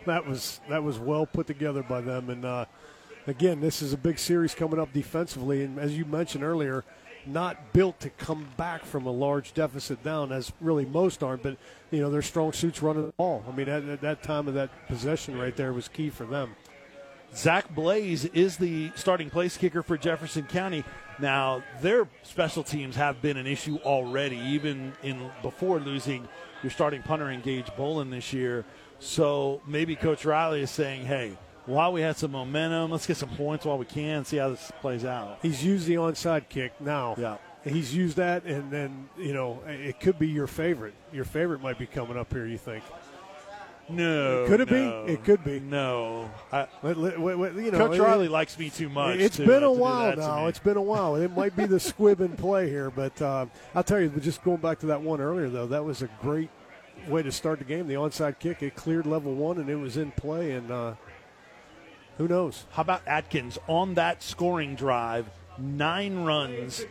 That 0.06 0.26
was 0.26 0.60
that 0.68 0.82
was 0.82 0.98
well 0.98 1.26
put 1.26 1.46
together 1.46 1.82
by 1.82 2.00
them. 2.00 2.28
And 2.30 2.44
uh, 2.44 2.64
again, 3.26 3.60
this 3.60 3.82
is 3.82 3.92
a 3.92 3.96
big 3.96 4.18
series 4.18 4.54
coming 4.54 4.78
up 4.78 4.92
defensively, 4.92 5.64
and 5.64 5.78
as 5.78 5.96
you 5.96 6.04
mentioned 6.04 6.44
earlier, 6.44 6.84
not 7.26 7.72
built 7.72 8.00
to 8.00 8.10
come 8.10 8.48
back 8.56 8.84
from 8.84 9.06
a 9.06 9.10
large 9.10 9.54
deficit 9.54 10.02
down, 10.02 10.32
as 10.32 10.52
really 10.60 10.84
most 10.84 11.22
aren't. 11.22 11.42
But 11.42 11.56
you 11.90 12.00
know, 12.00 12.10
their 12.10 12.22
strong 12.22 12.52
suits 12.52 12.82
running 12.82 13.06
the 13.06 13.12
ball. 13.12 13.44
I 13.48 13.52
mean, 13.54 13.68
at, 13.68 13.84
at 13.84 14.00
that 14.00 14.22
time 14.22 14.48
of 14.48 14.54
that 14.54 14.70
possession 14.88 15.38
right 15.38 15.54
there 15.54 15.72
was 15.72 15.88
key 15.88 16.10
for 16.10 16.24
them. 16.24 16.54
Zach 17.34 17.74
Blaze 17.74 18.26
is 18.26 18.58
the 18.58 18.90
starting 18.94 19.30
place 19.30 19.56
kicker 19.56 19.82
for 19.82 19.96
Jefferson 19.96 20.44
County. 20.44 20.84
Now, 21.18 21.62
their 21.80 22.06
special 22.22 22.62
teams 22.62 22.96
have 22.96 23.22
been 23.22 23.36
an 23.36 23.46
issue 23.46 23.78
already, 23.84 24.36
even 24.36 24.92
in 25.02 25.30
before 25.40 25.80
losing 25.80 26.28
your 26.62 26.70
starting 26.70 27.02
punter 27.02 27.30
in 27.30 27.40
Gage 27.40 27.66
Bolin 27.68 28.10
this 28.10 28.32
year. 28.32 28.64
So 28.98 29.62
maybe 29.66 29.96
Coach 29.96 30.24
Riley 30.24 30.62
is 30.62 30.70
saying, 30.70 31.06
hey, 31.06 31.36
while 31.66 31.92
we 31.92 32.00
had 32.00 32.16
some 32.16 32.32
momentum, 32.32 32.90
let's 32.90 33.06
get 33.06 33.16
some 33.16 33.30
points 33.30 33.64
while 33.64 33.78
we 33.78 33.84
can, 33.86 34.24
see 34.24 34.36
how 34.38 34.50
this 34.50 34.72
plays 34.80 35.04
out. 35.04 35.38
He's 35.42 35.64
used 35.64 35.86
the 35.86 35.94
onside 35.94 36.48
kick 36.48 36.72
now. 36.80 37.14
Yeah. 37.18 37.36
He's 37.64 37.94
used 37.94 38.16
that, 38.16 38.44
and 38.44 38.72
then 38.72 39.08
you 39.16 39.32
know 39.32 39.60
it 39.66 40.00
could 40.00 40.18
be 40.18 40.26
your 40.28 40.48
favorite. 40.48 40.94
Your 41.12 41.24
favorite 41.24 41.62
might 41.62 41.78
be 41.78 41.86
coming 41.86 42.16
up 42.18 42.32
here. 42.32 42.44
You 42.46 42.58
think? 42.58 42.82
No. 43.88 44.46
Could 44.48 44.60
it 44.60 44.68
be? 44.68 45.12
It 45.12 45.24
could 45.24 45.44
be. 45.44 45.60
No. 45.60 46.30
I, 46.52 46.66
Let- 46.82 46.96
let- 46.98 47.20
let- 47.20 47.54
You 47.54 47.70
know, 47.70 47.78
Coach 47.88 47.98
Riley 47.98 48.28
likes 48.28 48.58
me 48.58 48.70
too 48.70 48.88
much. 48.88 49.18
It's 49.18 49.36
to, 49.36 49.46
been 49.46 49.62
a 49.62 49.72
while 49.72 50.16
now. 50.16 50.46
It's 50.46 50.58
been 50.58 50.76
a 50.76 50.82
while. 50.82 51.16
It 51.16 51.36
might 51.36 51.54
be 51.56 51.66
the 51.66 51.80
squib 51.90 52.20
in 52.20 52.36
play 52.36 52.68
here, 52.68 52.90
but 52.90 53.20
uh, 53.20 53.46
I'll 53.74 53.82
tell 53.84 54.00
you, 54.00 54.08
just 54.08 54.42
going 54.42 54.58
back 54.58 54.78
to 54.80 54.86
that 54.86 55.00
one 55.02 55.20
earlier, 55.20 55.48
though, 55.48 55.66
that 55.66 55.84
was 55.84 56.02
a 56.02 56.08
great 56.20 56.48
way 57.08 57.22
to 57.22 57.32
start 57.32 57.58
the 57.58 57.64
game. 57.64 57.86
The 57.86 57.94
onside 57.94 58.38
kick, 58.38 58.62
it 58.62 58.74
cleared 58.76 59.06
level 59.06 59.34
one, 59.34 59.58
and 59.58 59.68
it 59.68 59.76
was 59.76 59.96
in 59.96 60.10
play. 60.12 60.52
And 60.52 60.70
uh, 60.70 60.94
who 62.18 62.28
knows? 62.28 62.64
How 62.72 62.82
about 62.82 63.02
Atkins 63.06 63.58
on 63.68 63.94
that 63.94 64.22
scoring 64.22 64.74
drive? 64.74 65.26
Nine 65.58 66.24
runs, 66.24 66.84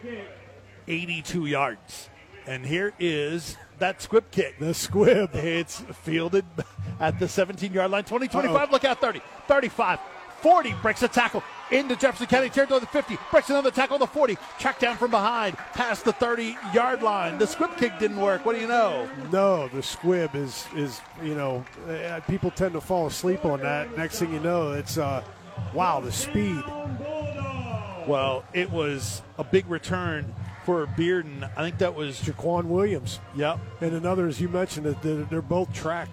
82 0.87 1.45
yards. 1.45 2.09
And 2.47 2.65
here 2.65 2.93
is 2.99 3.57
that 3.79 4.01
squib 4.01 4.31
kick. 4.31 4.57
The 4.59 4.73
squib. 4.73 5.31
It's 5.35 5.79
fielded 6.03 6.45
at 6.99 7.19
the 7.19 7.27
17 7.27 7.71
yard 7.73 7.91
line. 7.91 8.03
20, 8.03 8.27
25, 8.27 8.55
Uh-oh. 8.55 8.71
look 8.71 8.83
out, 8.85 8.99
30, 8.99 9.21
35, 9.47 9.99
40, 10.41 10.73
breaks 10.81 11.03
a 11.03 11.07
tackle 11.07 11.43
into 11.71 11.95
Jefferson 11.95 12.27
County 12.27 12.49
territory, 12.49 12.79
the 12.79 12.87
50, 12.87 13.17
breaks 13.29 13.49
another 13.49 13.71
tackle, 13.71 13.95
on 13.95 13.99
the 13.99 14.07
40, 14.07 14.37
tracked 14.59 14.81
down 14.81 14.97
from 14.97 15.11
behind, 15.11 15.57
past 15.73 16.05
the 16.05 16.13
30 16.13 16.57
yard 16.73 17.01
line. 17.01 17.37
The 17.37 17.47
squib 17.47 17.77
kick 17.77 17.97
didn't 17.99 18.19
work. 18.19 18.45
What 18.45 18.55
do 18.55 18.61
you 18.61 18.67
know? 18.67 19.09
No, 19.31 19.67
the 19.69 19.83
squib 19.83 20.35
is 20.35 20.65
is 20.75 21.01
you 21.23 21.35
know 21.35 21.65
uh, 21.87 22.19
people 22.27 22.51
tend 22.51 22.73
to 22.73 22.81
fall 22.81 23.07
asleep 23.07 23.45
on 23.45 23.61
that. 23.61 23.95
Next 23.97 24.19
thing 24.19 24.33
you 24.33 24.39
know, 24.39 24.71
it's 24.71 24.97
uh, 24.97 25.23
wow 25.73 25.99
the 25.99 26.11
speed. 26.11 26.63
Well, 28.07 28.43
it 28.53 28.71
was 28.71 29.21
a 29.37 29.43
big 29.43 29.69
return 29.69 30.33
for 30.65 30.85
Bearden. 30.87 31.49
I 31.55 31.63
think 31.63 31.77
that 31.79 31.95
was, 31.95 32.19
Jaquan 32.21 32.65
Williams 32.65 33.19
yep, 33.35 33.59
and 33.79 33.93
another, 33.93 34.27
as 34.27 34.41
you 34.41 34.49
mentioned, 34.49 34.85
that 34.85 35.01
they're, 35.01 35.23
they're 35.23 35.41
both 35.41 35.71
track 35.73 36.09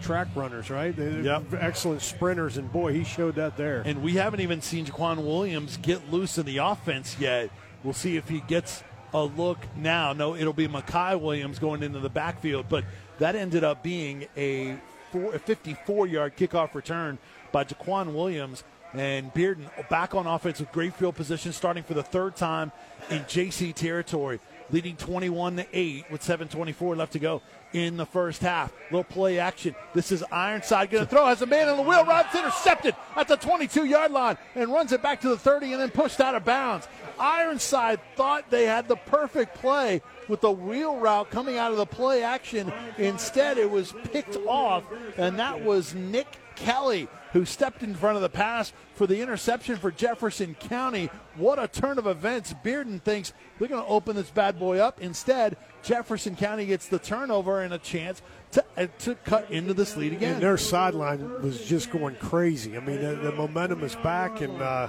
track 0.00 0.28
runners, 0.34 0.70
right? 0.70 0.94
They're 0.94 1.20
Yep. 1.20 1.42
excellent 1.60 2.02
sprinters, 2.02 2.56
and 2.56 2.70
boy, 2.72 2.92
he 2.92 3.04
showed 3.04 3.34
that 3.36 3.56
there. 3.56 3.82
And 3.84 4.02
we 4.02 4.14
haven't 4.14 4.40
even 4.40 4.62
seen 4.62 4.86
Jaquan 4.86 5.18
Williams 5.18 5.76
get 5.76 6.10
loose 6.10 6.38
in 6.38 6.46
the 6.46 6.58
offense 6.58 7.16
yet. 7.18 7.50
We'll 7.82 7.94
see 7.94 8.16
if 8.16 8.28
he 8.28 8.40
gets 8.40 8.82
a 9.12 9.22
look 9.24 9.58
now. 9.76 10.12
No, 10.12 10.34
it'll 10.36 10.52
be 10.52 10.68
Makai 10.68 11.20
Williams 11.20 11.58
going 11.58 11.82
into 11.82 11.98
the 12.00 12.10
backfield, 12.10 12.66
but 12.68 12.84
that 13.18 13.34
ended 13.34 13.64
up 13.64 13.82
being 13.82 14.26
a, 14.36 14.76
four, 15.12 15.34
a 15.34 15.38
54 15.38 16.06
yard 16.06 16.36
kickoff 16.36 16.74
return 16.74 17.18
by 17.52 17.64
Jaquan 17.64 18.12
Williams. 18.14 18.64
And 18.92 19.32
Bearden 19.32 19.66
back 19.88 20.16
on 20.16 20.26
offense 20.26 20.58
with 20.58 20.72
great 20.72 20.92
field 20.94 21.14
position, 21.14 21.52
starting 21.52 21.84
for 21.84 21.94
the 21.94 22.02
third 22.02 22.34
time 22.34 22.72
in 23.08 23.20
JC 23.20 23.72
territory, 23.72 24.40
leading 24.72 24.96
21 24.96 25.56
to 25.58 25.66
8 25.72 26.10
with 26.10 26.22
7:24 26.24 26.96
left 26.96 27.12
to 27.12 27.20
go 27.20 27.40
in 27.72 27.96
the 27.96 28.06
first 28.06 28.42
half. 28.42 28.72
Little 28.90 29.04
play 29.04 29.38
action. 29.38 29.74
This 29.94 30.12
is 30.12 30.24
Ironside 30.30 30.90
going 30.90 31.04
to 31.04 31.10
throw, 31.10 31.26
has 31.26 31.42
a 31.42 31.46
man 31.46 31.68
on 31.68 31.76
the 31.76 31.82
wheel, 31.82 32.04
routes 32.04 32.34
intercepted 32.34 32.94
at 33.16 33.28
the 33.28 33.36
22 33.36 33.84
yard 33.84 34.10
line 34.10 34.36
and 34.54 34.72
runs 34.72 34.92
it 34.92 35.02
back 35.02 35.20
to 35.22 35.28
the 35.28 35.38
30 35.38 35.72
and 35.72 35.80
then 35.80 35.90
pushed 35.90 36.20
out 36.20 36.34
of 36.34 36.44
bounds. 36.44 36.88
Ironside 37.18 38.00
thought 38.16 38.50
they 38.50 38.64
had 38.64 38.88
the 38.88 38.96
perfect 38.96 39.54
play 39.56 40.02
with 40.28 40.40
the 40.40 40.50
wheel 40.50 40.96
route 40.98 41.30
coming 41.30 41.58
out 41.58 41.70
of 41.70 41.76
the 41.76 41.86
play 41.86 42.22
action. 42.22 42.72
Instead, 42.98 43.58
it 43.58 43.70
was 43.70 43.94
picked 44.12 44.36
off, 44.46 44.84
and 45.16 45.38
that 45.38 45.62
was 45.62 45.94
Nick 45.94 46.26
Kelly 46.56 47.08
who 47.32 47.44
stepped 47.44 47.82
in 47.82 47.94
front 47.94 48.16
of 48.16 48.22
the 48.22 48.28
pass 48.28 48.72
for 48.94 49.06
the 49.06 49.20
interception 49.20 49.76
for 49.76 49.90
Jefferson 49.90 50.54
County. 50.54 51.10
What 51.36 51.58
a 51.58 51.68
turn 51.68 51.98
of 51.98 52.06
events. 52.06 52.54
Bearden 52.64 53.00
thinks 53.02 53.32
they're 53.58 53.68
going 53.68 53.82
to 53.82 53.88
open 53.88 54.16
this 54.16 54.30
bad 54.30 54.58
boy 54.58 54.78
up. 54.78 55.00
Instead, 55.00 55.56
Jefferson 55.82 56.36
County 56.36 56.66
gets 56.66 56.88
the 56.88 56.98
turnover 56.98 57.62
and 57.62 57.72
a 57.72 57.78
chance 57.78 58.22
to, 58.52 58.64
uh, 58.76 58.86
to 59.00 59.14
cut 59.14 59.50
into 59.50 59.74
this 59.74 59.96
lead 59.96 60.12
again. 60.12 60.34
And 60.34 60.42
their 60.42 60.58
sideline 60.58 61.42
was 61.42 61.64
just 61.64 61.90
going 61.90 62.16
crazy. 62.16 62.76
I 62.76 62.80
mean, 62.80 63.00
the, 63.00 63.14
the 63.14 63.32
momentum 63.32 63.82
is 63.84 63.94
back, 63.96 64.40
and 64.40 64.60
uh, 64.60 64.88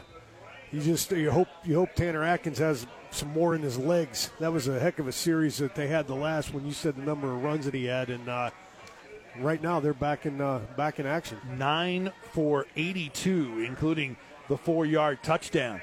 you 0.72 0.82
just 0.82 1.12
you 1.12 1.32
hope 1.32 1.48
you 1.64 1.76
hope 1.76 1.94
Tanner 1.96 2.24
Atkins 2.24 2.58
has 2.58 2.88
some 3.12 3.30
more 3.30 3.56
in 3.56 3.62
his 3.62 3.78
legs. 3.78 4.32
That 4.40 4.52
was 4.52 4.68
a 4.68 4.80
heck 4.80 5.00
of 5.00 5.08
a 5.08 5.12
series 5.12 5.58
that 5.58 5.76
they 5.76 5.88
had 5.88 6.08
the 6.08 6.16
last 6.16 6.54
when 6.54 6.66
you 6.66 6.72
said 6.72 6.96
the 6.96 7.04
number 7.04 7.32
of 7.32 7.44
runs 7.44 7.66
that 7.66 7.74
he 7.74 7.86
had, 7.86 8.10
and 8.10 8.28
uh, 8.28 8.50
right 9.40 9.62
now 9.62 9.80
they're 9.80 9.94
back 9.94 10.26
in 10.26 10.42
uh, 10.42 10.60
back 10.76 11.00
in 11.00 11.06
action. 11.06 11.38
9 11.58 12.12
for 12.32 12.66
82, 12.76 13.64
including 13.66 14.18
the 14.48 14.58
four 14.58 14.86
yard 14.86 15.20
touchdown. 15.24 15.82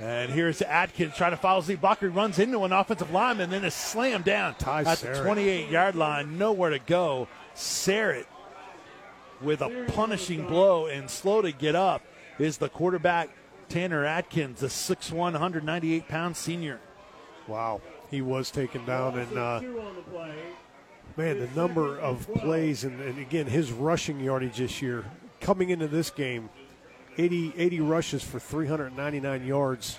And 0.00 0.32
here's 0.32 0.62
Atkins 0.62 1.16
trying 1.16 1.32
to 1.32 1.36
follow 1.36 1.60
Z. 1.60 1.78
Runs 2.00 2.38
into 2.38 2.64
an 2.64 2.72
offensive 2.72 3.10
lineman, 3.12 3.50
then 3.50 3.64
is 3.64 3.74
slammed 3.74 4.24
down 4.24 4.54
Ty 4.54 4.82
at 4.82 4.98
the 4.98 5.22
28 5.22 5.68
yard 5.68 5.94
line. 5.94 6.38
Nowhere 6.38 6.70
to 6.70 6.78
go. 6.78 7.28
Sarrett 7.54 8.26
with 9.42 9.60
a 9.60 9.86
punishing 9.92 10.46
blow 10.46 10.86
and 10.86 11.10
slow 11.10 11.42
to 11.42 11.52
get 11.52 11.74
up 11.74 12.02
is 12.38 12.58
the 12.58 12.68
quarterback, 12.68 13.28
Tanner 13.68 14.04
Atkins, 14.04 14.60
the 14.60 14.68
6'1, 14.68 15.12
198 15.14 16.08
pound 16.08 16.36
senior. 16.36 16.80
Wow, 17.46 17.80
he 18.10 18.22
was 18.22 18.50
taken 18.50 18.84
down, 18.84 19.18
and 19.18 19.36
uh, 19.36 19.60
Two 21.16 21.22
on 21.22 21.28
the 21.28 21.34
play. 21.34 21.34
man, 21.34 21.38
the 21.54 21.60
number 21.60 21.98
of 21.98 22.26
plays 22.34 22.84
and, 22.84 23.00
and 23.00 23.18
again 23.18 23.46
his 23.46 23.72
rushing 23.72 24.20
yardage 24.20 24.58
this 24.58 24.80
year 24.82 25.04
coming 25.40 25.70
into 25.70 25.88
this 25.88 26.10
game 26.10 26.48
80, 27.18 27.52
80 27.56 27.80
rushes 27.80 28.22
for 28.24 28.38
399 28.38 29.46
yards. 29.46 29.98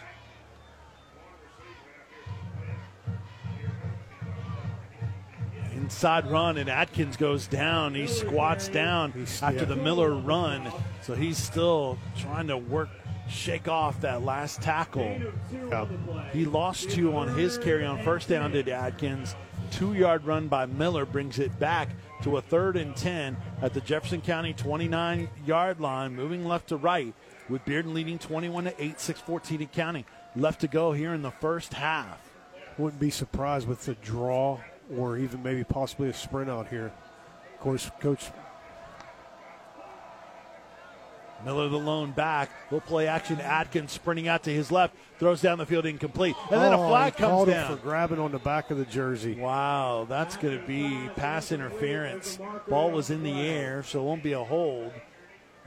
Inside 5.75 6.29
run, 6.29 6.57
and 6.57 6.69
Atkins 6.69 7.17
goes 7.17 7.47
down. 7.47 7.95
He 7.95 8.07
squats 8.07 8.67
down 8.67 9.11
He's- 9.11 9.41
after 9.41 9.59
yeah. 9.61 9.65
the 9.65 9.75
Miller 9.75 10.15
run. 10.15 10.71
So 11.01 11.15
he's 11.15 11.37
still 11.37 11.97
trying 12.17 12.47
to 12.47 12.57
work, 12.57 12.89
shake 13.27 13.67
off 13.67 13.99
that 14.01 14.23
last 14.23 14.61
tackle. 14.61 15.19
Two 15.51 15.73
on 15.73 15.89
the 15.91 16.11
play. 16.11 16.29
He 16.31 16.45
lost 16.45 16.89
two 16.91 17.15
on 17.15 17.27
his 17.35 17.57
carry 17.57 17.85
on 17.85 18.01
first 18.03 18.29
down 18.29 18.51
to 18.51 18.71
Atkins. 18.71 19.35
Two 19.73 19.93
yard 19.93 20.25
run 20.25 20.47
by 20.47 20.67
Miller 20.67 21.03
brings 21.03 21.39
it 21.39 21.57
back 21.57 21.89
to 22.21 22.37
a 22.37 22.41
third 22.41 22.77
and 22.77 22.95
10 22.95 23.35
at 23.59 23.73
the 23.73 23.81
Jefferson 23.81 24.21
County 24.21 24.53
29 24.53 25.27
yard 25.47 25.79
line, 25.81 26.15
moving 26.15 26.45
left 26.45 26.69
to 26.69 26.77
right, 26.77 27.11
with 27.49 27.65
Bearden 27.65 27.91
leading 27.91 28.19
21 28.19 28.65
to 28.65 28.83
8, 28.83 28.99
6 28.99 29.23
in 29.49 29.67
counting. 29.67 30.05
Left 30.35 30.61
to 30.61 30.67
go 30.67 30.91
here 30.91 31.15
in 31.15 31.23
the 31.23 31.31
first 31.31 31.73
half. 31.73 32.19
Wouldn't 32.77 32.99
be 32.99 33.09
surprised 33.09 33.67
with 33.67 33.83
the 33.85 33.95
draw 33.95 34.59
or 34.95 35.17
even 35.17 35.41
maybe 35.41 35.63
possibly 35.63 36.09
a 36.09 36.13
sprint 36.13 36.51
out 36.51 36.67
here. 36.67 36.91
Of 37.55 37.59
course, 37.59 37.89
Coach 37.99 38.29
Miller 41.45 41.67
the 41.69 41.77
lone 41.77 42.11
back. 42.11 42.49
Will 42.71 42.81
play 42.81 43.07
action. 43.07 43.39
Atkins 43.41 43.91
sprinting 43.91 44.27
out 44.27 44.43
to 44.43 44.49
his 44.51 44.71
left, 44.71 44.95
throws 45.19 45.41
down 45.41 45.57
the 45.57 45.65
field 45.65 45.85
incomplete. 45.85 46.35
And 46.51 46.61
then 46.61 46.73
Oh, 46.73 46.83
a 46.85 46.89
flag 46.89 47.15
he 47.15 47.19
comes 47.19 47.47
down. 47.47 47.75
for 47.75 47.81
grabbing 47.81 48.19
on 48.19 48.31
the 48.31 48.39
back 48.39 48.71
of 48.71 48.77
the 48.77 48.85
jersey. 48.85 49.35
Wow, 49.35 50.05
that's 50.07 50.37
going 50.37 50.59
to 50.59 50.65
be 50.65 51.09
pass 51.15 51.51
interference. 51.51 52.39
Ball 52.67 52.91
was 52.91 53.09
in 53.09 53.23
the 53.23 53.41
air, 53.41 53.83
so 53.83 53.99
it 54.01 54.03
won't 54.03 54.23
be 54.23 54.33
a 54.33 54.43
hold. 54.43 54.91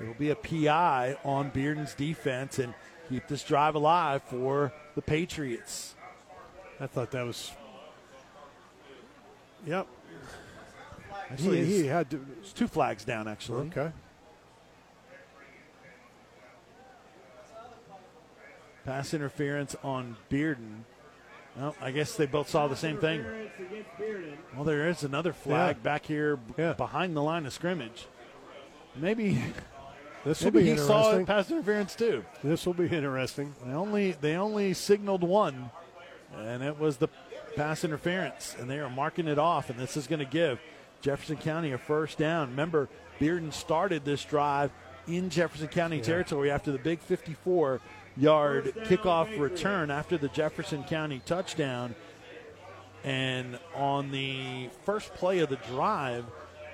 It'll 0.00 0.14
be 0.14 0.30
a 0.30 0.36
PI 0.36 1.16
on 1.24 1.50
Bearden's 1.50 1.94
defense 1.94 2.58
and 2.58 2.74
keep 3.08 3.26
this 3.28 3.42
drive 3.44 3.74
alive 3.74 4.22
for 4.22 4.72
the 4.94 5.02
Patriots. 5.02 5.94
I 6.80 6.86
thought 6.86 7.10
that 7.12 7.24
was. 7.24 7.52
Yep. 9.66 9.86
Actually, 11.30 11.64
he, 11.64 11.82
he 11.82 11.86
had 11.86 12.10
to. 12.10 12.24
it's 12.40 12.52
two 12.52 12.68
flags 12.68 13.04
down, 13.04 13.26
actually. 13.26 13.66
Okay. 13.68 13.90
Pass 18.86 19.12
interference 19.14 19.74
on 19.82 20.16
Bearden. 20.30 20.82
Well, 21.58 21.74
I 21.80 21.90
guess 21.90 22.14
they 22.16 22.26
both 22.26 22.48
saw 22.48 22.68
the 22.68 22.76
same 22.76 22.98
thing. 22.98 23.20
Interference 23.20 23.50
against 23.58 23.90
Bearden. 23.98 24.36
Well, 24.54 24.64
there 24.64 24.88
is 24.88 25.02
another 25.02 25.32
flag 25.32 25.76
Yeah. 25.78 25.82
back 25.82 26.06
here 26.06 26.36
b- 26.36 26.54
Yeah. 26.56 26.72
behind 26.74 27.16
the 27.16 27.22
line 27.22 27.46
of 27.46 27.52
scrimmage. 27.52 28.06
Maybe, 28.94 29.42
This 30.24 30.40
will 30.42 30.52
maybe 30.52 30.64
be 30.66 30.70
he 30.72 30.76
saw 30.78 31.22
pass 31.24 31.50
interference 31.50 31.94
too. 31.96 32.24
This 32.44 32.64
will 32.64 32.74
be 32.74 32.86
interesting. 32.86 33.54
They 33.64 33.72
only 33.74 34.12
they 34.12 34.36
only 34.36 34.72
signaled 34.72 35.22
one, 35.24 35.70
and 36.36 36.62
it 36.62 36.78
was 36.78 36.98
the 36.98 37.08
pass 37.56 37.82
interference, 37.84 38.54
and 38.58 38.70
they 38.70 38.78
are 38.78 38.88
marking 38.90 39.26
it 39.26 39.38
off. 39.38 39.68
And 39.68 39.78
this 39.78 39.96
is 39.96 40.06
going 40.06 40.20
to 40.20 40.24
give 40.24 40.60
Jefferson 41.00 41.36
County 41.38 41.72
a 41.72 41.78
first 41.78 42.18
down. 42.18 42.50
Remember, 42.50 42.88
Bearden 43.18 43.52
started 43.52 44.04
this 44.04 44.24
drive 44.24 44.70
in 45.08 45.28
Jefferson 45.30 45.68
County 45.68 46.00
territory 46.00 46.50
after 46.50 46.70
the 46.72 46.78
big 46.78 46.98
54 47.00 47.80
yard 48.16 48.72
kickoff 48.84 49.38
return 49.38 49.90
after 49.90 50.16
the 50.16 50.28
Jefferson 50.28 50.84
County 50.84 51.20
touchdown. 51.24 51.94
And 53.04 53.58
on 53.74 54.10
the 54.10 54.68
first 54.84 55.14
play 55.14 55.38
of 55.40 55.48
the 55.48 55.56
drive, 55.56 56.24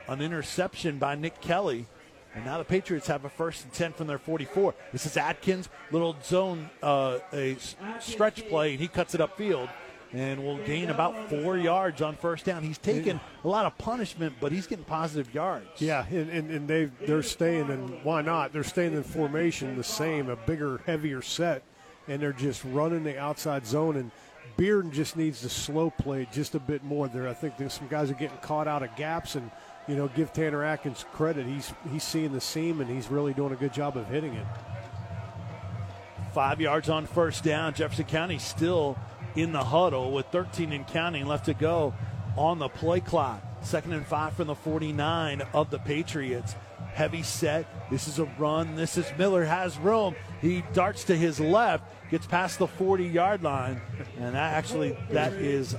an 0.09 0.21
interception 0.21 0.99
by 0.99 1.15
Nick 1.15 1.41
Kelly. 1.41 1.87
And 2.35 2.47
now 2.47 2.57
the 2.57 2.65
Patriots 2.65 3.09
have 3.09 3.27
a 3.27 3.29
first 3.29 3.65
and 3.65 3.73
10 3.73 3.93
from 3.93 4.07
their 4.07 4.19
44. 4.19 4.75
This 4.91 5.05
is 5.05 5.19
Atkins, 5.19 5.69
little 5.91 6.17
zone, 6.25 6.71
uh, 6.83 7.19
a 7.33 7.57
stretch 8.01 8.49
play, 8.49 8.73
and 8.73 8.81
he 8.81 8.89
cuts 8.89 9.15
it 9.15 9.21
upfield 9.21 9.69
and 10.13 10.45
will 10.45 10.59
gain 10.59 10.91
about 10.91 11.31
four 11.31 11.57
yards 11.57 12.03
on 12.03 12.17
first 12.17 12.45
down. 12.45 12.63
He's 12.63 12.79
taken 12.79 13.19
a 13.45 13.49
lot 13.49 13.65
of 13.67 13.77
punishment, 13.79 14.35
but 14.41 14.53
he's 14.53 14.67
getting 14.67 14.85
positive 14.85 15.33
yards. 15.35 15.81
Yeah, 15.81 16.05
and, 16.11 16.29
and, 16.31 16.51
and 16.51 16.69
they 16.69 16.87
they're 17.07 17.23
staying 17.23 17.71
in 17.71 18.03
why 18.03 18.23
not? 18.23 18.53
They're 18.53 18.65
staying 18.65 18.95
in 18.95 19.03
formation 19.03 19.77
the 19.77 19.85
same, 19.85 20.29
a 20.29 20.37
bigger, 20.37 20.81
heavier 20.87 21.23
set, 21.23 21.63
and 22.09 22.21
they're 22.21 22.33
just 22.33 22.63
running 22.65 23.05
the 23.05 23.19
outside 23.19 23.67
zone. 23.67 23.97
And 23.97 24.11
Bearden 24.59 24.93
just 24.93 25.17
needs 25.17 25.41
to 25.43 25.49
slow 25.49 25.91
play 25.91 26.29
just 26.31 26.55
a 26.55 26.61
bit 26.61 26.85
more 26.85 27.09
there. 27.09 27.29
I 27.29 27.35
think 27.35 27.57
there's 27.57 27.73
some 27.73 27.89
guys 27.89 28.11
are 28.11 28.15
getting 28.15 28.37
caught 28.39 28.69
out 28.69 28.83
of 28.83 28.95
gaps, 28.97 29.35
and 29.35 29.51
you 29.89 29.97
know, 29.97 30.09
give 30.09 30.33
Tanner 30.33 30.63
Atkins 30.63 31.07
credit. 31.13 31.47
He's 31.47 31.73
he's 31.91 32.05
seeing 32.05 32.33
the 32.33 32.41
seam, 32.41 32.81
and 32.81 32.91
he's 32.91 33.09
really 33.09 33.33
doing 33.33 33.53
a 33.53 33.57
good 33.57 33.73
job 33.73 33.97
of 33.97 34.07
hitting 34.09 34.35
it. 34.35 34.47
Five 36.35 36.61
yards 36.61 36.89
on 36.89 37.07
first 37.07 37.45
down. 37.45 37.75
Jefferson 37.75 38.07
County 38.07 38.39
still 38.39 38.97
in 39.37 39.53
the 39.53 39.65
huddle 39.65 40.13
with 40.13 40.27
13 40.27 40.73
and 40.73 40.87
counting 40.87 41.27
left 41.27 41.47
to 41.47 41.55
go 41.55 41.95
on 42.37 42.59
the 42.59 42.69
play 42.69 43.01
clock. 43.01 43.43
Second 43.63 43.93
and 43.93 44.07
five 44.07 44.35
from 44.35 44.49
the 44.49 44.55
49 44.55 45.43
of 45.55 45.71
the 45.71 45.79
Patriots. 45.79 46.57
Heavy 46.95 47.23
set. 47.23 47.91
This 47.91 48.09
is 48.09 48.19
a 48.19 48.25
run. 48.39 48.75
This 48.75 48.99
is 48.99 49.07
Miller 49.17 49.45
has 49.45 49.79
room. 49.79 50.15
He 50.43 50.63
darts 50.75 51.05
to 51.05 51.17
his 51.17 51.41
left, 51.41 51.85
gets 52.11 52.27
past 52.27 52.59
the 52.59 52.67
40 52.67 53.05
yard 53.05 53.43
line, 53.43 53.81
and 54.19 54.35
that 54.35 54.53
actually 54.55 54.99
that 55.11 55.33
is. 55.33 55.75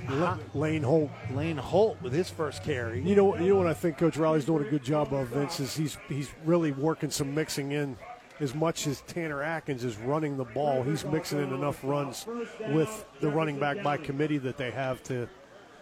Lane 0.54 0.82
Holt. 0.82 1.10
Lane 1.32 1.56
Holt 1.56 2.00
with 2.02 2.12
his 2.12 2.30
first 2.30 2.64
carry. 2.64 3.00
You 3.00 3.14
know, 3.14 3.36
you 3.36 3.50
know 3.50 3.56
what 3.56 3.66
I 3.68 3.74
think 3.74 3.98
Coach 3.98 4.16
Riley's 4.16 4.44
doing 4.44 4.66
a 4.66 4.70
good 4.70 4.82
job 4.82 5.12
of, 5.12 5.28
Vince, 5.28 5.60
is 5.60 5.76
he's 5.76 5.98
he's 6.08 6.30
really 6.44 6.72
working 6.72 7.10
some 7.10 7.34
mixing 7.34 7.70
in. 7.70 7.96
As 8.40 8.54
much 8.54 8.86
as 8.88 9.00
Tanner 9.02 9.42
Atkins 9.42 9.84
is 9.84 9.96
running 9.96 10.36
the 10.36 10.44
ball, 10.44 10.82
he's 10.82 11.04
mixing 11.04 11.40
in 11.40 11.52
enough 11.52 11.80
runs 11.84 12.26
with 12.70 13.04
the 13.20 13.28
running 13.28 13.60
back 13.60 13.82
by 13.82 13.96
committee 13.96 14.38
that 14.38 14.56
they 14.56 14.72
have 14.72 15.02
to 15.04 15.28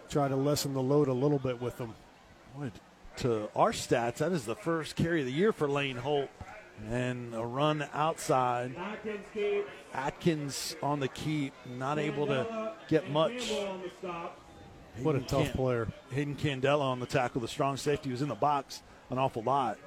try 0.09 0.27
to 0.27 0.35
lessen 0.35 0.73
the 0.73 0.81
load 0.81 1.07
a 1.07 1.13
little 1.13 1.39
bit 1.39 1.59
with 1.59 1.77
them. 1.77 1.95
Boy, 2.55 2.71
to 3.17 3.49
our 3.55 3.71
stats, 3.71 4.17
that 4.17 4.31
is 4.31 4.45
the 4.45 4.55
first 4.55 4.95
carry 4.95 5.21
of 5.21 5.25
the 5.25 5.31
year 5.31 5.51
for 5.51 5.67
Lane 5.67 5.97
Holt. 5.97 6.29
And 6.89 7.35
a 7.35 7.45
run 7.45 7.87
outside. 7.93 8.75
Atkins 9.93 10.75
on 10.81 10.99
the 10.99 11.07
keep, 11.07 11.53
not 11.77 11.99
able 11.99 12.25
to 12.27 12.73
get 12.87 13.09
much. 13.11 13.47
Campbell 13.49 13.67
on 13.67 13.81
the 13.81 13.89
stop. 13.99 14.39
What 15.01 15.15
a 15.15 15.19
tough 15.21 15.45
Can- 15.45 15.53
player. 15.53 15.87
Hayden 16.11 16.35
Candela 16.35 16.81
on 16.81 16.99
the 16.99 17.05
tackle, 17.05 17.41
the 17.41 17.47
strong 17.47 17.77
safety 17.77 18.09
was 18.11 18.21
in 18.21 18.27
the 18.27 18.35
box 18.35 18.81
an 19.09 19.17
awful 19.19 19.43
lot. 19.43 19.77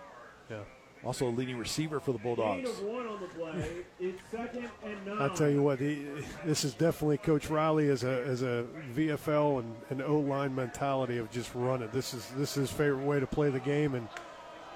Yeah. 0.50 0.58
Also 1.06 1.28
a 1.28 1.30
leading 1.30 1.56
receiver 1.56 2.00
for 2.00 2.10
the 2.10 2.18
Bulldogs. 2.18 2.68
of 2.68 2.82
one 2.82 3.06
on 3.06 3.20
the 3.20 3.28
play. 3.28 3.84
It's 4.00 4.20
second 4.28 4.68
and 4.84 5.06
nine. 5.06 5.30
I 5.30 5.32
tell 5.34 5.48
you 5.48 5.62
what, 5.62 5.78
he, 5.78 6.04
this 6.44 6.64
is 6.64 6.74
definitely 6.74 7.18
Coach 7.18 7.48
Riley 7.48 7.88
as 7.90 8.02
a 8.02 8.24
as 8.24 8.42
a 8.42 8.66
VFL 8.92 9.60
and 9.60 9.76
an 9.90 10.02
O 10.02 10.18
line 10.18 10.52
mentality 10.52 11.18
of 11.18 11.30
just 11.30 11.54
run 11.54 11.80
it. 11.82 11.92
This 11.92 12.12
is 12.12 12.26
this 12.36 12.56
is 12.56 12.68
his 12.68 12.70
favorite 12.72 13.04
way 13.04 13.20
to 13.20 13.26
play 13.26 13.50
the 13.50 13.60
game, 13.60 13.94
and 13.94 14.08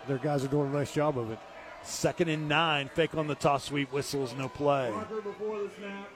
their 0.07 0.19
guys 0.19 0.45
are 0.45 0.49
doing 0.49 0.71
a 0.71 0.73
nice 0.73 0.93
job 0.93 1.19
of 1.19 1.33
it. 1.33 1.39
Second 1.83 2.29
and 2.29 2.49
nine, 2.49 2.89
fake 2.95 3.17
on 3.17 3.27
the 3.27 3.35
toss 3.35 3.65
sweep, 3.65 3.93
whistles, 3.93 4.33
no 4.39 4.49
play. 4.49 4.91
Marker 4.91 5.21
before 5.23 5.59
the 5.59 5.71
snap. 5.79 6.09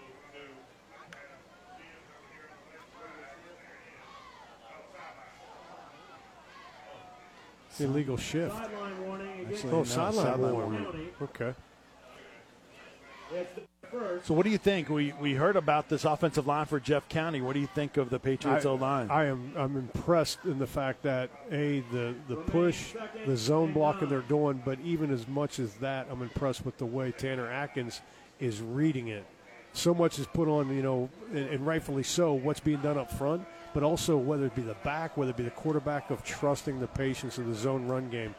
Illegal 7.80 8.16
shift. 8.16 8.54
Sideline 8.54 9.06
warning 9.06 9.46
Actually, 9.52 9.72
Oh, 9.72 9.76
no, 9.78 9.84
sideline 9.84 10.24
sideline 10.26 10.52
warning. 10.54 10.84
County. 10.84 11.08
Okay. 11.22 11.54
It's 13.32 13.54
the 13.54 13.62
first. 13.88 14.26
So 14.26 14.34
what 14.34 14.44
do 14.44 14.50
you 14.50 14.58
think? 14.58 14.88
We 14.88 15.12
we 15.20 15.34
heard 15.34 15.56
about 15.56 15.88
this 15.88 16.04
offensive 16.04 16.46
line 16.46 16.66
for 16.66 16.78
Jeff 16.78 17.08
County. 17.08 17.40
What 17.40 17.54
do 17.54 17.60
you 17.60 17.66
think 17.66 17.96
of 17.96 18.10
the 18.10 18.18
Patriots 18.18 18.64
I- 18.64 18.68
O 18.68 18.74
line? 18.74 19.10
I 19.10 19.24
am 19.26 19.52
I'm 19.56 19.76
impressed 19.76 20.38
in 20.44 20.58
the 20.58 20.66
fact 20.66 21.02
that 21.02 21.30
a 21.50 21.80
the 21.92 22.14
the 22.28 22.36
push, 22.36 22.94
the 23.26 23.36
zone 23.36 23.72
blocking 23.72 24.08
they're 24.08 24.20
doing, 24.20 24.62
but 24.64 24.78
even 24.80 25.10
as 25.10 25.26
much 25.26 25.58
as 25.58 25.74
that, 25.74 26.06
I'm 26.10 26.22
impressed 26.22 26.64
with 26.64 26.78
the 26.78 26.86
way 26.86 27.12
Tanner 27.12 27.48
Atkins 27.50 28.00
is 28.40 28.60
reading 28.60 29.08
it. 29.08 29.24
So 29.72 29.92
much 29.92 30.20
is 30.20 30.26
put 30.28 30.46
on, 30.46 30.68
you 30.74 30.82
know, 30.82 31.08
and, 31.30 31.48
and 31.48 31.66
rightfully 31.66 32.04
so, 32.04 32.34
what's 32.34 32.60
being 32.60 32.80
done 32.80 32.96
up 32.96 33.10
front, 33.10 33.44
but 33.74 33.82
also 33.82 34.16
whether 34.16 34.46
it 34.46 34.54
be 34.54 34.62
the 34.62 34.76
back, 34.84 35.16
whether 35.16 35.30
it 35.30 35.36
be 35.36 35.42
the 35.42 35.50
quarterback 35.50 36.10
of 36.10 36.24
trusting 36.24 36.80
the 36.80 36.86
patience 36.86 37.36
of 37.36 37.46
the 37.46 37.54
zone 37.54 37.86
run 37.86 38.08
game. 38.08 38.34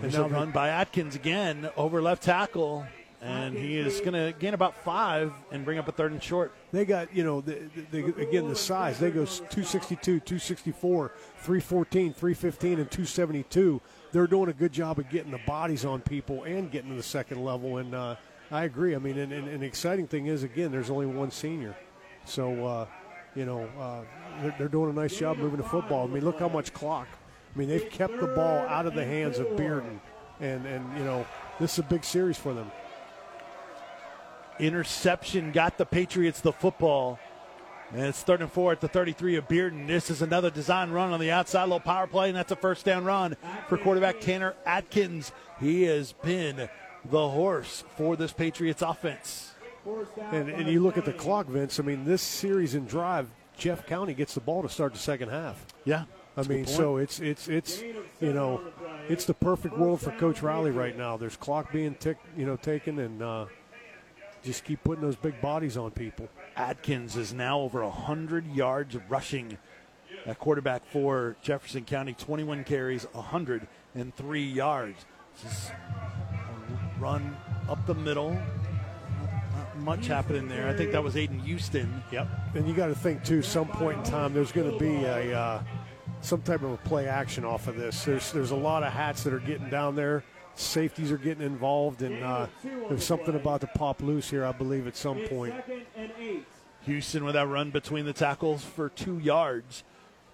There's 0.00 0.14
now 0.14 0.28
run 0.28 0.50
by 0.50 0.68
Atkins 0.68 1.16
again 1.16 1.70
over 1.76 2.02
left 2.02 2.22
tackle, 2.22 2.86
and 3.20 3.56
he 3.56 3.78
is 3.78 4.00
going 4.00 4.12
to 4.12 4.32
gain 4.38 4.54
about 4.54 4.76
five 4.84 5.32
and 5.50 5.64
bring 5.64 5.78
up 5.78 5.88
a 5.88 5.92
third 5.92 6.12
and 6.12 6.22
short. 6.22 6.52
They 6.72 6.84
got, 6.84 7.14
you 7.14 7.24
know, 7.24 7.40
they, 7.40 7.62
they, 7.90 8.00
again, 8.00 8.48
the 8.48 8.54
size. 8.54 8.98
They 8.98 9.10
go 9.10 9.24
262, 9.24 10.20
264, 10.20 11.12
314, 11.38 12.12
315, 12.12 12.72
and 12.78 12.90
272. 12.90 13.80
They're 14.12 14.26
doing 14.26 14.50
a 14.50 14.52
good 14.52 14.72
job 14.72 14.98
of 14.98 15.08
getting 15.08 15.32
the 15.32 15.40
bodies 15.46 15.84
on 15.84 16.00
people 16.00 16.44
and 16.44 16.70
getting 16.70 16.90
to 16.90 16.96
the 16.96 17.02
second 17.02 17.44
level. 17.44 17.78
And 17.78 17.94
uh, 17.94 18.16
I 18.50 18.64
agree. 18.64 18.94
I 18.94 18.98
mean, 18.98 19.18
and, 19.18 19.32
and, 19.32 19.48
and 19.48 19.62
the 19.62 19.66
exciting 19.66 20.06
thing 20.06 20.26
is, 20.26 20.44
again, 20.44 20.70
there's 20.70 20.90
only 20.90 21.06
one 21.06 21.30
senior. 21.30 21.76
So, 22.24 22.66
uh, 22.66 22.86
you 23.34 23.44
know, 23.44 23.68
uh, 23.78 24.02
they're, 24.40 24.54
they're 24.58 24.68
doing 24.68 24.90
a 24.90 24.92
nice 24.92 25.16
job 25.16 25.38
moving 25.38 25.58
the 25.58 25.62
football. 25.62 26.04
I 26.04 26.10
mean, 26.10 26.24
look 26.24 26.38
how 26.38 26.48
much 26.48 26.72
clock. 26.72 27.08
I 27.54 27.58
mean, 27.58 27.68
they've 27.68 27.90
kept 27.90 28.20
the 28.20 28.26
ball 28.28 28.58
out 28.68 28.86
of 28.86 28.94
the 28.94 29.04
hands 29.04 29.38
of 29.38 29.46
Bearden. 29.48 29.98
And, 30.40 30.64
and 30.66 30.98
you 30.98 31.04
know, 31.04 31.26
this 31.58 31.74
is 31.74 31.78
a 31.80 31.82
big 31.82 32.04
series 32.04 32.38
for 32.38 32.54
them. 32.54 32.70
Interception 34.58 35.52
got 35.52 35.78
the 35.78 35.86
Patriots 35.86 36.40
the 36.40 36.52
football. 36.52 37.18
And 37.92 38.02
it's 38.02 38.22
third 38.22 38.42
and 38.42 38.52
four 38.52 38.72
at 38.72 38.80
the 38.80 38.88
33 38.88 39.36
of 39.36 39.48
Bearden. 39.48 39.86
This 39.86 40.10
is 40.10 40.20
another 40.20 40.50
design 40.50 40.90
run 40.90 41.12
on 41.12 41.20
the 41.20 41.30
outside, 41.30 41.64
little 41.64 41.80
power 41.80 42.06
play, 42.06 42.28
and 42.28 42.36
that's 42.36 42.52
a 42.52 42.56
first 42.56 42.84
down 42.84 43.04
run 43.04 43.36
for 43.68 43.78
quarterback 43.78 44.20
Tanner 44.20 44.54
Atkins. 44.66 45.32
He 45.58 45.84
has 45.84 46.12
been 46.12 46.68
the 47.10 47.28
horse 47.28 47.84
for 47.96 48.14
this 48.14 48.32
Patriots 48.32 48.82
offense. 48.82 49.52
And, 50.32 50.50
and 50.50 50.68
you 50.68 50.80
look 50.80 50.98
at 50.98 51.04
the 51.04 51.12
clock, 51.12 51.46
Vince. 51.46 51.80
I 51.80 51.82
mean, 51.82 52.04
this 52.04 52.20
series 52.20 52.74
and 52.74 52.86
drive, 52.86 53.30
Jeff 53.58 53.86
County 53.86 54.14
gets 54.14 54.34
the 54.34 54.40
ball 54.40 54.62
to 54.62 54.68
start 54.68 54.92
the 54.92 54.98
second 54.98 55.28
half. 55.28 55.66
Yeah. 55.84 56.04
I 56.36 56.42
mean, 56.42 56.66
so 56.66 56.98
it's 56.98 57.18
it's 57.18 57.48
it's 57.48 57.82
you 58.20 58.32
know, 58.32 58.60
it's 59.08 59.24
the 59.24 59.34
perfect 59.34 59.76
world 59.76 60.00
for 60.00 60.12
Coach 60.12 60.40
Riley 60.40 60.70
right 60.70 60.96
now. 60.96 61.16
There's 61.16 61.36
clock 61.36 61.72
being 61.72 61.96
tick, 61.96 62.16
you 62.36 62.46
know, 62.46 62.54
taken, 62.54 63.00
and 63.00 63.20
uh, 63.20 63.46
just 64.44 64.64
keep 64.64 64.84
putting 64.84 65.02
those 65.02 65.16
big 65.16 65.40
bodies 65.40 65.76
on 65.76 65.90
people. 65.90 66.28
Atkins 66.56 67.16
is 67.16 67.34
now 67.34 67.58
over 67.58 67.82
100 67.82 68.46
yards 68.54 68.96
rushing 69.08 69.58
at 70.26 70.38
quarterback 70.38 70.86
for 70.92 71.36
Jefferson 71.42 71.84
County. 71.84 72.12
21 72.12 72.62
carries, 72.62 73.04
103 73.12 74.42
yards. 74.44 75.06
This 75.42 75.52
is 75.52 75.70
a 75.70 77.00
run 77.00 77.36
up 77.68 77.84
the 77.86 77.94
middle. 77.94 78.38
Not 79.78 79.98
much 79.98 80.06
happening 80.06 80.48
there. 80.48 80.68
I 80.68 80.74
think 80.74 80.92
that 80.92 81.02
was 81.02 81.14
Aiden 81.14 81.40
Houston. 81.42 82.02
Yep. 82.10 82.28
And 82.54 82.68
you 82.68 82.74
got 82.74 82.88
to 82.88 82.94
think 82.94 83.24
too. 83.24 83.42
Some 83.42 83.68
point 83.68 83.98
in 83.98 84.04
time, 84.04 84.34
there's 84.34 84.52
going 84.52 84.70
to 84.70 84.78
be 84.78 85.04
a 85.04 85.38
uh, 85.38 85.62
some 86.20 86.42
type 86.42 86.62
of 86.62 86.72
a 86.72 86.76
play 86.78 87.06
action 87.06 87.44
off 87.44 87.68
of 87.68 87.76
this. 87.76 88.04
There's 88.04 88.32
there's 88.32 88.50
a 88.50 88.56
lot 88.56 88.82
of 88.82 88.92
hats 88.92 89.22
that 89.24 89.32
are 89.32 89.40
getting 89.40 89.70
down 89.70 89.94
there. 89.94 90.24
Safeties 90.54 91.12
are 91.12 91.18
getting 91.18 91.46
involved, 91.46 92.02
and 92.02 92.24
uh, 92.24 92.46
there's 92.88 93.04
something 93.04 93.36
about 93.36 93.60
to 93.60 93.68
pop 93.68 94.02
loose 94.02 94.28
here. 94.28 94.44
I 94.44 94.52
believe 94.52 94.88
at 94.88 94.96
some 94.96 95.18
point. 95.28 95.54
second 95.54 95.82
and 95.96 96.10
eight. 96.18 96.44
Houston 96.82 97.24
with 97.24 97.34
that 97.34 97.46
run 97.46 97.70
between 97.70 98.04
the 98.04 98.12
tackles 98.12 98.64
for 98.64 98.88
two 98.88 99.18
yards. 99.18 99.84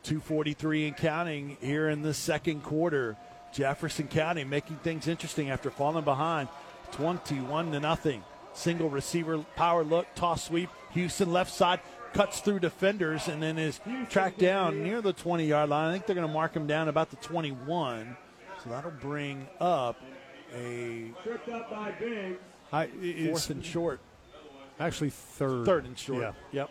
243 0.04 0.88
and 0.88 0.96
counting 0.96 1.56
here 1.60 1.88
in 1.88 2.02
the 2.02 2.14
second 2.14 2.62
quarter. 2.62 3.16
Jefferson 3.52 4.06
County 4.08 4.44
making 4.44 4.76
things 4.76 5.08
interesting 5.08 5.48
after 5.48 5.70
falling 5.70 6.04
behind 6.04 6.48
21 6.92 7.72
to 7.72 7.80
nothing. 7.80 8.22
Single 8.54 8.88
receiver 8.88 9.38
power 9.56 9.84
look, 9.84 10.06
toss 10.14 10.44
sweep. 10.44 10.70
Houston 10.92 11.32
left 11.32 11.52
side 11.52 11.80
cuts 12.12 12.40
through 12.40 12.60
defenders 12.60 13.26
and 13.28 13.42
then 13.42 13.58
is 13.58 13.80
tracked 14.08 14.38
down 14.38 14.82
near 14.82 15.02
the 15.02 15.12
20 15.12 15.44
yard 15.46 15.68
line. 15.70 15.90
I 15.90 15.92
think 15.92 16.06
they're 16.06 16.14
going 16.14 16.26
to 16.26 16.32
mark 16.32 16.54
him 16.54 16.66
down 16.66 16.88
about 16.88 17.10
the 17.10 17.16
21. 17.16 18.16
So 18.62 18.70
that'll 18.70 18.92
bring 18.92 19.48
up 19.60 20.00
a 20.56 21.10
Tripped 21.22 21.48
up 21.48 21.70
by 21.70 21.90
Biggs. 21.92 22.38
I, 22.72 22.86
fourth 23.26 23.50
and 23.50 23.64
short. 23.64 24.00
actually 24.80 25.10
third. 25.10 25.66
Third 25.66 25.84
and 25.84 25.98
short. 25.98 26.34
Yeah. 26.52 26.68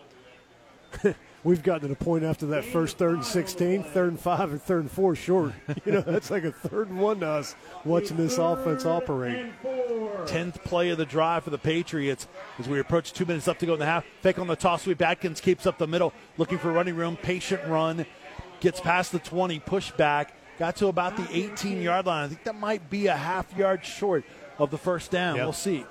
Yep. 1.02 1.16
We've 1.44 1.62
gotten 1.62 1.82
to 1.82 1.88
the 1.90 1.96
point 1.96 2.24
after 2.24 2.46
that 2.48 2.64
first 2.64 2.98
third 2.98 3.16
and 3.16 3.26
16, 3.26 3.84
third 3.84 4.10
and 4.10 4.20
five, 4.20 4.52
and 4.52 4.62
third 4.62 4.82
and 4.82 4.92
four 4.92 5.14
short. 5.16 5.54
You 5.86 5.92
know, 5.92 6.02
that's 6.02 6.32
like 6.32 6.46
a 6.46 6.52
third 6.54 6.90
and 6.90 7.00
one 7.00 7.20
to 7.20 7.28
us 7.28 7.56
watching 7.84 8.16
this 8.16 8.38
offense 8.38 8.86
operate. 8.86 9.52
Tenth 10.26 10.64
play 10.64 10.90
of 10.92 10.98
the 10.98 11.06
drive 11.06 11.44
for 11.44 11.50
the 11.50 11.58
Patriots 11.58 12.28
as 12.60 12.70
we 12.70 12.80
approach 12.80 13.12
two 13.12 13.26
minutes 13.26 13.48
left 13.48 13.60
to 13.60 13.66
go 13.66 13.74
in 13.74 13.80
the 13.80 13.86
half. 13.86 14.06
Fake 14.22 14.40
on 14.40 14.48
the 14.48 14.56
toss 14.56 14.84
sweep. 14.84 15.02
Atkins 15.02 15.42
keeps 15.42 15.66
up 15.66 15.78
the 15.78 15.88
middle, 15.88 16.14
looking 16.38 16.58
for 16.58 16.72
running 16.72 16.96
room. 16.96 17.18
Patient 17.18 17.62
run, 17.68 18.06
gets 18.62 18.80
past 18.80 19.12
the 19.12 19.20
20, 19.20 19.60
push 19.60 19.92
back, 19.92 20.34
got 20.58 20.78
to 20.78 20.88
about 20.88 21.18
the 21.18 21.28
18 21.30 21.82
yard 21.82 22.06
line. 22.06 22.26
I 22.26 22.28
think 22.30 22.44
that 22.46 22.56
might 22.56 22.90
be 22.90 23.08
a 23.08 23.18
half 23.18 23.54
yard 23.58 23.84
short 23.84 24.24
of 24.58 24.72
the 24.72 24.78
first 24.78 25.12
down. 25.12 25.36
Yep. 25.36 25.46
We'll 25.46 25.54
see. 25.54 25.86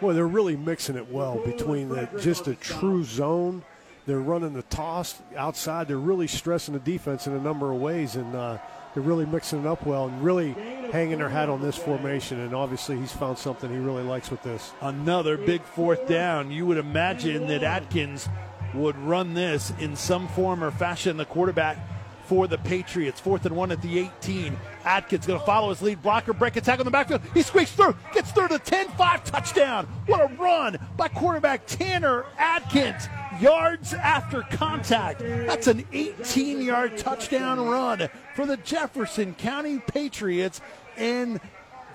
Boy, 0.00 0.14
they're 0.14 0.26
really 0.26 0.56
mixing 0.56 0.96
it 0.96 1.10
well 1.10 1.38
between 1.44 1.90
the, 1.90 2.08
just 2.20 2.48
a 2.48 2.54
true 2.54 3.04
zone. 3.04 3.62
They're 4.06 4.20
running 4.20 4.52
the 4.52 4.62
toss 4.62 5.20
outside. 5.36 5.88
They're 5.88 5.96
really 5.96 6.26
stressing 6.26 6.74
the 6.74 6.80
defense 6.80 7.26
in 7.26 7.32
a 7.32 7.40
number 7.40 7.72
of 7.72 7.80
ways, 7.80 8.16
and 8.16 8.34
uh, 8.34 8.58
they're 8.92 9.02
really 9.02 9.26
mixing 9.26 9.60
it 9.60 9.66
up 9.66 9.86
well 9.86 10.06
and 10.06 10.22
really 10.22 10.52
hanging 10.92 11.18
their 11.18 11.28
hat 11.28 11.48
on 11.48 11.62
this 11.62 11.76
formation. 11.76 12.40
And 12.40 12.54
obviously, 12.54 12.98
he's 12.98 13.12
found 13.12 13.38
something 13.38 13.70
he 13.70 13.78
really 13.78 14.02
likes 14.02 14.30
with 14.30 14.42
this. 14.42 14.72
Another 14.80 15.36
big 15.36 15.62
fourth 15.62 16.06
down. 16.06 16.50
You 16.50 16.66
would 16.66 16.78
imagine 16.78 17.46
that 17.48 17.62
Atkins 17.62 18.28
would 18.74 18.96
run 18.98 19.34
this 19.34 19.72
in 19.78 19.96
some 19.96 20.28
form 20.28 20.62
or 20.62 20.70
fashion. 20.70 21.16
The 21.16 21.24
quarterback 21.24 21.78
for 22.26 22.46
the 22.46 22.58
Patriots. 22.58 23.20
Fourth 23.20 23.46
and 23.46 23.56
one 23.56 23.70
at 23.72 23.80
the 23.82 23.98
18. 23.98 24.56
Atkins 24.84 25.26
going 25.26 25.38
to 25.38 25.46
follow 25.46 25.70
his 25.70 25.82
lead 25.82 26.02
blocker, 26.02 26.32
break 26.32 26.56
attack 26.56 26.78
on 26.78 26.84
the 26.84 26.90
backfield. 26.90 27.22
He 27.32 27.42
squeaks 27.42 27.72
through, 27.72 27.96
gets 28.12 28.32
through 28.32 28.48
to 28.48 28.58
10 28.58 28.88
5 28.88 29.24
touchdown. 29.24 29.86
What 30.06 30.20
a 30.20 30.34
run 30.34 30.78
by 30.96 31.08
quarterback 31.08 31.66
Tanner 31.66 32.24
Atkins. 32.38 33.08
Yards 33.40 33.94
after 33.94 34.42
contact. 34.42 35.20
That's 35.20 35.66
an 35.66 35.84
18 35.92 36.62
yard 36.62 36.96
touchdown 36.98 37.60
run 37.60 38.08
for 38.34 38.46
the 38.46 38.56
Jefferson 38.58 39.34
County 39.34 39.78
Patriots. 39.78 40.60
And 40.96 41.40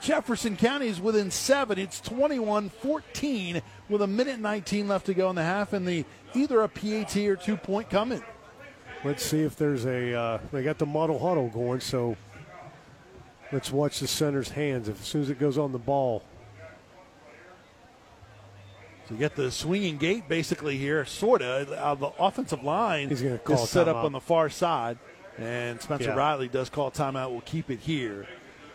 Jefferson 0.01 0.55
County 0.55 0.87
is 0.87 1.01
within 1.01 1.31
seven. 1.31 1.77
It's 1.77 1.99
21 2.01 2.69
14 2.69 3.61
with 3.89 4.01
a 4.01 4.07
minute 4.07 4.39
19 4.39 4.87
left 4.87 5.05
to 5.07 5.13
go 5.13 5.29
in 5.29 5.35
the 5.35 5.43
half, 5.43 5.73
and 5.73 5.87
the 5.87 6.05
either 6.33 6.61
a 6.61 6.69
PAT 6.69 7.15
or 7.17 7.35
two 7.35 7.57
point 7.57 7.89
coming. 7.89 8.23
Let's 9.03 9.23
see 9.23 9.41
if 9.41 9.55
there's 9.55 9.85
a. 9.85 10.13
Uh, 10.13 10.39
they 10.51 10.63
got 10.63 10.77
the 10.77 10.85
muddle 10.85 11.19
huddle 11.19 11.49
going, 11.49 11.79
so 11.79 12.15
let's 13.51 13.71
watch 13.71 13.99
the 13.99 14.07
center's 14.07 14.49
hands. 14.49 14.89
As 14.89 14.97
soon 14.99 15.21
as 15.21 15.29
it 15.29 15.39
goes 15.39 15.57
on 15.57 15.71
the 15.71 15.79
ball, 15.79 16.23
So 19.09 19.15
you 19.15 19.19
get 19.19 19.35
the 19.35 19.49
swinging 19.49 19.97
gate 19.97 20.29
basically 20.29 20.77
here, 20.77 21.03
sort 21.03 21.41
of. 21.41 21.71
Uh, 21.71 21.95
the 21.95 22.11
offensive 22.19 22.63
line 22.63 23.09
He's 23.09 23.23
gonna 23.23 23.39
call 23.39 23.63
is 23.63 23.69
set 23.69 23.87
up 23.87 23.97
on 24.03 24.11
the 24.11 24.19
far 24.19 24.49
side, 24.49 24.99
and 25.39 25.81
Spencer 25.81 26.09
Yeah. 26.09 26.15
Riley 26.15 26.47
does 26.47 26.69
call 26.69 26.91
timeout. 26.91 27.31
We'll 27.31 27.41
keep 27.41 27.71
it 27.71 27.79
here. 27.79 28.27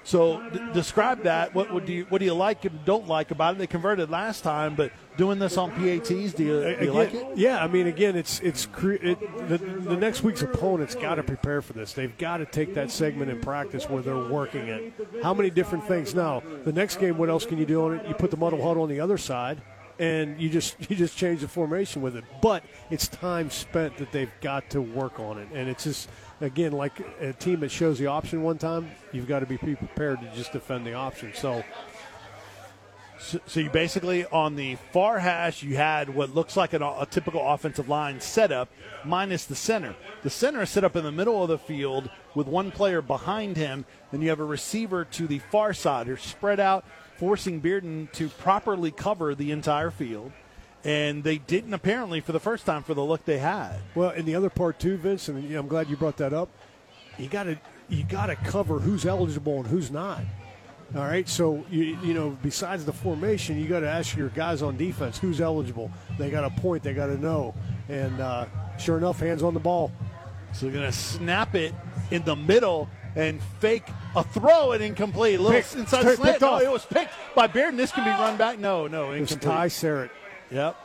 So 0.02 0.42
d- 0.50 0.60
describe 0.74 1.22
that. 1.22 1.54
What 1.54 1.72
would 1.72 1.88
you 1.88 2.06
what 2.08 2.18
do 2.18 2.24
you 2.24 2.34
like 2.34 2.64
and 2.64 2.84
don't 2.84 3.06
like 3.06 3.30
about 3.30 3.54
it? 3.54 3.58
They 3.58 3.68
converted 3.68 4.10
last 4.10 4.42
time, 4.42 4.74
but 4.74 4.90
doing 5.16 5.38
this 5.38 5.56
on 5.56 5.70
PATs, 5.70 6.08
do 6.08 6.14
you, 6.16 6.30
do 6.30 6.44
you 6.44 6.60
Again, 6.62 6.94
like 6.94 7.14
it? 7.14 7.26
Yeah, 7.36 7.62
I 7.62 7.68
mean, 7.68 7.86
again, 7.86 8.16
it's 8.16 8.40
it's 8.40 8.66
cre- 8.66 8.94
it, 8.94 9.48
the, 9.48 9.56
the 9.56 9.96
next 9.96 10.22
week's 10.24 10.42
opponent's 10.42 10.96
got 10.96 11.14
to 11.14 11.22
prepare 11.22 11.62
for 11.62 11.74
this. 11.74 11.92
They've 11.92 12.16
got 12.18 12.38
to 12.38 12.44
take 12.44 12.74
that 12.74 12.90
segment 12.90 13.30
in 13.30 13.40
practice 13.40 13.88
where 13.88 14.02
they're 14.02 14.28
working 14.28 14.66
it. 14.68 14.92
How 15.22 15.32
many 15.32 15.48
different 15.48 15.86
things? 15.86 16.12
Now, 16.12 16.42
the 16.64 16.72
next 16.72 16.98
game, 16.98 17.16
what 17.16 17.30
else 17.30 17.46
can 17.46 17.56
you 17.56 17.66
do 17.66 17.84
on 17.84 17.94
it? 17.94 18.06
You 18.08 18.14
put 18.14 18.30
the 18.32 18.36
muddle 18.36 18.60
huddle 18.62 18.82
on 18.82 18.88
the 18.90 19.00
other 19.00 19.16
side, 19.16 19.62
and 19.98 20.40
you 20.40 20.48
just 20.48 20.76
you 20.90 20.96
just 20.96 21.16
change 21.16 21.40
the 21.40 21.48
formation 21.48 22.02
with 22.02 22.16
it. 22.16 22.24
But 22.40 22.64
it's 22.90 23.08
time 23.08 23.50
spent 23.50 23.96
that 23.98 24.12
they've 24.12 24.32
got 24.40 24.70
to 24.70 24.80
work 24.80 25.20
on 25.20 25.38
it, 25.38 25.48
and 25.52 25.68
it's 25.68 25.84
just 25.84 26.08
again 26.40 26.72
like 26.72 27.00
a 27.20 27.32
team 27.32 27.60
that 27.60 27.70
shows 27.70 27.98
the 27.98 28.06
option 28.06 28.42
one 28.42 28.58
time, 28.58 28.90
you've 29.12 29.28
got 29.28 29.40
to 29.40 29.46
be 29.46 29.56
prepared 29.56 30.20
to 30.20 30.32
just 30.34 30.52
defend 30.52 30.86
the 30.86 30.94
option. 30.94 31.32
So. 31.34 31.64
So, 33.16 33.38
so 33.46 33.60
you 33.60 33.70
basically 33.70 34.26
on 34.26 34.56
the 34.56 34.74
far 34.92 35.18
hash 35.18 35.62
you 35.62 35.76
had 35.76 36.14
what 36.14 36.34
looks 36.34 36.58
like 36.58 36.74
an, 36.74 36.82
a 36.82 37.06
typical 37.08 37.40
offensive 37.40 37.88
line 37.88 38.20
setup 38.20 38.68
minus 39.02 39.46
the 39.46 39.54
center. 39.54 39.94
The 40.22 40.30
center 40.30 40.62
is 40.62 40.68
set 40.68 40.84
up 40.84 40.94
in 40.94 41.04
the 41.04 41.12
middle 41.12 41.42
of 41.42 41.48
the 41.48 41.56
field 41.56 42.10
with 42.34 42.46
one 42.46 42.70
player 42.70 43.00
behind 43.00 43.56
him. 43.56 43.86
Then 44.10 44.20
you 44.20 44.28
have 44.28 44.40
a 44.40 44.44
receiver 44.44 45.06
to 45.06 45.26
the 45.26 45.38
far 45.38 45.72
side 45.72 46.06
who's 46.06 46.20
spread 46.20 46.60
out, 46.60 46.84
forcing 47.16 47.60
Bearden 47.60 48.10
to 48.12 48.28
properly 48.28 48.90
cover 48.90 49.34
the 49.34 49.50
entire 49.50 49.90
field. 49.90 50.32
And 50.84 51.24
they 51.24 51.38
didn't 51.38 51.72
apparently 51.72 52.20
for 52.20 52.32
the 52.32 52.40
first 52.40 52.66
time 52.66 52.82
for 52.82 52.92
the 52.92 53.02
look 53.02 53.24
they 53.24 53.38
had. 53.38 53.78
Well, 53.94 54.10
and 54.10 54.26
the 54.26 54.34
other 54.34 54.50
part 54.50 54.78
too, 54.78 54.98
Vince, 54.98 55.28
and 55.28 55.54
I'm 55.54 55.66
glad 55.66 55.88
you 55.88 55.96
brought 55.96 56.18
that 56.18 56.34
up. 56.34 56.50
You 57.18 57.28
got 57.28 57.44
to 57.44 57.58
you 57.88 58.04
got 58.04 58.26
to 58.26 58.36
cover 58.36 58.78
who's 58.80 59.06
eligible 59.06 59.58
and 59.58 59.66
who's 59.66 59.90
not. 59.90 60.20
All 60.94 61.02
right, 61.02 61.28
so 61.28 61.64
you 61.70 61.98
you 62.04 62.12
know 62.12 62.36
besides 62.42 62.84
the 62.84 62.92
formation, 62.92 63.58
you 63.58 63.66
got 63.66 63.80
to 63.80 63.88
ask 63.88 64.14
your 64.14 64.28
guys 64.28 64.60
on 64.60 64.76
defense 64.76 65.18
who's 65.18 65.40
eligible. 65.40 65.90
They 66.18 66.30
got 66.30 66.44
a 66.44 66.50
point. 66.60 66.82
They 66.82 66.92
got 66.92 67.06
to 67.06 67.16
know. 67.16 67.54
And 67.88 68.20
uh, 68.20 68.46
sure 68.78 68.98
enough, 68.98 69.18
hands 69.18 69.42
on 69.42 69.54
the 69.54 69.60
ball. 69.60 69.90
So 70.52 70.66
they're 70.66 70.74
going 70.74 70.86
to 70.90 70.96
snap 70.96 71.54
it 71.54 71.74
in 72.10 72.24
the 72.24 72.36
middle 72.36 72.88
and 73.16 73.40
fake 73.60 73.84
a 74.16 74.24
throw 74.24 74.72
and 74.72 74.82
incomplete. 74.82 75.38
A 75.38 75.42
little 75.42 75.60
Picked. 75.60 75.74
inside 75.76 76.02
Picked 76.04 76.16
slant. 76.16 76.40
No, 76.40 76.48
off. 76.54 76.62
it 76.62 76.70
was 76.70 76.84
picked 76.84 77.12
by 77.34 77.46
Bearden. 77.48 77.76
This 77.76 77.92
can 77.92 78.04
be 78.04 78.10
run 78.10 78.36
back. 78.36 78.58
No, 78.58 78.86
no, 78.86 79.12
It 79.12 79.20
was 79.20 79.32
incomplete. 79.32 79.56
Ty 79.56 79.66
Sarrett. 79.68 80.10
Yep. 80.50 80.76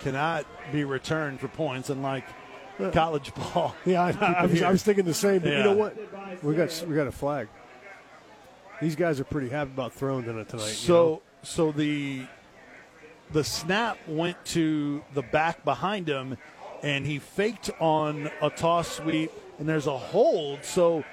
Cannot 0.00 0.46
be 0.72 0.84
returned 0.84 1.40
for 1.40 1.48
points, 1.48 1.90
unlike 1.90 2.24
college 2.92 3.34
ball. 3.34 3.74
Yeah, 3.84 4.02
I, 4.04 4.10
I, 4.20 4.32
I 4.32 4.46
was, 4.46 4.62
I 4.62 4.70
was 4.70 4.82
thinking 4.82 5.04
the 5.04 5.14
same. 5.14 5.40
But 5.40 5.52
you 5.52 5.64
know 5.64 5.72
what? 5.74 5.96
We 6.44 6.54
got 6.54 6.84
we 6.88 6.94
got 6.94 7.06
a 7.08 7.12
flag. 7.12 7.48
These 8.80 8.94
guys 8.94 9.18
are 9.18 9.24
pretty 9.24 9.48
happy 9.48 9.70
about 9.72 9.92
throwing 9.92 10.26
in 10.26 10.38
it 10.38 10.48
tonight. 10.48 10.66
you 10.68 10.72
So, 10.74 10.94
know? 10.94 11.22
so 11.42 11.72
the 11.72 12.22
the 13.32 13.42
snap 13.42 13.98
went 14.06 14.42
to 14.46 15.02
the 15.14 15.22
back 15.22 15.64
behind 15.64 16.08
him, 16.08 16.36
and 16.84 17.04
he 17.04 17.18
faked 17.18 17.70
on 17.80 18.30
a 18.40 18.50
toss 18.50 18.88
sweep, 18.98 19.32
and 19.58 19.68
there's 19.68 19.86
a 19.86 19.96
hold. 19.96 20.64
So 20.64 21.04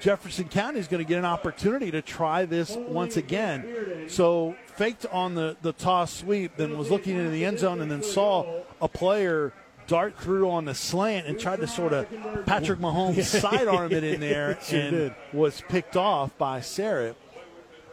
Jefferson 0.00 0.48
County 0.48 0.78
is 0.78 0.88
going 0.88 1.02
to 1.02 1.08
get 1.08 1.18
an 1.18 1.24
opportunity 1.24 1.90
to 1.90 2.02
try 2.02 2.44
this 2.44 2.74
once 2.76 3.16
again. 3.16 4.06
So 4.08 4.56
faked 4.76 5.06
on 5.06 5.34
the 5.34 5.56
the 5.62 5.72
toss 5.72 6.12
sweep, 6.12 6.56
then 6.56 6.76
was 6.78 6.90
looking 6.90 7.16
into 7.16 7.30
the 7.30 7.44
end 7.44 7.58
zone, 7.58 7.80
and 7.80 7.90
then 7.90 8.02
saw 8.02 8.62
a 8.80 8.88
player. 8.88 9.52
Dart 9.88 10.16
through 10.16 10.48
on 10.48 10.64
the 10.64 10.76
slant 10.76 11.26
and 11.26 11.38
tried 11.38 11.58
to 11.58 11.66
sort 11.66 11.92
of 11.92 12.06
Patrick 12.46 12.78
Mahomes 12.78 13.24
sidearm 13.40 13.90
it 13.92 14.04
in 14.04 14.20
there 14.20 14.56
and 14.70 15.12
was 15.32 15.60
picked 15.68 15.96
off 15.96 16.38
by 16.38 16.60
Sarah. 16.60 17.16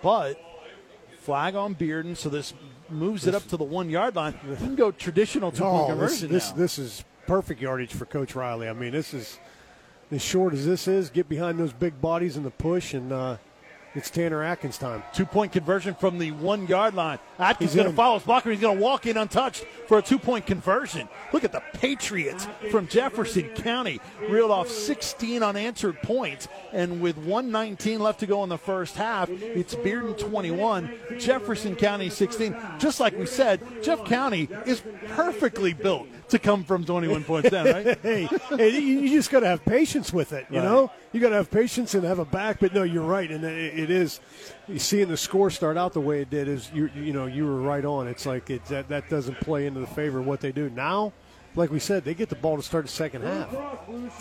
But 0.04 0.40
flag 1.18 1.56
on 1.56 1.74
Bearden, 1.74 2.16
so 2.16 2.30
this 2.30 2.54
moves 2.90 3.26
it 3.26 3.34
up 3.34 3.46
to 3.48 3.58
the 3.58 3.64
one 3.64 3.90
yard 3.90 4.16
line. 4.16 4.40
You 4.48 4.56
can 4.56 4.76
go 4.76 4.92
traditional 4.92 5.52
two 5.52 5.64
point 5.64 5.74
Oh, 5.74 5.80
this, 5.80 5.90
conversion 5.90 6.32
this, 6.32 6.52
now. 6.52 6.58
this 6.58 6.80
is 6.80 7.04
perfect 7.26 7.60
yardage 7.60 7.92
for 7.92 8.06
Coach 8.06 8.36
Riley. 8.36 8.70
I 8.70 8.74
mean, 8.74 8.92
this 8.92 9.14
is 9.14 9.40
as 10.12 10.22
short 10.22 10.54
as 10.54 10.66
this 10.66 10.88
is. 10.88 11.10
Get 11.10 11.30
behind 11.30 11.60
those 11.60 11.74
big 11.74 12.02
bodies 12.02 12.38
in 12.38 12.44
the 12.44 12.52
push, 12.52 12.94
and 12.94 13.12
uh, 13.12 13.38
it's 13.96 14.10
Tanner 14.10 14.44
Atkins 14.44 14.78
time. 14.78 15.04
Two 15.14 15.26
point 15.26 15.52
conversion 15.52 15.96
from 15.96 16.20
the 16.20 16.32
one 16.32 16.68
yard 16.68 16.94
line. 16.94 17.20
Atkins 17.38 17.72
He's 17.72 17.76
going 17.82 17.90
to 17.90 17.96
follow 17.96 18.16
his 18.20 18.24
blocker. 18.26 18.52
He's 18.52 18.60
going 18.60 18.78
to 18.78 18.84
walk 18.84 19.06
in 19.06 19.18
untouched 19.18 19.66
for 19.88 19.98
a 19.98 20.02
two 20.02 20.20
point 20.20 20.46
conversion. 20.46 21.08
Look 21.34 21.44
at 21.44 21.52
the 21.52 21.62
Patriots 21.74 22.48
from 22.72 22.88
Jefferson 22.88 23.50
County. 23.50 24.00
Reeled 24.30 24.52
off 24.52 24.70
16 24.70 25.42
unanswered 25.44 26.02
points. 26.02 26.48
And 26.72 27.02
with 27.02 27.18
119 27.18 28.00
left 28.00 28.20
to 28.20 28.28
go 28.28 28.44
in 28.44 28.50
the 28.50 28.58
first 28.58 28.96
half, 28.96 29.30
it's 29.30 29.76
Bearden 29.76 30.18
21, 30.18 30.92
Jefferson 31.18 31.76
County 31.76 32.10
16. 32.10 32.56
Just 32.78 33.00
like 33.00 33.18
we 33.18 33.26
said, 33.26 33.62
Jeff 33.84 34.04
County 34.06 34.48
is 34.66 34.82
perfectly 35.08 35.74
built 35.74 36.08
to 36.30 36.38
come 36.40 36.64
from 36.64 36.86
21 36.86 37.24
points 37.24 37.50
down, 37.50 37.66
right? 37.66 38.00
hey, 38.04 38.26
hey, 38.50 38.70
you, 38.80 39.00
you 39.00 39.10
just 39.18 39.32
got 39.32 39.40
to 39.40 39.48
have 39.48 39.66
patience 39.66 40.14
with 40.14 40.32
it. 40.32 40.46
You 40.52 40.58
Right. 40.60 40.66
know, 40.66 40.92
you 41.12 41.20
got 41.20 41.30
to 41.30 41.36
have 41.36 41.50
patience 41.50 41.96
and 41.96 42.04
have 42.04 42.20
a 42.20 42.26
back. 42.26 42.60
But 42.60 42.74
no, 42.74 42.84
you're 42.84 43.04
right, 43.04 43.30
and 43.30 43.44
it, 43.44 43.90
is. 43.90 44.20
Seeing 44.78 45.08
the 45.08 45.18
score 45.18 45.50
start 45.50 45.78
out 45.78 45.94
the 45.94 46.02
way 46.02 46.22
it 46.22 46.30
did 46.30 46.48
is 46.48 46.70
you 46.74 46.92
you 46.96 47.12
know 47.12 47.26
you 47.26 47.46
were 47.46 47.60
right 47.62 47.84
on. 47.84 48.08
It's 48.08 48.26
like 48.26 48.50
it 48.50 48.64
that 48.66 48.88
that 48.90 49.10
doesn't 49.10 49.40
play 49.40 49.66
into 49.66 49.80
the 49.80 49.88
favor 49.88 50.20
of 50.20 50.28
what 50.28 50.42
they 50.42 50.52
do 50.52 50.70
now. 50.70 51.12
Like 51.56 51.72
we 51.72 51.80
said, 51.80 52.06
they 52.06 52.14
get 52.14 52.30
the 52.30 52.36
ball 52.36 52.58
to 52.58 52.64
start 52.64 52.86
the 52.86 52.92
second 52.92 53.24
half, 53.24 53.54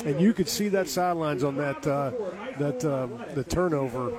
and 0.04 0.20
you 0.20 0.32
could 0.32 0.48
see 0.48 0.68
that 0.70 0.88
sidelines 0.88 1.44
on 1.44 1.56
that 1.56 1.86
uh, 1.86 2.12
that 2.58 2.84
um, 2.84 3.22
the 3.34 3.44
turnover. 3.44 4.12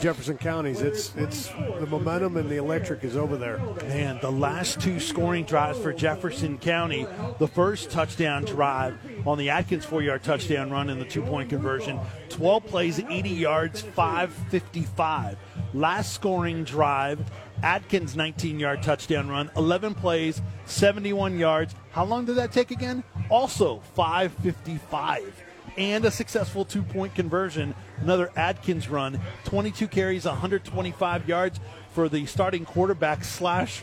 Jefferson 0.00 0.36
County's 0.36 0.80
it's 0.80 1.14
it's 1.16 1.48
the 1.48 1.86
momentum 1.86 2.36
and 2.36 2.48
the 2.48 2.56
electric 2.56 3.04
is 3.04 3.16
over 3.16 3.36
there. 3.36 3.58
Man, 3.82 4.18
the 4.20 4.30
last 4.30 4.80
two 4.80 5.00
scoring 5.00 5.44
drives 5.44 5.78
for 5.78 5.92
Jefferson 5.92 6.58
County, 6.58 7.06
the 7.38 7.48
first 7.48 7.90
touchdown 7.90 8.44
drive 8.44 8.98
on 9.26 9.38
the 9.38 9.50
Atkins 9.50 9.84
four 9.84 10.02
yard 10.02 10.22
touchdown 10.22 10.70
run 10.70 10.90
and 10.90 11.00
the 11.00 11.04
two 11.04 11.22
point 11.22 11.48
conversion, 11.48 11.98
12 12.28 12.66
plays, 12.66 13.00
80 13.00 13.30
yards, 13.30 13.82
555. 13.82 15.38
Last 15.74 16.12
scoring 16.12 16.64
drive, 16.64 17.20
Atkins 17.62 18.16
19 18.16 18.58
yard 18.58 18.82
touchdown 18.82 19.28
run, 19.28 19.50
11 19.56 19.94
plays, 19.94 20.42
71 20.66 21.38
yards. 21.38 21.74
How 21.92 22.04
long 22.04 22.24
did 22.24 22.36
that 22.36 22.52
take 22.52 22.70
again? 22.70 23.04
Also 23.30 23.80
555. 23.94 25.42
And 25.78 26.04
a 26.04 26.10
successful 26.10 26.64
two 26.64 26.82
point 26.82 27.14
conversion. 27.14 27.74
Another 28.00 28.30
Atkins 28.36 28.88
run, 28.88 29.20
22 29.44 29.88
carries, 29.88 30.24
125 30.24 31.28
yards 31.28 31.60
for 31.92 32.08
the 32.08 32.26
starting 32.26 32.64
quarterback 32.64 33.24
slash 33.24 33.82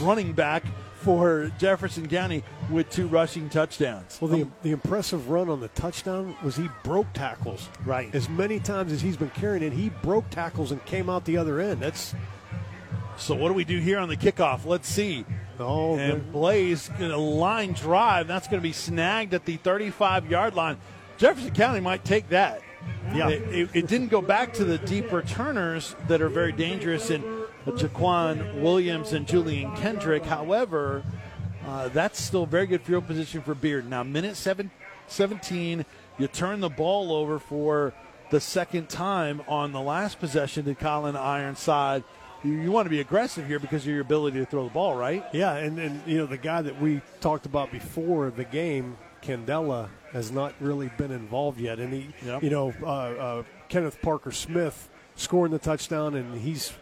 running 0.00 0.32
back 0.32 0.64
for 1.04 1.52
Jefferson 1.58 2.08
County 2.08 2.42
with 2.70 2.88
two 2.88 3.06
rushing 3.06 3.50
touchdowns. 3.50 4.18
Well, 4.20 4.30
the, 4.30 4.48
the 4.62 4.70
impressive 4.70 5.28
run 5.28 5.50
on 5.50 5.60
the 5.60 5.68
touchdown 5.68 6.34
was 6.42 6.56
he 6.56 6.68
broke 6.82 7.12
tackles. 7.12 7.68
Right. 7.84 8.12
As 8.14 8.28
many 8.28 8.58
times 8.58 8.90
as 8.90 9.02
he's 9.02 9.16
been 9.16 9.30
carrying 9.30 9.62
it, 9.62 9.74
he 9.74 9.90
broke 10.02 10.28
tackles 10.30 10.72
and 10.72 10.82
came 10.86 11.10
out 11.10 11.26
the 11.26 11.36
other 11.36 11.60
end. 11.60 11.80
That's 11.80 12.14
So 13.16 13.34
what 13.34 13.48
do 13.48 13.54
we 13.54 13.64
do 13.64 13.78
here 13.78 13.98
on 13.98 14.08
the 14.08 14.16
kickoff? 14.16 14.64
Let's 14.66 14.88
see. 14.88 15.24
oh, 15.60 15.96
And 15.98 16.30
Blaze 16.32 16.90
a 16.98 17.16
line 17.16 17.72
drive. 17.72 18.26
That's 18.26 18.48
going 18.48 18.60
to 18.60 18.66
be 18.68 18.72
snagged 18.72 19.34
at 19.34 19.44
the 19.44 19.56
35 19.56 20.30
yard 20.30 20.54
line. 20.54 20.78
Jefferson 21.16 21.52
County 21.54 21.80
might 21.80 22.04
take 22.04 22.28
that. 22.30 22.60
Yeah. 23.14 23.28
It, 23.28 23.42
it- 23.54 23.70
it 23.74 23.86
didn't 23.86 24.08
go 24.08 24.20
back 24.20 24.52
to 24.54 24.64
the 24.64 24.78
deep 24.78 25.12
returners 25.12 25.94
that 26.08 26.20
are 26.20 26.28
very 26.28 26.52
dangerous 26.52 27.10
in 27.10 27.22
Jaquan 27.66 28.60
Williams 28.60 29.12
and 29.12 29.26
Julian 29.26 29.74
Kendrick. 29.76 30.24
However, 30.24 31.02
uh, 31.66 31.88
that's 31.88 32.20
still 32.20 32.44
very 32.46 32.66
good 32.66 32.82
field 32.82 33.06
position 33.06 33.40
for 33.42 33.54
Beard. 33.54 33.88
Now, 33.88 34.02
minute 34.02 34.36
seven, 34.36 34.70
17, 35.06 35.84
you 36.18 36.26
turn 36.26 36.60
the 36.60 36.68
ball 36.68 37.12
over 37.12 37.38
for 37.38 37.94
the 38.30 38.40
second 38.40 38.88
time 38.88 39.40
on 39.48 39.72
the 39.72 39.80
last 39.80 40.18
possession 40.18 40.64
to 40.66 40.74
Colin 40.74 41.16
Ironside. 41.16 42.04
You, 42.44 42.52
you 42.52 42.70
want 42.70 42.86
to 42.86 42.90
be 42.90 43.00
aggressive 43.00 43.46
here 43.46 43.58
because 43.58 43.82
of 43.82 43.88
your 43.88 44.00
ability 44.02 44.38
to 44.38 44.46
throw 44.46 44.64
the 44.64 44.70
ball, 44.70 44.94
right? 44.94 45.24
Yeah, 45.32 45.54
and, 45.54 45.78
and 45.78 46.02
you 46.06 46.18
know 46.18 46.26
the 46.26 46.36
guy 46.36 46.62
that 46.62 46.80
we 46.80 47.00
talked 47.20 47.46
about 47.46 47.72
before 47.72 48.30
the 48.30 48.44
game, 48.44 48.96
Candela, 49.22 49.88
has 50.12 50.30
not 50.30 50.54
really 50.60 50.90
been 50.98 51.10
involved 51.10 51.58
yet, 51.58 51.78
and 51.78 51.92
he, 51.92 52.08
Yep. 52.24 52.42
you 52.42 52.50
know, 52.50 52.72
uh, 52.82 52.86
uh, 52.86 53.42
Kenneth 53.68 54.00
Parker 54.02 54.30
Smith 54.30 54.88
scoring 55.16 55.52
the 55.52 55.58
touchdown, 55.58 56.14
and 56.14 56.40
he's 56.40 56.72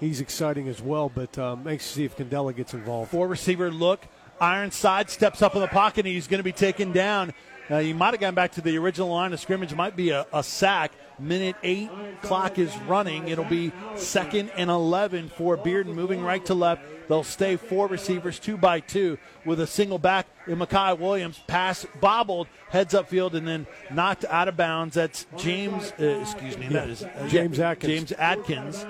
he's 0.00 0.20
exciting 0.20 0.68
as 0.68 0.82
well. 0.82 1.08
But 1.08 1.38
um, 1.38 1.66
anxious 1.66 1.88
to 1.88 1.94
see 1.94 2.04
if 2.04 2.16
Candela 2.16 2.54
gets 2.54 2.74
involved. 2.74 3.10
Four 3.10 3.28
receiver 3.28 3.70
look. 3.70 4.06
Ironside 4.38 5.08
steps 5.08 5.40
up 5.40 5.54
in 5.54 5.62
the 5.62 5.66
pocket 5.68 6.04
and 6.04 6.08
he's 6.14 6.26
going 6.26 6.40
to 6.40 6.44
be 6.44 6.52
taken 6.52 6.92
down. 6.92 7.32
Uh, 7.70 7.78
you 7.78 7.94
might 7.94 8.12
have 8.12 8.20
gone 8.20 8.34
back 8.34 8.52
to 8.52 8.60
the 8.60 8.76
original 8.76 9.08
line 9.08 9.32
of 9.32 9.40
scrimmage. 9.40 9.74
Might 9.74 9.96
be 9.96 10.10
a, 10.10 10.26
a 10.30 10.42
sack. 10.42 10.92
Minute 11.18 11.56
eight 11.62 11.90
clock 12.22 12.58
is 12.58 12.76
running. 12.80 13.28
It'll 13.28 13.44
be 13.44 13.72
second 13.94 14.50
and 14.56 14.70
11 14.70 15.30
for 15.30 15.56
Bearden 15.56 15.94
moving 15.94 16.22
right 16.22 16.44
to 16.46 16.54
left. 16.54 16.82
They'll 17.08 17.24
stay 17.24 17.56
four 17.56 17.86
receivers, 17.86 18.38
two 18.38 18.56
by 18.56 18.80
two, 18.80 19.18
with 19.44 19.60
a 19.60 19.66
single 19.66 19.98
back 19.98 20.26
in 20.46 20.58
Makai 20.58 20.98
Williams. 20.98 21.38
Pass 21.46 21.86
bobbled, 22.00 22.48
heads 22.68 22.94
upfield, 22.94 23.34
and 23.34 23.46
then 23.46 23.66
knocked 23.92 24.24
out 24.24 24.48
of 24.48 24.56
bounds. 24.56 24.94
That's 24.94 25.26
James, 25.36 25.92
uh, 26.00 26.18
excuse 26.20 26.58
me, 26.58 26.68
that 26.68 26.90
is 26.90 27.02
uh, 27.02 27.28
James 27.28 27.58
Atkins. 27.60 27.92
James 27.92 28.12
Atkins. 28.12 28.84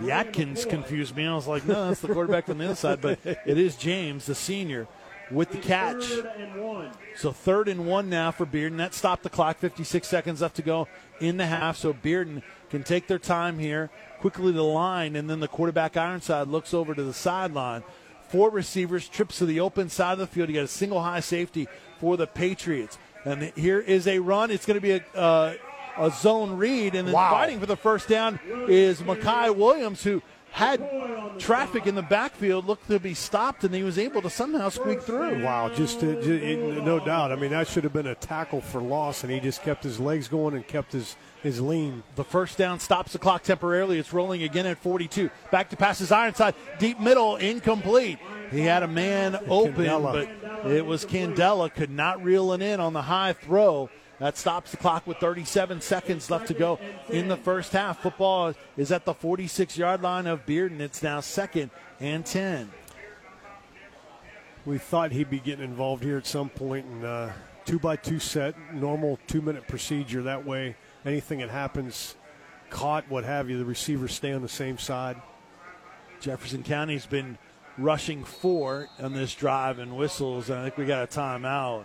The 0.00 0.12
Atkins 0.12 0.64
confused 0.64 1.16
me. 1.16 1.26
I 1.26 1.34
was 1.34 1.46
like, 1.46 1.66
no, 1.66 1.88
that's 1.88 2.00
the 2.00 2.08
quarterback 2.08 2.46
from 2.46 2.58
the 2.58 2.66
other 2.66 2.74
side, 2.74 3.00
but 3.00 3.18
it 3.24 3.58
is 3.58 3.74
James, 3.76 4.26
the 4.26 4.34
senior, 4.34 4.86
with 5.30 5.50
the 5.50 5.58
catch. 5.58 6.04
Third 6.04 6.26
and 6.38 6.62
one. 6.62 6.90
So 7.16 7.32
third 7.32 7.68
and 7.68 7.86
one 7.86 8.08
now 8.08 8.30
for 8.30 8.46
Bearden. 8.46 8.76
That 8.78 8.94
stopped 8.94 9.22
the 9.22 9.30
clock. 9.30 9.58
56 9.58 10.06
seconds 10.06 10.40
left 10.40 10.56
to 10.56 10.62
go 10.62 10.88
in 11.20 11.36
the 11.36 11.46
half. 11.46 11.76
So 11.76 11.92
Bearden 11.92 12.42
can 12.70 12.82
take 12.82 13.06
their 13.06 13.18
time 13.18 13.58
here, 13.58 13.90
quickly 14.20 14.52
to 14.52 14.56
the 14.56 14.62
line, 14.62 15.16
and 15.16 15.28
then 15.28 15.40
the 15.40 15.48
quarterback 15.48 15.96
Ironside 15.96 16.48
looks 16.48 16.72
over 16.74 16.94
to 16.94 17.02
the 17.02 17.14
sideline. 17.14 17.82
Four 18.28 18.50
receivers, 18.50 19.08
trips 19.08 19.38
to 19.38 19.46
the 19.46 19.60
open 19.60 19.88
side 19.88 20.12
of 20.12 20.18
the 20.18 20.26
field. 20.26 20.48
You 20.50 20.56
got 20.56 20.64
a 20.64 20.68
single 20.68 21.02
high 21.02 21.20
safety 21.20 21.66
for 21.98 22.16
the 22.16 22.26
Patriots. 22.26 22.98
And 23.24 23.52
here 23.56 23.80
is 23.80 24.06
a 24.06 24.18
run. 24.18 24.50
It's 24.50 24.66
going 24.66 24.76
to 24.76 24.80
be 24.82 24.92
a, 24.92 25.18
uh, 25.18 25.54
a 25.96 26.10
zone 26.10 26.56
read. 26.56 26.94
And 26.94 27.08
then 27.08 27.14
Wow. 27.14 27.30
fighting 27.30 27.58
for 27.58 27.66
the 27.66 27.76
first 27.76 28.06
down 28.06 28.38
is 28.68 29.00
Makai 29.00 29.54
Williams, 29.54 30.04
who 30.04 30.22
had 30.50 30.80
traffic 31.38 31.86
in 31.86 31.94
the 31.94 32.02
backfield, 32.02 32.66
looked 32.66 32.88
to 32.88 32.98
be 32.98 33.14
stopped, 33.14 33.62
and 33.64 33.74
he 33.74 33.82
was 33.82 33.98
able 33.98 34.22
to 34.22 34.30
somehow 34.30 34.68
squeak 34.70 35.02
through. 35.02 35.44
Wow, 35.44 35.68
just, 35.68 35.98
uh, 35.98 36.20
ju- 36.20 36.40
it- 36.42 36.84
no 36.84 36.98
doubt. 36.98 37.30
I 37.32 37.36
mean, 37.36 37.50
that 37.50 37.68
should 37.68 37.84
have 37.84 37.92
been 37.92 38.06
a 38.08 38.14
tackle 38.14 38.60
for 38.60 38.80
loss, 38.80 39.22
and 39.22 39.32
he 39.32 39.38
just 39.40 39.62
kept 39.62 39.84
his 39.84 40.00
legs 40.00 40.26
going 40.28 40.54
and 40.54 40.66
kept 40.66 40.92
his 40.92 41.16
his 41.40 41.60
lean. 41.60 42.02
The 42.16 42.24
first 42.24 42.58
down 42.58 42.80
stops 42.80 43.12
the 43.12 43.18
clock 43.20 43.44
temporarily. 43.44 43.96
It's 44.00 44.12
rolling 44.12 44.42
again 44.42 44.66
at 44.66 44.76
42. 44.78 45.30
Back 45.52 45.70
to 45.70 45.76
passes 45.76 46.10
Ironside. 46.10 46.56
Deep 46.80 46.98
middle, 46.98 47.36
incomplete. 47.36 48.18
He 48.50 48.62
had 48.62 48.82
a 48.82 48.88
man 48.88 49.38
open, 49.48 49.74
Candela. 49.84 50.28
but 50.64 50.72
it 50.72 50.84
was 50.84 51.04
Candela. 51.04 51.72
Could 51.72 51.90
not 51.90 52.24
reel 52.24 52.52
it 52.54 52.60
in 52.60 52.80
on 52.80 52.92
the 52.92 53.02
high 53.02 53.34
throw. 53.34 53.88
That 54.18 54.36
stops 54.36 54.72
the 54.72 54.76
clock 54.76 55.06
with 55.06 55.18
37 55.18 55.80
seconds 55.80 56.30
left 56.30 56.48
to 56.48 56.54
go 56.54 56.80
in 57.08 57.28
the 57.28 57.36
first 57.36 57.72
half. 57.72 58.02
Football 58.02 58.54
is 58.76 58.90
at 58.90 59.04
the 59.04 59.14
46 59.14 59.78
yard 59.78 60.02
line 60.02 60.26
of 60.26 60.44
Bearden. 60.44 60.80
It's 60.80 61.02
now 61.02 61.20
second 61.20 61.70
and 62.00 62.26
10. 62.26 62.70
We 64.66 64.78
thought 64.78 65.12
he'd 65.12 65.30
be 65.30 65.38
getting 65.38 65.64
involved 65.64 66.02
here 66.02 66.18
at 66.18 66.26
some 66.26 66.48
point. 66.48 66.84
point, 66.84 66.86
and 66.86 67.04
uh, 67.04 67.30
two 67.64 67.78
by 67.78 67.96
two 67.96 68.18
set, 68.18 68.54
normal 68.74 69.18
two 69.26 69.40
minute 69.40 69.68
procedure. 69.68 70.22
That 70.22 70.44
way, 70.44 70.74
anything 71.04 71.38
that 71.38 71.50
happens, 71.50 72.16
caught, 72.70 73.08
what 73.08 73.24
have 73.24 73.48
you, 73.48 73.58
the 73.58 73.64
receivers 73.64 74.14
stay 74.14 74.32
on 74.32 74.42
the 74.42 74.48
same 74.48 74.78
side. 74.78 75.20
Jefferson 76.20 76.62
County's 76.62 77.06
been 77.06 77.38
rushing 77.76 78.24
four 78.24 78.88
on 78.98 79.12
this 79.12 79.34
drive 79.34 79.78
and 79.78 79.96
whistles. 79.96 80.50
I 80.50 80.64
think 80.64 80.76
we 80.76 80.86
got 80.86 81.04
a 81.04 81.06
timeout. 81.06 81.84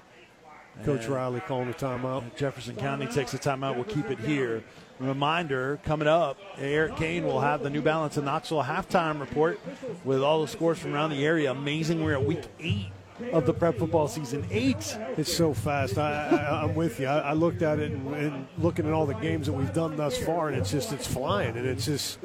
Coach 0.84 1.06
And- 1.06 1.14
Riley 1.14 1.40
calling 1.42 1.68
the 1.68 1.74
timeout. 1.74 2.36
Jefferson 2.36 2.76
County 2.76 3.06
takes 3.08 3.34
a 3.34 3.38
timeout. 3.38 3.76
We'll 3.76 3.84
keep 3.86 4.10
it 4.10 4.20
here. 4.20 4.64
Reminder 5.00 5.80
coming 5.84 6.08
up, 6.08 6.38
Eric 6.58 6.96
Kane 6.98 7.26
will 7.26 7.42
have 7.42 7.62
the 7.64 7.70
New 7.70 7.82
Balance 7.82 8.18
in 8.18 8.26
Knoxville 8.26 8.64
halftime 8.64 9.20
report 9.20 9.60
with 10.04 10.22
all 10.22 10.42
the 10.42 10.48
scores 10.48 10.80
from 10.80 10.94
around 10.94 11.10
the 11.10 11.26
area. 11.26 11.52
Amazing. 11.52 12.04
We're 12.04 12.14
at 12.14 12.24
week 12.24 12.44
eight 12.60 12.88
of 13.32 13.46
the 13.46 13.54
prep 13.54 13.78
football 13.78 14.08
season. 14.08 14.46
Eight. 14.52 14.98
It's 15.18 15.34
so 15.36 15.54
fast. 15.54 15.98
I, 15.98 16.28
I, 16.30 16.64
I'm 16.64 16.76
with 16.76 17.00
you. 17.00 17.08
I, 17.08 17.20
I 17.20 17.34
looked 17.34 17.62
at 17.64 17.80
it 17.80 17.92
and, 17.92 18.16
and 18.16 18.48
looking 18.60 18.86
at 18.88 18.94
all 18.94 19.06
the 19.06 19.14
games 19.16 19.48
that 19.48 19.54
we've 19.54 19.74
done 19.74 19.96
thus 19.98 20.18
far, 20.18 20.50
and 20.50 20.58
it's 20.58 20.72
just 20.72 20.94
it's 20.94 21.08
flying. 21.08 21.58
And 21.58 21.66
it's 21.66 21.86
just 21.86 22.20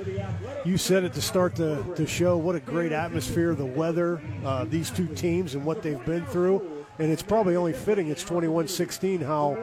you 0.64 0.76
said 0.76 1.05
it 1.05 1.14
to 1.14 1.22
start 1.22 1.57
the, 1.57 1.84
the 1.96 2.07
show. 2.07 2.36
What 2.36 2.55
a 2.55 2.61
great 2.61 2.92
atmosphere, 2.92 3.55
the 3.55 3.66
weather, 3.66 4.20
uh, 4.44 4.64
these 4.66 4.90
two 4.90 5.07
teams, 5.09 5.55
and 5.55 5.64
what 5.64 5.82
they've 5.82 6.05
been 6.05 6.26
through. 6.26 6.77
And 7.01 7.12
it's 7.12 7.22
probably 7.22 7.55
only 7.55 7.72
fitting. 7.72 8.09
It's 8.09 8.24
21-16. 8.24 9.24
How 9.24 9.55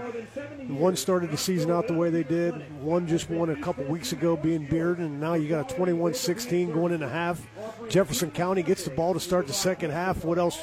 one 0.67 0.95
started 0.95 1.31
the 1.31 1.37
season 1.37 1.69
out 1.69 1.85
the 1.87 1.93
way 1.93 2.09
they 2.09 2.23
did. 2.23 2.53
One 2.81 3.07
just 3.07 3.29
won 3.29 3.49
a 3.49 3.57
couple 3.61 3.83
weeks 3.85 4.13
ago, 4.13 4.37
being 4.37 4.65
Beard, 4.65 4.99
and 4.99 5.19
now 5.19 5.33
you 5.33 5.49
got 5.49 5.69
a 5.69 5.75
21-16 5.75 6.73
going 6.73 6.93
into 6.93 7.09
half. 7.09 7.45
Jefferson 7.89 8.31
County 8.31 8.63
gets 8.63 8.85
the 8.85 8.89
ball 8.91 9.13
to 9.13 9.19
start 9.19 9.47
the 9.47 9.53
second 9.53 9.91
half. 9.91 10.23
What 10.23 10.37
else? 10.37 10.57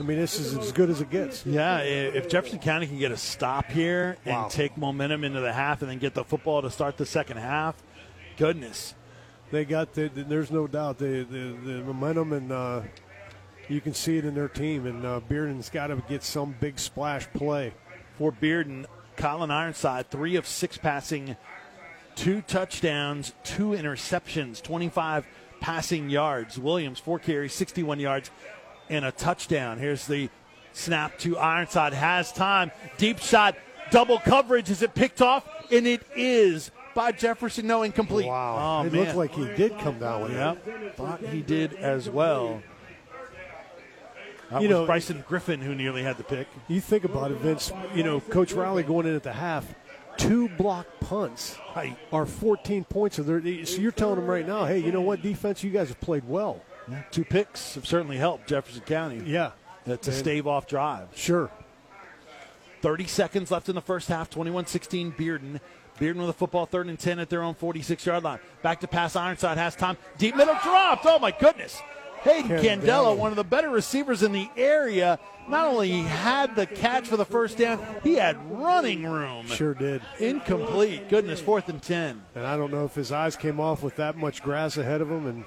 I 0.00 0.02
mean, 0.02 0.18
this 0.18 0.40
is 0.40 0.56
as 0.58 0.72
good 0.72 0.90
as 0.90 1.00
it 1.00 1.08
gets. 1.08 1.46
Yeah, 1.46 1.78
if 1.82 2.28
Jefferson 2.28 2.58
County 2.58 2.88
can 2.88 2.98
get 2.98 3.12
a 3.12 3.16
stop 3.16 3.66
here 3.70 4.16
and 4.24 4.34
Wow. 4.34 4.48
take 4.48 4.76
momentum 4.76 5.22
into 5.22 5.38
the 5.40 5.52
half 5.52 5.82
and 5.82 5.90
then 5.90 5.98
get 5.98 6.14
the 6.14 6.24
football 6.24 6.62
to 6.62 6.70
start 6.70 6.96
the 6.96 7.06
second 7.06 7.36
half, 7.36 7.76
goodness. 8.36 8.94
they 9.52 9.64
got 9.64 9.94
the, 9.94 10.08
the- 10.08 10.24
there's 10.24 10.50
no 10.50 10.66
doubt 10.66 10.98
the 10.98 11.24
the, 11.30 11.56
the 11.64 11.82
momentum 11.84 12.32
and 12.32 12.50
uh, 12.52 12.80
you 13.68 13.80
can 13.80 13.94
see 13.94 14.18
it 14.18 14.24
in 14.24 14.34
their 14.34 14.48
team 14.48 14.86
and 14.86 15.04
uh, 15.04 15.20
Bearden's 15.28 15.70
got 15.70 15.88
to 15.88 15.96
get 16.08 16.22
some 16.22 16.54
big 16.60 16.78
splash 16.78 17.26
play. 17.32 17.72
for 18.16 18.32
Bearden. 18.32 18.86
Colin 19.16 19.50
Ironside, 19.50 20.08
three 20.10 20.36
of 20.36 20.46
six 20.46 20.78
passing, 20.78 21.36
two 22.14 22.40
touchdowns, 22.42 23.32
two 23.42 23.70
interceptions, 23.70 24.62
25 24.62 25.26
passing 25.60 26.08
yards. 26.08 26.56
Williams, 26.56 27.00
four 27.00 27.18
carries, 27.18 27.52
61 27.52 27.98
yards, 27.98 28.30
and 28.88 29.04
a 29.04 29.10
touchdown. 29.10 29.78
Here's 29.78 30.06
the 30.06 30.30
snap 30.72 31.18
to 31.18 31.36
Ironside. 31.36 31.94
Has 31.94 32.32
time. 32.32 32.70
Deep 32.96 33.18
shot, 33.18 33.56
double 33.90 34.20
coverage. 34.20 34.70
Is 34.70 34.82
it 34.82 34.94
picked 34.94 35.20
off? 35.20 35.44
And 35.72 35.84
it 35.84 36.06
is 36.14 36.70
by 36.94 37.10
Jefferson. 37.10 37.66
No, 37.66 37.82
incomplete. 37.82 38.28
Oh, 38.30 38.84
it 38.86 38.92
man. 38.92 39.04
looked 39.04 39.16
like 39.16 39.34
he 39.34 39.46
did 39.56 39.76
come 39.80 39.98
down 39.98 40.22
with 40.22 40.32
it. 40.32 40.36
Yep. 40.36 40.96
Thought 40.96 41.20
he 41.22 41.42
did 41.42 41.74
as 41.74 42.08
well. 42.08 42.62
That 44.50 44.62
you 44.62 44.68
was 44.68 44.76
know, 44.78 44.86
Bryson 44.86 45.24
Griffin 45.28 45.60
who 45.60 45.74
nearly 45.74 46.02
had 46.02 46.16
the 46.16 46.24
pick. 46.24 46.46
you 46.68 46.80
think 46.80 47.04
about 47.04 47.30
it, 47.30 47.36
Vince. 47.38 47.70
You 47.94 48.02
know, 48.02 48.20
Coach 48.20 48.52
Riley 48.52 48.82
going 48.82 49.06
in 49.06 49.14
at 49.14 49.22
the 49.22 49.32
half, 49.32 49.66
two 50.16 50.48
block 50.48 50.86
punts 51.00 51.56
Right. 51.76 51.96
are 52.12 52.24
14 52.26 52.84
points. 52.84 53.16
So, 53.16 53.22
so 53.24 53.36
you're 53.80 53.92
telling 53.92 54.16
them 54.16 54.26
right 54.26 54.46
now, 54.46 54.64
hey, 54.64 54.78
you 54.78 54.90
know 54.92 55.02
what, 55.02 55.20
defense, 55.22 55.62
you 55.62 55.70
guys 55.70 55.88
have 55.88 56.00
played 56.00 56.26
well. 56.26 56.62
Yeah, 56.90 57.02
two 57.10 57.24
picks 57.24 57.74
have 57.74 57.86
certainly 57.86 58.16
helped 58.16 58.48
Jefferson 58.48 58.80
County 58.82 59.22
Yeah, 59.26 59.50
to 59.84 60.10
stave 60.12 60.46
off 60.46 60.66
drive. 60.66 61.08
sure. 61.14 61.50
30 62.80 63.06
seconds 63.06 63.50
left 63.50 63.68
in 63.68 63.74
the 63.74 63.80
first 63.80 64.08
half. 64.08 64.30
21 64.30 64.66
16 64.66 65.12
Bearden. 65.12 65.60
Bearden 65.98 66.16
with 66.20 66.28
a 66.28 66.32
football 66.32 66.64
third 66.64 66.86
and 66.86 66.98
10 66.98 67.18
at 67.18 67.28
their 67.28 67.42
own 67.42 67.54
46 67.54 68.06
yard 68.06 68.22
line. 68.22 68.38
Back 68.62 68.80
to 68.80 68.86
pass. 68.86 69.16
Ironside 69.16 69.58
has 69.58 69.74
time. 69.74 69.96
Deep 70.16 70.36
middle 70.36 70.54
dropped. 70.62 71.04
Oh, 71.04 71.18
my 71.18 71.32
goodness. 71.32 71.82
Hayden 72.22 72.50
Candela. 72.62 73.16
One 73.16 73.30
of 73.30 73.36
the 73.36 73.44
better 73.44 73.70
receivers 73.70 74.22
in 74.22 74.32
the 74.32 74.48
area, 74.56 75.18
not 75.48 75.66
only 75.66 75.90
had 76.02 76.56
the 76.56 76.66
catch 76.66 77.06
for 77.08 77.16
the 77.16 77.24
first 77.24 77.56
down, 77.58 77.84
he 78.02 78.14
had 78.14 78.36
running 78.50 79.04
room. 79.06 79.46
Sure 79.46 79.74
did. 79.74 80.02
Incomplete. 80.18 81.08
Goodness, 81.08 81.40
fourth 81.40 81.68
and 81.68 81.82
10. 81.82 82.22
And 82.34 82.46
I 82.46 82.56
don't 82.56 82.70
know 82.70 82.84
if 82.84 82.94
his 82.94 83.12
eyes 83.12 83.36
came 83.36 83.60
off 83.60 83.82
with 83.82 83.96
that 83.96 84.16
much 84.16 84.42
grass 84.42 84.76
ahead 84.76 85.00
of 85.00 85.10
him. 85.10 85.26
And 85.26 85.44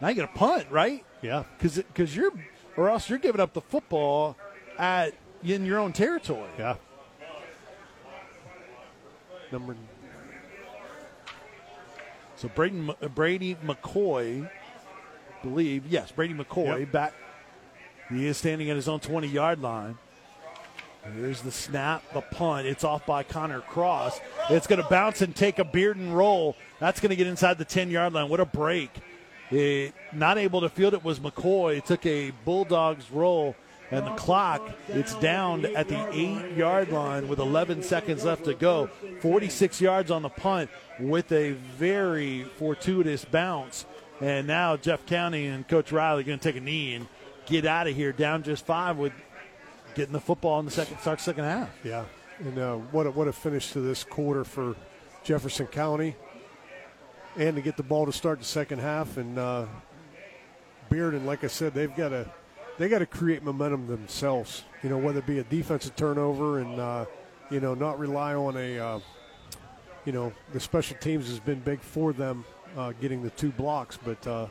Now 0.00 0.08
you 0.08 0.14
get 0.14 0.24
a 0.24 0.38
punt, 0.38 0.66
right? 0.70 1.04
yeah, 1.22 1.44
Because 1.58 2.14
you're, 2.14 2.32
or 2.76 2.88
else 2.90 3.08
you're 3.08 3.18
giving 3.18 3.40
up 3.40 3.52
the 3.54 3.60
football 3.62 4.36
at 4.78 5.14
in 5.42 5.64
your 5.64 5.78
own 5.78 5.92
territory. 5.92 6.48
yeah. 6.58 6.76
Number 9.52 9.76
So 12.36 12.48
Braden, 12.48 12.90
Brady 13.14 13.54
McCoy, 13.64 14.50
believe 15.48 15.86
yes, 15.86 16.10
Brady 16.10 16.34
McCoy 16.34 16.80
Yep. 16.80 16.92
back. 16.92 17.14
He 18.10 18.26
is 18.26 18.36
standing 18.36 18.68
at 18.70 18.76
his 18.76 18.88
own 18.88 19.00
20 19.00 19.28
yard 19.28 19.60
line. 19.62 19.96
Here's 21.16 21.42
the 21.42 21.52
snap, 21.52 22.02
the 22.14 22.22
punt. 22.22 22.66
It's 22.66 22.82
off 22.82 23.04
by 23.04 23.22
Connor 23.22 23.60
Cross. 23.60 24.20
It's 24.48 24.66
going 24.66 24.82
to 24.82 24.88
bounce 24.88 25.20
and 25.20 25.36
take 25.36 25.58
a 25.58 25.64
beard 25.64 25.98
and 25.98 26.16
roll. 26.16 26.56
That's 26.80 26.98
going 26.98 27.10
to 27.10 27.16
get 27.16 27.26
inside 27.26 27.58
the 27.58 27.64
10 27.66 27.90
yard 27.90 28.14
line. 28.14 28.28
What 28.30 28.40
a 28.40 28.46
break. 28.46 28.90
It, 29.50 29.92
not 30.14 30.38
able 30.38 30.62
to 30.62 30.70
field 30.70 30.94
it 30.94 31.04
was 31.04 31.20
McCoy. 31.20 31.76
It 31.78 31.84
took 31.84 32.06
a 32.06 32.30
Bulldogs 32.46 33.10
roll, 33.10 33.54
and 33.90 34.06
the 34.06 34.12
clock, 34.12 34.66
it's 34.88 35.14
down 35.16 35.66
at 35.76 35.88
the 35.88 36.08
eight 36.10 36.56
yard 36.56 36.90
line 36.90 37.28
with 37.28 37.38
11 37.38 37.82
seconds 37.82 38.24
left 38.24 38.44
to 38.46 38.54
go. 38.54 38.86
46 39.20 39.82
yards 39.82 40.10
on 40.10 40.22
the 40.22 40.30
punt 40.30 40.70
with 40.98 41.30
a 41.32 41.52
very 41.76 42.44
fortuitous 42.58 43.26
bounce. 43.26 43.84
And 44.20 44.46
now 44.46 44.76
Jeff 44.76 45.06
County 45.06 45.46
and 45.46 45.66
Coach 45.66 45.90
Riley 45.92 46.24
going 46.24 46.38
to 46.38 46.42
take 46.42 46.60
a 46.60 46.64
knee 46.64 46.94
and 46.94 47.06
get 47.46 47.66
out 47.66 47.86
of 47.86 47.96
here 47.96 48.12
down 48.12 48.42
just 48.42 48.64
five 48.64 48.96
with 48.96 49.12
getting 49.94 50.12
the 50.12 50.20
football 50.20 50.58
in 50.60 50.64
the 50.64 50.70
second 50.70 50.98
start 51.00 51.20
second 51.20 51.44
half. 51.44 51.70
Yeah, 51.82 52.04
and 52.38 52.58
uh, 52.58 52.76
what 52.76 53.06
a, 53.06 53.10
what 53.10 53.28
a 53.28 53.32
finish 53.32 53.72
to 53.72 53.80
this 53.80 54.04
quarter 54.04 54.44
for 54.44 54.76
Jefferson 55.24 55.66
County, 55.66 56.16
and 57.36 57.56
to 57.56 57.62
get 57.62 57.76
the 57.76 57.82
ball 57.82 58.06
to 58.06 58.12
start 58.12 58.38
the 58.38 58.44
second 58.44 58.80
half. 58.80 59.16
And 59.16 59.38
uh, 59.38 59.66
Bearden, 60.90 61.24
like 61.24 61.44
I 61.44 61.48
said, 61.48 61.74
they've 61.74 61.94
got 61.94 62.10
to 62.10 62.30
they 62.78 62.88
got 62.88 63.00
to 63.00 63.06
create 63.06 63.42
momentum 63.42 63.86
themselves. 63.86 64.64
You 64.82 64.90
know, 64.90 64.98
whether 64.98 65.18
it 65.18 65.26
be 65.26 65.38
a 65.38 65.44
defensive 65.44 65.96
turnover 65.96 66.60
and 66.60 66.80
uh, 66.80 67.04
you 67.50 67.60
know 67.60 67.74
not 67.74 67.98
rely 67.98 68.34
on 68.34 68.56
a 68.56 68.78
uh, 68.78 69.00
you 70.04 70.12
know 70.12 70.32
the 70.52 70.60
special 70.60 70.96
teams 70.98 71.28
has 71.28 71.40
been 71.40 71.60
big 71.60 71.80
for 71.80 72.12
them 72.12 72.44
uh, 72.76 72.92
getting 73.00 73.22
the 73.22 73.30
two 73.30 73.50
blocks, 73.50 73.98
but. 74.02 74.26
Uh, 74.26 74.46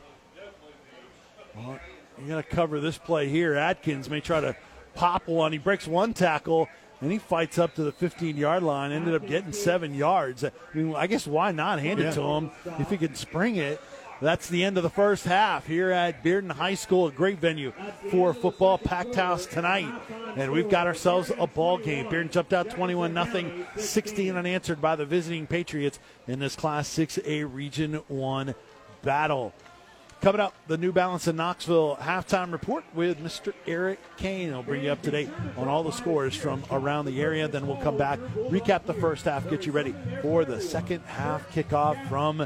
You 1.56 2.28
got 2.28 2.36
to 2.48 2.54
cover 2.56 2.78
this 2.80 2.96
play 2.96 3.28
here. 3.28 3.54
Atkins 3.54 4.08
may 4.08 4.20
try 4.20 4.40
to 4.40 4.56
pop 4.94 5.26
one. 5.26 5.50
He 5.52 5.58
breaks 5.58 5.86
one 5.86 6.14
tackle 6.14 6.68
and 7.00 7.10
he 7.10 7.18
fights 7.18 7.58
up 7.58 7.74
to 7.74 7.82
the 7.82 7.90
15 7.92 8.36
yard 8.36 8.62
line. 8.62 8.92
Ended 8.92 9.14
up 9.16 9.26
getting 9.26 9.52
seven 9.52 9.94
yards. 9.94 10.44
I 10.44 10.50
mean, 10.74 10.94
I 10.94 11.06
guess 11.08 11.26
why 11.26 11.50
not 11.52 11.80
hand 11.80 11.98
it 12.00 12.04
Yeah. 12.04 12.10
to 12.12 12.22
him 12.22 12.50
if 12.78 12.90
he 12.90 12.96
can 12.96 13.14
spring 13.16 13.56
it? 13.56 13.80
That's 14.24 14.48
the 14.48 14.64
end 14.64 14.78
of 14.78 14.82
the 14.82 14.88
first 14.88 15.26
half 15.26 15.66
here 15.66 15.90
at 15.90 16.24
Bearden 16.24 16.50
High 16.50 16.76
School, 16.76 17.08
a 17.08 17.12
great 17.12 17.40
venue 17.40 17.74
for 18.10 18.32
football, 18.32 18.78
packed 18.78 19.16
house 19.16 19.44
tonight. 19.44 19.92
And 20.36 20.50
we've 20.50 20.70
got 20.70 20.86
ourselves 20.86 21.30
a 21.38 21.46
ball 21.46 21.76
game. 21.76 22.06
Bearden 22.06 22.30
jumped 22.30 22.54
out 22.54 22.70
21 22.70 23.12
0, 23.12 23.66
16 23.76 24.34
unanswered 24.34 24.80
by 24.80 24.96
the 24.96 25.04
visiting 25.04 25.46
Patriots 25.46 25.98
in 26.26 26.38
this 26.38 26.56
Class 26.56 26.88
6A 26.88 27.52
Region 27.52 27.96
1 28.08 28.54
battle. 29.02 29.52
Coming 30.22 30.40
up, 30.40 30.54
the 30.68 30.78
New 30.78 30.90
Balance 30.90 31.28
in 31.28 31.36
Knoxville 31.36 31.96
halftime 32.00 32.50
report 32.50 32.84
with 32.94 33.18
Mr. 33.18 33.52
Eric 33.66 33.98
Kane. 34.16 34.48
He'll 34.48 34.62
bring 34.62 34.84
you 34.84 34.90
up 34.90 35.02
to 35.02 35.10
date 35.10 35.28
on 35.58 35.68
all 35.68 35.82
the 35.82 35.92
scores 35.92 36.34
from 36.34 36.64
around 36.70 37.04
the 37.04 37.20
area. 37.20 37.46
Then 37.46 37.66
we'll 37.66 37.76
come 37.76 37.98
back, 37.98 38.18
recap 38.48 38.86
the 38.86 38.94
first 38.94 39.26
half, 39.26 39.50
get 39.50 39.66
you 39.66 39.72
ready 39.72 39.94
for 40.22 40.46
the 40.46 40.62
second 40.62 41.02
half 41.02 41.52
kickoff 41.52 42.08
from 42.08 42.38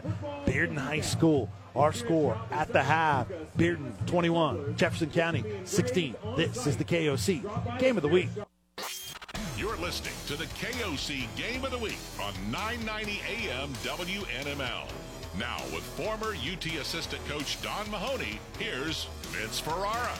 Bearden 0.44 0.76
High 0.76 1.02
School. 1.02 1.48
Our 1.76 1.92
score 1.92 2.40
at 2.50 2.72
the 2.72 2.82
half 2.82 3.28
Bearden 3.56 3.92
21, 4.06 4.76
Jefferson 4.76 5.10
County 5.10 5.44
16. 5.64 6.16
This 6.36 6.66
is 6.66 6.76
the 6.76 6.84
KOC 6.84 7.78
Game 7.78 7.96
of 7.96 8.02
the 8.02 8.08
Week. 8.08 8.28
You're 9.56 9.76
listening 9.76 10.14
to 10.28 10.36
the 10.36 10.44
KOC 10.44 11.26
Game 11.36 11.64
of 11.64 11.70
the 11.70 11.78
Week 11.78 11.98
on 12.20 12.32
990 12.50 13.20
AM 13.28 13.68
WNML. 13.82 14.88
Now, 15.38 15.58
with 15.74 15.82
former 15.82 16.34
UT 16.34 16.64
assistant 16.80 17.26
coach 17.28 17.60
Don 17.62 17.90
Mahoney, 17.90 18.40
here's 18.58 19.04
Vince 19.22 19.60
Ferrara. 19.60 20.16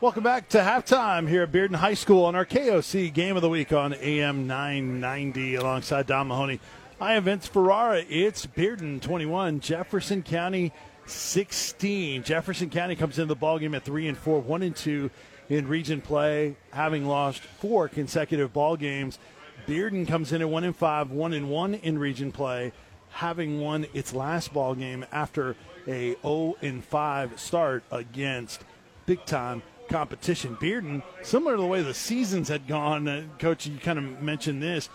Welcome 0.00 0.22
back 0.22 0.48
to 0.50 0.58
halftime 0.58 1.28
here 1.28 1.42
at 1.42 1.52
Bearden 1.52 1.76
High 1.76 1.92
School 1.92 2.24
on 2.24 2.34
our 2.34 2.46
KOC 2.46 3.12
Game 3.12 3.36
of 3.36 3.42
the 3.42 3.50
Week 3.50 3.70
on 3.70 3.92
AM 3.92 4.46
990 4.46 5.56
alongside 5.56 6.06
Don 6.06 6.28
Mahoney. 6.28 6.58
I 7.02 7.14
am 7.14 7.24
Vince 7.24 7.46
Ferrara. 7.46 8.04
It's 8.10 8.44
Bearden 8.44 9.00
21, 9.00 9.60
Jefferson 9.60 10.22
County 10.22 10.70
16. 11.06 12.24
Jefferson 12.24 12.68
County 12.68 12.94
comes 12.94 13.18
into 13.18 13.32
the 13.32 13.40
ballgame 13.40 13.74
at 13.74 13.84
3 13.84 14.08
and 14.08 14.18
4, 14.18 14.40
1 14.40 14.62
and 14.62 14.76
2 14.76 15.10
in 15.48 15.66
region 15.66 16.02
play, 16.02 16.56
having 16.72 17.06
lost 17.06 17.40
four 17.40 17.88
consecutive 17.88 18.52
ball 18.52 18.76
games. 18.76 19.18
Bearden 19.66 20.06
comes 20.06 20.30
in 20.30 20.42
at 20.42 20.50
1 20.50 20.62
and 20.62 20.76
5, 20.76 21.10
1 21.10 21.32
and 21.32 21.48
1 21.48 21.74
in 21.76 21.96
region 21.96 22.32
play, 22.32 22.70
having 23.08 23.62
won 23.62 23.86
its 23.94 24.12
last 24.12 24.52
ball 24.52 24.74
game 24.74 25.06
after 25.10 25.56
a 25.88 26.16
0 26.20 26.56
and 26.60 26.84
5 26.84 27.40
start 27.40 27.82
against 27.90 28.62
big 29.06 29.24
time 29.24 29.62
competition. 29.88 30.54
Bearden, 30.56 31.02
similar 31.22 31.56
to 31.56 31.62
the 31.62 31.66
way 31.66 31.80
the 31.80 31.94
seasons 31.94 32.48
had 32.48 32.66
gone, 32.68 33.08
uh, 33.08 33.24
Coach, 33.38 33.66
you 33.66 33.78
kind 33.78 33.98
of 33.98 34.20
mentioned 34.20 34.62
this. 34.62 34.90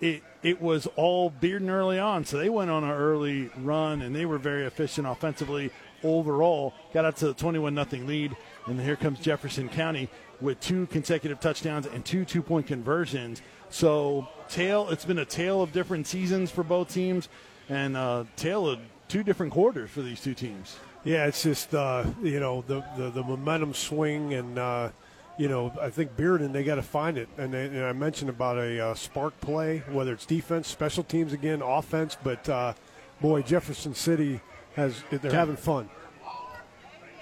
It, 0.00 0.22
it 0.42 0.60
was 0.60 0.88
all 0.96 1.30
Bearden 1.30 1.70
early 1.70 1.98
on, 1.98 2.24
so 2.24 2.36
they 2.36 2.48
went 2.48 2.70
on 2.70 2.84
an 2.84 2.90
early 2.90 3.50
run 3.58 4.02
and 4.02 4.14
they 4.14 4.26
were 4.26 4.38
very 4.38 4.64
efficient 4.64 5.06
offensively 5.06 5.70
overall. 6.02 6.74
Got 6.92 7.04
out 7.04 7.16
to 7.18 7.26
the 7.26 7.34
twenty-one 7.34 7.74
nothing 7.74 8.06
lead, 8.06 8.36
and 8.66 8.80
here 8.80 8.96
comes 8.96 9.20
Jefferson 9.20 9.68
County 9.68 10.08
with 10.40 10.60
two 10.60 10.86
consecutive 10.86 11.40
touchdowns 11.40 11.86
and 11.86 12.04
two 12.04 12.24
two-point 12.24 12.66
conversions. 12.66 13.42
So 13.70 14.28
tail, 14.48 14.88
it's 14.90 15.04
been 15.04 15.18
a 15.18 15.24
tale 15.24 15.62
of 15.62 15.72
different 15.72 16.06
seasons 16.06 16.50
for 16.50 16.64
both 16.64 16.92
teams, 16.92 17.28
and 17.68 17.96
uh, 17.96 18.24
tale 18.36 18.68
of 18.68 18.80
two 19.08 19.22
different 19.22 19.52
quarters 19.52 19.90
for 19.90 20.02
these 20.02 20.20
two 20.20 20.34
teams. 20.34 20.76
Yeah, 21.04 21.26
it's 21.26 21.42
just 21.42 21.74
uh, 21.74 22.04
you 22.22 22.40
know 22.40 22.64
the, 22.66 22.84
the 22.96 23.10
the 23.10 23.22
momentum 23.22 23.74
swing, 23.74 24.34
and 24.34 24.58
uh, 24.58 24.90
you 25.38 25.48
know 25.48 25.72
I 25.80 25.90
think 25.90 26.16
Bearden 26.16 26.52
they 26.52 26.64
got 26.64 26.76
to 26.76 26.82
find 26.82 27.16
it. 27.16 27.28
And, 27.38 27.54
they, 27.54 27.66
and 27.66 27.84
I 27.84 27.92
mentioned 27.92 28.30
about 28.30 28.58
a 28.58 28.88
uh, 28.88 28.94
spark 28.94 29.40
play, 29.40 29.82
whether 29.90 30.12
it's 30.12 30.26
defense, 30.26 30.68
special 30.68 31.04
teams 31.04 31.32
again, 31.32 31.62
offense. 31.62 32.16
But 32.22 32.48
uh, 32.48 32.74
boy, 33.20 33.42
Jefferson 33.42 33.94
City 33.94 34.40
has 34.74 35.02
they're 35.10 35.32
having 35.32 35.56
fun. 35.56 35.88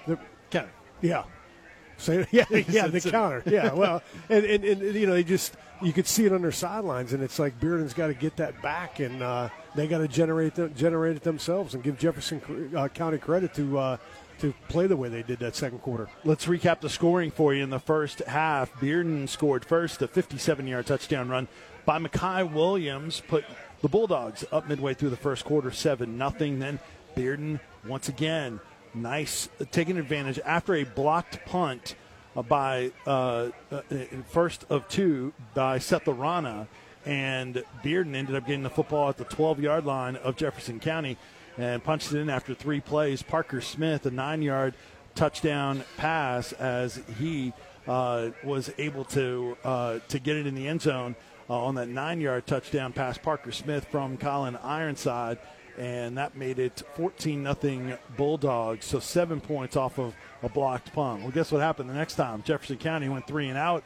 They're, 0.05 0.19
Kind 0.51 0.69
yeah. 1.01 1.23
So 1.97 2.25
yeah, 2.31 2.45
yeah, 2.49 2.87
the 2.87 3.01
counter. 3.01 3.43
Yeah, 3.45 3.73
well, 3.73 4.01
and, 4.29 4.45
and, 4.45 4.63
and 4.63 4.95
you 4.95 5.07
know 5.07 5.13
they 5.13 5.23
just 5.23 5.55
you 5.81 5.93
could 5.93 6.07
see 6.07 6.25
it 6.25 6.33
on 6.33 6.41
their 6.41 6.51
sidelines, 6.51 7.13
and 7.13 7.21
it's 7.21 7.39
like 7.39 7.59
Bearden's 7.59 7.93
got 7.93 8.07
to 8.07 8.13
get 8.13 8.37
that 8.37 8.61
back, 8.61 8.99
and 8.99 9.21
uh, 9.21 9.49
they 9.75 9.87
got 9.87 9.99
to 9.99 10.07
generate 10.07 10.55
them, 10.55 10.73
generate 10.75 11.17
it 11.17 11.23
themselves, 11.23 11.73
and 11.73 11.83
give 11.83 11.97
Jefferson 11.99 12.71
uh, 12.75 12.87
County 12.87 13.17
credit 13.17 13.53
to 13.55 13.77
uh, 13.77 13.97
to 14.39 14.53
play 14.67 14.87
the 14.87 14.97
way 14.97 15.09
they 15.09 15.23
did 15.23 15.39
that 15.39 15.55
second 15.55 15.79
quarter. 15.79 16.07
Let's 16.23 16.45
recap 16.45 16.81
the 16.81 16.89
scoring 16.89 17.31
for 17.31 17.53
you 17.53 17.63
in 17.63 17.69
the 17.69 17.79
first 17.79 18.19
half. 18.19 18.73
Bearden 18.79 19.27
scored 19.27 19.65
first, 19.65 20.01
a 20.01 20.07
57 20.07 20.67
yard 20.67 20.85
touchdown 20.85 21.29
run 21.29 21.47
by 21.85 21.99
Makai 21.99 22.51
Williams, 22.51 23.21
put 23.27 23.45
the 23.81 23.87
Bulldogs 23.87 24.43
up 24.51 24.67
midway 24.67 24.93
through 24.93 25.09
the 25.09 25.17
first 25.17 25.45
quarter, 25.45 25.71
7 25.71 26.17
nothing. 26.17 26.59
Then 26.59 26.79
Bearden, 27.15 27.59
once 27.85 28.09
again, 28.09 28.59
nice 28.93 29.49
taking 29.71 29.97
advantage 29.97 30.39
after 30.45 30.75
a 30.75 30.83
blocked 30.83 31.45
punt 31.45 31.95
uh, 32.35 32.41
by 32.41 32.91
uh, 33.05 33.49
uh, 33.71 33.81
first 34.29 34.65
of 34.69 34.87
two 34.87 35.33
by 35.53 35.79
Seth 35.79 36.07
Arana. 36.07 36.67
And 37.05 37.63
Bearden 37.83 38.15
ended 38.15 38.35
up 38.35 38.45
getting 38.45 38.63
the 38.63 38.69
football 38.69 39.09
at 39.09 39.17
the 39.17 39.23
12 39.23 39.61
yard 39.61 39.85
line 39.85 40.17
of 40.17 40.35
Jefferson 40.35 40.79
County 40.79 41.17
and 41.57 41.83
punched 41.83 42.13
it 42.13 42.19
in 42.19 42.29
after 42.29 42.53
three 42.53 42.79
plays. 42.79 43.23
Parker 43.23 43.61
Smith, 43.61 44.05
a 44.05 44.11
nine 44.11 44.41
yard 44.41 44.73
touchdown 45.15 45.83
pass 45.97 46.53
as 46.53 47.01
he 47.19 47.53
uh, 47.87 48.29
was 48.43 48.71
able 48.77 49.05
to 49.05 49.57
uh, 49.63 49.99
to 50.09 50.19
get 50.19 50.35
it 50.35 50.45
in 50.45 50.55
the 50.55 50.67
end 50.67 50.81
zone 50.81 51.15
uh, 51.49 51.53
on 51.53 51.75
that 51.75 51.87
nine-yard 51.87 52.45
touchdown 52.45 52.93
pass. 52.93 53.17
Parker 53.17 53.51
Smith 53.51 53.85
from 53.85 54.17
Colin 54.17 54.57
Ironside, 54.57 55.39
and 55.77 56.17
that 56.17 56.35
made 56.35 56.59
it 56.59 56.83
14 56.95 57.41
nothing 57.41 57.97
Bulldogs. 58.15 58.85
So 58.85 58.99
seven 58.99 59.39
points 59.39 59.75
off 59.75 59.99
of 59.99 60.15
a 60.43 60.49
blocked 60.49 60.93
punt. 60.93 61.21
Well, 61.21 61.31
guess 61.31 61.51
what 61.51 61.61
happened 61.61 61.89
the 61.89 61.93
next 61.93 62.15
time? 62.15 62.43
Jefferson 62.43 62.77
County 62.77 63.09
went 63.09 63.27
three 63.27 63.47
and 63.47 63.57
out. 63.57 63.83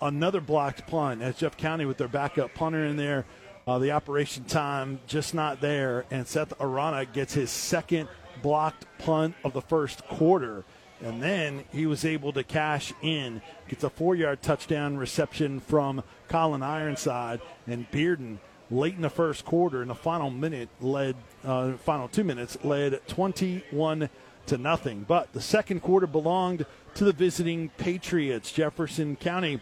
Another 0.00 0.40
blocked 0.40 0.86
punt 0.86 1.22
as 1.22 1.36
Jeff 1.36 1.56
County 1.56 1.84
with 1.84 1.98
their 1.98 2.08
backup 2.08 2.54
punter 2.54 2.84
in 2.84 2.96
there. 2.96 3.24
Uh, 3.68 3.78
the 3.78 3.90
operation 3.92 4.44
time 4.44 4.98
just 5.06 5.34
not 5.34 5.60
there, 5.60 6.06
and 6.10 6.26
Seth 6.26 6.58
Arana 6.58 7.04
gets 7.04 7.34
his 7.34 7.50
second 7.50 8.08
blocked 8.40 8.86
punt 8.96 9.34
of 9.44 9.52
the 9.52 9.60
first 9.60 10.08
quarter. 10.08 10.64
And 11.02 11.22
then 11.22 11.64
he 11.70 11.84
was 11.84 12.06
able 12.06 12.32
to 12.32 12.42
cash 12.42 12.94
in, 13.02 13.42
gets 13.68 13.84
a 13.84 13.90
four 13.90 14.14
yard 14.14 14.40
touchdown 14.40 14.96
reception 14.96 15.60
from 15.60 16.02
Colin 16.28 16.62
Ironside. 16.62 17.42
And 17.66 17.88
Bearden, 17.90 18.38
late 18.70 18.94
in 18.94 19.02
the 19.02 19.10
first 19.10 19.44
quarter, 19.44 19.82
in 19.82 19.88
the 19.88 19.94
final 19.94 20.30
minute, 20.30 20.70
led, 20.80 21.16
uh, 21.44 21.72
final 21.72 22.08
two 22.08 22.24
minutes, 22.24 22.56
led 22.64 23.06
21 23.06 24.08
to 24.46 24.56
nothing. 24.56 25.04
But 25.06 25.34
the 25.34 25.42
second 25.42 25.80
quarter 25.80 26.06
belonged 26.06 26.64
to 26.94 27.04
the 27.04 27.12
visiting 27.12 27.68
Patriots. 27.76 28.50
Jefferson 28.50 29.16
County 29.16 29.60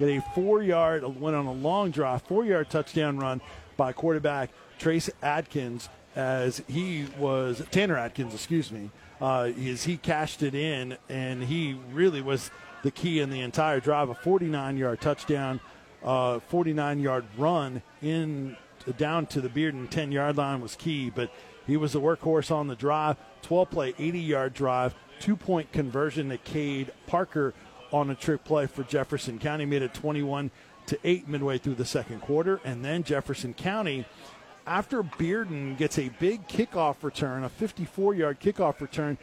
got 0.00 0.08
a 0.08 0.20
four 0.34 0.62
yard, 0.62 1.04
went 1.20 1.36
on 1.36 1.46
a 1.46 1.52
long 1.52 1.90
drive, 1.90 2.22
four 2.22 2.44
yard 2.44 2.70
touchdown 2.70 3.18
run 3.18 3.40
by 3.76 3.92
quarterback 3.92 4.50
Trace 4.78 5.10
Adkins 5.22 5.88
as 6.16 6.62
he 6.66 7.06
was, 7.18 7.62
Tanner 7.70 7.96
Atkins, 7.96 8.34
excuse 8.34 8.72
me, 8.72 8.90
uh, 9.20 9.52
as 9.68 9.84
he 9.84 9.96
cashed 9.96 10.42
it 10.42 10.54
in, 10.54 10.96
and 11.08 11.44
he 11.44 11.78
really 11.92 12.22
was 12.22 12.50
the 12.82 12.90
key 12.90 13.20
in 13.20 13.30
the 13.30 13.40
entire 13.40 13.78
drive. 13.78 14.08
A 14.08 14.14
49 14.14 14.76
yard 14.76 15.00
touchdown, 15.00 15.60
uh, 16.02 16.40
49 16.40 16.98
yard 17.00 17.24
run 17.36 17.82
in 18.02 18.56
down 18.96 19.26
to 19.26 19.42
the 19.42 19.48
Bearden 19.50 19.88
10 19.88 20.10
yard 20.10 20.38
line 20.38 20.60
was 20.60 20.74
key, 20.74 21.10
but 21.10 21.30
he 21.66 21.76
was 21.76 21.92
the 21.92 22.00
workhorse 22.00 22.50
on 22.50 22.66
the 22.66 22.74
drive. 22.74 23.16
12 23.42 23.70
play, 23.70 23.94
80 23.98 24.18
yard 24.18 24.54
drive, 24.54 24.94
two 25.20 25.36
point 25.36 25.70
conversion 25.72 26.30
to 26.30 26.38
Cade 26.38 26.90
Parker 27.06 27.52
on 27.92 28.10
a 28.10 28.14
trick 28.14 28.44
play 28.44 28.66
for 28.66 28.82
Jefferson 28.82 29.38
County, 29.38 29.64
made 29.64 29.82
it 29.82 29.94
21 29.94 30.50
to 30.86 30.98
8 31.04 31.28
midway 31.28 31.58
through 31.58 31.74
the 31.74 31.84
second 31.84 32.20
quarter, 32.20 32.60
and 32.64 32.84
then 32.84 33.04
Jefferson 33.04 33.54
County 33.54 34.06
after 34.66 35.02
Bearden 35.02 35.76
gets 35.76 35.98
a 35.98 36.10
big 36.20 36.46
kickoff 36.46 37.02
return, 37.02 37.44
a 37.44 37.48
54 37.48 38.14
yard 38.14 38.40
kickoff 38.40 38.80
return, 38.80 39.18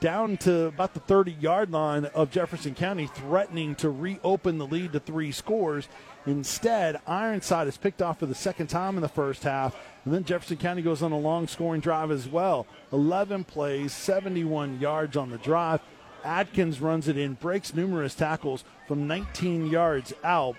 down 0.00 0.36
to 0.38 0.64
about 0.64 0.94
the 0.94 1.00
30 1.00 1.32
yard 1.32 1.70
line 1.70 2.06
of 2.06 2.30
Jefferson 2.30 2.74
County, 2.74 3.06
threatening 3.06 3.74
to 3.76 3.90
reopen 3.90 4.58
the 4.58 4.66
lead 4.66 4.92
to 4.92 5.00
three 5.00 5.30
scores. 5.30 5.88
Instead, 6.26 7.00
Ironside 7.06 7.68
is 7.68 7.76
picked 7.76 8.02
off 8.02 8.18
for 8.18 8.26
the 8.26 8.34
second 8.34 8.66
time 8.66 8.96
in 8.96 9.02
the 9.02 9.08
first 9.08 9.44
half, 9.44 9.76
and 10.04 10.12
then 10.12 10.24
Jefferson 10.24 10.56
County 10.56 10.82
goes 10.82 11.02
on 11.02 11.12
a 11.12 11.18
long 11.18 11.46
scoring 11.46 11.80
drive 11.80 12.10
as 12.10 12.28
well. 12.28 12.66
11 12.92 13.44
plays, 13.44 13.92
71 13.92 14.80
yards 14.80 15.16
on 15.16 15.30
the 15.30 15.38
drive. 15.38 15.80
Atkins 16.24 16.80
runs 16.80 17.08
it 17.08 17.16
in, 17.16 17.34
breaks 17.34 17.74
numerous 17.74 18.14
tackles 18.14 18.64
from 18.86 19.06
19 19.06 19.66
yards 19.66 20.12
out, 20.24 20.56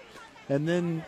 and 0.49 0.67
then 0.67 1.03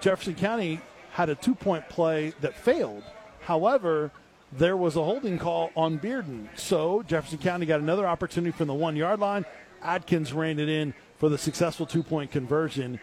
Jefferson 0.00 0.34
County 0.34 0.80
had 1.12 1.28
a 1.28 1.34
two 1.34 1.54
point 1.54 1.88
play 1.88 2.32
that 2.40 2.54
failed. 2.54 3.02
However, 3.40 4.10
there 4.52 4.76
was 4.76 4.96
a 4.96 5.02
holding 5.02 5.38
call 5.38 5.70
on 5.76 5.98
Bearden. 5.98 6.48
So 6.56 7.02
Jefferson 7.02 7.38
County 7.38 7.66
got 7.66 7.80
another 7.80 8.06
opportunity 8.06 8.56
from 8.56 8.68
the 8.68 8.74
one 8.74 8.96
yard 8.96 9.20
line. 9.20 9.44
Atkins 9.82 10.32
ran 10.32 10.58
it 10.58 10.68
in 10.68 10.94
for 11.18 11.28
the 11.28 11.38
successful 11.38 11.86
two 11.86 12.02
point 12.02 12.30
conversion. 12.30 13.00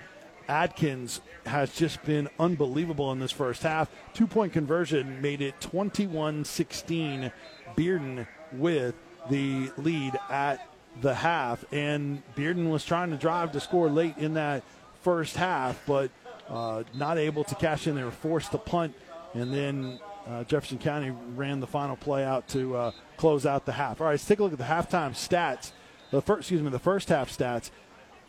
Atkins 0.47 1.21
has 1.45 1.73
just 1.73 2.03
been 2.03 2.29
unbelievable 2.39 3.11
in 3.11 3.19
this 3.19 3.31
first 3.31 3.63
half. 3.63 3.89
Two 4.13 4.27
point 4.27 4.53
conversion 4.53 5.21
made 5.21 5.41
it 5.41 5.59
21 5.61 6.45
16. 6.45 7.31
Bearden 7.75 8.27
with 8.53 8.95
the 9.29 9.71
lead 9.77 10.13
at 10.29 10.67
the 11.01 11.13
half. 11.13 11.65
And 11.71 12.21
Bearden 12.35 12.69
was 12.69 12.85
trying 12.85 13.11
to 13.11 13.17
drive 13.17 13.51
to 13.53 13.59
score 13.59 13.89
late 13.89 14.17
in 14.17 14.35
that 14.35 14.63
first 15.01 15.35
half, 15.35 15.81
but 15.85 16.11
uh, 16.49 16.83
not 16.93 17.17
able 17.17 17.43
to 17.45 17.55
cash 17.55 17.87
in. 17.87 17.95
They 17.95 18.03
were 18.03 18.11
forced 18.11 18.51
to 18.51 18.57
punt, 18.57 18.95
and 19.33 19.53
then 19.53 19.99
uh, 20.27 20.43
Jefferson 20.43 20.77
County 20.77 21.11
ran 21.35 21.59
the 21.59 21.67
final 21.67 21.95
play 21.95 22.23
out 22.23 22.47
to 22.49 22.75
uh, 22.75 22.91
close 23.17 23.45
out 23.45 23.65
the 23.65 23.71
half. 23.71 24.01
All 24.01 24.07
right, 24.07 24.13
let's 24.13 24.25
take 24.25 24.39
a 24.39 24.43
look 24.43 24.53
at 24.53 24.57
the 24.57 24.63
halftime 24.63 25.11
stats. 25.11 25.71
The 26.11 26.21
first, 26.21 26.41
excuse 26.41 26.61
me, 26.61 26.69
the 26.69 26.79
first 26.79 27.09
half 27.09 27.35
stats. 27.35 27.71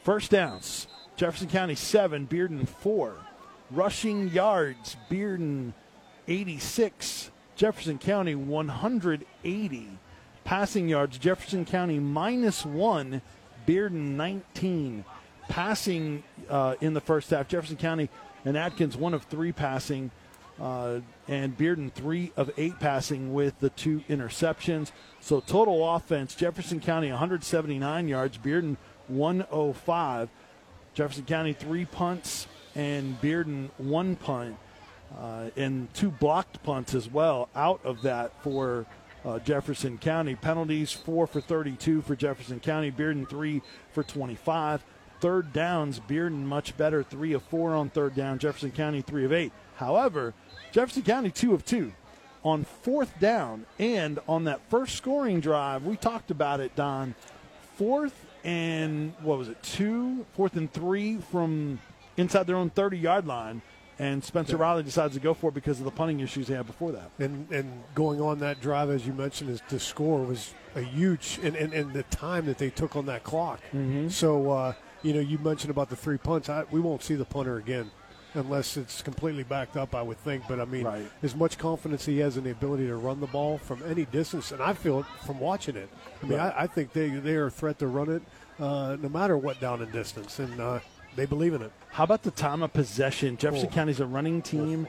First 0.02 0.30
downs: 0.30 0.86
Jefferson 1.16 1.48
County 1.48 1.74
seven, 1.74 2.26
Bearden 2.26 2.68
four. 2.68 3.14
Rushing 3.70 4.28
yards: 4.28 4.96
Bearden 5.10 5.72
86, 6.28 7.30
Jefferson 7.56 7.98
County 7.98 8.34
180. 8.34 9.88
Passing 10.46 10.88
yards: 10.88 11.18
Jefferson 11.18 11.64
County 11.64 11.98
minus 11.98 12.64
one, 12.64 13.20
Bearden 13.66 14.14
19 14.14 15.04
passing 15.48 16.22
uh, 16.48 16.76
in 16.80 16.94
the 16.94 17.00
first 17.00 17.30
half. 17.30 17.48
Jefferson 17.48 17.76
County 17.76 18.08
and 18.44 18.56
Atkins 18.56 18.96
one 18.96 19.12
of 19.12 19.24
three 19.24 19.50
passing, 19.50 20.12
uh, 20.60 21.00
and 21.26 21.58
Bearden 21.58 21.92
three 21.92 22.30
of 22.36 22.52
eight 22.56 22.78
passing 22.78 23.34
with 23.34 23.58
the 23.58 23.70
two 23.70 24.04
interceptions. 24.08 24.92
So 25.18 25.40
total 25.40 25.96
offense: 25.96 26.36
Jefferson 26.36 26.78
County 26.78 27.10
179 27.10 28.06
yards, 28.06 28.38
Bearden 28.38 28.76
105. 29.08 30.28
Jefferson 30.94 31.24
County 31.24 31.54
three 31.54 31.86
punts 31.86 32.46
and 32.76 33.20
Bearden 33.20 33.70
one 33.78 34.14
punt, 34.14 34.56
uh, 35.18 35.50
and 35.56 35.92
two 35.92 36.12
blocked 36.12 36.62
punts 36.62 36.94
as 36.94 37.10
well 37.10 37.48
out 37.56 37.80
of 37.84 38.02
that 38.02 38.32
for. 38.44 38.86
Uh, 39.26 39.40
Jefferson 39.40 39.98
County 39.98 40.36
penalties 40.36 40.92
four 40.92 41.26
for 41.26 41.40
32 41.40 42.02
for 42.02 42.14
Jefferson 42.14 42.60
County, 42.60 42.92
Bearden 42.92 43.28
three 43.28 43.60
for 43.92 44.04
25 44.04 44.84
third 45.20 45.52
downs, 45.52 45.98
Bearden 45.98 46.44
much 46.44 46.76
better, 46.76 47.02
three 47.02 47.32
of 47.32 47.42
four 47.42 47.74
on 47.74 47.90
third 47.90 48.14
down. 48.14 48.38
Jefferson 48.38 48.70
County 48.70 49.02
three 49.02 49.24
of 49.24 49.32
eight. 49.32 49.52
However, 49.76 50.32
Jefferson 50.70 51.02
County 51.02 51.30
two 51.30 51.54
of 51.54 51.64
two 51.64 51.92
on 52.44 52.64
fourth 52.64 53.18
down 53.18 53.66
and 53.80 54.20
on 54.28 54.44
that 54.44 54.60
first 54.70 54.94
scoring 54.94 55.40
drive. 55.40 55.84
We 55.84 55.96
talked 55.96 56.30
about 56.30 56.60
it, 56.60 56.76
Don. 56.76 57.16
Fourth 57.74 58.14
and 58.44 59.12
what 59.22 59.38
was 59.38 59.48
it? 59.48 59.60
Two, 59.64 60.24
fourth 60.34 60.54
and 60.54 60.72
three 60.72 61.16
from 61.16 61.80
inside 62.16 62.46
their 62.46 62.56
own 62.56 62.70
30 62.70 62.98
yard 62.98 63.26
line. 63.26 63.60
And 63.98 64.22
Spencer 64.22 64.56
yeah. 64.56 64.62
Riley 64.62 64.82
decides 64.82 65.14
to 65.14 65.20
go 65.20 65.32
for 65.32 65.48
it 65.48 65.54
because 65.54 65.78
of 65.78 65.84
the 65.84 65.90
punting 65.90 66.20
issues 66.20 66.48
they 66.48 66.54
had 66.54 66.66
before 66.66 66.92
that. 66.92 67.10
And 67.18 67.50
and 67.50 67.82
going 67.94 68.20
on 68.20 68.38
that 68.40 68.60
drive, 68.60 68.90
as 68.90 69.06
you 69.06 69.12
mentioned, 69.12 69.50
is 69.50 69.62
the 69.68 69.80
score 69.80 70.22
was 70.22 70.52
a 70.74 70.82
huge 70.82 71.40
and, 71.42 71.56
and, 71.56 71.72
and 71.72 71.92
the 71.92 72.02
time 72.04 72.46
that 72.46 72.58
they 72.58 72.70
took 72.70 72.96
on 72.96 73.06
that 73.06 73.24
clock. 73.24 73.60
Mm-hmm. 73.72 74.08
So 74.08 74.50
uh, 74.50 74.72
you 75.02 75.14
know, 75.14 75.20
you 75.20 75.38
mentioned 75.38 75.70
about 75.70 75.88
the 75.88 75.96
three 75.96 76.18
punts. 76.18 76.48
I, 76.48 76.64
we 76.70 76.80
won't 76.80 77.02
see 77.02 77.14
the 77.14 77.24
punter 77.24 77.56
again 77.56 77.90
unless 78.36 78.76
it's 78.76 79.02
completely 79.02 79.42
backed 79.42 79.76
up, 79.76 79.94
I 79.94 80.02
would 80.02 80.18
think. 80.18 80.44
But 80.48 80.60
I 80.60 80.64
mean, 80.66 80.84
right. 80.84 81.10
as 81.22 81.34
much 81.34 81.58
confidence 81.58 82.04
he 82.04 82.18
has 82.18 82.36
in 82.36 82.44
the 82.44 82.50
ability 82.50 82.86
to 82.86 82.96
run 82.96 83.20
the 83.20 83.26
ball 83.26 83.58
from 83.58 83.82
any 83.84 84.04
distance, 84.06 84.52
and 84.52 84.62
I 84.62 84.74
feel 84.74 85.00
it 85.00 85.06
from 85.24 85.40
watching 85.40 85.76
it. 85.76 85.88
I 86.22 86.26
mean, 86.26 86.38
right. 86.38 86.54
I, 86.54 86.62
I, 86.62 86.66
think 86.66 86.92
they 86.92 87.08
they 87.08 87.34
are 87.36 87.46
a 87.46 87.50
threat 87.50 87.78
to 87.80 87.86
run 87.86 88.10
it 88.10 88.22
uh, 88.60 88.96
no 89.00 89.08
matter 89.08 89.36
what 89.36 89.60
down 89.60 89.82
and 89.82 89.90
distance, 89.92 90.38
and 90.38 90.60
uh, 90.60 90.80
they 91.16 91.26
believe 91.26 91.54
in 91.54 91.62
it. 91.62 91.72
How 91.90 92.04
about 92.04 92.22
the 92.22 92.30
time 92.30 92.62
of 92.62 92.72
possession? 92.72 93.36
Jefferson 93.36 93.68
oh. 93.70 93.74
County's 93.74 94.00
a 94.00 94.06
running 94.06 94.42
team. 94.42 94.86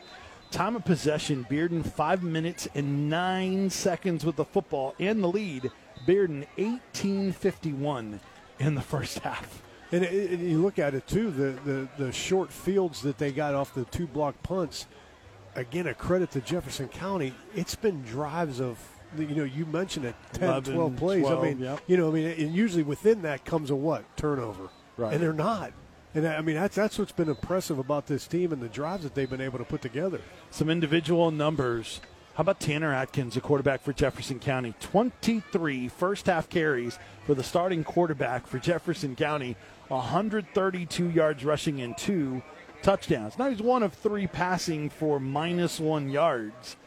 Time 0.52 0.76
of 0.76 0.86
possession: 0.86 1.46
Bearden 1.50 1.86
five 1.86 2.24
minutes 2.24 2.68
and 2.76 3.10
nine 3.10 3.70
seconds 3.70 4.26
with 4.26 4.36
the 4.36 4.46
football 4.46 4.96
in 5.00 5.22
the 5.22 5.28
lead. 5.28 5.72
Bearden 6.06 6.46
eighteen 6.58 7.32
fifty 7.32 7.74
one 7.74 8.20
in 8.60 8.76
the 8.76 8.82
first 8.82 9.20
half. 9.20 9.62
And, 9.92 10.04
it, 10.04 10.32
and, 10.32 10.50
you 10.50 10.62
look 10.62 10.80
at 10.80 10.94
it 10.94 11.08
too, 11.08 11.32
the, 11.32 11.52
the, 11.64 11.88
the 11.98 12.12
short 12.12 12.52
fields 12.52 13.02
that 13.04 13.18
they 13.18 13.32
got 13.32 13.56
off 13.56 13.74
the 13.74 13.86
two 13.86 14.08
block 14.08 14.42
punts. 14.44 14.86
Again, 15.56 15.88
a 15.88 15.94
credit 15.94 16.30
to 16.32 16.42
Jefferson 16.42 16.88
County. 16.90 17.34
It's 17.56 17.76
been 17.76 18.04
drives 18.04 18.60
of, 18.60 18.78
you 19.18 19.28
know, 19.28 19.46
you 19.46 19.66
mentioned 19.66 20.06
it, 20.06 20.16
10, 20.34 20.50
11, 20.50 20.74
12 20.74 20.96
plays. 20.98 21.22
12, 21.22 21.40
I 21.40 21.48
mean, 21.48 21.60
yep. 21.60 21.82
you 21.88 21.98
know, 21.98 22.10
I 22.10 22.12
mean, 22.12 22.26
and 22.28 22.54
usually 22.54 22.84
within 22.84 23.22
that 23.24 23.46
comes 23.46 23.70
a 23.70 23.76
what 23.76 24.04
turnover, 24.18 24.70
right? 24.98 25.14
And 25.14 25.24
they're 25.24 25.34
not. 25.34 25.72
And 26.18 26.28
I 26.28 26.42
mean, 26.42 26.56
that's 26.56 26.76
that's 26.76 26.98
what's 26.98 27.12
been 27.12 27.30
impressive 27.30 27.78
about 27.78 28.08
this 28.08 28.26
team 28.26 28.52
and 28.52 28.60
the 28.60 28.70
drives 28.70 29.04
that 29.04 29.14
they've 29.14 29.30
been 29.30 29.40
able 29.40 29.60
to 29.60 29.64
put 29.64 29.84
together. 29.84 30.20
Some 30.50 30.68
individual 30.68 31.30
numbers. 31.30 32.02
How 32.34 32.42
about 32.42 32.60
Tanner 32.60 32.92
Atkins, 32.92 33.38
a 33.38 33.42
quarterback 33.42 33.84
for 33.84 33.94
Jefferson 33.94 34.40
County? 34.40 34.74
23 34.80 35.88
first 35.90 36.26
half 36.26 36.50
carries 36.50 36.98
for 37.28 37.36
the 37.36 37.44
starting 37.44 37.84
quarterback 37.84 38.48
for 38.48 38.58
Jefferson 38.58 39.16
County. 39.16 39.56
132 39.90 41.12
yards 41.12 41.46
rushing 41.46 41.82
and 41.82 41.96
two 41.96 42.42
touchdowns. 42.82 43.38
Now 43.38 43.52
he's 43.52 43.62
one 43.62 43.84
of 43.84 43.94
three 43.94 44.26
passing 44.26 44.90
for 44.90 45.20
minus 45.20 45.80
one 45.80 46.10
yards, 46.10 46.78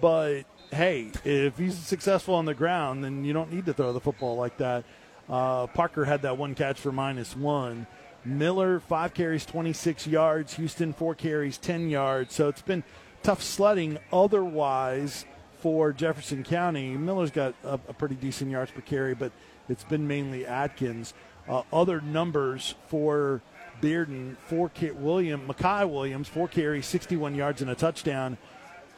but 0.00 0.44
hey, 0.70 1.10
if 1.26 1.58
he's 1.58 1.76
successful 1.76 2.34
on 2.36 2.46
the 2.46 2.54
ground, 2.54 3.04
then 3.04 3.22
you 3.22 3.34
don't 3.34 3.52
need 3.52 3.66
to 3.66 3.74
throw 3.74 3.92
the 3.92 4.00
football 4.00 4.36
like 4.36 4.56
that. 4.56 4.84
Uh, 5.28 5.66
Parker 5.66 6.06
had 6.06 6.22
that 6.22 6.38
one 6.38 6.54
catch 6.54 6.80
for 6.80 6.90
minus 6.90 7.36
one. 7.36 7.86
Miller, 8.28 8.80
five 8.80 9.14
carries, 9.14 9.46
26 9.46 10.06
yards. 10.06 10.54
Houston, 10.54 10.92
four 10.92 11.14
carries, 11.14 11.58
10 11.58 11.88
yards. 11.88 12.34
So 12.34 12.48
it's 12.48 12.62
been 12.62 12.84
tough 13.22 13.42
sledding 13.42 13.98
otherwise 14.12 15.24
for 15.60 15.92
Jefferson 15.92 16.44
County. 16.44 16.96
Miller's 16.96 17.30
got 17.30 17.54
a, 17.64 17.74
a 17.74 17.92
pretty 17.94 18.14
decent 18.14 18.50
yards 18.50 18.70
per 18.70 18.80
carry, 18.80 19.14
but 19.14 19.32
it's 19.68 19.84
been 19.84 20.06
mainly 20.06 20.46
Atkins. 20.46 21.14
Uh, 21.48 21.62
other 21.72 22.00
numbers 22.00 22.74
for 22.88 23.40
Bearden, 23.80 24.36
four 24.36 24.70
William 24.94 25.48
Makai 25.48 25.88
Williams, 25.88 26.28
four 26.28 26.48
carries, 26.48 26.86
61 26.86 27.34
yards 27.34 27.62
and 27.62 27.70
a 27.70 27.74
touchdown. 27.74 28.36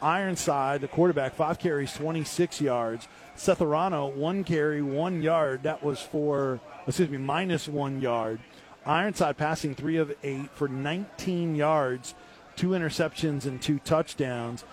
Ironside, 0.01 0.81
the 0.81 0.87
quarterback, 0.87 1.35
five 1.35 1.59
carries, 1.59 1.93
26 1.93 2.59
yards. 2.59 3.07
Seth 3.35 3.59
Arano, 3.59 4.13
one 4.13 4.43
carry, 4.43 4.81
one 4.81 5.21
yard. 5.21 5.63
That 5.63 5.83
was 5.83 6.01
for, 6.01 6.59
excuse 6.87 7.09
me, 7.09 7.17
minus 7.17 7.67
one 7.67 8.01
yard. 8.01 8.39
Ironside 8.85 9.37
passing 9.37 9.75
three 9.75 9.97
of 9.97 10.13
eight 10.23 10.49
for 10.51 10.67
19 10.67 11.55
yards, 11.55 12.15
two 12.55 12.69
interceptions 12.69 13.45
and 13.45 13.61
two 13.61 13.79
touchdowns. 13.79 14.63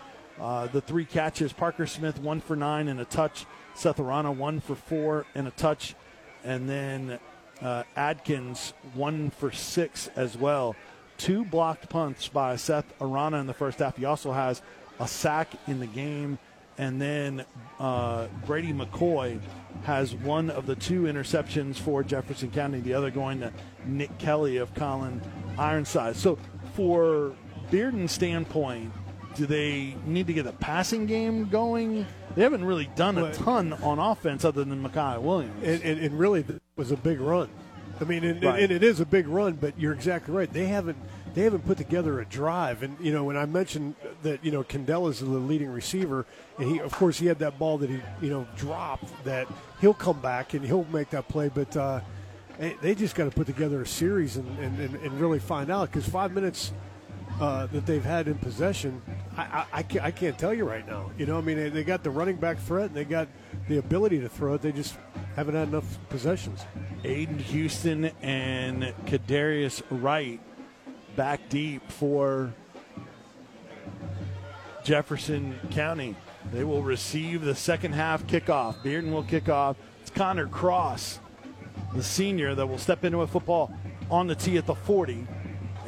Uh, 0.41 0.67
the 0.69 0.81
three 0.81 1.05
catches, 1.05 1.53
Parker 1.53 1.87
Smith, 1.87 2.19
one 2.21 2.41
for 2.41 2.57
nine 2.57 2.89
and 2.89 3.01
a 3.01 3.05
touch. 3.05 3.45
Seth 3.75 3.99
Arano, 3.99 4.35
one 4.35 4.61
for 4.61 4.75
four 4.75 5.27
and 5.35 5.47
a 5.47 5.51
touch. 5.53 5.95
And 6.45 6.69
then 6.69 7.19
uh, 7.61 7.83
Adkins, 7.97 8.73
one 8.95 9.31
for 9.31 9.51
six 9.51 10.09
as 10.17 10.37
well. 10.37 10.75
Two 11.17 11.45
blocked 11.45 11.89
punts 11.89 12.29
by 12.29 12.57
Seth 12.57 12.87
Arana 13.01 13.39
in 13.39 13.47
the 13.47 13.55
first 13.55 13.81
half. 13.81 13.97
He 13.97 14.05
also 14.05 14.33
has 14.33 14.63
a 15.01 15.09
sack 15.09 15.49
in 15.67 15.81
the 15.81 15.87
game. 15.87 16.39
And 16.79 17.01
then 17.01 17.45
uh, 17.81 18.29
Brady 18.47 18.73
McCoy 18.73 19.41
has 19.85 20.15
one 20.15 20.51
of 20.51 20.67
the 20.67 20.77
two 20.77 21.03
interceptions 21.03 21.77
for 21.77 22.03
Jefferson 22.03 22.51
County, 22.51 22.81
the 22.81 22.95
other 22.95 23.11
going 23.11 23.41
to 23.41 23.53
Nick 23.87 24.17
Kelly 24.19 24.57
of 24.59 24.73
Colin 24.75 25.21
Ironside. 25.59 26.17
So, 26.17 26.39
for 26.75 27.35
Bearden's 27.71 28.13
standpoint, 28.13 28.93
do 29.35 29.47
they 29.47 29.97
need 30.07 30.27
to 30.29 30.33
get 30.33 30.47
a 30.47 30.53
passing 30.53 31.07
game 31.07 31.49
going? 31.49 32.07
They 32.35 32.43
haven't 32.43 32.65
really 32.65 32.89
done 32.97 33.19
a 33.19 33.33
ton 33.35 33.73
on 33.73 33.99
offense 33.99 34.45
other 34.45 34.65
than 34.65 34.83
Makai 34.83 35.21
Williams. 35.21 35.63
And, 35.65 35.83
and, 35.83 36.01
and 36.01 36.19
really, 36.19 36.41
it 36.41 36.63
was 36.77 36.93
a 36.93 36.97
big 36.97 37.21
run. 37.21 37.49
I 38.01 38.05
mean, 38.05 38.23
and, 38.23 38.43
Right. 38.45 38.63
and 38.63 38.71
it 38.73 38.85
is 38.85 39.01
a 39.01 39.07
big 39.07 39.27
run, 39.27 39.55
but 39.55 39.79
you're 39.79 39.93
exactly 39.93 40.33
right. 40.35 40.53
They 40.53 40.67
haven't 40.67 40.99
they 41.39 41.45
haven't 41.45 41.65
put 41.65 41.79
together 41.79 42.21
a 42.21 42.25
drive. 42.25 42.83
And 42.83 42.97
you 43.01 43.13
know, 43.13 43.23
when 43.23 43.37
I 43.37 43.47
mentioned 43.47 43.95
that, 44.25 44.45
you 44.45 44.51
know, 44.51 44.65
Kendall 44.65 45.07
is 45.07 45.21
the 45.21 45.27
leading 45.27 45.71
receiver, 45.71 46.27
and 46.59 46.69
he, 46.69 46.81
of 46.81 46.91
course, 46.91 47.17
he 47.17 47.27
had 47.27 47.39
that 47.39 47.61
ball 47.61 47.79
that 47.79 47.89
he, 47.89 48.01
you 48.21 48.29
know, 48.29 48.49
dropped. 48.57 49.25
That 49.25 49.47
he'll 49.81 49.95
come 49.95 50.21
back 50.21 50.55
and 50.55 50.65
he'll 50.67 50.85
make 50.93 51.11
that 51.11 51.29
play, 51.29 51.49
but. 51.49 51.77
uh 51.77 52.01
they- 52.81 52.97
just 52.97 53.15
got 53.15 53.27
to 53.27 53.31
put 53.31 53.47
together 53.47 53.81
a 53.83 53.87
series 53.87 54.37
and, 54.37 54.59
and, 54.59 54.81
and, 54.81 54.97
and 54.97 55.21
really 55.21 55.39
find 55.39 55.71
out 55.71 55.93
because 55.93 56.09
five 56.09 56.33
minutes 56.33 56.73
uh, 57.41 57.67
that 57.67 57.87
they've 57.87 58.05
had 58.05 58.27
in 58.27 58.35
possession, 58.35 59.01
I, 59.37 59.43
I, 59.43 59.67
I, 59.75 59.83
can't, 59.85 60.05
I 60.05 60.11
can't 60.11 60.37
tell 60.37 60.53
you 60.53 60.65
right 60.65 60.85
now. 60.85 61.13
You 61.17 61.27
know, 61.27 61.39
I 61.39 61.41
mean, 61.41 61.57
they, 61.57 61.69
they 61.69 61.85
got 61.85 62.03
the 62.03 62.11
running 62.11 62.35
back 62.35 62.59
threat 62.59 62.87
and 62.87 62.97
they 62.97 63.05
got 63.05 63.29
the 63.69 63.79
ability 63.79 64.19
to 64.23 64.29
throw 64.29 64.55
it. 64.55 64.63
They 64.63 64.73
just 64.73 64.97
haven't 65.37 65.55
had 65.55 65.69
enough 65.69 65.99
possessions. 66.09 66.65
Aiden 67.05 67.41
Houston 67.41 68.07
and 68.23 68.93
Kadarius 69.07 69.81
Wright 69.91 70.41
back 71.19 71.49
deep 71.49 71.83
for 71.91 72.55
Jefferson 74.85 75.59
County. 75.73 76.15
They 76.53 76.63
will 76.63 76.85
receive 76.85 77.43
the 77.43 77.57
second 77.57 77.95
half 77.95 78.25
kickoff. 78.29 78.77
Bearden 78.85 79.11
will 79.11 79.25
kick 79.25 79.49
off. 79.49 79.77
It's 80.01 80.11
Connor 80.11 80.47
Cross, 80.47 81.19
the 81.93 82.05
senior, 82.05 82.55
that 82.55 82.69
will 82.69 82.79
step 82.79 83.05
into 83.05 83.23
a 83.23 83.27
football 83.27 83.75
on 84.13 84.29
the 84.29 84.37
tee 84.37 84.59
at 84.59 84.67
the 84.67 84.77
40. 84.77 85.27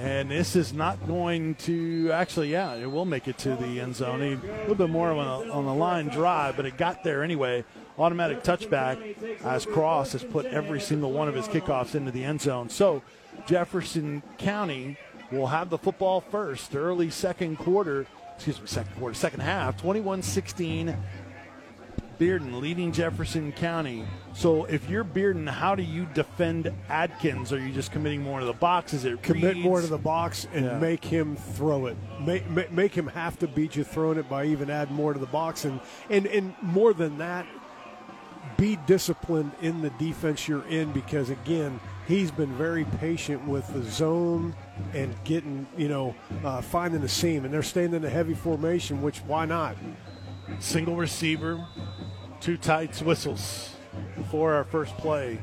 And 0.01 0.32
this 0.32 0.57
is 0.57 0.73
not 0.73 1.07
going 1.07 1.55
to 1.57 2.11
actually, 2.11 2.51
yeah, 2.51 2.74
it 2.74 2.90
will 2.90 3.05
make 3.05 3.28
it 3.28 3.39
to 3.39 3.55
the 3.55 3.78
end 3.78 3.94
zone. 3.94 4.20
A 4.20 4.35
little 4.62 4.74
bit 4.74 4.90
more 4.90 5.12
of 5.12 5.19
a, 5.19 5.52
on 5.52 5.65
the 5.65 5.74
line 5.74 6.09
drive, 6.09 6.57
but 6.57 6.66
it 6.66 6.77
got 6.77 7.05
there 7.05 7.23
anyway. 7.23 7.65
Automatic 8.01 8.43
touchback 8.43 9.44
as 9.44 9.65
Cross 9.65 10.11
has 10.12 10.24
put 10.24 10.47
every 10.47 10.81
single 10.81 11.12
one 11.12 11.28
of 11.28 11.36
his 11.36 11.47
kickoffs 11.47 11.94
into 11.94 12.11
the 12.11 12.24
end 12.24 12.40
zone. 12.40 12.69
So 12.69 13.02
Jefferson 13.47 14.23
County 14.39 14.97
will 15.31 15.47
have 15.47 15.70
the 15.70 15.78
football 15.78 16.20
first, 16.20 16.74
early 16.74 17.11
second 17.11 17.57
quarter, 17.59 18.07
excuse 18.36 18.61
me, 18.61 18.66
second 18.66 18.94
quarter, 18.97 19.15
second 19.15 19.40
half, 19.40 19.77
21 19.81 20.23
16. 20.23 20.97
Bearden 22.19 22.61
leading 22.61 22.93
Jefferson 22.93 23.51
County. 23.51 24.05
So 24.35 24.66
if 24.66 24.90
you're 24.90 25.05
Bearden, 25.05 25.48
how 25.48 25.74
do 25.74 25.82
you 25.82 26.07
defend 26.12 26.70
Atkins? 26.90 27.51
Are 27.51 27.59
you 27.59 27.73
just 27.73 27.93
committing 27.93 28.23
more 28.23 28.40
to 28.40 28.44
the 28.44 28.52
box? 28.52 28.93
Is 28.93 29.07
it 29.07 29.23
Commit 29.23 29.55
reads? 29.55 29.65
more 29.65 29.81
to 29.81 29.86
the 29.86 29.97
box 29.97 30.47
and 30.52 30.66
Yeah. 30.66 30.78
make 30.78 31.02
him 31.02 31.36
throw 31.36 31.86
it. 31.86 31.97
Make, 32.20 32.47
make, 32.51 32.70
make 32.73 32.93
him 32.94 33.07
have 33.07 33.39
to 33.39 33.48
beat 33.48 33.74
you 33.74 33.85
throwing 33.85 34.19
it 34.19 34.28
by 34.28 34.44
even 34.44 34.69
add 34.69 34.90
more 34.90 35.15
to 35.15 35.19
the 35.19 35.24
box. 35.24 35.65
And, 35.65 35.81
and, 36.11 36.27
and 36.27 36.55
more 36.61 36.93
than 36.93 37.16
that, 37.19 37.47
be 38.59 38.77
disciplined 38.86 39.52
in 39.62 39.81
the 39.81 39.90
defense 39.90 40.47
you're 40.47 40.66
in 40.66 40.93
because, 40.93 41.31
again, 41.31 41.81
he's 42.07 42.31
been 42.31 42.52
very 42.52 42.85
patient 42.85 43.47
with 43.48 43.66
the 43.73 43.82
zone 43.82 44.55
and 44.94 45.15
getting, 45.24 45.66
you 45.77 45.89
know, 45.89 46.15
uh, 46.44 46.61
finding 46.61 47.01
the 47.01 47.09
seam. 47.09 47.44
And 47.44 47.52
they're 47.52 47.62
staying 47.62 47.94
in 47.94 48.05
a 48.05 48.11
heavy 48.11 48.35
formation, 48.35 49.02
which 49.02 49.19
why 49.20 49.47
not? 49.47 49.77
single 50.59 50.97
receiver, 50.97 51.65
two 52.40 52.57
tights, 52.57 53.02
whistles 53.02 53.74
for 54.31 54.52
our 54.55 54.65
first 54.65 54.97
play. 54.98 55.39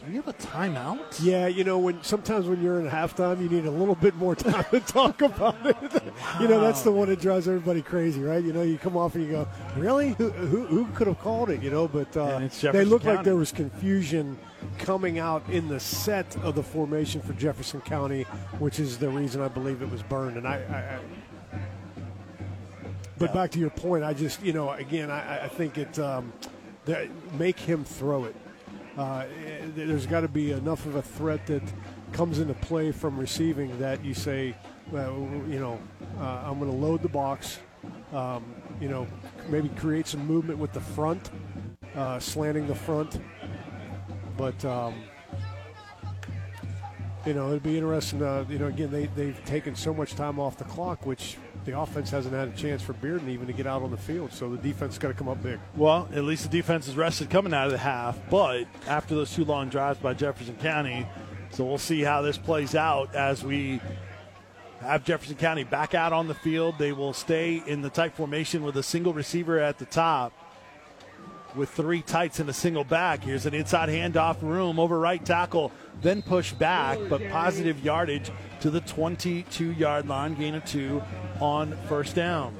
Do 0.00 0.10
we 0.10 0.16
have 0.16 0.28
a 0.28 0.34
timeout? 0.34 1.18
Yeah, 1.22 1.46
you 1.46 1.64
know, 1.64 1.78
when 1.78 2.02
sometimes 2.02 2.46
when 2.46 2.62
you're 2.62 2.78
in 2.78 2.86
halftime, 2.86 3.40
you 3.40 3.48
need 3.48 3.64
a 3.64 3.70
little 3.70 3.94
bit 3.94 4.14
more 4.16 4.34
time 4.36 4.64
to 4.70 4.80
talk 4.80 5.22
about 5.22 5.64
it. 5.64 5.76
you 6.40 6.46
know, 6.46 6.60
that's 6.60 6.82
the 6.82 6.92
one 6.92 7.08
that 7.08 7.20
drives 7.20 7.48
everybody 7.48 7.80
crazy, 7.80 8.22
right? 8.22 8.44
You 8.44 8.52
know, 8.52 8.62
you 8.62 8.76
come 8.76 8.96
off 8.98 9.14
and 9.14 9.24
you 9.24 9.30
go, 9.30 9.48
"Really? 9.76 10.10
Who 10.10 10.28
who, 10.30 10.66
who 10.66 10.86
could 10.92 11.06
have 11.06 11.18
called 11.20 11.48
it?" 11.48 11.62
You 11.62 11.70
know, 11.70 11.88
but 11.88 12.14
uh, 12.16 12.38
they 12.38 12.48
Jefferson 12.48 12.90
looked 12.90 13.06
like 13.06 13.24
there 13.24 13.36
was 13.36 13.50
confusion 13.50 14.38
coming 14.78 15.18
out 15.18 15.48
in 15.48 15.68
the 15.68 15.80
set 15.80 16.36
of 16.38 16.54
the 16.54 16.62
formation 16.62 17.20
for 17.20 17.32
Jefferson 17.34 17.80
County, 17.80 18.22
which 18.58 18.80
is 18.80 18.98
the 18.98 19.08
reason 19.08 19.40
I 19.40 19.48
believe 19.48 19.82
it 19.82 19.90
was 19.90 20.02
burned. 20.02 20.36
And 20.36 20.46
I, 20.46 20.56
I, 20.70 20.76
I 20.96 21.58
but 23.16 23.32
back 23.32 23.50
to 23.52 23.58
your 23.58 23.70
point, 23.70 24.04
I 24.04 24.12
just 24.12 24.42
you 24.42 24.52
know, 24.52 24.70
again, 24.70 25.10
I, 25.10 25.44
I 25.44 25.48
think 25.48 25.78
it 25.78 25.98
um, 25.98 26.32
that 26.84 27.08
make 27.34 27.58
him 27.58 27.84
throw 27.84 28.24
it. 28.24 28.36
Uh, 28.96 29.24
there's 29.74 30.06
got 30.06 30.20
to 30.20 30.28
be 30.28 30.52
enough 30.52 30.86
of 30.86 30.96
a 30.96 31.02
threat 31.02 31.46
that 31.46 31.62
comes 32.12 32.38
into 32.38 32.54
play 32.54 32.92
from 32.92 33.18
receiving 33.18 33.76
that 33.80 34.04
you 34.04 34.14
say, 34.14 34.54
well, 34.90 35.28
you 35.48 35.58
know, 35.58 35.80
uh, 36.18 36.44
I'm 36.44 36.58
going 36.58 36.70
to 36.70 36.76
load 36.76 37.02
the 37.02 37.08
box. 37.08 37.58
Um, 38.12 38.44
you 38.80 38.88
know, 38.88 39.06
maybe 39.48 39.68
create 39.70 40.06
some 40.06 40.24
movement 40.26 40.58
with 40.58 40.72
the 40.72 40.80
front, 40.80 41.30
uh, 41.96 42.18
slanting 42.20 42.66
the 42.66 42.74
front. 42.74 43.18
But 44.36 44.64
um, 44.64 44.94
you 47.26 47.34
know, 47.34 47.48
it'd 47.48 47.62
be 47.62 47.76
interesting. 47.76 48.20
You 48.20 48.58
know, 48.58 48.66
again, 48.66 48.90
they 48.90 49.06
they've 49.06 49.44
taken 49.44 49.74
so 49.74 49.94
much 49.94 50.14
time 50.14 50.38
off 50.38 50.56
the 50.56 50.64
clock, 50.64 51.06
which 51.06 51.36
the 51.64 51.78
offense 51.78 52.10
hasn't 52.10 52.34
had 52.34 52.48
a 52.48 52.52
chance 52.52 52.82
for 52.82 52.92
Bearden 52.94 53.28
even 53.28 53.46
to 53.46 53.52
get 53.52 53.66
out 53.66 53.82
on 53.82 53.90
the 53.90 53.96
field. 53.96 54.32
So 54.32 54.50
the 54.50 54.58
defense 54.58 54.98
got 54.98 55.08
to 55.08 55.14
come 55.14 55.28
up 55.28 55.42
big. 55.42 55.58
Well, 55.76 56.08
at 56.12 56.24
least 56.24 56.42
the 56.42 56.50
defense 56.50 56.88
is 56.88 56.96
rested 56.96 57.30
coming 57.30 57.54
out 57.54 57.66
of 57.66 57.72
the 57.72 57.78
half, 57.78 58.18
but 58.30 58.66
after 58.86 59.14
those 59.14 59.32
two 59.32 59.44
long 59.44 59.68
drives 59.68 59.98
by 59.98 60.14
Jefferson 60.14 60.56
County, 60.56 61.06
so 61.50 61.64
we'll 61.64 61.78
see 61.78 62.02
how 62.02 62.22
this 62.22 62.36
plays 62.36 62.74
out 62.74 63.14
as 63.14 63.42
we 63.42 63.80
have 64.80 65.04
Jefferson 65.04 65.36
County 65.36 65.64
back 65.64 65.94
out 65.94 66.12
on 66.12 66.28
the 66.28 66.34
field. 66.34 66.76
They 66.78 66.92
will 66.92 67.14
stay 67.14 67.62
in 67.66 67.80
the 67.80 67.90
tight 67.90 68.14
formation 68.14 68.62
with 68.62 68.76
a 68.76 68.82
single 68.82 69.14
receiver 69.14 69.58
at 69.58 69.78
the 69.78 69.86
top 69.86 70.32
with 71.54 71.70
three 71.70 72.02
tights 72.02 72.40
and 72.40 72.48
a 72.48 72.52
single 72.52 72.84
back. 72.84 73.22
Here's 73.22 73.46
an 73.46 73.54
inside 73.54 73.88
handoff 73.88 74.42
room 74.42 74.78
over 74.78 74.98
right 74.98 75.24
tackle, 75.24 75.72
then 76.02 76.22
push 76.22 76.52
back, 76.52 76.98
but 77.08 77.28
positive 77.30 77.84
yardage 77.84 78.30
to 78.60 78.70
the 78.70 78.80
22 78.80 79.72
yard 79.72 80.08
line, 80.08 80.34
gain 80.34 80.54
of 80.54 80.64
two 80.64 81.02
on 81.40 81.76
first 81.88 82.14
down. 82.14 82.56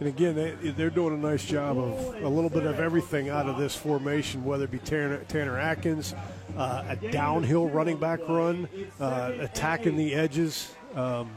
And 0.00 0.08
again, 0.08 0.34
they, 0.34 0.70
they're 0.70 0.88
doing 0.88 1.12
a 1.12 1.18
nice 1.18 1.44
job 1.44 1.76
of 1.76 2.22
a 2.22 2.28
little 2.28 2.48
bit 2.48 2.64
of 2.64 2.80
everything 2.80 3.28
out 3.28 3.46
of 3.46 3.58
this 3.58 3.76
formation, 3.76 4.44
whether 4.44 4.64
it 4.64 4.70
be 4.70 4.78
Tanner, 4.78 5.18
Tanner 5.28 5.58
Atkins, 5.58 6.14
uh, 6.56 6.84
a 6.88 6.96
downhill 6.96 7.68
running 7.68 7.98
back 7.98 8.20
run, 8.26 8.66
uh, 8.98 9.32
attacking 9.40 9.96
the 9.96 10.14
edges. 10.14 10.74
Um, 10.94 11.30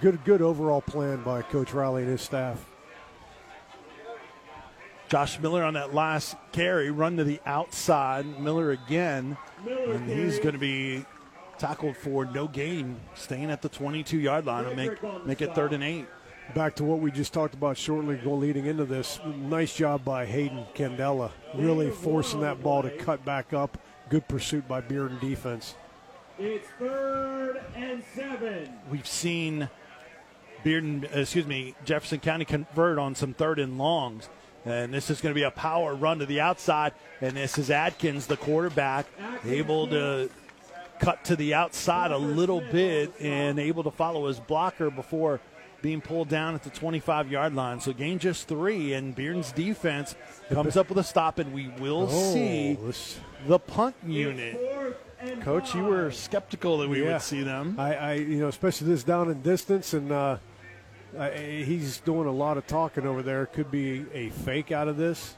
good, 0.00 0.22
good 0.24 0.42
overall 0.42 0.80
plan 0.80 1.24
by 1.24 1.42
Coach 1.42 1.72
Riley 1.72 2.02
and 2.02 2.10
his 2.12 2.22
staff. 2.22 2.64
Josh 5.12 5.38
Miller 5.40 5.62
on 5.62 5.74
that 5.74 5.92
last 5.92 6.36
carry, 6.52 6.90
run 6.90 7.18
to 7.18 7.24
the 7.24 7.38
outside. 7.44 8.40
Miller 8.40 8.70
again, 8.70 9.36
and 9.68 10.08
he's 10.10 10.38
going 10.38 10.54
to 10.54 10.58
be 10.58 11.04
tackled 11.58 11.98
for 11.98 12.24
no 12.24 12.48
gain, 12.48 12.98
staying 13.14 13.50
at 13.50 13.60
the 13.60 13.68
22 13.68 14.16
yard 14.16 14.46
line 14.46 14.64
and 14.64 14.74
make 14.74 15.26
make 15.26 15.42
it 15.42 15.54
third 15.54 15.74
and 15.74 15.84
eight. 15.84 16.06
back 16.54 16.74
to 16.76 16.84
what 16.84 17.00
we 17.00 17.10
just 17.10 17.34
talked 17.34 17.52
about 17.52 17.76
shortly 17.76 18.16
go 18.16 18.32
leading 18.32 18.64
into 18.64 18.86
this. 18.86 19.20
Nice 19.36 19.76
job 19.76 20.02
by 20.02 20.24
Hayden 20.24 20.64
Candela, 20.74 21.30
really 21.54 21.90
forcing 21.90 22.40
that 22.40 22.62
ball 22.62 22.80
to 22.80 22.90
cut 22.96 23.22
back 23.22 23.52
up. 23.52 23.76
Good 24.08 24.26
pursuit 24.28 24.66
by 24.66 24.80
Bearden 24.80 25.20
defense. 25.20 25.74
It's 26.38 26.68
third 26.78 27.60
and 27.76 28.02
seven. 28.14 28.72
We've 28.90 29.06
seen 29.06 29.68
Bearden, 30.64 31.04
uh, 31.04 31.20
excuse 31.20 31.46
me, 31.46 31.74
Jefferson 31.84 32.20
County 32.20 32.46
convert 32.46 32.96
on 32.98 33.14
some 33.14 33.34
third 33.34 33.58
and 33.58 33.76
longs. 33.76 34.30
And 34.64 34.92
this 34.94 35.10
is 35.10 35.20
going 35.20 35.34
to 35.34 35.38
be 35.38 35.42
a 35.44 35.50
power 35.50 35.94
run 35.94 36.18
to 36.20 36.26
the 36.26 36.40
outside. 36.40 36.92
And 37.20 37.36
this 37.36 37.58
is 37.58 37.70
Atkins, 37.70 38.26
the 38.26 38.36
quarterback, 38.36 39.06
able 39.44 39.88
to 39.88 40.30
cut 41.00 41.24
to 41.24 41.36
the 41.36 41.54
outside 41.54 42.12
a 42.12 42.18
little 42.18 42.60
bit 42.60 43.12
and 43.20 43.58
able 43.58 43.82
to 43.84 43.90
follow 43.90 44.28
his 44.28 44.38
blocker 44.38 44.88
before 44.90 45.40
being 45.80 46.00
pulled 46.00 46.28
down 46.28 46.54
at 46.54 46.62
the 46.62 46.70
25 46.70 47.28
yard 47.28 47.54
line. 47.56 47.80
So 47.80 47.92
gain 47.92 48.20
just 48.20 48.46
three, 48.46 48.92
and 48.92 49.16
Bearden's 49.16 49.50
defense 49.50 50.14
comes 50.48 50.76
up 50.76 50.88
with 50.88 50.98
a 50.98 51.02
stop, 51.02 51.40
and 51.40 51.52
we 51.52 51.68
will 51.80 52.06
Oh, 52.08 52.32
see 52.32 52.74
this- 52.74 53.18
the 53.48 53.58
punt 53.58 53.96
unit. 54.06 54.60
Coach, 55.40 55.74
you 55.74 55.82
were 55.82 56.12
skeptical 56.12 56.78
that 56.78 56.88
we 56.88 57.02
Yeah. 57.02 57.14
would 57.14 57.22
see 57.22 57.42
them. 57.42 57.74
I, 57.78 57.94
I, 57.94 58.12
you 58.14 58.38
know, 58.38 58.46
especially 58.48 58.88
this 58.88 59.02
down 59.02 59.28
in 59.28 59.42
distance, 59.42 59.92
and 59.92 60.12
uh, 60.12 60.36
I, 61.18 61.30
he's 61.30 61.98
doing 62.00 62.26
a 62.26 62.32
lot 62.32 62.56
of 62.56 62.66
talking 62.66 63.06
over 63.06 63.22
there. 63.22 63.46
Could 63.46 63.70
be 63.70 64.06
a 64.12 64.30
fake 64.30 64.72
out 64.72 64.88
of 64.88 64.96
this. 64.96 65.36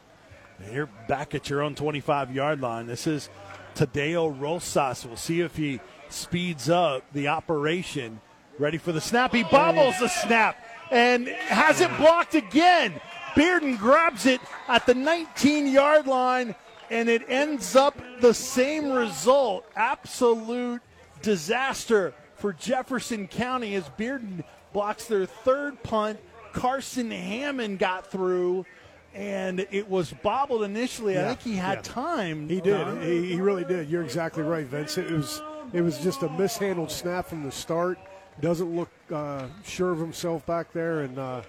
You're 0.72 0.88
back 1.08 1.34
at 1.34 1.50
your 1.50 1.62
own 1.62 1.74
25 1.74 2.34
yard 2.34 2.60
line. 2.60 2.86
This 2.86 3.06
is 3.06 3.28
Tadeo 3.74 4.40
Rosas. 4.40 5.04
We'll 5.04 5.16
see 5.16 5.40
if 5.40 5.56
he 5.56 5.80
speeds 6.08 6.70
up 6.70 7.02
the 7.12 7.28
operation. 7.28 8.20
Ready 8.58 8.78
for 8.78 8.92
the 8.92 9.00
snap. 9.00 9.34
He 9.34 9.42
bobbles 9.42 9.98
the 9.98 10.08
snap 10.08 10.56
and 10.92 11.26
has 11.26 11.80
it 11.80 11.90
blocked 11.96 12.36
again. 12.36 13.00
Bearden 13.34 13.76
grabs 13.76 14.26
it 14.26 14.40
at 14.68 14.86
the 14.86 14.94
19 14.94 15.66
yard 15.66 16.06
line 16.06 16.54
and 16.88 17.08
it 17.08 17.22
ends 17.28 17.74
up 17.74 17.98
the 18.20 18.32
same 18.32 18.92
result. 18.92 19.66
Absolute 19.74 20.82
disaster 21.20 22.14
for 22.36 22.52
Jefferson 22.52 23.26
County 23.26 23.74
as 23.74 23.88
Bearden 23.98 24.44
blocks 24.74 25.06
their 25.06 25.24
third 25.24 25.82
punt. 25.82 26.20
Carson 26.52 27.10
Hammond 27.10 27.78
got 27.78 28.10
through 28.10 28.66
and 29.14 29.66
it 29.70 29.88
was 29.88 30.12
bobbled 30.22 30.64
initially. 30.64 31.18
I 31.18 31.28
think 31.28 31.40
he 31.40 31.54
had 31.54 31.78
yeah. 31.78 31.82
time. 31.82 32.48
He 32.48 32.60
did. 32.60 32.76
Don. 32.76 33.00
He, 33.00 33.32
he 33.32 33.40
really 33.40 33.64
did. 33.64 33.88
You're 33.88 34.02
exactly 34.02 34.42
right, 34.42 34.66
Vince. 34.66 34.98
It 34.98 35.10
was 35.10 35.40
it 35.72 35.80
was 35.80 35.98
just 35.98 36.22
a 36.22 36.28
mishandled 36.30 36.90
snap 36.90 37.26
from 37.28 37.44
the 37.44 37.52
start. 37.52 37.98
Doesn't 38.40 38.74
look 38.74 38.90
uh, 39.10 39.46
sure 39.64 39.92
of 39.92 39.98
himself 39.98 40.44
back 40.44 40.72
there, 40.72 41.00
and 41.00 41.18
uh, 41.18 41.42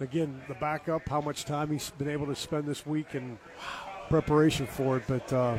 again 0.00 0.40
the 0.48 0.54
backup. 0.54 1.06
How 1.08 1.20
much 1.20 1.44
time 1.44 1.70
he's 1.70 1.90
been 1.90 2.08
able 2.08 2.26
to 2.26 2.34
spend 2.34 2.64
this 2.64 2.86
week 2.86 3.14
in 3.14 3.38
preparation 4.08 4.66
for 4.66 4.96
it, 4.96 5.04
but 5.06 5.30
uh, 5.32 5.58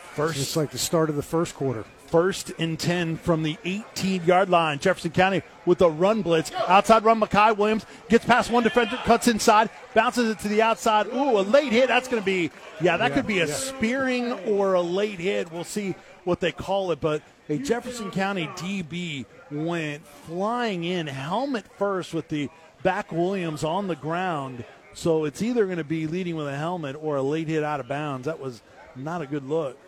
First 0.00 0.40
it's 0.40 0.56
like 0.56 0.70
the 0.70 0.78
start 0.78 1.08
of 1.08 1.16
the 1.16 1.22
first 1.22 1.54
quarter. 1.54 1.84
First 2.10 2.52
and 2.58 2.76
10 2.76 3.18
from 3.18 3.44
the 3.44 3.56
18 3.64 4.24
yard 4.24 4.50
line. 4.50 4.80
Jefferson 4.80 5.12
County 5.12 5.42
with 5.64 5.80
a 5.80 5.88
run 5.88 6.22
blitz. 6.22 6.50
Outside 6.66 7.04
run, 7.04 7.20
Makai 7.20 7.56
Williams 7.56 7.86
gets 8.08 8.24
past 8.24 8.50
one 8.50 8.64
defender, 8.64 8.98
cuts 9.04 9.28
inside, 9.28 9.70
bounces 9.94 10.28
it 10.30 10.40
to 10.40 10.48
the 10.48 10.60
outside. 10.60 11.06
Ooh, 11.06 11.38
a 11.38 11.42
late 11.42 11.72
hit. 11.72 11.86
That's 11.86 12.08
going 12.08 12.20
to 12.20 12.26
be, 12.26 12.50
yeah, 12.80 12.96
that 12.96 13.10
Yeah, 13.10 13.14
could 13.16 13.26
be 13.28 13.38
a 13.38 13.46
yeah. 13.46 13.54
spearing 13.54 14.32
or 14.32 14.74
a 14.74 14.80
late 14.80 15.20
hit. 15.20 15.52
We'll 15.52 15.62
see 15.62 15.94
what 16.24 16.40
they 16.40 16.50
call 16.50 16.90
it. 16.90 17.00
But 17.00 17.22
a 17.48 17.58
Jefferson 17.58 18.10
County 18.10 18.48
DB 18.56 19.24
went 19.52 20.04
flying 20.04 20.82
in, 20.82 21.06
helmet 21.06 21.64
first, 21.78 22.12
with 22.12 22.28
the 22.28 22.48
back 22.82 23.12
Williams 23.12 23.62
on 23.62 23.86
the 23.86 23.96
ground. 23.96 24.64
So 24.94 25.24
it's 25.26 25.42
either 25.42 25.64
going 25.66 25.78
to 25.78 25.84
be 25.84 26.08
leading 26.08 26.34
with 26.34 26.48
a 26.48 26.56
helmet 26.56 26.96
or 27.00 27.14
a 27.14 27.22
late 27.22 27.46
hit 27.46 27.62
out 27.62 27.78
of 27.78 27.86
bounds. 27.86 28.24
That 28.26 28.40
was 28.40 28.62
not 28.96 29.22
a 29.22 29.26
good 29.26 29.44
look. 29.48 29.78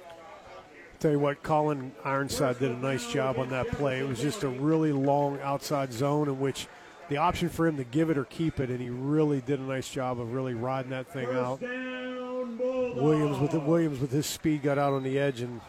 Tell 1.03 1.11
you 1.11 1.19
what, 1.19 1.43
Colin 1.43 1.91
Ironside 2.05 2.61
did 2.61 2.71
a 2.71 2.77
nice 2.77 3.11
job 3.11 3.37
on 3.37 3.49
that 3.49 3.67
play. 3.73 3.99
It 3.99 4.07
was 4.07 4.21
just 4.21 4.45
a 4.45 4.49
really 4.49 4.93
long 4.93 5.41
outside 5.41 5.93
zone 5.93 6.29
in 6.29 6.39
which 6.39 6.69
the 7.09 7.17
option 7.17 7.49
for 7.49 7.67
him 7.67 7.77
to 7.79 7.83
give 7.83 8.09
it 8.09 8.17
or 8.17 8.25
keep 8.25 8.61
it, 8.61 8.71
and 8.71 8.81
he 8.81 8.89
really 8.89 9.41
did 9.41 9.59
a 9.59 9.65
nice 9.65 9.89
job 9.89 10.21
of 10.21 10.33
really 10.33 10.55
riding 10.55 10.93
that 10.93 11.13
thing 11.13 11.27
out. 11.27 11.61
Down, 11.61 12.57
Williams 12.57 13.41
with 13.41 13.51
the, 13.51 13.59
Williams 13.59 13.99
with 13.99 14.13
his 14.13 14.27
speed 14.27 14.63
got 14.63 14.79
out 14.79 14.93
on 14.93 15.03
the 15.03 15.19
edge 15.19 15.41
and 15.41 15.61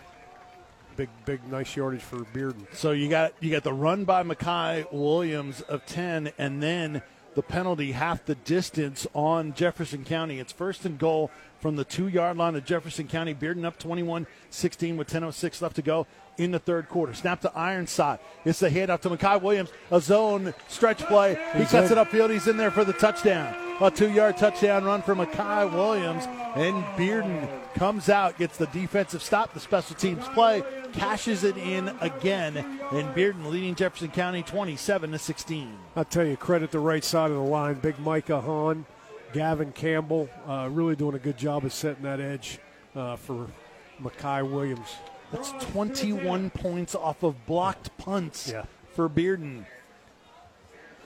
big 0.97 1.10
big 1.26 1.43
nice 1.47 1.76
yardage 1.76 2.03
for 2.03 2.18
Bearden. 2.18 2.68
So 2.76 2.91
you 2.91 3.10
got 3.10 3.34
you 3.39 3.49
got 3.49 3.64
the 3.64 3.73
run 3.73 4.05
by 4.05 4.22
Makai 4.22 4.85
Williams 4.93 5.61
of 5.61 5.84
ten, 5.88 6.31
and 6.38 6.61
then 6.61 7.01
the 7.35 7.41
penalty 7.41 7.91
half 7.91 8.26
the 8.26 8.35
distance 8.35 9.07
on 9.14 9.53
Jefferson 9.53 10.03
County. 10.03 10.39
It's 10.39 10.51
first 10.51 10.85
and 10.85 10.97
goal 10.97 11.31
from 11.60 11.76
the 11.76 11.84
two 11.84 12.07
yard 12.07 12.38
line 12.38 12.55
of 12.55 12.65
Jefferson 12.65 13.07
County. 13.07 13.34
Bearden 13.34 13.65
up 13.65 13.80
21-16 13.80 14.97
with 14.97 15.07
10:06 15.10 15.61
left 15.61 15.76
to 15.77 15.81
go 15.81 16.07
in 16.38 16.51
the 16.51 16.60
third 16.60 16.89
quarter. 16.89 17.14
Snap 17.14 17.41
to 17.41 17.51
Ironside. 17.55 18.19
It's 18.45 18.60
the 18.60 18.69
handoff 18.69 19.01
to 19.01 19.10
Makai 19.10 19.41
Williams. 19.41 19.69
A 19.91 20.01
zone 20.01 20.53
stretch 20.68 20.99
play. 21.05 21.38
He 21.55 21.65
cuts 21.65 21.91
it 21.91 21.97
upfield. 21.97 22.31
He's 22.31 22.47
in 22.47 22.57
there 22.57 22.72
for 22.72 22.84
the 22.84 22.93
touchdown. 22.93 23.55
A 23.82 23.91
two 23.91 24.10
yard 24.12 24.38
touchdown 24.38 24.86
run 24.86 25.02
for 25.02 25.16
Makai 25.16 25.72
Williams. 25.72 26.26
And 26.56 26.84
Bearden 26.98 27.48
comes 27.76 28.08
out, 28.10 28.38
gets 28.38 28.58
the 28.58 28.68
defensive 28.68 29.24
stop, 29.24 29.54
the 29.54 29.60
special 29.60 29.95
teams 29.95 30.24
play, 30.30 30.64
cashes 30.94 31.44
it 31.44 31.58
in 31.58 31.90
again. 32.00 32.58
And 32.58 33.14
Bearden 33.16 33.48
leading 33.50 33.74
Jefferson 33.76 34.10
County 34.10 34.44
27 34.44 35.12
to 35.12 35.18
16. 35.20 35.78
I'll 35.95 36.06
tell 36.06 36.26
you, 36.26 36.38
credit 36.38 36.72
the 36.72 36.80
right 36.80 37.04
side 37.04 37.32
of 37.32 37.38
the 37.38 37.44
line. 37.44 37.76
Big 37.76 37.98
Micah 38.00 38.40
Hahn, 38.41 38.86
Gavin 39.34 39.72
Campbell, 39.72 40.30
uh, 40.48 40.70
really 40.72 40.95
doing 40.95 41.16
a 41.16 41.20
good 41.20 41.38
job 41.38 41.66
of 41.66 41.74
setting 41.74 42.04
that 42.04 42.20
edge 42.22 42.60
uh, 42.95 43.16
for 43.16 43.48
Makai 44.02 44.48
Williams. 44.50 44.88
That's 45.32 45.52
21 45.72 46.52
points 46.52 46.94
off 46.94 47.24
of 47.24 47.44
blocked 47.48 47.98
punts 47.98 48.50
Yeah. 48.50 48.66
for 48.94 49.10
Bearden. 49.10 49.66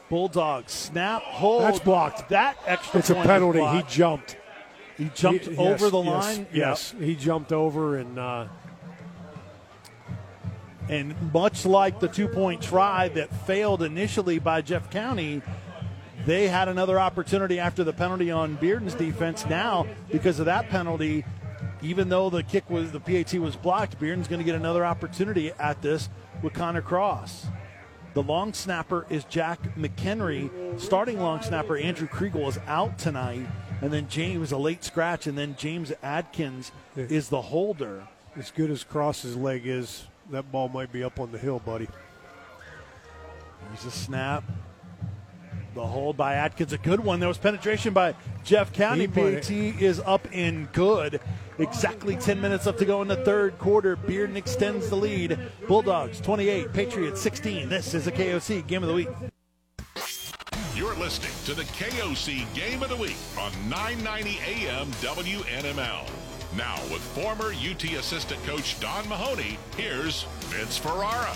Bulldogs 0.09 0.71
snap, 0.71 1.21
hold. 1.21 1.63
That's 1.63 1.79
blocked. 1.79 2.29
That 2.29 2.57
extra 2.65 2.99
It's 2.99 3.09
a 3.09 3.15
penalty. 3.15 3.59
He 3.59 3.83
jumped. 3.89 4.37
He 4.97 5.11
jumped 5.13 5.45
He- 5.45 5.57
over 5.57 5.85
yes, 5.85 5.91
the 5.91 6.01
yes, 6.01 6.05
line. 6.05 6.47
Yes, 6.53 6.95
he 6.99 7.15
jumped 7.15 7.51
over 7.51 7.97
and 7.97 8.17
uh, 8.17 8.47
And 10.89 11.33
much 11.33 11.65
like 11.65 11.99
the 11.99 12.07
two 12.07 12.27
point 12.27 12.61
try 12.61 13.09
that 13.09 13.33
failed 13.45 13.83
initially 13.83 14.39
by 14.39 14.61
Jeff 14.61 14.89
County, 14.89 15.41
they 16.25 16.47
had 16.47 16.67
another 16.67 16.99
opportunity 16.99 17.59
after 17.59 17.83
the 17.83 17.93
penalty 17.93 18.31
on 18.31 18.55
Bearden's 18.55 18.95
defense. 18.95 19.45
Now, 19.45 19.85
because 20.11 20.39
of 20.39 20.45
that 20.45 20.69
penalty, 20.69 21.25
even 21.81 22.09
though 22.09 22.29
the 22.29 22.43
kick 22.43 22.69
was 22.69 22.91
the 22.91 22.99
PAT 22.99 23.33
was 23.35 23.55
blocked, 23.55 23.99
Bearden's 23.99 24.27
going 24.27 24.39
to 24.39 24.45
get 24.45 24.55
another 24.55 24.85
opportunity 24.85 25.51
at 25.59 25.81
this 25.81 26.09
with 26.41 26.53
Connor 26.53 26.81
Cross. 26.81 27.47
The 28.17 28.23
long 28.23 28.51
snapper 28.51 29.05
is 29.11 29.25
Jack 29.25 29.61
McHenry. 29.77 30.49
Starting 30.81 31.19
long 31.21 31.43
snapper 31.43 31.77
Andrew 31.77 32.07
Kriegel 32.07 32.47
is 32.47 32.57
out 32.65 32.97
tonight, 32.97 33.45
and 33.79 33.93
then 33.93 34.09
James 34.09 34.51
a 34.51 34.57
late 34.57 34.83
scratch, 34.83 35.27
and 35.27 35.37
then 35.37 35.55
James 35.55 35.93
Adkins 36.01 36.71
is 36.95 37.29
the 37.29 37.43
holder. 37.43 38.07
as 38.35 38.49
good 38.49 38.71
as 38.71 38.83
Cross's 38.83 39.35
leg 39.35 39.67
is, 39.67 40.07
that 40.31 40.51
ball 40.51 40.67
might 40.67 40.91
be 40.91 41.03
up 41.03 41.19
on 41.19 41.31
the 41.31 41.37
hill, 41.37 41.59
buddy. 41.59 41.87
Here's 43.69 43.85
a 43.85 43.91
snap. 43.91 44.43
The 45.75 45.85
hold 45.85 46.17
by 46.17 46.33
Atkins, 46.33 46.73
a 46.73 46.79
good 46.79 47.01
one. 47.01 47.19
There 47.19 47.29
was 47.29 47.37
penetration 47.37 47.93
by 47.93 48.15
Jeff 48.43 48.73
County. 48.73 49.01
He 49.01 49.07
PAT 49.09 49.51
is 49.51 49.99
up 49.99 50.27
and 50.33 50.73
good. 50.73 51.21
Exactly 51.59 52.15
10 52.15 52.39
minutes 52.39 52.65
left 52.65 52.79
to 52.79 52.85
go 52.85 53.01
in 53.01 53.07
the 53.07 53.17
third 53.17 53.57
quarter. 53.57 53.95
Bearden 53.95 54.35
extends 54.35 54.89
the 54.89 54.95
lead. 54.95 55.39
Bulldogs 55.67 56.21
28, 56.21 56.71
Patriots 56.73 57.21
16. 57.21 57.69
This 57.69 57.93
is 57.93 58.07
a 58.07 58.11
KOC 58.11 58.65
Game 58.67 58.83
of 58.83 58.89
the 58.89 58.95
Week. 58.95 59.09
You're 60.75 60.95
listening 60.95 61.31
to 61.45 61.53
the 61.55 61.63
KOC 61.73 62.53
Game 62.53 62.83
of 62.83 62.89
the 62.89 62.95
Week 62.95 63.17
on 63.39 63.51
990 63.69 64.39
AM 64.45 64.87
WNML. 65.01 66.07
Now, 66.55 66.75
with 66.91 67.01
former 67.01 67.51
UT 67.51 67.83
assistant 67.83 68.43
coach 68.45 68.79
Don 68.79 69.09
Mahoney, 69.09 69.57
here's 69.75 70.23
Vince 70.49 70.77
Ferrara. 70.77 71.35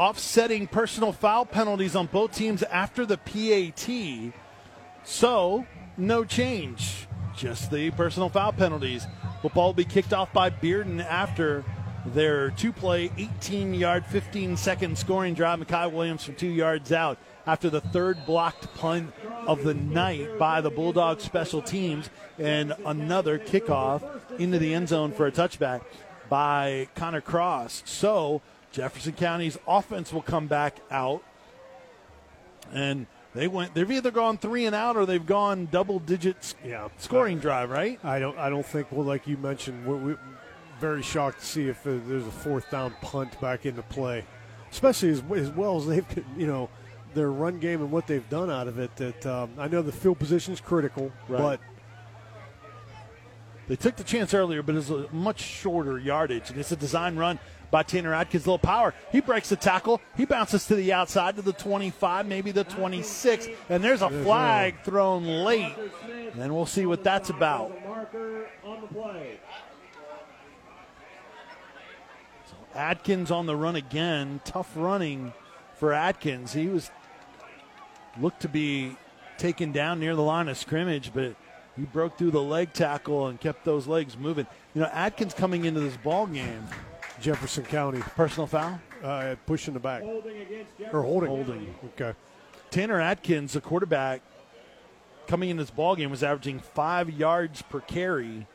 offsetting 0.00 0.66
personal 0.66 1.12
foul 1.12 1.44
penalties 1.44 1.94
on 1.94 2.06
both 2.06 2.34
teams 2.34 2.62
after 2.62 3.04
the 3.04 3.18
PAT. 3.18 4.32
So, 5.04 5.66
no 6.00 6.24
change. 6.24 7.06
Just 7.36 7.70
the 7.70 7.90
personal 7.92 8.28
foul 8.28 8.52
penalties. 8.52 9.06
Football 9.42 9.68
will 9.68 9.74
be 9.74 9.84
kicked 9.84 10.12
off 10.12 10.32
by 10.32 10.50
Bearden 10.50 11.04
after 11.04 11.64
their 12.06 12.50
two 12.50 12.72
play, 12.72 13.10
18 13.16 13.74
yard, 13.74 14.04
15 14.06 14.56
second 14.56 14.98
scoring 14.98 15.34
drive. 15.34 15.60
Makai 15.60 15.90
Williams 15.90 16.24
from 16.24 16.34
two 16.34 16.48
yards 16.48 16.92
out 16.92 17.18
after 17.46 17.70
the 17.70 17.80
third 17.80 18.24
blocked 18.26 18.74
punt 18.74 19.12
of 19.46 19.64
the 19.64 19.74
night 19.74 20.38
by 20.38 20.60
the 20.60 20.70
Bulldogs 20.70 21.24
special 21.24 21.62
teams 21.62 22.10
and 22.38 22.74
another 22.84 23.38
kickoff 23.38 24.02
into 24.38 24.58
the 24.58 24.74
end 24.74 24.88
zone 24.88 25.12
for 25.12 25.26
a 25.26 25.32
touchback 25.32 25.82
by 26.28 26.88
Connor 26.94 27.20
Cross. 27.20 27.82
So, 27.86 28.40
Jefferson 28.72 29.12
County's 29.14 29.58
offense 29.66 30.12
will 30.12 30.22
come 30.22 30.46
back 30.46 30.78
out, 30.90 31.22
and 32.72 33.06
they 33.34 33.46
went. 33.48 33.74
They've 33.74 33.90
either 33.90 34.10
gone 34.10 34.38
three 34.38 34.66
and 34.66 34.74
out 34.74 34.96
or 34.96 35.06
they've 35.06 35.24
gone 35.24 35.68
double 35.70 35.98
digits 35.98 36.54
Yeah. 36.64 36.88
scoring 36.98 37.38
drive. 37.38 37.70
Right? 37.70 37.98
I 38.04 38.18
don't. 38.18 38.36
I 38.38 38.50
don't 38.50 38.66
think. 38.66 38.90
Well, 38.90 39.04
like 39.04 39.26
you 39.26 39.36
mentioned, 39.36 39.86
we're, 39.86 39.96
we're 39.96 40.18
very 40.80 41.02
shocked 41.02 41.40
to 41.40 41.46
see 41.46 41.68
if 41.68 41.86
uh, 41.86 41.98
there's 42.06 42.26
a 42.26 42.30
fourth 42.30 42.70
down 42.70 42.94
punt 43.02 43.38
back 43.40 43.66
into 43.66 43.82
play, 43.82 44.24
especially 44.72 45.10
as, 45.10 45.22
as 45.34 45.50
well 45.50 45.76
as 45.76 45.86
they've, 45.86 46.24
you 46.36 46.46
know, 46.46 46.68
their 47.14 47.30
run 47.30 47.58
game 47.58 47.80
and 47.82 47.90
what 47.92 48.06
they've 48.06 48.28
done 48.30 48.50
out 48.50 48.66
of 48.66 48.78
it. 48.78 48.94
That 48.96 49.26
um, 49.26 49.50
I 49.58 49.68
know 49.68 49.82
the 49.82 49.92
field 49.92 50.18
position 50.18 50.54
is 50.54 50.60
critical, 50.60 51.12
Right. 51.28 51.38
but 51.58 51.60
They 53.68 53.76
took 53.76 53.96
the 53.96 54.04
chance 54.04 54.34
earlier, 54.34 54.62
but 54.62 54.74
it's 54.74 54.90
a 54.90 55.06
much 55.12 55.40
shorter 55.40 55.98
yardage, 55.98 56.50
and 56.50 56.58
it's 56.58 56.72
a 56.72 56.76
design 56.76 57.16
run 57.16 57.38
by 57.70 57.82
Tanner 57.82 58.14
Atkins. 58.14 58.46
Little 58.46 58.58
power. 58.58 58.94
He 59.12 59.20
breaks 59.20 59.48
the 59.48 59.56
tackle. 59.56 60.00
He 60.16 60.24
bounces 60.24 60.66
to 60.66 60.74
the 60.74 60.92
outside 60.92 61.36
to 61.36 61.42
the 61.42 61.52
25, 61.52 62.26
maybe 62.26 62.50
the 62.50 62.64
26, 62.64 63.48
and 63.68 63.82
there's 63.82 64.02
a 64.02 64.10
flag 64.10 64.82
thrown 64.82 65.24
late. 65.24 65.74
And 66.38 66.54
we'll 66.54 66.66
see 66.66 66.86
what 66.86 67.04
that's 67.04 67.30
about. 67.30 67.74
The 67.82 67.88
marker 67.88 68.48
on 68.64 68.80
the. 68.80 68.88
Atkins 72.74 73.30
on 73.30 73.46
the 73.46 73.56
run 73.56 73.76
again. 73.76 74.40
Tough 74.44 74.70
running 74.76 75.32
for 75.74 75.92
Atkins. 75.92 76.52
He 76.52 76.68
was 76.68 76.90
looked 78.20 78.42
to 78.42 78.48
be 78.48 78.96
taken 79.38 79.72
down 79.72 79.98
near 79.98 80.14
the 80.14 80.22
line 80.22 80.48
of 80.48 80.56
scrimmage, 80.56 81.12
but 81.12 81.34
he 81.76 81.82
broke 81.82 82.18
through 82.18 82.30
the 82.30 82.42
leg 82.42 82.72
tackle 82.72 83.26
and 83.28 83.40
kept 83.40 83.64
those 83.64 83.86
legs 83.86 84.16
moving. 84.16 84.46
You 84.74 84.82
know, 84.82 84.90
Atkins 84.92 85.34
coming 85.34 85.64
into 85.64 85.80
this 85.80 85.96
ball 85.96 86.26
game. 86.26 86.66
Jefferson 87.20 87.64
County 87.64 88.00
Personal 88.00 88.46
foul. 88.46 88.80
uh, 89.02 89.34
pushing 89.46 89.74
the 89.74 89.80
back 89.80 90.02
Holding 90.02 90.40
against 90.40 90.76
Jefferson. 90.78 90.98
or 90.98 91.02
holding. 91.02 91.28
Holding. 91.28 91.74
Okay. 91.98 92.14
Tanner 92.70 93.00
Atkins, 93.00 93.52
the 93.54 93.60
quarterback, 93.60 94.22
coming 95.26 95.50
in 95.50 95.56
this 95.56 95.70
ball 95.70 95.96
game 95.96 96.10
was 96.10 96.22
averaging 96.22 96.60
five 96.60 97.10
yards 97.10 97.62
per 97.62 97.80
carry. 97.80 98.46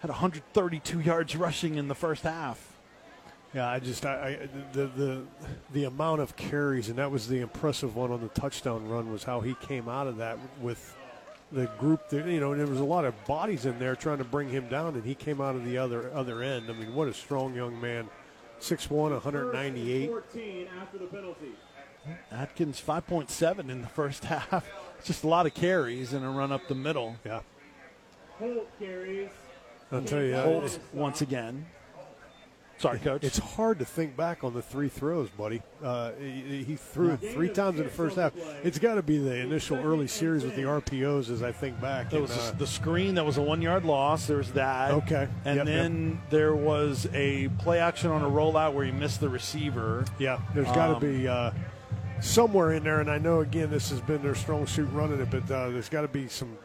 Had 0.00 0.10
132 0.10 1.00
yards 1.00 1.34
rushing 1.36 1.76
in 1.76 1.88
the 1.88 1.94
first 1.94 2.22
half. 2.24 2.76
Yeah, 3.54 3.68
I 3.70 3.78
just 3.78 4.04
I, 4.04 4.12
I 4.42 4.48
the 4.72 4.86
the 4.86 5.22
the 5.72 5.84
amount 5.84 6.20
of 6.20 6.34
carries 6.36 6.88
and 6.88 6.98
that 6.98 7.10
was 7.12 7.28
the 7.28 7.38
impressive 7.40 7.94
one 7.94 8.10
on 8.10 8.20
the 8.20 8.28
touchdown 8.28 8.88
run 8.88 9.12
was 9.12 9.22
how 9.22 9.40
he 9.40 9.54
came 9.54 9.88
out 9.88 10.08
of 10.08 10.16
that 10.16 10.38
with 10.60 10.96
the 11.54 11.66
group 11.78 12.08
that 12.08 12.26
you 12.26 12.40
know 12.40 12.54
there 12.54 12.66
was 12.66 12.80
a 12.80 12.84
lot 12.84 13.04
of 13.04 13.14
bodies 13.26 13.64
in 13.64 13.78
there 13.78 13.94
trying 13.94 14.18
to 14.18 14.24
bring 14.24 14.48
him 14.48 14.68
down 14.68 14.94
and 14.94 15.04
he 15.04 15.14
came 15.14 15.40
out 15.40 15.54
of 15.54 15.64
the 15.64 15.78
other 15.78 16.10
other 16.12 16.42
end. 16.42 16.68
I 16.68 16.72
mean, 16.72 16.94
what 16.94 17.08
a 17.08 17.14
strong 17.14 17.54
young 17.54 17.80
man. 17.80 18.08
6'1", 18.60 18.90
198. 18.90 20.08
14 20.08 20.68
after 20.80 20.98
the 20.98 21.06
penalty. 21.06 21.52
Atkins 22.30 22.82
5.7 22.86 23.70
in 23.70 23.82
the 23.82 23.88
first 23.88 24.24
half. 24.32 24.64
Just 25.04 25.24
a 25.24 25.28
lot 25.28 25.46
of 25.46 25.54
carries 25.54 26.12
and 26.12 26.24
a 26.24 26.28
run 26.28 26.52
up 26.52 26.66
the 26.68 26.74
middle. 26.74 27.16
Yeah, 27.24 27.40
Holt 28.38 28.68
carries. 28.78 29.30
I'll 29.92 30.02
tell 30.02 30.22
you, 30.22 30.36
Holtz 30.36 30.78
once 30.92 31.20
again. 31.20 31.66
Sorry, 32.78 32.98
coach. 32.98 33.24
It's 33.24 33.38
hard 33.38 33.78
to 33.78 33.84
think 33.84 34.16
back 34.16 34.44
on 34.44 34.52
the 34.52 34.60
three 34.60 34.88
throws, 34.88 35.30
buddy. 35.30 35.62
Uh, 35.82 36.10
he, 36.20 36.64
he 36.64 36.76
threw 36.76 37.12
it 37.12 37.20
three 37.32 37.48
times 37.48 37.78
in 37.78 37.84
the 37.84 37.90
first 37.90 38.16
half. 38.16 38.32
It's 38.62 38.78
got 38.78 38.96
to 38.96 39.02
be 39.02 39.16
the 39.18 39.36
initial 39.36 39.76
early 39.78 40.06
series 40.08 40.42
with 40.44 40.56
the 40.56 40.62
RPOs 40.62 41.30
as 41.30 41.42
I 41.42 41.52
think 41.52 41.80
back. 41.80 42.12
And, 42.12 42.22
was 42.22 42.36
uh, 42.36 42.54
the 42.58 42.66
screen 42.66 43.14
that 43.14 43.24
was 43.24 43.38
a 43.38 43.42
one 43.42 43.62
yard 43.62 43.84
loss. 43.84 44.26
There 44.26 44.36
was 44.38 44.52
that. 44.52 44.90
Okay. 44.90 45.28
And 45.44 45.56
Yep, 45.58 45.66
then 45.66 46.20
there 46.30 46.54
was 46.54 47.06
a 47.14 47.48
play 47.60 47.78
action 47.78 48.10
on 48.10 48.22
a 48.22 48.28
rollout 48.28 48.74
where 48.74 48.84
he 48.84 48.92
missed 48.92 49.20
the 49.20 49.28
receiver. 49.28 50.04
yeah, 50.18 50.40
there's 50.54 50.66
got 50.68 50.88
to 50.88 50.94
Um, 50.96 51.00
be 51.00 51.28
uh, 51.28 51.52
somewhere 52.20 52.72
in 52.72 52.82
there, 52.84 53.00
and 53.00 53.10
I 53.10 53.18
know 53.18 53.40
again 53.40 53.70
this 53.70 53.90
has 53.90 54.00
been 54.00 54.22
their 54.22 54.34
strong 54.34 54.66
suit 54.66 54.88
running 54.92 55.20
it, 55.20 55.30
but 55.30 55.50
uh, 55.50 55.70
there's 55.70 55.88
got 55.88 56.02
to 56.02 56.08
be 56.08 56.28
some. 56.28 56.56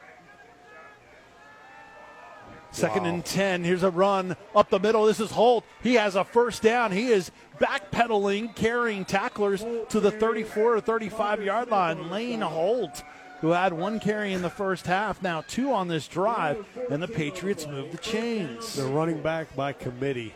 Second 2.71 3.03
Wow. 3.03 3.09
and 3.09 3.25
10. 3.25 3.63
Here's 3.63 3.83
a 3.83 3.89
run 3.89 4.35
up 4.55 4.69
the 4.69 4.79
middle. 4.79 5.05
This 5.05 5.19
is 5.19 5.31
Holt. 5.31 5.63
He 5.81 5.95
has 5.95 6.15
a 6.15 6.23
first 6.23 6.61
down. 6.61 6.91
He 6.91 7.07
is 7.11 7.31
backpedaling, 7.59 8.55
carrying 8.55 9.05
tacklers 9.05 9.65
to 9.89 9.99
the 9.99 10.11
34 10.11 10.75
or 10.75 10.81
35 10.81 11.43
yard 11.43 11.69
line. 11.69 12.09
Lane 12.11 12.41
Holt, 12.41 13.03
who 13.41 13.49
had 13.51 13.73
one 13.73 13.99
carry 13.99 14.33
in 14.33 14.41
the 14.41 14.49
first 14.49 14.85
half, 14.85 15.21
now 15.21 15.41
two 15.47 15.71
on 15.73 15.87
this 15.87 16.07
drive, 16.07 16.65
and 16.89 17.01
the 17.01 17.07
Patriots 17.07 17.65
move 17.67 17.91
the 17.91 17.97
chains. 17.97 18.75
They're 18.75 18.85
running 18.85 19.21
back 19.21 19.55
by 19.55 19.73
committee. 19.73 20.33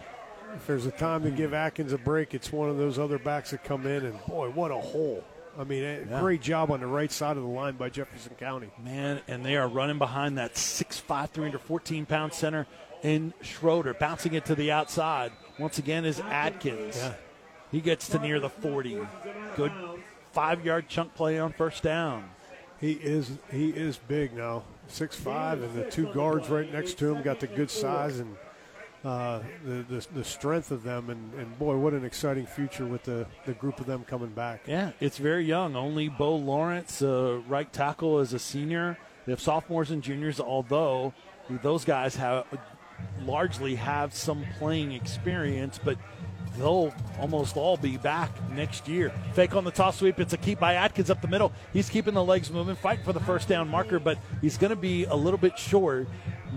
If 0.56 0.68
there's 0.68 0.86
a 0.86 0.92
time 0.92 1.24
to 1.24 1.32
give 1.32 1.54
Atkins 1.54 1.94
a 1.94 1.98
break, 1.98 2.34
it's 2.34 2.52
one 2.52 2.70
of 2.70 2.78
those 2.78 3.00
other 3.00 3.18
backs 3.18 3.52
that 3.52 3.64
come 3.64 3.88
in, 3.88 4.06
and 4.06 4.24
boy, 4.26 4.50
what 4.52 4.72
a 4.72 4.76
hole! 4.78 5.24
I 5.58 5.64
mean, 5.64 5.84
eh, 5.84 6.00
Yeah. 6.10 6.20
great 6.20 6.42
job 6.42 6.72
on 6.72 6.80
the 6.80 6.88
right 6.88 7.12
side 7.12 7.38
of 7.38 7.44
the 7.44 7.50
line 7.50 7.76
by 7.76 7.90
Jefferson 7.90 8.34
County. 8.36 8.72
Man, 8.84 9.22
and 9.28 9.46
they 9.46 9.56
are 9.56 9.68
running 9.68 9.98
behind 10.00 10.38
that 10.38 10.58
6'5", 10.58 11.30
314 11.32 12.06
pound 12.06 12.34
center 12.34 12.66
in 13.04 13.34
Schroeder, 13.42 13.94
bouncing 13.94 14.34
it 14.34 14.46
to 14.46 14.56
the 14.56 14.72
outside. 14.72 15.32
Once 15.60 15.78
again 15.78 16.06
is 16.06 16.20
Atkins. 16.22 16.98
Yeah. 16.98 17.14
He 17.72 17.82
gets 17.82 18.08
to 18.10 18.20
near 18.20 18.40
the 18.40 18.50
40. 18.50 19.00
Good 19.56 19.72
five 20.32 20.66
yard 20.66 20.88
chunk 20.88 21.14
play 21.14 21.38
on 21.38 21.54
first 21.54 21.84
down. 21.84 22.30
He 22.80 22.94
is 22.94 23.38
he 23.52 23.70
is 23.70 23.98
big 23.98 24.34
now, 24.34 24.64
six 24.88 25.16
five, 25.16 25.62
and 25.62 25.74
the 25.76 25.90
two 25.90 26.12
guards 26.14 26.50
right 26.50 26.72
next 26.72 26.96
to 27.00 27.14
him 27.14 27.22
got 27.22 27.40
the 27.40 27.48
good 27.48 27.70
size 27.72 28.20
and 28.20 28.36
uh, 29.04 29.40
the, 29.66 29.84
the 29.90 30.08
the 30.14 30.24
strength 30.24 30.72
of 30.72 30.84
them, 30.84 31.10
and, 31.10 31.34
and 31.34 31.60
boy, 31.60 31.76
what 31.76 31.94
an 31.94 32.06
exciting 32.06 32.46
future 32.46 32.86
with 32.86 33.04
the, 33.04 33.26
the 33.46 33.54
group 33.54 33.80
of 33.80 33.86
them 33.86 34.04
coming 34.04 34.30
back. 34.30 34.62
Yeah, 34.66 34.92
it's 35.00 35.18
very 35.18 35.46
young. 35.46 35.76
Only 35.76 36.08
Bo 36.08 36.36
Lawrence, 36.36 37.02
uh, 37.02 37.42
right 37.48 37.72
tackle, 37.72 38.20
is 38.20 38.34
a 38.34 38.40
senior. 38.40 38.98
They 39.26 39.32
have 39.32 39.42
sophomores 39.42 39.92
and 39.92 40.02
juniors, 40.02 40.40
although 40.40 41.14
those 41.50 41.86
guys 41.86 42.16
have 42.16 42.46
largely 43.26 43.76
have 43.76 44.14
some 44.14 44.46
playing 44.58 44.92
experience, 44.94 45.80
but 45.84 45.98
they'll 46.58 46.94
almost 47.20 47.58
all 47.58 47.78
be 47.78 47.98
back 47.98 48.30
next 48.52 48.88
year. 48.88 49.12
Fake 49.34 49.56
on 49.56 49.64
the 49.64 49.72
toss 49.72 49.98
sweep. 49.98 50.20
It's 50.20 50.34
a 50.34 50.38
keep 50.38 50.60
by 50.60 50.76
Atkins 50.76 51.10
up 51.10 51.22
the 51.22 51.28
middle. 51.28 51.52
He's 51.74 51.90
keeping 51.90 52.14
the 52.14 52.24
legs 52.24 52.52
moving, 52.52 52.76
fighting 52.76 53.04
for 53.04 53.14
the 53.14 53.20
first 53.20 53.48
down 53.48 53.68
marker, 53.70 54.00
but 54.00 54.18
he's 54.42 54.58
going 54.58 54.70
to 54.70 54.76
be 54.76 55.06
a 55.06 55.16
little 55.16 55.40
bit 55.40 55.58
short. 55.58 56.08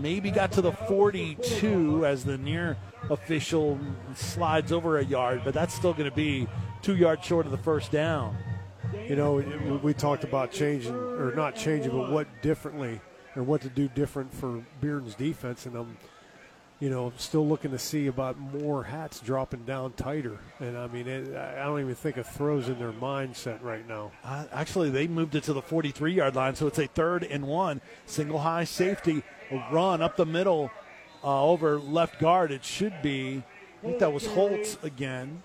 Maybe 0.01 0.31
got 0.31 0.53
to 0.53 0.61
the 0.61 0.73
42 0.73 2.05
as 2.07 2.25
the 2.25 2.39
near 2.39 2.77
official 3.11 3.79
slides 4.15 4.73
over 4.73 4.99
a 4.99 5.05
yard, 5.05 5.43
but 5.45 5.55
that's 5.55 5.75
still 5.75 5.93
going 5.93 6.09
to 6.11 6.15
be 6.15 6.47
two 6.83 6.97
yards 6.97 7.25
short 7.25 7.47
of 7.47 7.53
the 7.53 7.59
first 7.59 7.91
down. 7.91 8.37
You 9.09 9.17
know, 9.17 9.35
we- 9.83 9.95
talked 9.95 10.23
about 10.25 10.53
changing 10.53 10.95
or 10.95 11.33
not 11.35 11.57
changing, 11.57 11.91
but 11.91 12.11
what 12.11 12.29
differently 12.43 13.01
or 13.35 13.43
what 13.43 13.61
to 13.63 13.69
do 13.69 13.89
different 13.89 14.33
for 14.33 14.63
Bearden's 14.81 15.15
defense, 15.15 15.67
and 15.67 15.77
I'm, 15.77 15.97
you 16.79 16.91
know, 16.91 17.13
still 17.17 17.47
looking 17.47 17.71
to 17.71 17.79
see 17.79 18.07
about 18.07 18.39
more 18.39 18.85
hats 18.85 19.21
dropping 19.21 19.65
down 19.65 19.93
tighter. 19.93 20.39
And 20.61 20.77
I 20.77 20.87
mean, 20.89 21.09
it, 21.09 21.35
I 21.35 21.65
don't 21.65 21.81
even 21.81 21.95
think 21.95 22.19
a 22.19 22.25
throws 22.25 22.69
in 22.69 22.79
their 22.79 22.93
mindset 22.93 23.63
right 23.63 23.87
now. 23.89 24.13
Uh, 24.23 24.45
actually, 24.53 24.91
they 24.91 25.07
moved 25.07 25.35
it 25.35 25.45
to 25.45 25.55
the 25.55 25.63
43 25.63 26.13
yard 26.13 26.37
line, 26.37 26.55
so 26.55 26.67
it's 26.67 26.79
a 26.79 26.87
third 26.87 27.25
and 27.25 27.47
one. 27.47 27.81
Single 28.05 28.41
high 28.41 28.65
safety, 28.65 29.23
run 29.71 30.03
up 30.03 30.17
the 30.17 30.27
middle 30.27 30.71
uh, 31.25 31.45
over 31.45 31.79
left 31.79 32.19
guard. 32.21 32.51
It 32.51 32.65
should 32.65 33.01
be, 33.03 33.43
I 33.83 33.87
think 33.87 33.99
that 34.01 34.13
was 34.13 34.27
Holtz 34.27 34.77
again. 34.83 35.43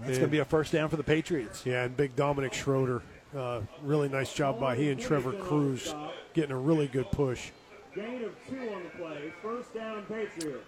That's 0.00 0.18
going 0.18 0.28
to 0.28 0.32
be 0.32 0.38
a 0.38 0.44
first 0.44 0.72
down 0.72 0.88
for 0.88 0.96
the 0.96 1.02
Patriots. 1.02 1.66
Yeah, 1.66 1.84
and 1.84 1.96
big 1.96 2.14
Dominic 2.14 2.54
Schroeder. 2.54 3.02
Uh, 3.36 3.60
really 3.82 4.08
nice 4.08 4.32
job 4.32 4.58
by 4.58 4.74
he 4.74 4.90
and 4.90 5.00
Trevor 5.00 5.32
Cruz 5.32 5.94
getting 6.32 6.52
a 6.52 6.58
really 6.58 6.86
good 6.86 7.10
push. 7.10 7.50
Gain 7.94 8.24
of 8.24 8.34
two 8.48 8.58
on 8.74 8.82
the 8.84 8.90
play. 8.90 9.32
First 9.42 9.74
down, 9.74 10.02
Patriots. 10.04 10.64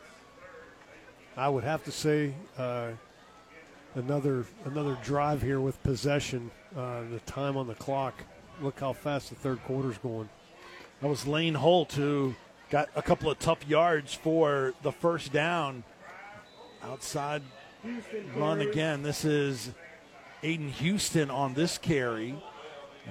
I 1.36 1.48
would 1.48 1.64
have 1.64 1.84
to 1.84 1.92
say 1.92 2.34
uh, 2.58 2.88
another 3.94 4.44
another 4.64 4.98
drive 5.02 5.40
here 5.40 5.60
with 5.60 5.82
possession. 5.82 6.50
Uh, 6.76 7.02
the 7.10 7.20
time 7.20 7.56
on 7.56 7.66
the 7.66 7.74
clock. 7.74 8.14
Look 8.60 8.80
how 8.80 8.92
fast 8.92 9.30
the 9.30 9.36
third 9.36 9.62
quarter's 9.64 9.96
going. 9.98 10.28
That 11.00 11.08
was 11.08 11.26
Lane 11.26 11.54
Holt 11.54 11.92
who 11.92 12.34
got 12.68 12.90
a 12.94 13.02
couple 13.02 13.30
of 13.30 13.38
tough 13.38 13.66
yards 13.66 14.12
for 14.12 14.74
the 14.82 14.92
first 14.92 15.32
down. 15.32 15.82
Outside 16.82 17.42
Houston 17.82 18.34
run 18.36 18.58
carries. 18.58 18.72
again. 18.72 19.02
This 19.02 19.24
is 19.24 19.70
Aiden 20.42 20.70
Houston 20.70 21.30
on 21.30 21.54
this 21.54 21.78
carry. 21.78 22.36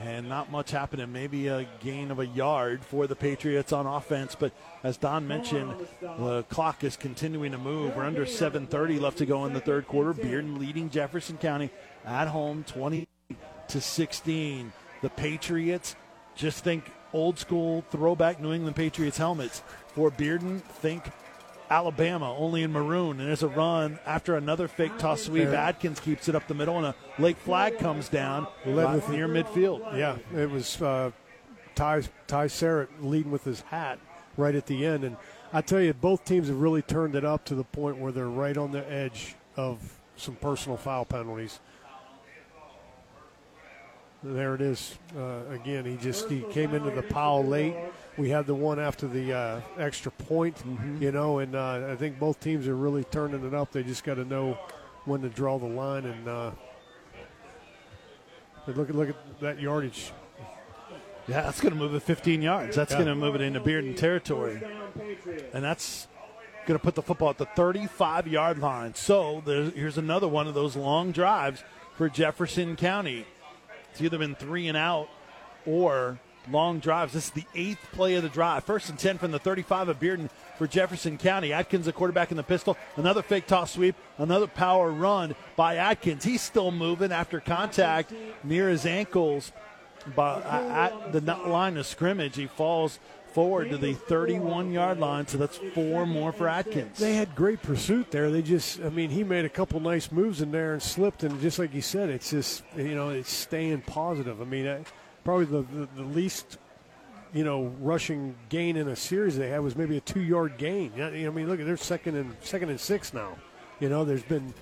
And 0.01 0.29
not 0.29 0.49
much 0.49 0.71
happening. 0.71 1.11
Maybe 1.11 1.47
a 1.47 1.67
gain 1.81 2.09
of 2.09 2.19
a 2.19 2.25
yard 2.25 2.83
for 2.85 3.05
the 3.05 3.15
Patriots 3.15 3.73
on 3.73 3.85
offense. 3.85 4.33
But 4.33 4.53
as 4.81 4.95
Don 4.95 5.27
mentioned, 5.27 5.75
the 6.01 6.43
clock 6.43 6.83
is 6.83 6.95
continuing 6.95 7.51
to 7.51 7.57
move. 7.57 7.95
We're 7.95 8.05
under 8.05 8.25
7.30 8.25 8.99
left 8.99 9.17
to 9.17 9.25
go 9.25 9.45
in 9.45 9.53
the 9.53 9.59
third 9.59 9.87
quarter. 9.87 10.13
Bearden 10.13 10.57
leading 10.57 10.89
Jefferson 10.89 11.37
County 11.37 11.69
at 12.05 12.29
home 12.29 12.63
20 12.65 13.07
to 13.67 13.81
16. 13.81 14.71
The 15.01 15.09
Patriots, 15.09 15.95
just 16.35 16.63
think 16.63 16.89
old 17.11 17.37
school 17.37 17.83
throwback 17.89 18.39
New 18.39 18.53
England 18.53 18.75
Patriots 18.75 19.17
helmets. 19.17 19.63
For 19.87 20.09
Bearden, 20.11 20.61
think 20.61 21.03
Alabama, 21.69 22.33
only 22.35 22.63
in 22.63 22.71
maroon. 22.71 23.19
And 23.19 23.27
there's 23.29 23.43
a 23.43 23.47
run 23.47 23.99
after 24.05 24.35
another 24.35 24.67
fake 24.67 24.97
toss 24.97 25.23
sweep. 25.23 25.47
Atkins 25.47 25.99
keeps 25.99 26.27
it 26.27 26.35
up 26.35 26.47
the 26.47 26.53
middle, 26.53 26.77
and 26.77 26.85
a 26.87 26.95
late 27.21 27.37
flag 27.37 27.77
comes 27.79 28.09
down 28.09 28.47
Led 28.65 28.95
with- 28.95 29.09
near 29.09 29.27
midfield. 29.27 29.95
Yeah, 29.97 30.17
it 30.35 30.49
was 30.49 30.81
uh, 30.81 31.11
Ty 31.75 32.03
Ty 32.27 32.47
Sarrett 32.47 32.89
leading 33.01 33.31
with 33.31 33.43
his 33.43 33.61
hat 33.61 33.99
right 34.37 34.55
at 34.55 34.65
the 34.65 34.85
end, 34.85 35.03
and 35.03 35.17
I 35.51 35.61
tell 35.61 35.81
you, 35.81 35.93
both 35.93 36.25
teams 36.25 36.47
have 36.47 36.57
really 36.57 36.81
turned 36.81 37.15
it 37.15 37.25
up 37.25 37.43
to 37.45 37.55
the 37.55 37.63
point 37.63 37.97
where 37.97 38.11
they're 38.11 38.27
right 38.27 38.55
on 38.57 38.71
the 38.71 38.89
edge 38.91 39.35
of 39.57 39.99
some 40.15 40.35
personal 40.35 40.77
foul 40.77 41.05
penalties. 41.05 41.59
There 44.21 44.53
it 44.53 44.61
is. 44.61 44.97
Uh, 45.17 45.39
again, 45.49 45.85
he 45.85 45.95
just 45.95 46.29
he 46.29 46.41
came 46.51 46.73
into 46.73 46.91
the 46.91 47.03
pile 47.03 47.43
late. 47.43 47.75
We 48.17 48.29
had 48.29 48.47
the 48.47 48.55
one 48.55 48.77
after 48.79 49.07
the 49.07 49.31
uh, 49.33 49.61
extra 49.77 50.11
point, 50.11 50.57
you 50.99 51.11
know, 51.13 51.39
and 51.39 51.55
uh, 51.55 51.87
I 51.89 51.95
think 51.95 52.19
both 52.19 52.39
teams 52.41 52.67
are 52.67 52.75
really 52.75 53.05
turning 53.05 53.45
it 53.47 53.53
up. 53.53 53.71
They 53.71 53.81
just 53.81 54.03
got 54.03 54.15
to 54.15 54.25
know 54.25 54.57
when 55.05 55.21
to 55.21 55.29
draw 55.29 55.57
the 55.57 55.67
line 55.67 56.05
and. 56.05 56.27
Uh, 56.27 56.51
look 58.67 58.89
at 58.89 58.95
look 58.95 59.09
at 59.09 59.39
that 59.39 59.59
yardage. 59.59 60.11
Yeah, 61.27 61.41
that's 61.43 61.61
going 61.61 61.73
to 61.73 61.79
move 61.79 61.93
it 61.93 62.01
15 62.01 62.41
yards. 62.41 62.75
That's 62.75 62.91
Yeah. 62.91 62.97
going 62.97 63.09
to 63.09 63.15
move 63.15 63.35
it 63.35 63.41
into 63.41 63.59
Bearden 63.59 63.95
territory. 63.95 64.61
And 65.53 65.63
that's 65.63 66.07
going 66.65 66.77
to 66.77 66.83
put 66.83 66.95
the 66.95 67.03
football 67.03 67.29
at 67.29 67.37
the 67.37 67.45
35 67.45 68.27
yard 68.27 68.57
line. 68.59 68.95
So 68.95 69.41
there's, 69.45 69.73
here's 69.73 69.97
another 69.97 70.27
one 70.27 70.47
of 70.47 70.55
those 70.55 70.75
long 70.75 71.11
drives 71.11 71.63
for 71.95 72.09
Jefferson 72.09 72.75
County. 72.75 73.25
It's 73.91 74.01
either 74.01 74.17
been 74.17 74.35
three 74.35 74.67
and 74.67 74.77
out 74.77 75.09
or 75.65 76.19
long 76.49 76.79
drives. 76.79 77.13
This 77.13 77.25
is 77.25 77.31
the 77.31 77.45
eighth 77.55 77.85
play 77.91 78.15
of 78.15 78.23
the 78.23 78.29
drive. 78.29 78.63
First 78.63 78.89
and 78.89 78.97
10 78.97 79.17
from 79.17 79.31
the 79.31 79.39
35 79.39 79.89
of 79.89 79.99
Bearden 79.99 80.29
for 80.57 80.67
Jefferson 80.67 81.17
County. 81.17 81.53
Atkins, 81.53 81.85
the 81.85 81.93
quarterback 81.93 82.31
in 82.31 82.37
the 82.37 82.43
pistol. 82.43 82.77
Another 82.95 83.21
fake 83.21 83.47
toss 83.47 83.73
sweep. 83.73 83.95
Another 84.17 84.47
power 84.47 84.91
run 84.91 85.35
by 85.55 85.75
Atkins. 85.75 86.23
He's 86.23 86.41
still 86.41 86.71
moving 86.71 87.11
after 87.11 87.39
contact 87.39 88.13
near 88.43 88.69
his 88.69 88.85
ankles. 88.85 89.51
But 90.15 90.45
at 90.45 91.11
the 91.11 91.21
line 91.21 91.77
of 91.77 91.85
scrimmage, 91.85 92.35
he 92.35 92.47
falls 92.47 92.99
forward 93.33 93.69
to 93.69 93.77
the 93.77 93.93
31 93.93 94.71
yard 94.71 94.99
line. 94.99 95.27
So 95.27 95.37
that's 95.37 95.57
four 95.73 96.05
more 96.05 96.31
for 96.31 96.47
Atkins. 96.47 96.97
They 96.97 97.15
had 97.15 97.35
great 97.35 97.61
pursuit 97.61 98.11
there. 98.11 98.29
They 98.31 98.41
just, 98.41 98.81
I 98.81 98.89
mean, 98.89 99.09
he 99.09 99.23
made 99.23 99.45
a 99.45 99.49
couple 99.49 99.79
nice 99.79 100.11
moves 100.11 100.41
in 100.41 100.51
there 100.51 100.73
and 100.73 100.81
slipped, 100.81 101.23
and 101.23 101.39
just 101.41 101.59
like 101.59 101.73
you 101.73 101.81
said, 101.81 102.09
it's 102.09 102.31
just, 102.31 102.63
you 102.75 102.95
know, 102.95 103.09
it's 103.09 103.31
staying 103.31 103.81
positive. 103.81 104.41
I 104.41 104.45
mean, 104.45 104.67
I, 104.67 104.83
probably 105.23 105.45
the, 105.45 105.61
the, 105.61 105.89
the 105.95 106.03
least, 106.03 106.57
you 107.33 107.43
know, 107.43 107.73
rushing 107.79 108.35
gain 108.49 108.77
in 108.77 108.87
a 108.87 108.95
series 108.95 109.37
they 109.37 109.49
had 109.49 109.61
was 109.61 109.75
maybe 109.75 109.97
a 109.97 110.01
two 110.01 110.21
yard 110.21 110.57
gain. 110.57 110.91
You 110.95 111.09
know, 111.09 111.27
I 111.27 111.33
mean, 111.33 111.47
look 111.47 111.59
at 111.59 111.65
they're 111.65 111.77
second 111.77 112.15
and 112.15 112.35
second 112.41 112.69
and 112.69 112.79
six 112.79 113.13
now. 113.13 113.35
You 113.79 113.89
know, 113.89 114.03
there's 114.03 114.23
been 114.23 114.53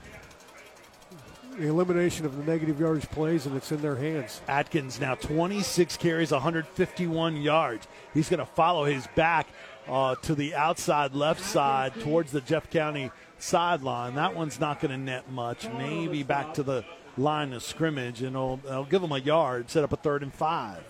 the 1.58 1.68
elimination 1.68 2.26
of 2.26 2.38
the 2.38 2.44
negative 2.50 2.80
yardage 2.80 3.10
plays, 3.10 3.46
and 3.46 3.56
it's 3.56 3.72
in 3.72 3.82
their 3.82 3.96
hands. 3.96 4.42
Atkins 4.48 5.00
now 5.00 5.16
26 5.16 5.98
carries, 5.98 6.32
151 6.32 7.38
yards. 7.38 7.88
He's 8.14 8.30
going 8.30 8.40
to 8.40 8.46
follow 8.46 8.86
his 8.86 9.08
back 9.16 9.48
uh, 9.88 10.16
to 10.16 10.36
the 10.36 10.54
outside 10.54 11.14
left 11.14 11.42
side 11.42 11.94
towards 12.02 12.32
the 12.32 12.42
Jeff 12.42 12.70
County 12.70 13.12
sideline. 13.40 14.16
That 14.16 14.36
one's 14.36 14.60
not 14.60 14.80
going 14.80 14.92
to 14.92 14.98
net 14.98 15.32
much. 15.32 15.68
Maybe 15.78 16.24
back 16.24 16.54
to 16.56 16.64
the 16.64 16.86
line 17.18 17.54
of 17.54 17.64
scrimmage, 17.64 18.22
and 18.22 18.36
it'll, 18.36 18.60
it'll 18.66 18.86
give 18.86 19.02
them 19.02 19.12
a 19.12 19.20
yard, 19.20 19.70
set 19.70 19.84
up 19.84 19.92
a 19.92 19.98
third 19.98 20.22
and 20.22 20.34
five. 20.34 20.84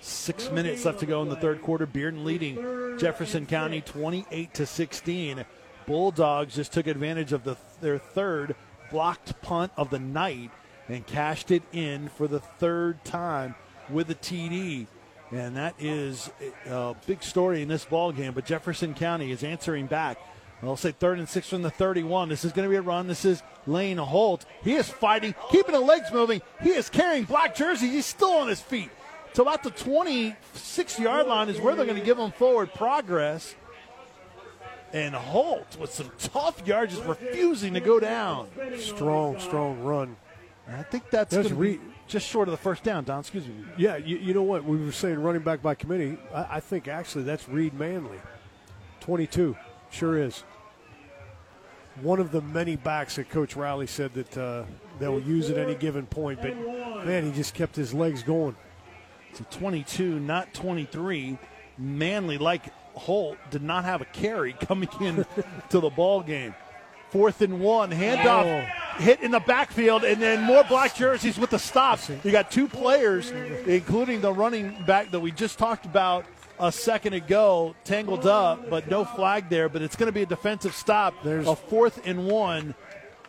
Six 0.00 0.50
minutes 0.50 0.84
left 0.84 1.00
to 1.00 1.06
go 1.06 1.20
in 1.22 1.28
the 1.28 1.36
third 1.36 1.60
quarter. 1.60 1.86
Bearden 1.86 2.24
leading 2.24 2.98
Jefferson 2.98 3.44
County 3.44 3.80
28 3.82 4.54
to 4.54 4.64
16. 4.64 5.44
Bulldogs 5.86 6.54
just 6.54 6.72
took 6.72 6.86
advantage 6.86 7.32
of 7.32 7.44
the, 7.44 7.56
their 7.80 7.98
third 7.98 8.54
blocked 8.90 9.40
punt 9.42 9.72
of 9.76 9.90
the 9.90 9.98
night 9.98 10.50
and 10.88 11.06
cashed 11.06 11.50
it 11.50 11.62
in 11.72 12.08
for 12.08 12.26
the 12.26 12.40
third 12.40 13.04
time 13.04 13.54
with 13.88 14.10
a 14.10 14.14
TD. 14.14 14.86
And 15.30 15.56
that 15.56 15.74
is 15.78 16.30
a 16.66 16.94
big 17.06 17.22
story 17.22 17.62
in 17.62 17.68
this 17.68 17.84
ball 17.84 18.10
game. 18.12 18.32
But 18.32 18.46
Jefferson 18.46 18.94
County 18.94 19.30
is 19.30 19.44
answering 19.44 19.86
back. 19.86 20.18
I'll 20.62 20.76
say 20.76 20.92
third 20.92 21.18
and 21.18 21.28
six 21.28 21.48
from 21.48 21.62
the 21.62 21.70
31. 21.70 22.28
This 22.28 22.44
is 22.44 22.52
going 22.52 22.66
to 22.66 22.70
be 22.70 22.76
a 22.76 22.82
run. 22.82 23.06
This 23.06 23.24
is 23.24 23.42
Lane 23.66 23.96
Holt. 23.96 24.44
He 24.62 24.74
is 24.74 24.90
fighting, 24.90 25.34
keeping 25.50 25.72
the 25.72 25.80
legs 25.80 26.12
moving. 26.12 26.42
He 26.62 26.70
is 26.70 26.90
carrying 26.90 27.24
black 27.24 27.54
jersey. 27.54 27.88
He's 27.88 28.04
still 28.04 28.32
on 28.32 28.48
his 28.48 28.60
feet. 28.60 28.90
So 29.32 29.42
about 29.42 29.62
the 29.62 29.70
26 29.70 30.98
yard 30.98 31.26
line 31.26 31.48
is 31.48 31.60
where 31.60 31.74
they're 31.74 31.86
going 31.86 31.98
to 31.98 32.04
give 32.04 32.18
him 32.18 32.32
forward 32.32 32.74
progress. 32.74 33.54
And 34.92 35.14
Holt 35.14 35.76
with 35.78 35.92
some 35.92 36.10
tough 36.18 36.66
yards, 36.66 36.94
just 36.94 37.06
refusing 37.06 37.74
to 37.74 37.80
go 37.80 38.00
down. 38.00 38.48
Strong, 38.76 39.38
strong 39.38 39.80
run. 39.82 40.16
And 40.66 40.76
I 40.76 40.82
think 40.82 41.10
that's 41.10 41.34
That's 41.34 41.48
going 41.48 41.60
be 41.60 41.78
re- 41.78 41.80
just 42.06 42.26
short 42.26 42.48
of 42.48 42.52
the 42.52 42.58
first 42.58 42.82
down, 42.82 43.04
Don. 43.04 43.20
Excuse 43.20 43.46
me. 43.46 43.54
Yeah, 43.76 43.96
you, 43.96 44.18
you 44.18 44.34
know 44.34 44.42
what? 44.42 44.64
We 44.64 44.84
were 44.84 44.92
saying 44.92 45.20
running 45.20 45.42
back 45.42 45.62
by 45.62 45.74
committee. 45.74 46.18
I, 46.34 46.56
I 46.56 46.60
think 46.60 46.88
actually 46.88 47.24
that's 47.24 47.48
Reed 47.48 47.74
Manley. 47.74 48.18
22. 49.00 49.56
Sure 49.90 50.18
is. 50.18 50.42
One 52.02 52.20
of 52.20 52.32
the 52.32 52.40
many 52.40 52.76
backs 52.76 53.16
that 53.16 53.30
Coach 53.30 53.56
Riley 53.56 53.86
said 53.86 54.14
that 54.14 54.38
uh, 54.38 54.64
they'll 54.98 55.20
use 55.20 55.50
at 55.50 55.58
any 55.58 55.74
given 55.74 56.06
point. 56.06 56.40
But, 56.40 56.56
man, 57.04 57.24
he 57.24 57.32
just 57.32 57.54
kept 57.54 57.76
his 57.76 57.92
legs 57.92 58.22
going. 58.22 58.56
So 59.34 59.44
22, 59.50 60.20
not 60.20 60.54
23. 60.54 61.38
Manley, 61.78 62.38
like 62.38 62.72
Holt, 63.00 63.38
did 63.50 63.62
not 63.62 63.84
have 63.84 64.00
a 64.00 64.04
carry 64.04 64.52
coming 64.52 64.88
in 65.00 65.24
to 65.70 65.80
the 65.80 65.90
ball 65.90 66.20
game. 66.22 66.54
Fourth 67.10 67.40
and 67.40 67.60
one, 67.60 67.90
handoff 67.90 68.44
Oh. 68.44 69.02
hit 69.02 69.20
in 69.20 69.30
the 69.32 69.40
backfield, 69.40 70.04
and 70.04 70.22
then 70.22 70.42
more 70.42 70.62
black 70.64 70.94
jerseys 70.94 71.38
with 71.38 71.50
the 71.50 71.58
stops. 71.58 72.08
You 72.22 72.30
got 72.30 72.50
two 72.50 72.68
players, 72.68 73.30
including 73.66 74.20
the 74.20 74.32
running 74.32 74.84
back 74.86 75.10
that 75.10 75.20
we 75.20 75.32
just 75.32 75.58
talked 75.58 75.86
about 75.86 76.24
a 76.60 76.70
second 76.70 77.14
ago, 77.14 77.74
tangled 77.84 78.26
up, 78.26 78.68
but 78.70 78.88
no 78.90 79.04
flag 79.04 79.48
there. 79.48 79.68
But 79.68 79.82
it's 79.82 79.96
going 79.96 80.06
to 80.08 80.12
be 80.12 80.22
a 80.22 80.26
defensive 80.26 80.74
stop. 80.74 81.14
There's- 81.24 81.46
a 81.48 81.56
fourth 81.56 82.00
and 82.06 82.26
one 82.28 82.74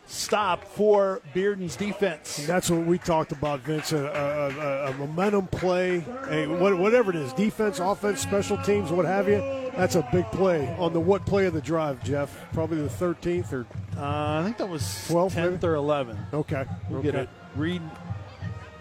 stop 0.06 0.66
for 0.66 1.22
Bearden's 1.34 1.76
defense. 1.76 2.46
That's 2.46 2.70
what 2.70 2.86
we 2.86 2.98
talked 2.98 3.32
about, 3.32 3.62
Vince. 3.62 3.92
A, 3.94 3.98
a, 3.98 4.88
a, 4.88 4.92
a 4.92 4.94
momentum 4.96 5.48
play, 5.48 6.04
a, 6.30 6.48
what- 6.48 6.78
whatever 6.78 7.12
it 7.12 7.16
is, 7.18 7.32
defense, 7.34 7.80
offense, 7.80 8.20
special 8.20 8.58
teams, 8.58 8.92
what 8.92 9.06
have 9.06 9.28
you. 9.28 9.38
That's 9.76 9.96
a 9.96 10.08
big 10.12 10.26
play 10.32 10.68
on 10.78 10.92
the 10.94 11.00
what 11.00 11.26
play 11.26 11.46
of 11.46 11.54
the 11.54 11.62
drive, 11.62 12.04
Jeff? 12.04 12.36
Probably 12.54 12.82
the 12.82 12.90
13th 12.90 13.54
or 13.54 13.66
Uh, 13.98 14.40
I 14.40 14.44
think 14.44 14.58
that 14.58 14.68
was 14.68 14.82
12th, 14.84 15.32
10th 15.32 15.52
maybe? 15.52 15.68
or 15.68 15.76
11th. 15.76 16.34
okay. 16.34 16.66
We'll 16.90 17.00
okay. 17.00 17.12
get 17.12 17.16
it. 17.22 17.30
Reed, 17.56 17.82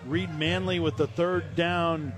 Reed 0.06 0.36
Manley 0.38 0.80
with 0.80 0.96
the 0.96 1.06
third 1.06 1.54
down 1.54 2.12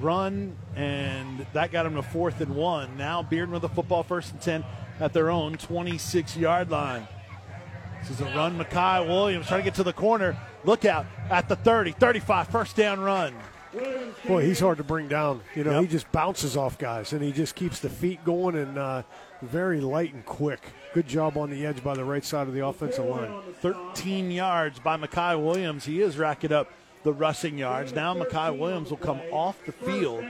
run, 0.00 0.56
and 0.76 1.46
that 1.52 1.70
got 1.72 1.86
him 1.86 1.94
to 1.94 2.02
fourth 2.02 2.40
and 2.40 2.54
one. 2.54 2.96
Now 2.96 3.22
Bearden 3.22 3.50
with 3.50 3.62
the 3.62 3.68
football 3.68 4.02
first 4.02 4.32
and 4.32 4.40
10 4.40 4.64
at 5.00 5.12
their 5.12 5.30
own 5.30 5.56
26 5.56 6.36
yard 6.36 6.70
line. 6.70 7.06
This 8.02 8.10
is 8.10 8.20
a 8.20 8.24
run. 8.36 8.58
Makai 8.58 9.06
Williams 9.06 9.46
trying 9.46 9.60
to 9.60 9.64
get 9.64 9.74
to 9.76 9.82
the 9.82 9.92
corner. 9.92 10.36
Look 10.64 10.84
out 10.84 11.06
at 11.30 11.48
the 11.48 11.56
30, 11.56 11.92
35, 11.92 12.48
first 12.48 12.76
down 12.76 13.00
run. 13.00 13.34
Boy, 14.26 14.44
he's 14.44 14.60
hard 14.60 14.76
to 14.78 14.84
bring 14.84 15.08
down. 15.08 15.40
You 15.54 15.64
know, 15.64 15.70
Yep. 15.72 15.80
he 15.82 15.86
just 15.88 16.12
bounces 16.12 16.56
off 16.56 16.76
guys, 16.78 17.12
and 17.14 17.22
he 17.22 17.32
just 17.32 17.54
keeps 17.54 17.78
the 17.80 17.88
feet 17.88 18.22
going 18.24 18.54
and 18.56 18.76
uh, 18.76 19.02
very 19.40 19.80
light 19.80 20.12
and 20.12 20.24
quick. 20.26 20.60
Good 20.92 21.08
job 21.08 21.38
on 21.38 21.48
the 21.50 21.64
edge 21.64 21.82
by 21.82 21.94
the 21.94 22.04
right 22.04 22.24
side 22.24 22.48
of 22.48 22.54
the 22.54 22.64
offensive 22.66 23.06
line. 23.06 23.32
13 23.60 24.30
yards 24.30 24.78
by 24.78 24.98
Makai 24.98 25.42
Williams. 25.42 25.86
He 25.86 26.02
is 26.02 26.18
racking 26.18 26.52
up 26.52 26.70
the 27.02 27.12
rushing 27.14 27.56
yards. 27.56 27.94
Now 27.94 28.14
Makai 28.14 28.56
Williams 28.56 28.90
will 28.90 28.98
come 28.98 29.20
off 29.32 29.56
the 29.64 29.72
field. 29.72 30.22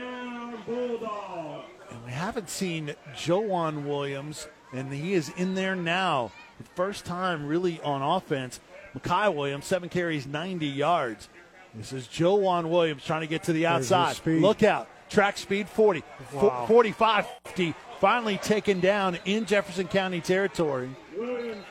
And 0.68 2.04
we 2.06 2.12
haven't 2.12 2.48
seen 2.48 2.94
Jaquan 3.14 3.84
Williams, 3.84 4.46
and 4.72 4.92
he 4.92 5.14
is 5.14 5.30
in 5.36 5.54
there 5.54 5.74
now. 5.74 6.30
First 6.74 7.04
time 7.04 7.46
really 7.46 7.80
on 7.82 8.02
offense. 8.02 8.60
Makai 8.96 9.34
Williams, 9.34 9.64
seven 9.64 9.88
carries, 9.88 10.26
90 10.26 10.66
yards. 10.66 11.28
This 11.74 11.92
is 11.92 12.06
Jaquan 12.06 12.68
Williams 12.68 13.04
trying 13.04 13.22
to 13.22 13.26
get 13.26 13.44
to 13.44 13.52
the 13.52 13.66
outside. 13.66 14.16
Look 14.40 14.62
out. 14.62 14.88
Track 15.08 15.36
speed 15.38 15.68
40, 15.68 16.02
Wow. 16.34 16.64
45, 16.66 17.26
50. 17.44 17.74
Finally 18.00 18.38
taken 18.38 18.80
down 18.80 19.18
in 19.24 19.44
Jefferson 19.46 19.86
County 19.88 20.20
territory. 20.20 20.90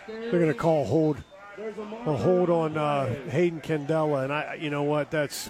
They're 0.08 0.32
going 0.32 0.48
to 0.48 0.54
call 0.54 0.86
hold, 0.86 1.18
a 1.58 2.16
hold 2.16 2.50
on 2.50 2.78
uh, 2.78 3.14
Hayden 3.30 3.60
Candela, 3.62 4.24
and 4.24 4.32
I, 4.34 4.58
you 4.60 4.70
know 4.70 4.84
what? 4.84 5.12
That's 5.12 5.50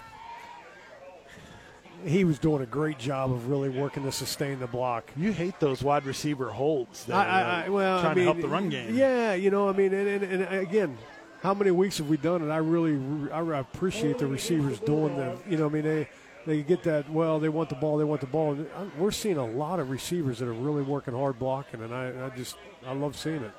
he 2.05 2.23
was 2.23 2.39
doing 2.39 2.61
a 2.61 2.65
great 2.65 2.97
job 2.97 3.31
of 3.31 3.47
really 3.47 3.69
working 3.69 4.03
to 4.03 4.11
sustain 4.11 4.59
the 4.59 4.67
block. 4.67 5.11
You 5.15 5.31
hate 5.31 5.59
those 5.59 5.83
wide 5.83 6.05
receiver 6.05 6.49
holds. 6.49 7.05
That 7.05 7.15
I, 7.15 7.23
I, 7.25 7.41
uh, 7.41 7.65
I, 7.65 7.69
well, 7.69 8.01
trying 8.01 8.11
I 8.11 8.15
mean, 8.15 8.25
to 8.25 8.33
help 8.33 8.41
the 8.41 8.47
run 8.47 8.69
game. 8.69 8.95
Yeah, 8.95 9.33
you 9.33 9.51
know, 9.51 9.69
I 9.69 9.73
mean, 9.73 9.93
and, 9.93 10.07
and, 10.07 10.23
and 10.23 10.55
again, 10.55 10.97
how 11.41 11.53
many 11.53 11.71
weeks 11.71 11.97
have 11.97 12.09
we 12.09 12.17
done 12.17 12.47
it? 12.47 12.51
I 12.51 12.57
really, 12.57 12.99
I, 13.31 13.59
appreciate 13.59 14.17
the 14.17 14.27
receivers 14.27 14.79
doing 14.79 15.15
the, 15.15 15.37
you 15.49 15.57
know, 15.57 15.65
I 15.65 15.69
mean, 15.69 15.83
they 15.83 16.07
they 16.45 16.63
get 16.63 16.83
that. 16.83 17.09
Well, 17.09 17.39
they 17.39 17.49
want 17.49 17.69
the 17.69 17.75
ball. 17.75 17.97
They 17.97 18.03
want 18.03 18.21
the 18.21 18.27
ball. 18.27 18.53
And 18.53 18.67
uh, 18.75 18.85
We're 18.97 19.11
seeing 19.11 19.37
a 19.37 19.45
lot 19.45 19.79
of 19.79 19.89
receivers 19.89 20.39
that 20.39 20.47
are 20.47 20.53
really 20.53 20.81
working 20.81 21.13
hard 21.13 21.37
blocking, 21.37 21.81
and 21.81 21.93
I, 21.93 22.27
I 22.27 22.29
just 22.35 22.55
I 22.85 22.93
love 22.93 23.15
seeing 23.15 23.43
it. 23.43 23.51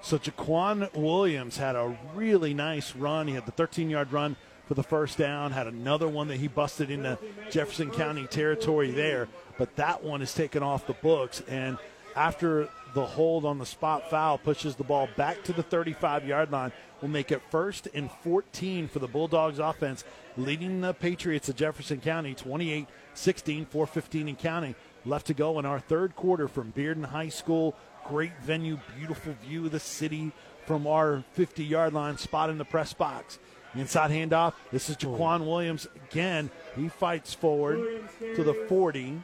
So 0.00 0.18
Jaquan 0.18 0.92
Williams 0.94 1.56
had 1.56 1.74
a 1.74 1.98
really 2.14 2.54
nice 2.54 2.94
run. 2.94 3.26
He 3.26 3.34
had 3.34 3.44
the 3.44 3.52
13 3.52 3.90
yard 3.90 4.12
run 4.12 4.36
for 4.66 4.74
the 4.74 4.82
first 4.82 5.16
down, 5.18 5.52
had 5.52 5.66
another 5.66 6.08
one 6.08 6.28
that 6.28 6.38
he 6.38 6.48
busted 6.48 6.90
into 6.90 7.18
Jefferson 7.50 7.90
County 7.90 8.26
territory 8.26 8.90
there, 8.90 9.28
but 9.58 9.76
that 9.76 10.02
one 10.02 10.22
is 10.22 10.34
taken 10.34 10.62
off 10.62 10.86
the 10.86 10.92
books. 10.94 11.42
And 11.48 11.78
after 12.14 12.68
the 12.94 13.04
hold 13.04 13.44
on 13.44 13.58
the 13.58 13.66
spot 13.66 14.10
foul 14.10 14.38
pushes 14.38 14.74
the 14.74 14.84
ball 14.84 15.08
back 15.16 15.42
to 15.44 15.52
the 15.52 15.62
35 15.62 16.26
yard 16.26 16.50
line, 16.50 16.72
will 17.00 17.08
make 17.08 17.30
it 17.30 17.42
first 17.50 17.88
and 17.94 18.10
14 18.10 18.88
for 18.88 18.98
the 18.98 19.06
Bulldogs 19.06 19.58
offense, 19.58 20.04
leading 20.36 20.80
the 20.80 20.94
Patriots 20.94 21.48
of 21.48 21.56
Jefferson 21.56 22.00
County 22.00 22.34
28 22.34 22.88
16, 23.14 23.66
415 23.66 24.28
in 24.28 24.36
counting. 24.36 24.74
Left 25.04 25.26
to 25.28 25.34
go 25.34 25.58
in 25.58 25.66
our 25.66 25.78
third 25.78 26.16
quarter 26.16 26.48
from 26.48 26.72
Bearden 26.72 27.04
High 27.04 27.28
School. 27.28 27.74
Great 28.08 28.36
venue, 28.42 28.78
beautiful 28.98 29.34
view 29.46 29.66
of 29.66 29.72
the 29.72 29.80
city 29.80 30.32
from 30.66 30.86
our 30.86 31.22
50 31.32 31.64
yard 31.64 31.92
line 31.92 32.18
spot 32.18 32.50
in 32.50 32.58
the 32.58 32.64
press 32.64 32.92
box. 32.92 33.38
Inside 33.76 34.10
handoff. 34.10 34.54
This 34.72 34.88
is 34.88 34.96
Jaquan 34.96 35.46
Williams 35.46 35.86
again. 36.10 36.50
He 36.76 36.88
fights 36.88 37.34
forward 37.34 38.08
to 38.34 38.42
the 38.42 38.54
40. 38.68 39.20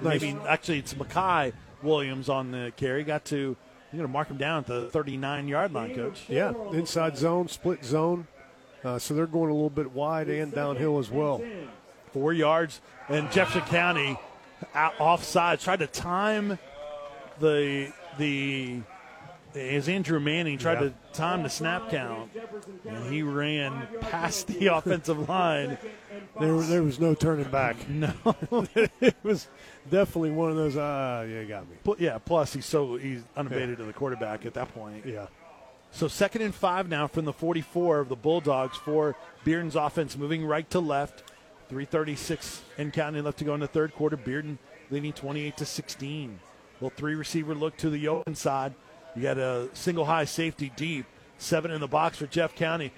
Maybe 0.00 0.36
actually 0.48 0.78
it's 0.78 0.94
Makai 0.94 1.52
Williams 1.82 2.28
on 2.28 2.50
the 2.50 2.72
carry. 2.76 3.04
Got 3.04 3.24
to 3.26 3.56
you're 3.92 3.98
going 3.98 4.08
to 4.08 4.12
mark 4.12 4.28
him 4.28 4.36
down 4.36 4.58
at 4.58 4.66
the 4.66 4.90
39 4.90 5.48
yard 5.48 5.72
line, 5.72 5.94
coach. 5.94 6.24
Yeah, 6.28 6.52
inside 6.72 7.16
zone, 7.16 7.48
split 7.48 7.84
zone. 7.84 8.26
Uh, 8.84 8.98
so 8.98 9.14
they're 9.14 9.26
going 9.26 9.50
a 9.50 9.54
little 9.54 9.70
bit 9.70 9.92
wide 9.92 10.28
and 10.28 10.52
downhill 10.52 10.98
as 10.98 11.10
well. 11.10 11.42
Four 12.12 12.32
yards, 12.32 12.80
and 13.08 13.30
Jefferson 13.30 13.62
County 13.62 14.18
out, 14.74 14.94
offside 14.98 15.60
tried 15.60 15.78
to 15.80 15.86
time 15.86 16.58
the 17.38 17.92
the 18.18 18.80
as 19.56 19.88
Andrew 19.88 20.20
Manning 20.20 20.58
tried 20.58 20.74
Yeah. 20.82 20.88
to 20.90 20.94
time 21.12 21.42
the 21.42 21.48
snap 21.48 21.88
count, 21.90 22.30
and 22.86 23.12
he 23.12 23.22
ran 23.22 23.86
past 24.00 24.46
the 24.48 24.66
offensive 24.76 25.28
line. 25.28 25.78
There, 26.38 26.60
there 26.60 26.82
was 26.82 27.00
no 27.00 27.14
turning 27.14 27.50
back. 27.50 27.76
No, 27.88 28.12
it 29.00 29.14
was 29.22 29.48
definitely 29.90 30.30
one 30.32 30.50
of 30.50 30.56
those. 30.56 30.76
Ah, 30.76 31.22
yeah, 31.22 31.44
got 31.44 31.64
me. 31.68 31.76
Yeah. 31.98 32.18
Plus, 32.18 32.52
he's 32.52 32.66
so 32.66 32.96
he's 32.96 33.22
unabated 33.36 33.78
to 33.78 33.84
the 33.84 33.92
quarterback 33.92 34.44
at 34.44 34.54
that 34.54 34.72
point. 34.74 35.06
Yeah. 35.06 35.26
So 35.92 36.08
second 36.08 36.42
and 36.42 36.54
five 36.54 36.88
now 36.88 37.06
from 37.06 37.24
the 37.24 37.32
44 37.32 38.00
of 38.00 38.08
the 38.10 38.16
Bulldogs 38.16 38.76
for 38.76 39.16
Bearden's 39.44 39.76
offense 39.76 40.16
moving 40.16 40.44
right 40.44 40.68
to 40.70 40.80
left. 40.80 41.22
336 41.68 42.62
and 42.78 42.92
counting 42.92 43.24
left 43.24 43.38
to 43.38 43.44
go 43.44 43.54
in 43.54 43.60
the 43.60 43.66
third 43.66 43.94
quarter. 43.94 44.16
Bearden 44.16 44.58
leading 44.90 45.12
28 45.12 45.56
to 45.56 45.64
16. 45.64 46.38
Well, 46.80 46.92
three 46.94 47.14
receiver 47.14 47.54
look 47.54 47.76
to 47.78 47.88
the 47.90 48.06
open 48.08 48.34
side. 48.34 48.74
You 49.16 49.22
got 49.22 49.38
a 49.38 49.68
single 49.72 50.04
high 50.04 50.26
safety 50.26 50.70
deep. 50.76 51.06
Seven 51.38 51.70
in 51.70 51.80
the 51.80 51.88
box 51.88 52.18
for 52.18 52.26
Jeff 52.26 52.54
County. 52.54 52.92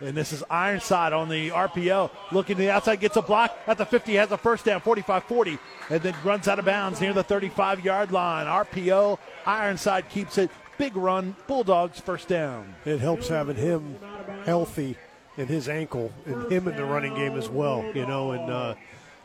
And 0.00 0.16
this 0.16 0.32
is 0.32 0.44
Ironside 0.48 1.12
on 1.12 1.28
the 1.28 1.50
RPO. 1.50 2.10
Looking 2.32 2.56
to 2.56 2.62
the 2.62 2.70
outside, 2.70 3.00
gets 3.00 3.16
a 3.16 3.22
block 3.22 3.56
at 3.66 3.78
the 3.78 3.84
50, 3.84 4.14
has 4.14 4.30
a 4.30 4.38
first 4.38 4.64
down, 4.64 4.80
45 4.80 5.24
40, 5.24 5.58
and 5.90 6.02
then 6.02 6.14
runs 6.22 6.46
out 6.46 6.58
of 6.58 6.64
bounds 6.64 7.00
near 7.00 7.12
the 7.12 7.24
35 7.24 7.84
yard 7.84 8.12
line. 8.12 8.46
RPO, 8.46 9.18
Ironside 9.44 10.08
keeps 10.08 10.38
it. 10.38 10.50
Big 10.76 10.96
run, 10.96 11.34
Bulldogs 11.48 11.98
first 11.98 12.28
down. 12.28 12.74
It 12.84 13.00
helps 13.00 13.28
having 13.28 13.56
him 13.56 13.96
healthy 14.44 14.96
and 15.36 15.48
his 15.48 15.68
ankle 15.68 16.12
and 16.24 16.50
him 16.52 16.68
in 16.68 16.76
the 16.76 16.84
running 16.84 17.14
game 17.14 17.36
as 17.36 17.48
well, 17.48 17.84
you 17.94 18.06
know. 18.06 18.30
And 18.30 18.50
uh, 18.50 18.74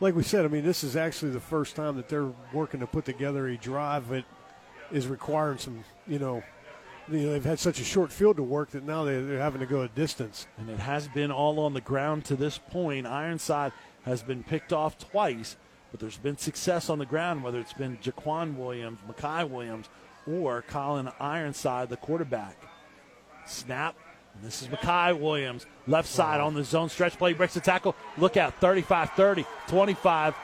like 0.00 0.16
we 0.16 0.24
said, 0.24 0.44
I 0.44 0.48
mean, 0.48 0.64
this 0.64 0.82
is 0.82 0.96
actually 0.96 1.30
the 1.30 1.40
first 1.40 1.76
time 1.76 1.96
that 1.96 2.08
they're 2.08 2.32
working 2.52 2.80
to 2.80 2.86
put 2.88 3.04
together 3.04 3.46
a 3.46 3.56
drive 3.56 4.08
that 4.08 4.24
is 4.90 5.06
requiring 5.06 5.58
some, 5.58 5.84
you 6.06 6.18
know, 6.18 6.42
you 7.10 7.18
know, 7.18 7.32
they've 7.32 7.44
had 7.44 7.58
such 7.58 7.80
a 7.80 7.84
short 7.84 8.10
field 8.12 8.36
to 8.36 8.42
work 8.42 8.70
that 8.70 8.84
now 8.84 9.04
they- 9.04 9.20
they're 9.20 9.40
having 9.40 9.60
to 9.60 9.66
go 9.66 9.82
a 9.82 9.88
distance. 9.88 10.46
And 10.56 10.70
it 10.70 10.78
has 10.78 11.08
been 11.08 11.30
all 11.30 11.60
on 11.60 11.74
the 11.74 11.80
ground 11.80 12.24
to 12.26 12.36
this 12.36 12.58
point. 12.58 13.06
Ironside 13.06 13.72
has 14.04 14.22
been 14.22 14.42
picked 14.42 14.72
off 14.72 14.96
twice, 14.98 15.56
but 15.90 16.00
there's 16.00 16.16
been 16.16 16.38
success 16.38 16.88
on 16.88 16.98
the 16.98 17.06
ground, 17.06 17.42
whether 17.42 17.58
it's 17.58 17.72
been 17.74 17.98
Jaquan 17.98 18.56
Williams, 18.56 18.98
Makai 19.08 19.48
Williams, 19.48 19.88
or 20.26 20.62
Colin 20.62 21.10
Ironside, 21.20 21.90
the 21.90 21.96
quarterback. 21.98 22.56
Snap. 23.46 23.94
And 24.34 24.42
this 24.42 24.62
is 24.62 24.68
Makai 24.68 25.18
Williams, 25.18 25.66
left 25.86 26.08
side 26.08 26.40
on 26.40 26.54
the 26.54 26.64
zone 26.64 26.88
stretch 26.88 27.16
play, 27.18 27.34
breaks 27.34 27.54
the 27.54 27.60
tackle. 27.60 27.94
Look 28.16 28.36
out, 28.36 28.54
35 28.60 29.10
30, 29.10 29.44
25 29.68 30.34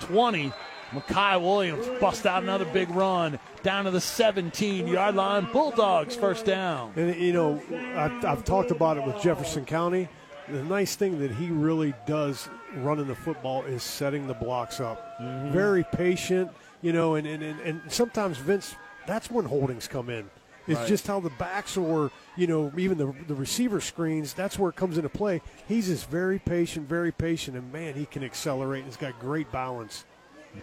20. 0.00 0.52
Makai 0.92 1.40
Williams 1.40 1.88
bust 2.00 2.26
out 2.26 2.42
another 2.42 2.66
big 2.66 2.90
run 2.90 3.38
down 3.62 3.84
to 3.84 3.90
the 3.90 4.00
17 4.00 4.86
yard 4.86 5.14
line. 5.14 5.48
Bulldogs 5.52 6.16
first 6.16 6.44
down. 6.44 6.92
And 6.96 7.14
you 7.16 7.32
know, 7.32 7.62
I've, 7.96 8.24
I've 8.24 8.44
talked 8.44 8.70
about 8.70 8.96
it 8.96 9.04
with 9.06 9.20
Jefferson 9.22 9.64
County. 9.64 10.08
The 10.48 10.62
nice 10.64 10.96
thing 10.96 11.18
that 11.20 11.30
he 11.30 11.48
really 11.48 11.94
does 12.06 12.48
running 12.76 13.06
the 13.06 13.14
football 13.14 13.62
is 13.62 13.82
setting 13.82 14.26
the 14.26 14.34
blocks 14.34 14.80
up. 14.80 15.18
Mm-hmm. 15.20 15.52
Very 15.52 15.84
patient, 15.92 16.50
you 16.82 16.92
know, 16.92 17.14
and, 17.14 17.26
and, 17.26 17.42
and, 17.42 17.60
and 17.60 17.80
sometimes 17.88 18.38
Vince, 18.38 18.74
that's 19.06 19.30
when 19.30 19.44
holdings 19.44 19.86
come 19.86 20.10
in. 20.10 20.28
It's 20.68 20.78
Right. 20.78 20.88
just 20.88 21.06
how 21.08 21.18
the 21.18 21.30
backs 21.30 21.76
or 21.76 22.12
you 22.36 22.46
know 22.46 22.72
even 22.76 22.96
the 22.96 23.12
the 23.26 23.34
receiver 23.34 23.80
screens. 23.80 24.32
That's 24.32 24.58
where 24.58 24.70
it 24.70 24.76
comes 24.76 24.96
into 24.96 25.08
play. 25.08 25.42
He's 25.66 25.88
just 25.88 26.08
very 26.08 26.38
patient, 26.38 26.88
very 26.88 27.10
patient, 27.10 27.56
and 27.56 27.72
man, 27.72 27.94
he 27.94 28.06
can 28.06 28.22
accelerate. 28.22 28.84
He's 28.84 28.96
got 28.96 29.18
great 29.18 29.50
balance. 29.50 30.04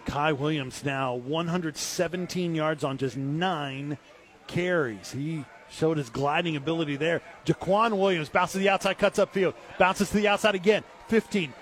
Kai 0.04 0.32
Williams 0.32 0.84
now 0.84 1.14
117 1.14 2.54
yards 2.54 2.84
on 2.84 2.98
just 2.98 3.16
nine 3.16 3.98
carries. 4.46 5.12
He 5.12 5.44
showed 5.70 5.98
his 5.98 6.10
gliding 6.10 6.56
ability 6.56 6.96
there. 6.96 7.22
Jaquan 7.46 7.98
Williams 7.98 8.28
bounces 8.28 8.52
to 8.52 8.58
the 8.58 8.68
outside, 8.68 8.98
cuts 8.98 9.18
upfield, 9.18 9.54
bounces 9.78 10.10
to 10.10 10.16
the 10.16 10.28
outside 10.28 10.54
again. 10.54 10.84
15, 11.08 11.52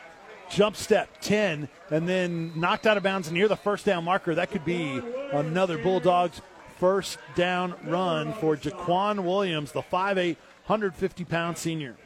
jump 0.50 0.76
step 0.76 1.08
10, 1.20 1.68
and 1.90 2.08
then 2.08 2.58
knocked 2.58 2.86
out 2.86 2.96
of 2.96 3.02
bounds 3.02 3.30
near 3.30 3.48
the 3.48 3.56
first 3.56 3.84
down 3.84 4.04
marker. 4.04 4.34
That 4.34 4.50
could 4.50 4.64
be 4.64 5.00
another 5.32 5.78
Bulldogs 5.78 6.40
first 6.78 7.18
down 7.34 7.74
run 7.84 8.32
for 8.34 8.56
Jaquan 8.56 9.24
Williams, 9.24 9.72
the 9.72 9.82
5'8", 9.82 10.36
150 10.66 11.24
pound 11.24 11.58
senior. 11.58 11.96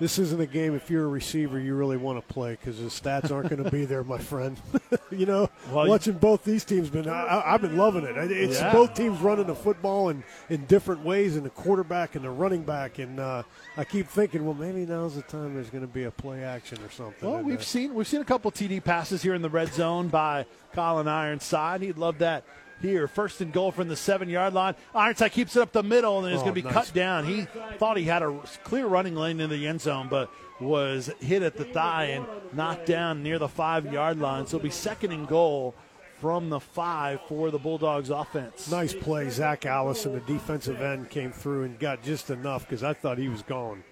This 0.00 0.18
isn't 0.20 0.40
a 0.40 0.46
game 0.46 0.76
if 0.76 0.90
you're 0.90 1.04
a 1.04 1.08
receiver 1.08 1.58
you 1.58 1.74
really 1.74 1.96
want 1.96 2.24
to 2.24 2.32
play 2.32 2.52
because 2.52 2.78
the 2.78 2.84
stats 2.84 3.32
aren't 3.32 3.48
going 3.48 3.64
to 3.64 3.70
be 3.70 3.84
there, 3.84 4.04
my 4.04 4.18
friend. 4.18 4.56
you 5.10 5.26
know, 5.26 5.50
Well, 5.72 5.88
watching 5.88 6.14
both 6.14 6.44
these 6.44 6.64
teams, 6.64 6.88
been 6.88 7.08
I, 7.08 7.42
I've 7.44 7.62
been 7.62 7.76
loving 7.76 8.04
it. 8.04 8.16
It's 8.30 8.60
Yeah. 8.60 8.72
both 8.72 8.94
teams 8.94 9.18
running 9.20 9.46
the 9.46 9.56
football 9.56 10.10
in, 10.10 10.22
in 10.50 10.64
different 10.66 11.04
ways, 11.04 11.34
and 11.34 11.44
the 11.44 11.50
quarterback 11.50 12.14
and 12.14 12.24
the 12.24 12.30
running 12.30 12.62
back. 12.62 12.98
And 13.00 13.18
uh, 13.18 13.42
I 13.76 13.84
keep 13.84 14.06
thinking, 14.06 14.44
well, 14.44 14.54
maybe 14.54 14.86
now's 14.86 15.16
the 15.16 15.22
time 15.22 15.54
there's 15.54 15.70
going 15.70 15.86
to 15.86 15.92
be 15.92 16.04
a 16.04 16.10
play 16.12 16.44
action 16.44 16.78
or 16.84 16.90
something. 16.90 17.28
Well, 17.28 17.42
we've 17.42 17.58
uh, 17.58 17.62
seen 17.62 17.94
we've 17.94 18.06
seen 18.06 18.20
a 18.20 18.24
couple 18.24 18.52
TD 18.52 18.84
passes 18.84 19.22
here 19.22 19.34
in 19.34 19.42
the 19.42 19.50
red 19.50 19.72
zone 19.74 20.08
by 20.08 20.46
Colin 20.74 21.08
Ironside. 21.08 21.82
He'd 21.82 21.98
love 21.98 22.18
that 22.18 22.44
here. 22.80 23.08
First 23.08 23.40
and 23.40 23.52
goal 23.52 23.72
from 23.72 23.88
the 23.88 23.96
seven 23.96 24.28
yard 24.28 24.54
line. 24.54 24.74
Ironside 24.94 25.32
keeps 25.32 25.56
it 25.56 25.60
up 25.62 25.72
the 25.72 25.82
middle 25.82 26.24
and 26.24 26.34
is 26.34 26.40
Oh, 26.40 26.44
going 26.44 26.54
to 26.54 26.60
be 26.62 26.62
nice. 26.62 26.72
cut 26.72 26.92
down. 26.94 27.24
He 27.26 27.42
thought 27.78 27.96
he 27.96 28.04
had 28.04 28.22
a 28.22 28.38
clear 28.64 28.86
running 28.86 29.14
lane 29.14 29.40
in 29.40 29.50
the 29.50 29.66
end 29.66 29.80
zone, 29.80 30.08
but 30.08 30.30
was 30.60 31.10
hit 31.20 31.42
at 31.42 31.56
the 31.56 31.64
thigh 31.64 32.04
and 32.06 32.26
knocked 32.52 32.86
down 32.86 33.22
near 33.22 33.38
the 33.38 33.48
five 33.48 33.92
yard 33.92 34.18
line. 34.18 34.46
So 34.46 34.56
it'll 34.56 34.64
be 34.64 34.70
second 34.70 35.12
and 35.12 35.26
goal 35.28 35.74
from 36.20 36.48
the 36.50 36.58
five 36.58 37.20
for 37.28 37.50
the 37.52 37.58
Bulldogs 37.58 38.10
offense. 38.10 38.68
Nice 38.70 38.92
play. 38.92 39.30
Zach 39.30 39.64
Allison, 39.66 40.12
the 40.14 40.20
defensive 40.20 40.80
end, 40.82 41.10
came 41.10 41.30
through 41.30 41.62
and 41.62 41.78
got 41.78 42.02
just 42.02 42.28
enough 42.30 42.62
because 42.68 42.82
I 42.82 42.92
thought 42.92 43.18
he 43.18 43.28
was 43.28 43.42
gone. 43.42 43.84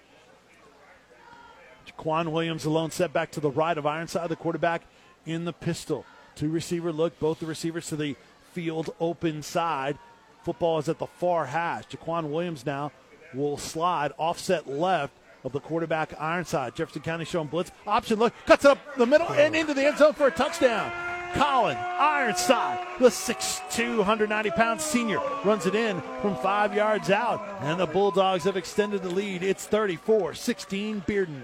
Quan 1.95 2.31
Williams 2.31 2.65
alone 2.65 2.91
set 2.91 3.11
back 3.13 3.31
to 3.31 3.39
the 3.39 3.49
right 3.49 3.77
of 3.77 3.85
Ironside, 3.85 4.29
the 4.29 4.35
quarterback 4.35 4.83
in 5.25 5.45
the 5.45 5.53
pistol. 5.53 6.05
Two 6.35 6.49
receiver 6.49 6.91
look, 6.91 7.17
both 7.19 7.39
the 7.39 7.45
receivers 7.47 7.87
to 7.87 7.95
the 7.95 8.15
field 8.57 8.89
open 8.99 9.43
side. 9.43 9.99
Football 10.41 10.79
is 10.79 10.89
at 10.89 10.97
the 10.97 11.05
far 11.05 11.45
hash. 11.45 11.83
Jaquan 11.89 12.31
Williams 12.31 12.65
now 12.65 12.91
will 13.35 13.55
slide 13.55 14.11
offset 14.17 14.67
left 14.67 15.13
of 15.43 15.51
the 15.51 15.59
quarterback 15.59 16.19
Ironside. 16.19 16.75
Jefferson 16.75 17.03
County 17.03 17.23
showing 17.23 17.49
blitz. 17.49 17.71
Option 17.85 18.17
look, 18.17 18.33
cuts 18.47 18.65
it 18.65 18.71
up 18.71 18.79
the 18.97 19.05
middle 19.05 19.31
and 19.31 19.55
into 19.55 19.75
the 19.75 19.85
end 19.85 19.99
zone 19.99 20.13
for 20.13 20.25
a 20.25 20.31
touchdown. 20.31 20.91
Colin 21.35 21.77
Ironside, 21.77 22.83
the 22.99 23.09
6'2", 23.09 23.97
190 23.97 24.49
pound 24.49 24.81
senior, 24.81 25.19
runs 25.45 25.67
it 25.67 25.75
in 25.75 26.01
from 26.23 26.35
five 26.37 26.73
yards 26.73 27.11
out. 27.11 27.59
And 27.61 27.79
the 27.79 27.85
Bulldogs 27.85 28.45
have 28.45 28.57
extended 28.57 29.03
the 29.03 29.11
lead. 29.11 29.43
It's 29.43 29.67
34 29.67 30.33
16 30.33 31.03
Bearden. 31.07 31.43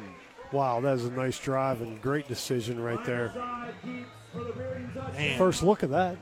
Wow, 0.51 0.79
that 0.79 0.93
was 0.93 1.05
a 1.05 1.11
nice 1.11 1.37
drive 1.37 1.81
and 1.81 2.01
great 2.01 2.27
decision 2.27 2.81
right 2.81 3.05
there. 3.05 3.31
Man. 5.13 5.37
First 5.37 5.61
look 5.61 5.83
at 5.83 5.91
that. 5.91 6.17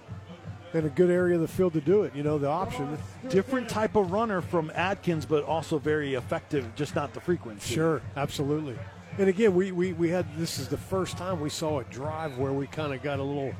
And 0.74 0.86
a 0.86 0.90
good 0.90 1.10
area 1.10 1.36
of 1.36 1.42
the 1.42 1.48
field 1.48 1.74
to 1.74 1.82
do 1.82 2.04
it. 2.04 2.16
You 2.16 2.24
know, 2.24 2.38
the 2.38 2.48
option. 2.48 2.98
different 3.30 3.68
type 3.68 3.96
of 3.96 4.12
runner 4.12 4.42
from 4.42 4.72
Atkins, 4.74 5.26
but 5.26 5.44
also 5.44 5.78
very 5.80 6.16
effective, 6.16 6.74
just 6.76 6.96
not 6.96 7.14
the 7.14 7.20
frequency. 7.20 7.76
Sure, 7.76 8.02
absolutely. 8.16 8.78
And 9.18 9.28
again, 9.28 9.54
we, 9.54 9.72
we, 9.72 9.92
we 9.94 10.10
had 10.10 10.26
this 10.38 10.58
is 10.58 10.70
the 10.70 10.78
first 10.78 11.18
time 11.18 11.42
we 11.42 11.50
saw 11.50 11.80
a 11.80 11.84
drive 11.86 12.38
where 12.38 12.54
we 12.54 12.68
kind 12.68 12.94
of 12.94 13.04
got 13.04 13.20
a 13.20 13.24
little, 13.24 13.54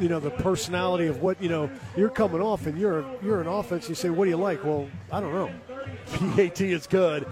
you 0.00 0.08
know, 0.08 0.18
the 0.18 0.30
personality 0.30 1.06
of 1.06 1.22
what 1.22 1.40
you 1.40 1.48
know. 1.48 1.70
You're 1.96 2.10
coming 2.10 2.40
off 2.40 2.66
and 2.66 2.76
you're 2.76 3.04
you're 3.22 3.40
an 3.40 3.46
offense. 3.46 3.88
You 3.88 3.94
say, 3.94 4.10
what 4.10 4.24
do 4.24 4.30
you 4.30 4.36
like? 4.36 4.64
Well, 4.64 4.88
I 5.12 5.20
don't 5.20 5.32
know. 5.32 5.50
PAT 6.34 6.60
is 6.60 6.88
good. 6.88 7.26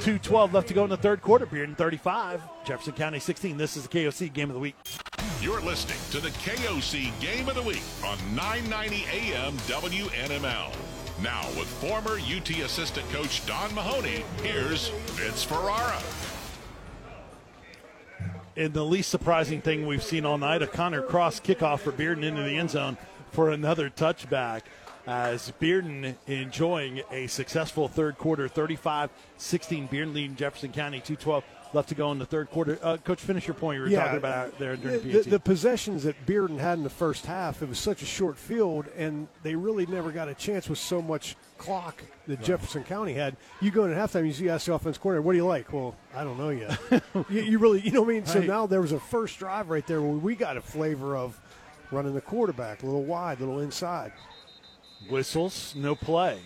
2.12 0.00 0.54
left 0.54 0.68
to 0.68 0.72
go 0.72 0.84
in 0.84 0.88
the 0.88 0.96
third 0.96 1.20
quarter. 1.20 1.44
Bearden 1.44 1.76
35, 1.76 2.40
Jefferson 2.64 2.94
County 2.94 3.18
16. 3.18 3.58
This 3.58 3.76
is 3.76 3.86
the 3.86 3.88
KOC 3.88 4.32
Game 4.32 4.48
of 4.48 4.54
the 4.54 4.60
Week. 4.60 4.74
You're 5.42 5.60
listening 5.60 5.98
to 6.10 6.20
the 6.20 6.30
KOC 6.38 7.20
Game 7.20 7.50
of 7.50 7.54
the 7.54 7.62
Week 7.62 7.82
on 8.02 8.16
990 8.34 9.04
AM 9.12 9.52
WNML. 9.58 10.74
Now, 11.22 11.46
with 11.58 11.66
former 11.66 12.18
UT 12.18 12.48
assistant 12.48 13.06
coach 13.10 13.44
Don 13.44 13.74
Mahoney, 13.74 14.24
here's 14.42 14.88
Vince 14.88 15.42
Ferrara. 15.44 16.00
And 18.56 18.72
the 18.72 18.84
least 18.84 19.10
surprising 19.10 19.60
thing 19.60 19.86
we've 19.86 20.02
seen 20.02 20.24
all 20.24 20.38
night 20.38 20.62
a 20.62 20.66
Connor 20.66 21.02
Cross 21.02 21.40
kickoff 21.40 21.80
for 21.80 21.92
Bearden 21.92 22.24
into 22.24 22.42
the 22.42 22.56
end 22.56 22.70
zone 22.70 22.96
for 23.32 23.50
another 23.50 23.90
touchback. 23.90 24.62
As 25.06 25.52
Bearden 25.60 26.14
enjoying 26.26 27.02
a 27.10 27.26
successful 27.26 27.88
third 27.88 28.18
quarter, 28.18 28.48
35 28.48 29.10
16. 29.38 29.88
Bearden 29.88 30.14
leading 30.14 30.36
Jefferson 30.36 30.72
County 30.72 30.98
212 31.00 31.42
left 31.72 31.88
to 31.88 31.94
go 31.94 32.10
in 32.12 32.18
the 32.18 32.26
third 32.26 32.50
quarter. 32.50 32.78
Uh, 32.82 32.96
Coach, 32.96 33.20
finish 33.20 33.46
your 33.46 33.54
point 33.54 33.76
you 33.76 33.82
were 33.82 33.88
Yeah, 33.88 34.00
talking 34.02 34.18
about 34.18 34.58
there 34.58 34.76
during 34.76 35.00
the, 35.02 35.18
the, 35.20 35.30
the 35.30 35.40
possessions 35.40 36.02
that 36.02 36.26
Bearden 36.26 36.58
had 36.58 36.78
in 36.78 36.84
the 36.84 36.90
first 36.90 37.26
half, 37.26 37.62
it 37.62 37.68
was 37.68 37.78
such 37.78 38.02
a 38.02 38.06
short 38.06 38.36
field, 38.36 38.86
and 38.96 39.28
they 39.42 39.54
really 39.54 39.86
never 39.86 40.10
got 40.10 40.28
a 40.28 40.34
chance 40.34 40.68
with 40.68 40.78
so 40.78 41.00
much 41.00 41.36
clock 41.58 42.02
that 42.26 42.42
Jefferson 42.42 42.82
County 42.84 43.14
had. 43.14 43.36
You 43.60 43.70
go 43.70 43.84
in 43.84 43.92
at 43.92 43.96
halftime, 44.10 44.26
you 44.26 44.32
see 44.32 44.48
ask 44.48 44.66
the 44.66 44.74
offense 44.74 44.98
corner, 44.98 45.22
what 45.22 45.32
do 45.32 45.38
you 45.38 45.46
like? 45.46 45.72
Well, 45.72 45.94
I 46.14 46.24
don't 46.24 46.38
know 46.38 46.50
yet. 46.50 46.78
you, 47.30 47.40
you 47.42 47.58
really, 47.58 47.80
you 47.80 47.92
know 47.92 48.02
what 48.02 48.10
I 48.10 48.14
mean? 48.14 48.26
So 48.26 48.40
Right. 48.40 48.48
now 48.48 48.66
there 48.66 48.80
was 48.80 48.92
a 48.92 49.00
first 49.00 49.38
drive 49.38 49.70
right 49.70 49.86
there 49.86 50.02
where 50.02 50.10
we 50.10 50.34
got 50.34 50.56
a 50.56 50.60
flavor 50.60 51.16
of 51.16 51.40
running 51.92 52.14
the 52.14 52.20
quarterback, 52.20 52.82
a 52.82 52.86
little 52.86 53.04
wide, 53.04 53.38
a 53.38 53.40
little 53.44 53.60
inside. 53.60 54.12
Whistles, 55.08 55.74
no 55.76 55.94
play. 55.94 56.38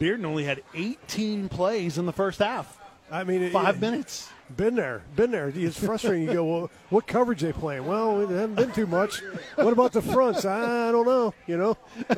Bearden 0.00 0.24
only 0.24 0.44
had 0.44 0.62
18 0.74 1.48
plays 1.48 1.98
in 1.98 2.06
the 2.06 2.12
first 2.12 2.38
half. 2.38 2.78
I 3.10 3.24
mean, 3.24 3.50
Five 3.50 3.76
it- 3.76 3.80
minutes. 3.80 4.28
Been 4.56 4.74
there, 4.74 5.02
been 5.14 5.30
there. 5.30 5.52
It's 5.54 5.78
frustrating. 5.78 6.26
You 6.26 6.32
go, 6.34 6.44
well, 6.44 6.70
what 6.88 7.06
coverage 7.06 7.40
they 7.40 7.52
playing? 7.52 7.86
Well, 7.86 8.22
it 8.22 8.30
hasn't 8.30 8.56
been 8.56 8.72
too 8.72 8.88
much. 8.88 9.20
What 9.54 9.72
about 9.72 9.92
the 9.92 10.02
fronts? 10.02 10.44
I 10.44 10.90
don't 10.90 11.06
know. 11.06 11.32
You 11.46 11.56
know, 11.56 11.76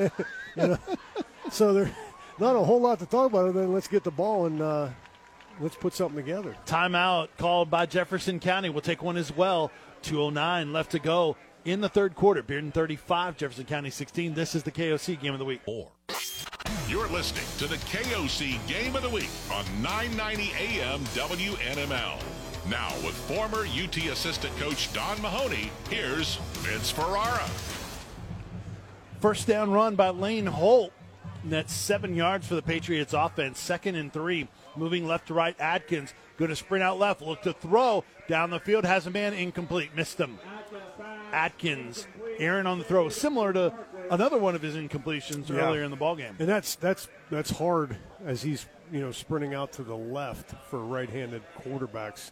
you 0.56 0.66
know. 0.68 0.78
So 1.50 1.74
there's 1.74 1.90
not 2.38 2.56
a 2.56 2.60
whole 2.60 2.80
lot 2.80 3.00
to 3.00 3.06
talk 3.06 3.30
about. 3.30 3.48
Other 3.48 3.60
than 3.60 3.74
let's 3.74 3.86
get 3.86 4.02
the 4.02 4.10
ball 4.10 4.46
and 4.46 4.62
uh, 4.62 4.88
let's 5.60 5.76
put 5.76 5.92
something 5.92 6.16
together. 6.16 6.56
Timeout 6.64 7.28
called 7.36 7.68
by 7.70 7.84
Jefferson 7.84 8.40
County. 8.40 8.70
We'll 8.70 8.80
take 8.80 9.02
one 9.02 9.18
as 9.18 9.30
well. 9.36 9.70
209 10.00 10.72
left 10.72 10.92
to 10.92 11.00
go 11.00 11.36
in 11.64 11.80
the 11.80 11.89
third 11.89 12.14
quarter. 12.14 12.43
Bearden 12.43 12.72
35, 12.72 13.36
Jefferson 13.36 13.64
County 13.64 13.90
16. 13.90 14.34
This 14.34 14.55
is 14.55 14.62
the 14.62 14.72
KOC 14.72 15.20
game 15.20 15.32
of 15.32 15.39
the 15.39 15.44
week. 15.44 15.60
Or 15.66 15.90
you're 16.89 17.09
listening 17.09 17.44
to 17.59 17.66
the 17.66 17.76
KOC 17.86 18.66
Game 18.66 18.94
of 18.97 19.02
the 19.02 19.09
Week 19.09 19.30
on 19.51 19.64
990 19.82 20.52
AM 20.59 21.01
WNML. 21.01 22.22
Now, 22.68 22.93
with 23.05 23.14
former 23.14 23.66
UT 23.66 23.97
assistant 23.97 24.56
coach 24.59 24.93
Don 24.93 25.20
Mahoney, 25.22 25.70
here's 25.89 26.36
Vince 26.60 26.90
Ferrara. 26.90 27.48
First 29.20 29.47
down 29.47 29.70
run 29.70 29.94
by 29.94 30.10
Lane 30.10 30.47
Holt. 30.47 30.93
And 31.43 31.52
that's 31.52 31.72
seven 31.72 32.14
yards 32.14 32.47
for 32.47 32.55
the 32.55 32.62
Patriots 32.62 33.14
offense. 33.14 33.59
Second 33.59 33.97
and 33.97 34.12
three. 34.12 34.48
Moving 34.76 35.06
left 35.06 35.28
to 35.28 35.34
right. 35.34 35.59
Atkins 35.59 36.14
going 36.36 36.51
to 36.51 36.56
sprint 36.56 36.84
out 36.84 36.98
left. 36.98 37.22
Look 37.22 37.43
to 37.43 37.52
throw. 37.52 38.05
Down 38.28 38.51
the 38.51 38.60
field. 38.60 38.84
Has 38.84 39.06
a 39.06 39.10
man 39.10 39.34
incomplete. 39.34 39.90
Missed 39.97 40.18
him. 40.18 40.39
Atkins. 41.32 42.06
Aaron 42.38 42.66
on 42.66 42.78
the 42.78 42.84
throw. 42.84 43.09
Similar 43.09 43.52
to 43.54 43.72
another 44.10 44.38
one 44.38 44.54
of 44.54 44.62
his 44.62 44.74
incompletions 44.76 45.48
Yeah. 45.48 45.56
earlier 45.66 45.82
in 45.82 45.90
the 45.90 45.96
ballgame. 45.96 46.38
And 46.38 46.48
that's 46.48 46.74
that's 46.76 47.09
that's 47.30 47.50
hard 47.50 47.96
as 48.24 48.42
he's 48.42 48.66
you 48.92 49.00
know 49.00 49.12
sprinting 49.12 49.54
out 49.54 49.72
to 49.72 49.82
the 49.82 49.96
left 49.96 50.54
for 50.70 50.78
right-handed 50.80 51.42
quarterbacks, 51.62 52.30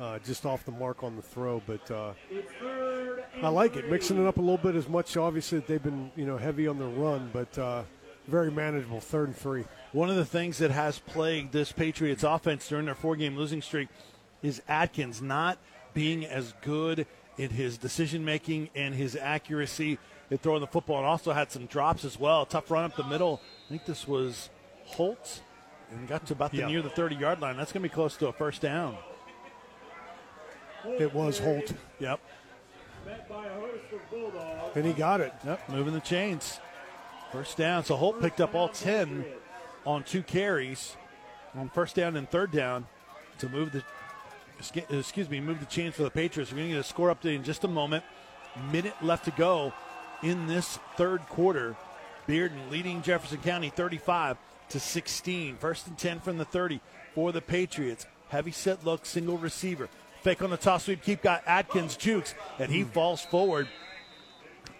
uh, 0.00 0.18
just 0.20 0.44
off 0.46 0.64
the 0.64 0.72
mark 0.72 1.02
on 1.02 1.16
the 1.16 1.22
throw. 1.22 1.62
But 1.66 1.90
uh, 1.90 2.12
I 3.42 3.48
like 3.48 3.76
it, 3.76 3.90
mixing 3.90 4.20
it 4.22 4.26
up 4.26 4.36
a 4.38 4.40
little 4.40 4.58
bit. 4.58 4.74
As 4.74 4.88
much 4.88 5.16
obviously 5.16 5.60
they've 5.60 5.82
been 5.82 6.10
you 6.16 6.26
know 6.26 6.36
heavy 6.36 6.66
on 6.66 6.78
the 6.78 6.86
run, 6.86 7.30
but 7.32 7.56
uh, 7.58 7.82
very 8.26 8.50
manageable. 8.50 9.00
Third 9.00 9.28
and 9.28 9.36
three. 9.36 9.64
One 9.92 10.10
of 10.10 10.16
the 10.16 10.24
things 10.24 10.58
that 10.58 10.70
has 10.70 10.98
plagued 10.98 11.52
this 11.52 11.72
Patriots 11.72 12.22
offense 12.24 12.68
during 12.68 12.86
their 12.86 12.94
four 12.94 13.16
game 13.16 13.36
losing 13.36 13.62
streak 13.62 13.88
is 14.42 14.60
Atkins 14.68 15.22
not 15.22 15.58
being 15.94 16.24
as 16.26 16.52
good 16.62 17.06
in 17.38 17.50
his 17.50 17.76
decision 17.78 18.24
making 18.24 18.70
and 18.74 18.94
his 18.94 19.14
accuracy 19.16 19.98
in 20.30 20.38
throwing 20.38 20.60
the 20.60 20.66
football, 20.66 20.98
and 20.98 21.06
also 21.06 21.32
had 21.32 21.52
some 21.52 21.66
drops 21.66 22.04
as 22.04 22.18
well. 22.18 22.44
Tough 22.46 22.70
run 22.70 22.84
up 22.84 22.96
the 22.96 23.04
middle. 23.04 23.40
I 23.66 23.68
think 23.70 23.84
this 23.84 24.08
was 24.08 24.50
Holt 24.86 25.40
and 25.90 26.08
got 26.08 26.26
to 26.26 26.32
about 26.32 26.50
the 26.52 26.58
Yeah. 26.58 26.66
near 26.68 26.82
the 26.82 26.90
30 26.90 27.14
yard 27.16 27.40
line. 27.40 27.56
That's 27.56 27.72
going 27.72 27.82
to 27.82 27.88
be 27.88 27.92
close 27.94 28.16
to 28.18 28.26
a 28.28 28.32
first 28.32 28.60
down. 28.62 28.96
It 30.98 31.12
was 31.12 31.38
Holt, 31.38 31.72
Yep. 31.98 32.20
Met 33.04 33.28
by 33.28 33.46
a 33.46 33.54
host 33.54 33.92
of 33.92 34.10
Bulldogs. 34.10 34.76
and 34.76 34.84
he 34.86 34.92
got 34.92 35.20
it. 35.20 35.32
Yep. 35.44 35.68
Moving 35.68 35.94
the 35.94 36.00
chains. 36.00 36.60
First 37.32 37.56
down. 37.56 37.84
So 37.84 37.96
Holt 37.96 38.20
picked 38.20 38.40
up 38.40 38.54
all 38.54 38.68
10 38.68 39.24
on 39.84 40.02
two 40.04 40.22
carries 40.22 40.96
on 41.56 41.68
first 41.70 41.94
down 41.96 42.16
and 42.16 42.28
third 42.30 42.50
down 42.52 42.86
to 43.38 43.48
move 43.48 43.72
the 43.72 43.82
excuse 44.58 45.28
me, 45.28 45.40
move 45.40 45.60
the 45.60 45.66
chains 45.66 45.94
for 45.94 46.02
the 46.02 46.10
Patriots. 46.10 46.50
We're 46.50 46.58
going 46.58 46.68
to 46.70 46.74
get 46.76 46.80
a 46.80 46.88
score 46.88 47.14
update 47.14 47.36
in 47.36 47.44
just 47.44 47.64
a 47.64 47.68
moment. 47.68 48.04
Minute 48.72 48.94
left 49.02 49.26
to 49.26 49.30
go 49.32 49.72
in 50.22 50.46
this 50.46 50.78
third 50.96 51.20
quarter. 51.28 51.76
Bearden 52.28 52.70
leading 52.70 53.02
Jefferson 53.02 53.38
County 53.38 53.70
35 53.70 54.36
to 54.70 54.80
16. 54.80 55.56
First 55.56 55.86
and 55.86 55.98
10 55.98 56.20
from 56.20 56.38
the 56.38 56.44
30 56.44 56.80
for 57.14 57.32
the 57.32 57.40
Patriots. 57.40 58.06
Heavy 58.28 58.50
set 58.50 58.84
look, 58.84 59.06
single 59.06 59.38
receiver. 59.38 59.88
Fake 60.22 60.42
on 60.42 60.50
the 60.50 60.56
toss 60.56 60.84
sweep, 60.84 61.02
keep 61.02 61.22
got 61.22 61.44
Atkins 61.46 61.96
jukes, 61.96 62.34
and 62.58 62.70
he 62.70 62.82
falls 62.82 63.22
forward 63.22 63.68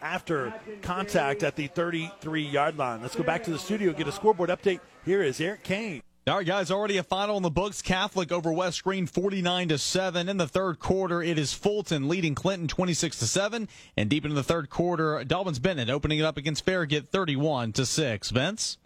after 0.02 0.52
contact 0.82 1.42
at 1.42 1.54
the 1.54 1.68
33 1.68 2.42
yard 2.42 2.76
line. 2.76 3.00
Let's 3.00 3.14
go 3.14 3.22
back 3.22 3.44
to 3.44 3.50
the 3.50 3.58
studio, 3.58 3.92
get 3.92 4.08
a 4.08 4.12
scoreboard 4.12 4.50
update. 4.50 4.80
Here 5.04 5.22
is 5.22 5.40
Eric 5.40 5.62
Kane. 5.62 6.02
All 6.28 6.38
right, 6.38 6.44
guys, 6.44 6.72
already 6.72 6.96
a 6.96 7.04
final 7.04 7.36
in 7.36 7.44
the 7.44 7.50
books. 7.50 7.80
Catholic 7.80 8.32
over 8.32 8.52
West 8.52 8.82
Greene 8.82 9.06
49 9.06 9.68
to 9.68 9.78
7. 9.78 10.28
In 10.28 10.38
the 10.38 10.48
third 10.48 10.80
quarter, 10.80 11.22
it 11.22 11.38
is 11.38 11.52
Fulton 11.52 12.08
leading 12.08 12.34
Clinton 12.34 12.66
26 12.66 13.20
to 13.20 13.28
7. 13.28 13.68
And 13.96 14.10
deep 14.10 14.24
into 14.24 14.34
the 14.34 14.42
third 14.42 14.68
quarter, 14.68 15.22
Dobyns-Bennett 15.24 15.88
opening 15.88 16.18
it 16.18 16.24
up 16.24 16.36
against 16.36 16.64
Farragut 16.64 17.06
31 17.10 17.74
to 17.74 17.86
6. 17.86 18.30
Vince? 18.30 18.76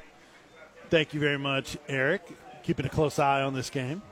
Thank 0.90 1.14
you 1.14 1.20
very 1.20 1.38
much, 1.38 1.78
Eric. 1.88 2.28
Keeping 2.62 2.84
a 2.84 2.90
close 2.90 3.18
eye 3.18 3.40
on 3.40 3.54
this 3.54 3.70
game. 3.70 4.02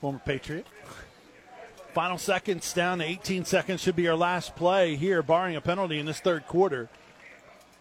Former 0.00 0.20
Patriot. 0.24 0.66
Final 1.94 2.18
seconds 2.18 2.72
down 2.72 2.98
to 2.98 3.04
18 3.04 3.44
seconds 3.44 3.80
should 3.80 3.94
be 3.94 4.08
our 4.08 4.16
last 4.16 4.56
play 4.56 4.96
here, 4.96 5.22
barring 5.22 5.54
a 5.54 5.60
penalty 5.60 6.00
in 6.00 6.06
this 6.06 6.18
third 6.18 6.48
quarter. 6.48 6.88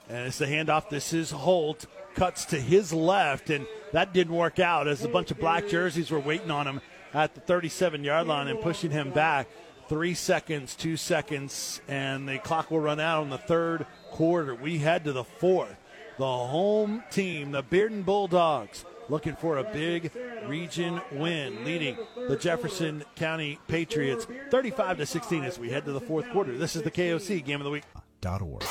And 0.07 0.27
it's 0.27 0.37
the 0.37 0.45
handoff. 0.45 0.89
This 0.89 1.11
is 1.11 1.31
Holt. 1.31 1.87
Cuts 2.15 2.45
to 2.45 2.59
his 2.59 2.93
left, 2.93 3.49
and 3.49 3.65
that 3.93 4.13
didn't 4.13 4.35
work 4.35 4.59
out 4.59 4.87
as 4.87 5.03
a 5.03 5.07
bunch 5.07 5.31
of 5.31 5.39
black 5.39 5.67
jerseys 5.67 6.11
were 6.11 6.19
waiting 6.19 6.51
on 6.51 6.67
him 6.67 6.81
at 7.13 7.35
the 7.35 7.41
37 7.41 8.03
yard 8.03 8.27
line 8.27 8.47
and 8.47 8.61
pushing 8.61 8.91
him 8.91 9.11
back. 9.11 9.47
Three 9.87 10.13
seconds, 10.13 10.75
two 10.75 10.95
seconds, 10.95 11.81
and 11.87 12.27
the 12.27 12.37
clock 12.39 12.71
will 12.71 12.79
run 12.79 12.99
out 12.99 13.21
on 13.21 13.29
the 13.29 13.37
third 13.37 13.85
quarter. 14.11 14.55
We 14.55 14.77
head 14.77 15.03
to 15.03 15.11
the 15.11 15.25
fourth. 15.25 15.75
The 16.17 16.25
home 16.25 17.03
team, 17.11 17.51
the 17.51 17.63
Bearden 17.63 18.05
Bulldogs, 18.05 18.85
looking 19.09 19.35
for 19.35 19.57
a 19.57 19.63
big 19.63 20.11
region 20.47 21.01
win, 21.11 21.65
leading 21.65 21.97
the 22.15 22.37
Jefferson 22.37 23.03
County 23.15 23.59
Patriots 23.67 24.27
35 24.49 24.97
to 24.97 25.05
16 25.05 25.43
as 25.43 25.59
we 25.59 25.69
head 25.69 25.85
to 25.85 25.91
the 25.91 25.99
fourth 25.99 26.29
quarter. 26.31 26.57
This 26.57 26.75
is 26.75 26.83
the 26.83 26.91
KOC 26.91 27.43
Game 27.43 27.59
of 27.59 27.65
the 27.65 27.71
Week. 27.71 27.83
.org. 28.21 28.63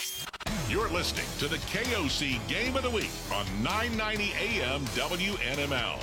You're 0.68 0.88
listening 0.90 1.26
to 1.38 1.48
the 1.48 1.56
KOC 1.56 2.46
Game 2.48 2.76
of 2.76 2.82
the 2.82 2.90
Week 2.90 3.10
on 3.32 3.44
990 3.62 4.32
AM 4.38 4.84
WNML. 4.86 5.98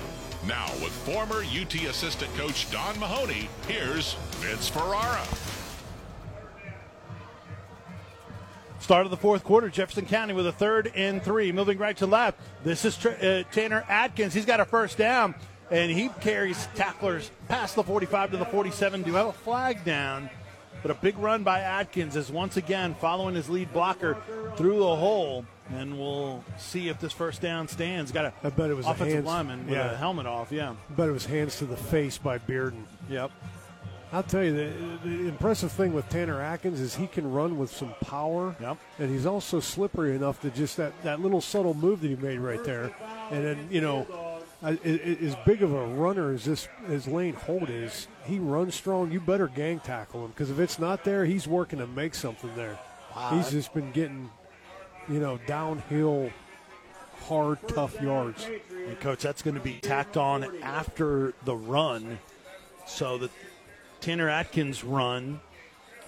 Now, 0.48 0.68
with 0.84 0.92
former 0.92 1.44
UT 1.44 1.74
assistant 1.74 2.34
coach 2.36 2.70
Don 2.72 3.00
Mahoney, 3.00 3.50
here's 3.68 4.14
Vince 4.40 4.70
Ferrara. 4.70 5.26
Start 8.80 9.06
of 9.06 9.12
the 9.12 9.18
fourth 9.18 9.44
quarter, 9.44 9.70
Jefferson 9.70 10.06
County 10.06 10.34
with 10.34 10.48
a 10.48 10.52
third 10.52 10.92
and 10.96 11.22
three. 11.22 11.52
Moving 11.52 11.78
right 11.78 11.98
to 11.98 12.06
left. 12.06 12.40
This 12.64 12.86
is 12.86 12.96
Tr- 12.96 13.10
uh, 13.10 13.44
Tanner 13.52 13.84
Atkins. 13.90 14.34
He's 14.34 14.46
got 14.46 14.60
a 14.60 14.66
first 14.66 14.98
down, 14.98 15.36
and 15.72 15.92
he 15.92 16.10
carries 16.22 16.68
tacklers 16.76 17.32
past 17.48 17.76
the 17.76 17.84
45 17.84 18.32
to 18.32 18.38
the 18.38 18.46
47. 18.46 19.02
Do 19.02 19.14
have 19.14 19.28
a 19.28 19.34
flag 19.34 19.84
down, 19.84 20.30
but 20.82 20.92
a 20.92 20.96
big 20.96 21.18
run 21.18 21.44
by 21.44 21.60
Atkins 21.62 22.16
is 22.16 22.32
once 22.32 22.58
again 22.58 22.96
following 22.96 23.36
his 23.36 23.50
lead 23.50 23.72
blocker 23.74 24.18
through 24.56 24.80
the 24.80 24.96
hole 24.96 25.46
And 25.70 26.00
we'll 26.00 26.44
see 26.58 26.88
if 26.88 27.00
this 27.00 27.12
first 27.12 27.42
down 27.42 27.68
stands. 27.68 28.12
Got 28.14 28.26
a 28.26 28.34
I 28.44 28.50
bet 28.50 28.70
it 28.70 28.74
was 28.76 28.86
offensive 28.86 29.16
hands- 29.16 29.26
lineman 29.26 29.66
with 29.66 29.76
yeah. 29.76 29.92
a 29.92 29.98
helmet 29.98 30.26
off. 30.26 30.50
Yeah. 30.52 30.76
But 30.96 31.10
it 31.10 31.12
was 31.12 31.26
hands 31.26 31.58
to 31.58 31.66
the 31.66 31.76
face 31.76 32.18
by 32.18 32.38
Bearden. 32.38 32.84
Yep. 33.10 33.32
I'll 34.14 34.24
tell 34.24 34.42
you, 34.42 34.54
the, 34.56 34.72
the 35.10 35.28
impressive 35.28 35.70
thing 35.70 35.92
with 35.92 36.08
Tanner 36.08 36.42
Atkins 36.42 36.80
is 36.80 36.96
he 36.96 37.08
can 37.08 37.30
run 37.30 37.58
with 37.58 37.70
some 37.70 37.94
power. 38.06 38.56
Yep. 38.62 38.78
And 39.00 39.10
he's 39.10 39.26
also 39.26 39.60
slippery 39.60 40.16
enough 40.16 40.40
to 40.44 40.50
just 40.50 40.78
that, 40.78 40.94
that 41.04 41.20
little 41.20 41.42
subtle 41.42 41.74
move 41.74 42.00
that 42.00 42.08
he 42.08 42.16
made 42.16 42.40
right 42.40 42.64
there. 42.64 42.96
And 43.30 43.44
then, 43.44 43.68
you 43.70 43.82
know, 43.82 44.08
I- 44.10 44.14
I- 44.14 44.18
I- 44.24 44.27
as 44.62 45.36
big 45.46 45.62
of 45.62 45.74
a 45.74 45.86
runner 45.86 46.32
as 46.34 46.46
this 46.46 46.68
as 46.88 47.08
Lane 47.08 47.36
Holt 47.36 47.70
is, 47.70 48.08
he 48.26 48.40
runs 48.40 48.76
strong. 48.76 49.12
You 49.12 49.20
better 49.20 49.48
gang 49.48 49.80
tackle 49.80 50.26
him 50.26 50.32
because 50.32 50.50
if 50.50 50.60
it's 50.60 50.80
not 50.80 51.04
there, 51.04 51.26
he's 51.26 51.48
working 51.48 51.80
to 51.80 51.88
make 51.88 52.16
something 52.16 52.50
there. 52.56 52.80
He's 53.32 53.52
just 53.52 53.74
been 53.74 53.92
getting, 53.92 54.30
you 55.10 55.20
know, 55.20 55.40
downhill, 55.48 56.32
hard, 57.28 57.60
tough 57.68 58.02
yards. 58.02 58.48
And 58.88 59.00
coach, 59.00 59.22
that's 59.22 59.42
going 59.42 59.56
to 59.56 59.62
be 59.62 59.80
tacked 59.80 60.18
on 60.18 60.46
after 60.62 61.34
the 61.46 61.56
run, 61.56 62.20
so 62.86 63.18
that 63.18 63.32
Tanner 64.02 64.30
Atkins 64.30 64.84
run 64.84 65.40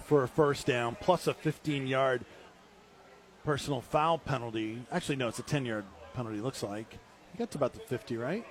for 0.04 0.22
a 0.22 0.28
first 0.28 0.66
down 0.66 0.96
plus 1.00 1.26
a 1.26 1.34
15-yard 1.34 2.24
personal 3.44 3.80
foul 3.80 4.18
penalty. 4.18 4.82
Actually, 4.90 5.16
no, 5.16 5.28
it's 5.28 5.38
a 5.38 5.44
10-yard 5.44 5.84
penalty. 6.14 6.40
Looks 6.40 6.62
like 6.62 6.98
to 7.48 7.58
about 7.58 7.72
the 7.72 7.80
50, 7.80 8.16
right? 8.16 8.46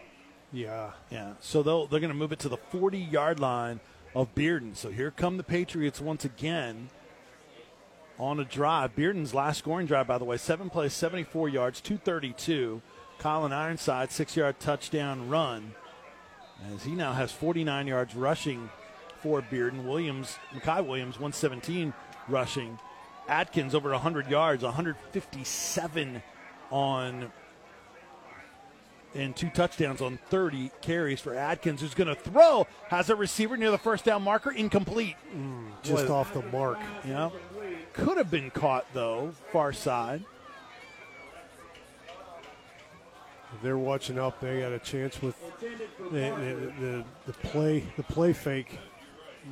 Yeah. 0.52 0.92
Yeah. 1.12 1.34
So 1.40 1.64
they'll, 1.64 1.88
they're 1.88 2.00
going 2.00 2.12
to 2.12 2.18
move 2.18 2.32
it 2.32 2.40
to 2.40 2.50
the 2.50 2.58
40-yard 2.58 3.40
line 3.40 3.80
of 4.16 4.34
Bearden. 4.36 4.76
So 4.76 4.90
here 4.90 5.12
come 5.12 5.38
the 5.38 5.44
Patriots 5.44 6.02
once 6.02 6.26
again 6.26 6.90
on 8.18 8.40
a 8.40 8.46
drive. 8.46 8.96
Bearden's 8.96 9.34
last 9.34 9.60
scoring 9.60 9.86
drive, 9.88 10.08
by 10.08 10.18
the 10.18 10.26
way, 10.26 10.38
seven 10.38 10.70
plays, 10.70 10.94
74 10.94 11.50
yards, 11.50 11.82
232. 11.82 12.82
Colin 13.20 13.52
Ironside, 13.52 14.12
six-yard 14.12 14.60
touchdown 14.60 15.30
run. 15.30 15.74
As 16.74 16.84
he 16.84 16.92
now 16.96 17.14
has 17.14 17.32
49 17.32 17.88
yards 17.88 18.16
rushing 18.16 18.70
for 19.22 19.42
Bearden. 19.42 19.86
Williams, 19.86 20.38
Makai 20.54 20.86
Williams, 20.86 21.16
117 21.16 21.94
rushing. 22.28 22.80
Atkins 23.28 23.76
over 23.76 23.92
100 23.92 24.30
yards, 24.30 24.64
157 24.64 26.24
on 26.72 27.32
and 29.16 29.36
two 29.36 29.50
touchdowns 29.50 30.02
on 30.02 30.20
30 30.30 30.72
carries 30.82 31.20
for 31.20 31.34
Atkins, 31.34 31.82
who's 31.82 31.94
going 31.94 32.08
to 32.08 32.16
throw. 32.16 32.68
Has 32.90 33.10
a 33.10 33.16
receiver 33.16 33.58
near 33.58 33.72
the 33.72 33.78
first 33.78 34.06
down 34.06 34.22
marker, 34.24 34.52
incomplete. 34.52 35.16
Mm, 35.36 35.68
just 35.82 36.04
Was- 36.04 36.10
off 36.10 36.34
the 36.34 36.42
mark. 36.44 36.80
Yeah. 37.06 37.30
Could 37.94 38.18
have 38.18 38.30
been 38.32 38.52
caught, 38.52 38.86
though, 38.94 39.34
far 39.52 39.74
side. 39.74 40.24
They're 43.64 43.78
watching 43.78 44.20
up, 44.20 44.40
they 44.40 44.62
got 44.62 44.72
a 44.72 44.80
chance 44.80 45.22
with 45.22 45.36
the, 45.60 45.68
the, 46.12 46.74
the, 46.80 47.06
the 47.26 47.34
play 47.48 47.84
the 47.98 48.04
play 48.04 48.32
fake. 48.32 48.78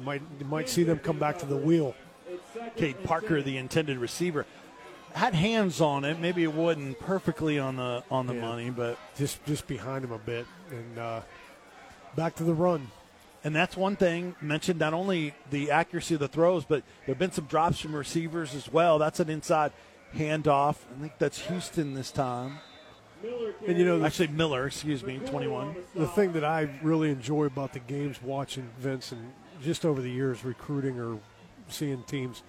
Might 0.03 0.21
you 0.39 0.45
might 0.45 0.69
see 0.69 0.83
them 0.83 0.99
come 0.99 1.17
back 1.17 1.39
to 1.39 1.45
the 1.47 1.57
wheel. 1.57 1.95
Cade 2.75 3.03
Parker, 3.03 3.41
the 3.41 3.57
intended 3.57 3.97
receiver, 3.97 4.45
had 5.17 5.33
hands 5.33 5.81
on 5.81 6.05
it. 6.05 6.19
Maybe 6.19 6.43
it 6.43 6.53
wasn't 6.53 6.99
perfectly 6.99 7.59
on 7.59 7.75
the 7.75 8.03
on 8.11 8.27
the 8.27 8.35
Yeah. 8.35 8.41
money, 8.41 8.69
but 8.69 8.97
just 9.17 9.43
just 9.45 9.67
behind 9.67 10.03
him 10.05 10.11
a 10.11 10.17
bit 10.17 10.45
and 10.71 10.97
uh, 10.99 11.21
back 12.15 12.35
to 12.35 12.43
the 12.43 12.53
run. 12.53 12.89
and 13.43 13.55
that's 13.55 13.77
one 13.77 13.95
thing 13.95 14.35
mentioned. 14.41 14.79
Not 14.79 14.93
only 14.93 15.33
the 15.51 15.71
accuracy 15.71 16.15
of 16.15 16.19
the 16.19 16.27
throws, 16.27 16.65
but 16.65 16.83
there 17.05 17.13
have 17.13 17.19
been 17.19 17.31
some 17.31 17.45
drops 17.45 17.79
from 17.79 17.95
receivers 17.95 18.53
as 18.55 18.71
well. 18.71 18.97
That's 18.99 19.19
an 19.19 19.29
inside 19.29 19.71
handoff. 20.15 20.75
I 20.95 21.01
think 21.01 21.13
that's 21.19 21.39
Houston 21.47 21.93
this 21.93 22.11
time. 22.11 22.59
And 23.67 23.77
you 23.77 23.85
know 23.85 24.03
Actually, 24.05 24.27
Miller, 24.27 24.67
excuse 24.67 25.03
me, 25.03 25.17
21. 25.25 25.75
the 25.95 26.07
thing 26.07 26.33
that 26.33 26.43
I 26.43 26.69
really 26.83 27.09
enjoy 27.09 27.45
about 27.45 27.73
the 27.73 27.79
games 27.79 28.21
watching 28.21 28.69
Vince 28.79 29.11
and 29.11 29.33
just 29.63 29.85
over 29.85 30.01
the 30.01 30.11
years 30.11 30.43
recruiting 30.45 30.99
or 30.99 31.17
seeing 31.67 32.03
teams 32.03 32.43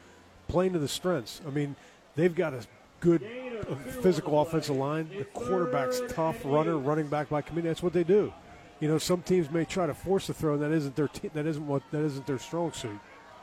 playing 0.47 0.75
to 0.75 0.79
the 0.79 0.89
strengths. 0.89 1.41
I 1.47 1.51
mean, 1.51 1.75
they've 2.19 2.35
got 2.35 2.53
a 2.53 2.61
good 3.01 3.23
uh, 3.71 3.75
physical 4.03 4.43
offensive 4.43 4.77
line. 4.77 5.09
The 5.17 5.25
quarterback's 5.25 6.03
tough, 6.09 6.37
runner, 6.45 6.77
running 6.77 7.07
back 7.07 7.31
by 7.31 7.41
committee. 7.41 7.69
That's 7.69 7.83
what 7.83 7.93
they 7.93 8.05
do. 8.05 8.33
You 8.81 8.89
know, 8.89 8.99
some 8.99 9.23
teams 9.23 9.51
may 9.51 9.65
try 9.65 9.87
to 9.87 9.95
force 9.95 10.29
a 10.29 10.35
throw, 10.35 10.55
and 10.55 10.63
that 10.63 10.73
isn't 10.73 10.95
their 10.95 11.09
te- 11.09 11.29
that 11.29 11.47
isn't 11.47 11.67
what 11.67 11.83
that 11.93 12.03
isn't 12.03 12.27
their 12.27 12.39
strong 12.39 12.73
suit. 12.73 12.99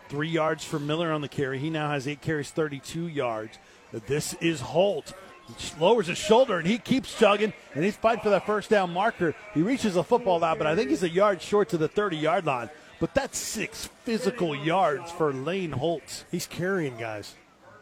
Three 0.10 0.30
yards 0.30 0.64
for 0.64 0.78
Miller 0.78 1.12
on 1.12 1.22
the 1.22 1.28
carry. 1.28 1.58
He 1.58 1.70
now 1.70 1.90
has 1.90 2.08
eight 2.08 2.22
carries, 2.22 2.52
32 2.52 3.08
yards. 3.08 3.58
This 3.92 4.36
is 4.36 4.62
Holt. 4.62 5.14
He 5.48 5.80
lowers 5.80 6.08
his 6.08 6.18
shoulder 6.18 6.58
and 6.58 6.68
he 6.68 6.78
keeps 6.80 7.18
chugging 7.18 7.54
and 7.76 7.84
he's 7.84 7.96
fighting 7.96 8.24
for 8.24 8.32
that 8.32 8.46
first 8.46 8.70
down 8.70 8.92
marker. 8.92 9.36
He 9.54 9.62
reaches 9.62 9.94
the 9.94 10.04
football 10.04 10.44
out, 10.44 10.58
but 10.58 10.68
I 10.68 10.76
think 10.76 10.90
he's 10.90 11.04
a 11.04 11.10
yard 11.10 11.42
short 11.42 11.70
to 11.70 11.78
the 11.78 11.88
30 11.88 12.18
yard 12.18 12.46
line. 12.46 12.70
But 13.00 13.14
that's 13.14 13.38
six 13.38 13.90
physical 14.04 14.56
yards 14.56 15.12
for 15.12 15.32
Lane 15.34 15.72
Holt. 15.72 16.26
He's 16.32 16.48
carrying 16.48 16.98
guys. 16.98 17.36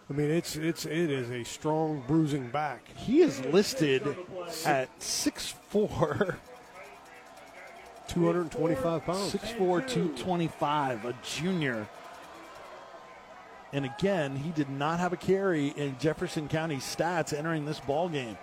I 0.10 0.14
mean, 0.14 0.30
it's 0.30 0.56
it's 0.56 0.86
it 0.86 1.10
is 1.10 1.30
a 1.30 1.44
strong 1.44 2.04
bruising 2.08 2.50
back. 2.50 2.88
He 2.96 3.22
is 3.22 3.40
listed 3.46 4.04
at 4.66 5.00
6'4, 5.00 6.36
225 8.08 9.06
pounds. 9.06 9.34
6'4, 9.34 9.58
225, 9.58 11.06
a 11.06 11.16
junior. 11.24 11.88
And 13.72 13.86
again, 13.86 14.36
he 14.36 14.52
did 14.52 14.70
not 14.70 15.00
have 15.00 15.14
a 15.14 15.18
carry 15.18 15.70
in 15.70 15.98
Jefferson 16.00 16.48
County 16.48 16.78
stats 16.78 17.36
entering 17.36 17.66
this 17.66 17.80
ball 17.80 18.08
game. 18.10 18.38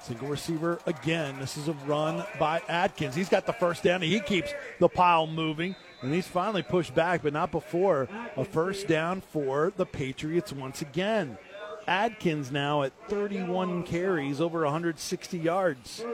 Single 0.00 0.26
receiver 0.26 0.80
again. 0.86 1.38
This 1.38 1.56
is 1.56 1.68
a 1.68 1.72
run 1.86 2.24
by 2.40 2.60
Atkins. 2.68 3.14
He's 3.14 3.28
got 3.28 3.46
the 3.46 3.52
first 3.52 3.84
down 3.84 4.02
and 4.02 4.10
he 4.10 4.18
keeps 4.18 4.52
the 4.80 4.88
pile 4.88 5.28
moving. 5.28 5.76
And 6.02 6.12
he's 6.12 6.26
finally 6.26 6.62
pushed 6.62 6.94
back, 6.94 7.22
but 7.22 7.32
not 7.32 7.52
before 7.52 8.08
a 8.36 8.44
first 8.44 8.88
down 8.88 9.20
for 9.20 9.72
the 9.76 9.86
Patriots 9.86 10.52
once 10.52 10.82
again. 10.82 11.38
Atkins 11.86 12.52
now 12.52 12.82
at 12.82 12.92
31 13.08 13.84
carries, 13.84 14.40
over 14.40 14.62
160 14.62 15.38
yards. 15.38 16.04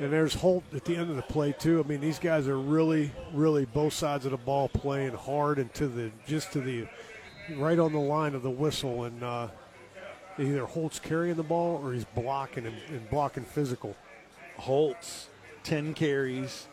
And 0.00 0.12
there's 0.12 0.34
Holt 0.34 0.64
at 0.74 0.84
the 0.84 0.96
end 0.96 1.10
of 1.10 1.16
the 1.16 1.22
play 1.22 1.52
too. 1.52 1.82
I 1.84 1.88
mean, 1.88 2.00
these 2.00 2.18
guys 2.18 2.48
are 2.48 2.58
really, 2.58 3.12
really 3.32 3.64
both 3.64 3.92
sides 3.92 4.24
of 4.24 4.30
the 4.32 4.36
ball 4.36 4.68
playing 4.68 5.14
hard 5.14 5.58
and 5.58 5.72
to 5.74 5.88
the 5.88 6.10
just 6.26 6.52
to 6.52 6.60
the 6.60 6.86
right 7.56 7.78
on 7.78 7.92
the 7.92 7.98
line 7.98 8.34
of 8.34 8.42
the 8.42 8.50
whistle. 8.50 9.04
And 9.04 9.22
uh, 9.22 9.48
either 10.38 10.66
Holt's 10.66 10.98
carrying 10.98 11.36
the 11.36 11.42
ball 11.42 11.80
or 11.82 11.92
he's 11.92 12.04
blocking 12.04 12.66
and, 12.66 12.76
and 12.88 13.08
blocking 13.10 13.44
physical. 13.44 13.96
Holt's 14.56 15.28
10 15.64 15.94
carries, 15.94 16.68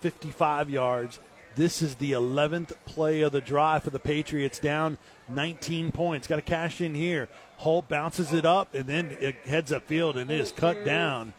55 0.00 0.70
yards. 0.70 1.18
This 1.56 1.82
is 1.82 1.94
the 1.96 2.12
11th 2.12 2.72
play 2.84 3.22
of 3.22 3.30
the 3.30 3.40
drive 3.40 3.84
for 3.84 3.90
the 3.90 4.00
Patriots, 4.00 4.58
down 4.58 4.98
19 5.28 5.92
points. 5.92 6.26
Got 6.26 6.36
to 6.36 6.42
cash 6.42 6.80
in 6.80 6.94
here. 6.96 7.28
Holt 7.58 7.88
bounces 7.88 8.32
it 8.32 8.44
up 8.44 8.74
and 8.74 8.86
then 8.86 9.16
it 9.20 9.36
heads 9.44 9.70
upfield 9.70 10.16
and 10.16 10.30
it 10.30 10.40
is 10.40 10.50
cut 10.50 10.84
down 10.84 11.32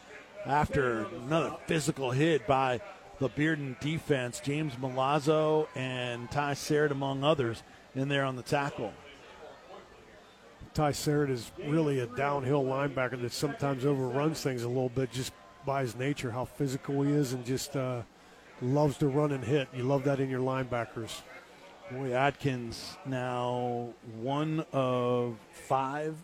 after 0.46 1.06
another 1.26 1.56
physical 1.66 2.12
hit 2.12 2.48
by 2.48 2.80
the 3.20 3.30
Bearden 3.30 3.78
defense. 3.82 4.40
James 4.40 4.76
Malazzo 4.76 5.68
and 5.76 6.32
Ty 6.32 6.54
Sarrett, 6.54 6.92
among 6.92 7.24
others, 7.24 7.64
in 7.94 8.08
there 8.08 8.24
on 8.24 8.38
the 8.38 8.44
tackle. 8.44 8.94
Ty 10.74 10.92
Sarrett 10.92 11.30
is 11.30 11.52
really 11.66 12.00
a 12.00 12.08
downhill 12.08 12.64
linebacker 12.64 13.22
that 13.22 13.34
sometimes 13.34 13.86
overruns 13.86 14.42
things 14.42 14.64
a 14.64 14.68
little 14.68 14.90
bit 14.90 15.12
just 15.12 15.34
by 15.66 15.82
his 15.82 15.96
nature, 15.96 16.32
how 16.32 16.46
physical 16.46 17.02
he 17.02 17.12
is, 17.12 17.34
and 17.34 17.46
just 17.46 17.76
uh, 17.76 18.02
loves 18.62 18.98
to 18.98 19.08
run 19.08 19.32
and 19.32 19.44
hit. 19.44 19.68
You 19.74 19.84
love 19.84 20.04
that 20.06 20.20
in 20.20 20.30
your 20.30 20.42
linebackers. 20.42 21.22
Boy, 21.92 22.14
Atkins 22.14 22.98
now 23.06 23.90
one 24.20 24.66
of 24.74 25.38
five 25.52 26.16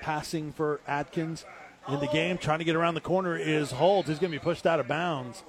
passing 0.00 0.52
for 0.52 0.80
Atkins 0.86 1.44
in 1.88 2.00
the 2.00 2.08
game. 2.08 2.36
Trying 2.38 2.58
to 2.58 2.64
get 2.64 2.74
around 2.76 2.94
the 2.94 3.00
corner 3.00 3.36
is 3.36 3.70
Holt. 3.70 4.08
He's 4.08 4.18
going 4.18 4.32
to 4.32 4.38
be 4.38 4.42
pushed 4.42 4.66
out 4.66 4.80
of 4.80 4.88
bounds. 4.88 5.44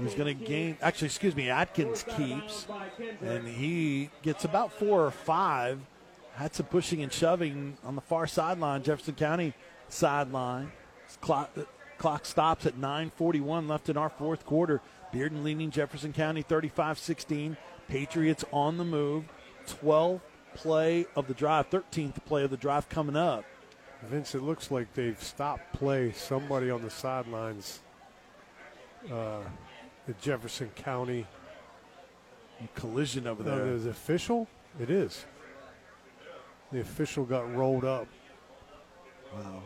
He's 0.00 0.14
going 0.14 0.38
to 0.38 0.44
gain, 0.44 0.76
actually, 0.80 1.06
excuse 1.06 1.34
me, 1.34 1.50
Atkins 1.50 2.04
keeps, 2.04 2.66
and 3.20 3.48
he 3.48 4.10
gets 4.22 4.44
about 4.44 4.72
four 4.72 5.04
or 5.04 5.10
five. 5.10 5.80
Had 6.34 6.54
some 6.54 6.66
pushing 6.66 7.02
and 7.02 7.12
shoving 7.12 7.76
on 7.82 7.96
the 7.96 8.00
far 8.00 8.28
sideline, 8.28 8.82
Jefferson 8.84 9.14
County 9.14 9.54
sideline. 9.88 10.70
Clock 11.98 12.24
stops 12.24 12.64
at 12.66 12.76
9.41 12.80 13.68
left 13.68 13.88
in 13.88 13.96
our 13.96 14.08
fourth 14.08 14.46
quarter. 14.46 14.80
Bearden 15.12 15.42
leading 15.42 15.70
Jefferson 15.70 16.12
County 16.12 16.42
35 16.42 16.98
16. 16.98 17.56
Patriots 17.88 18.44
on 18.52 18.76
the 18.76 18.84
move. 18.84 19.24
12th 19.66 20.20
play 20.54 21.06
of 21.14 21.26
the 21.28 21.34
drive, 21.34 21.68
13th 21.70 22.24
play 22.24 22.44
of 22.44 22.50
the 22.50 22.56
drive 22.56 22.88
coming 22.88 23.16
up. 23.16 23.44
Vince, 24.04 24.34
it 24.34 24.42
looks 24.42 24.70
like 24.70 24.92
they've 24.94 25.22
stopped 25.22 25.72
play. 25.72 26.12
Somebody 26.12 26.70
on 26.70 26.82
the 26.82 26.90
sidelines 26.90 27.80
uh, 29.12 29.40
at 30.08 30.20
Jefferson 30.20 30.70
County. 30.76 31.26
Collision 32.74 33.26
over 33.26 33.42
No, 33.42 33.56
there. 33.56 33.76
the 33.78 33.90
official? 33.90 34.48
It 34.80 34.90
is. 34.90 35.24
The 36.72 36.80
official 36.80 37.24
got 37.24 37.52
rolled 37.54 37.84
up. 37.84 38.06
Wow. 39.34 39.62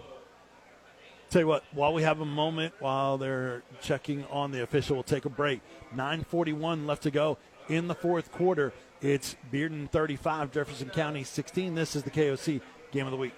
Tell 1.32 1.40
you 1.40 1.46
what, 1.46 1.64
while 1.72 1.94
we 1.94 2.02
have 2.02 2.20
a 2.20 2.26
moment, 2.26 2.74
while 2.78 3.16
they're 3.16 3.62
checking 3.80 4.26
on 4.26 4.50
the 4.52 4.62
official, 4.62 4.96
we'll 4.96 5.02
take 5.02 5.24
a 5.24 5.30
break. 5.30 5.62
9:41 5.96 6.86
left 6.86 7.04
to 7.04 7.10
go 7.10 7.38
in 7.70 7.88
the 7.88 7.94
fourth 7.94 8.30
quarter. 8.30 8.70
It's 9.00 9.34
Bearden 9.50 9.90
35, 9.90 10.52
Jefferson 10.52 10.90
County 10.90 11.24
16. 11.24 11.74
This 11.74 11.96
is 11.96 12.02
the 12.02 12.10
KOC 12.10 12.60
game 12.90 13.06
of 13.06 13.12
the 13.12 13.16
week. 13.16 13.32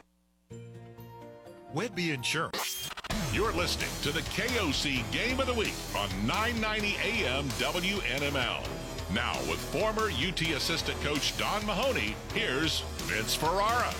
Whitby 1.72 2.10
Insurance. 2.10 2.90
You're 3.32 3.52
listening 3.52 3.90
to 4.02 4.10
the 4.10 4.22
KOC 4.30 5.08
Game 5.12 5.38
of 5.38 5.46
the 5.46 5.54
Week 5.54 5.74
on 5.96 6.08
990 6.26 6.96
AM 7.00 7.44
WNML. 7.60 8.66
Now, 9.14 9.38
with 9.48 9.60
former 9.70 10.10
UT 10.10 10.40
assistant 10.40 11.00
coach 11.02 11.38
Don 11.38 11.64
Mahoney, 11.64 12.16
here's 12.34 12.80
Vince 13.06 13.36
Ferrara. 13.36 13.94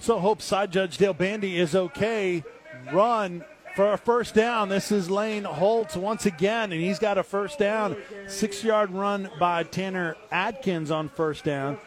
So, 0.00 0.18
hope 0.18 0.40
side 0.40 0.70
judge 0.72 0.96
Dale 0.98 1.12
Bandy 1.14 1.58
is 1.58 1.74
okay. 1.74 2.44
Run 2.92 3.44
for 3.74 3.92
a 3.92 3.98
first 3.98 4.34
down. 4.34 4.68
This 4.68 4.92
is 4.92 5.10
Lane 5.10 5.44
Holt 5.44 5.96
once 5.96 6.24
again, 6.24 6.72
and 6.72 6.80
he's 6.80 6.98
got 6.98 7.18
a 7.18 7.22
first 7.22 7.58
down. 7.58 7.96
Six 8.26 8.62
yard 8.64 8.90
run 8.90 9.28
by 9.38 9.64
Tanner 9.64 10.16
Atkins 10.30 10.90
on 10.90 11.08
first 11.08 11.44
down. 11.44 11.78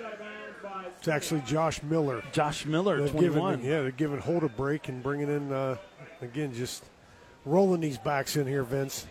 It's 1.00 1.08
actually 1.08 1.42
Josh 1.42 1.82
Miller. 1.82 2.22
Josh 2.32 2.66
Miller, 2.66 2.98
They're 3.00 3.08
21. 3.10 3.54
giving, 3.56 3.66
yeah, 3.72 3.82
they're 3.82 3.92
giving 3.92 4.20
Holt 4.20 4.44
a 4.44 4.50
break 4.50 4.88
and 4.88 5.02
bringing 5.02 5.30
in, 5.30 5.52
uh, 5.52 5.78
again, 6.22 6.54
just 6.54 6.84
rolling 7.44 7.82
these 7.82 7.98
backs 7.98 8.36
in 8.36 8.46
here, 8.46 8.64
Vince. 8.64 9.08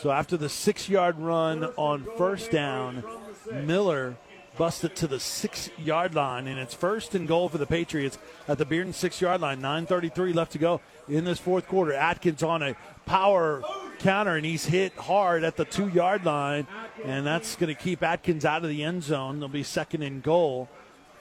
So 0.00 0.10
after 0.10 0.36
the 0.36 0.48
six 0.48 0.88
yard 0.88 1.16
run 1.18 1.64
on 1.76 2.06
first 2.18 2.50
down, 2.50 3.04
Miller 3.52 4.16
busted 4.56 4.94
to 4.96 5.06
the 5.06 5.20
six 5.20 5.70
yard 5.78 6.14
line, 6.14 6.46
and 6.46 6.58
it's 6.58 6.74
first 6.74 7.14
and 7.14 7.26
goal 7.26 7.48
for 7.48 7.58
the 7.58 7.66
Patriots 7.66 8.18
at 8.48 8.58
the 8.58 8.66
Bearden 8.66 8.94
six 8.94 9.20
yard 9.20 9.40
line. 9.40 9.60
9.33 9.60 10.34
left 10.34 10.52
to 10.52 10.58
go 10.58 10.80
in 11.08 11.24
this 11.24 11.38
fourth 11.38 11.66
quarter. 11.66 11.92
Atkins 11.92 12.42
on 12.42 12.62
a 12.62 12.76
power 13.06 13.62
counter, 13.98 14.36
and 14.36 14.44
he's 14.44 14.66
hit 14.66 14.94
hard 14.94 15.44
at 15.44 15.56
the 15.56 15.64
two 15.64 15.88
yard 15.88 16.24
line, 16.24 16.66
and 17.04 17.26
that's 17.26 17.56
going 17.56 17.74
to 17.74 17.80
keep 17.80 18.02
Atkins 18.02 18.44
out 18.44 18.62
of 18.62 18.68
the 18.68 18.82
end 18.82 19.02
zone. 19.02 19.40
They'll 19.40 19.48
be 19.48 19.62
second 19.62 20.02
and 20.02 20.22
goal 20.22 20.68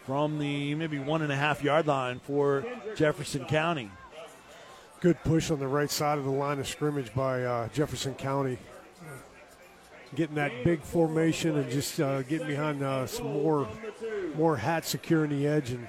from 0.06 0.40
the 0.40 0.76
maybe 0.76 1.00
one 1.00 1.22
and 1.22 1.32
a 1.32 1.36
half 1.36 1.64
yard 1.64 1.88
line 1.88 2.20
for 2.20 2.66
Jefferson 2.96 3.46
County. 3.46 3.90
Good 5.00 5.24
push 5.24 5.50
on 5.50 5.60
the 5.60 5.68
right 5.68 5.90
side 5.90 6.18
of 6.18 6.26
the 6.26 6.32
line 6.32 6.60
of 6.60 6.68
scrimmage 6.68 7.14
by 7.14 7.44
uh, 7.44 7.70
Jefferson 7.70 8.14
County. 8.14 8.58
Getting 10.14 10.36
that 10.36 10.52
big 10.66 10.82
formation 10.82 11.58
and 11.58 11.72
just 11.72 12.00
uh, 12.00 12.22
getting 12.24 12.48
behind 12.48 12.84
uh, 12.84 13.08
some 13.08 13.28
more 13.28 13.68
more 14.36 14.58
hat 14.58 14.86
securing 14.86 15.30
the 15.32 15.48
edge 15.48 15.72
and 15.72 15.88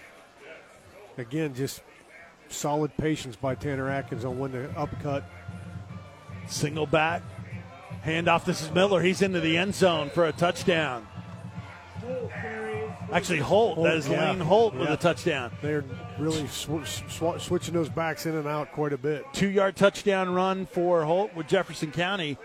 again 1.19 1.55
just 1.55 1.82
solid 2.49 2.97
patience 2.97 3.35
by 3.35 3.57
Tanner 3.57 3.90
Atkins 3.90 4.24
on 4.24 4.39
when 4.39 4.53
to 4.53 4.70
upcut. 4.78 5.24
Single 6.47 6.86
back, 6.86 7.23
handoff. 8.05 8.44
This 8.44 8.62
is 8.62 8.70
Miller. 8.70 9.03
He's 9.03 9.23
into 9.23 9.40
the 9.40 9.57
end 9.57 9.74
zone 9.74 10.11
for 10.11 10.24
a 10.27 10.32
touchdown. 10.32 11.07
Actually, 13.12 13.40
Holt. 13.40 13.74
Holt, 13.74 13.86
that 13.86 13.97
is 13.97 14.09
yeah. 14.09 14.31
Lane 14.31 14.40
Holt 14.40 14.74
with 14.74 14.89
a 14.89 14.97
touchdown. 14.97 15.53
They're 15.61 15.85
really 16.19 16.47
sw- 16.47 16.86
sw- 16.86 17.40
switching 17.40 17.74
those 17.74 17.89
backs 17.89 18.27
in 18.27 18.35
and 18.35 18.47
out 18.47 18.73
quite 18.73 18.93
a 18.93 18.99
bit. 18.99 19.24
Two 19.32 19.49
yard 19.49 19.77
touchdown 19.77 20.32
run 20.32 20.66
for 20.66 21.05
Holt 21.05 21.35
with 21.35 21.47
Jefferson 21.49 21.90
County. 21.90 22.39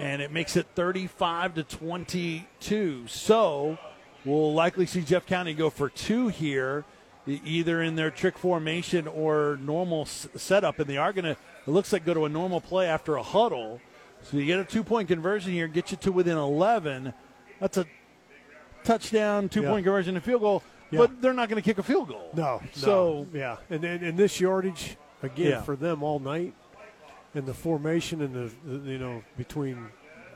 And 0.00 0.20
it 0.20 0.32
makes 0.32 0.56
it 0.56 0.66
35 0.74 1.54
to 1.54 1.62
22. 1.62 3.06
So 3.06 3.78
we'll 4.24 4.52
likely 4.52 4.86
see 4.86 5.02
Jeff 5.02 5.24
County 5.26 5.54
go 5.54 5.70
for 5.70 5.88
two 5.88 6.28
here, 6.28 6.84
either 7.26 7.80
in 7.82 7.94
their 7.94 8.10
trick 8.10 8.36
formation 8.36 9.06
or 9.06 9.58
normal 9.62 10.02
s- 10.02 10.26
setup. 10.34 10.78
And 10.80 10.88
they 10.88 10.96
are 10.96 11.12
going 11.12 11.24
to, 11.26 11.30
it 11.32 11.38
looks 11.70 11.92
like, 11.92 12.04
go 12.04 12.12
to 12.14 12.24
a 12.24 12.28
normal 12.28 12.60
play 12.60 12.86
after 12.88 13.14
a 13.16 13.22
huddle. 13.22 13.80
So 14.22 14.36
you 14.36 14.46
get 14.46 14.58
a 14.58 14.64
two 14.64 14.82
point 14.82 15.08
conversion 15.08 15.52
here, 15.52 15.68
get 15.68 15.90
you 15.92 15.96
to 15.98 16.10
within 16.12 16.36
11. 16.38 17.12
That's 17.60 17.76
a 17.76 17.86
touchdown, 18.82 19.48
two 19.48 19.62
point 19.62 19.84
conversion, 19.84 20.16
and 20.16 20.24
field 20.24 20.40
goal. 20.42 20.62
Yeah. 20.90 20.98
But 21.00 21.22
they're 21.22 21.32
not 21.32 21.48
going 21.48 21.60
to 21.62 21.64
kick 21.64 21.78
a 21.78 21.82
field 21.82 22.08
goal. 22.08 22.30
No, 22.34 22.60
So 22.72 23.26
no. 23.32 23.38
yeah, 23.38 23.56
and, 23.70 23.82
and 23.84 24.02
and 24.04 24.18
this 24.18 24.38
yardage 24.40 24.96
again 25.22 25.50
Yeah. 25.52 25.62
for 25.62 25.76
them 25.76 26.02
all 26.02 26.18
night, 26.20 26.54
and 27.34 27.46
the 27.46 27.54
formation 27.54 28.22
and 28.22 28.34
the, 28.34 28.52
the 28.64 28.90
you 28.92 28.98
know 28.98 29.22
between 29.36 29.88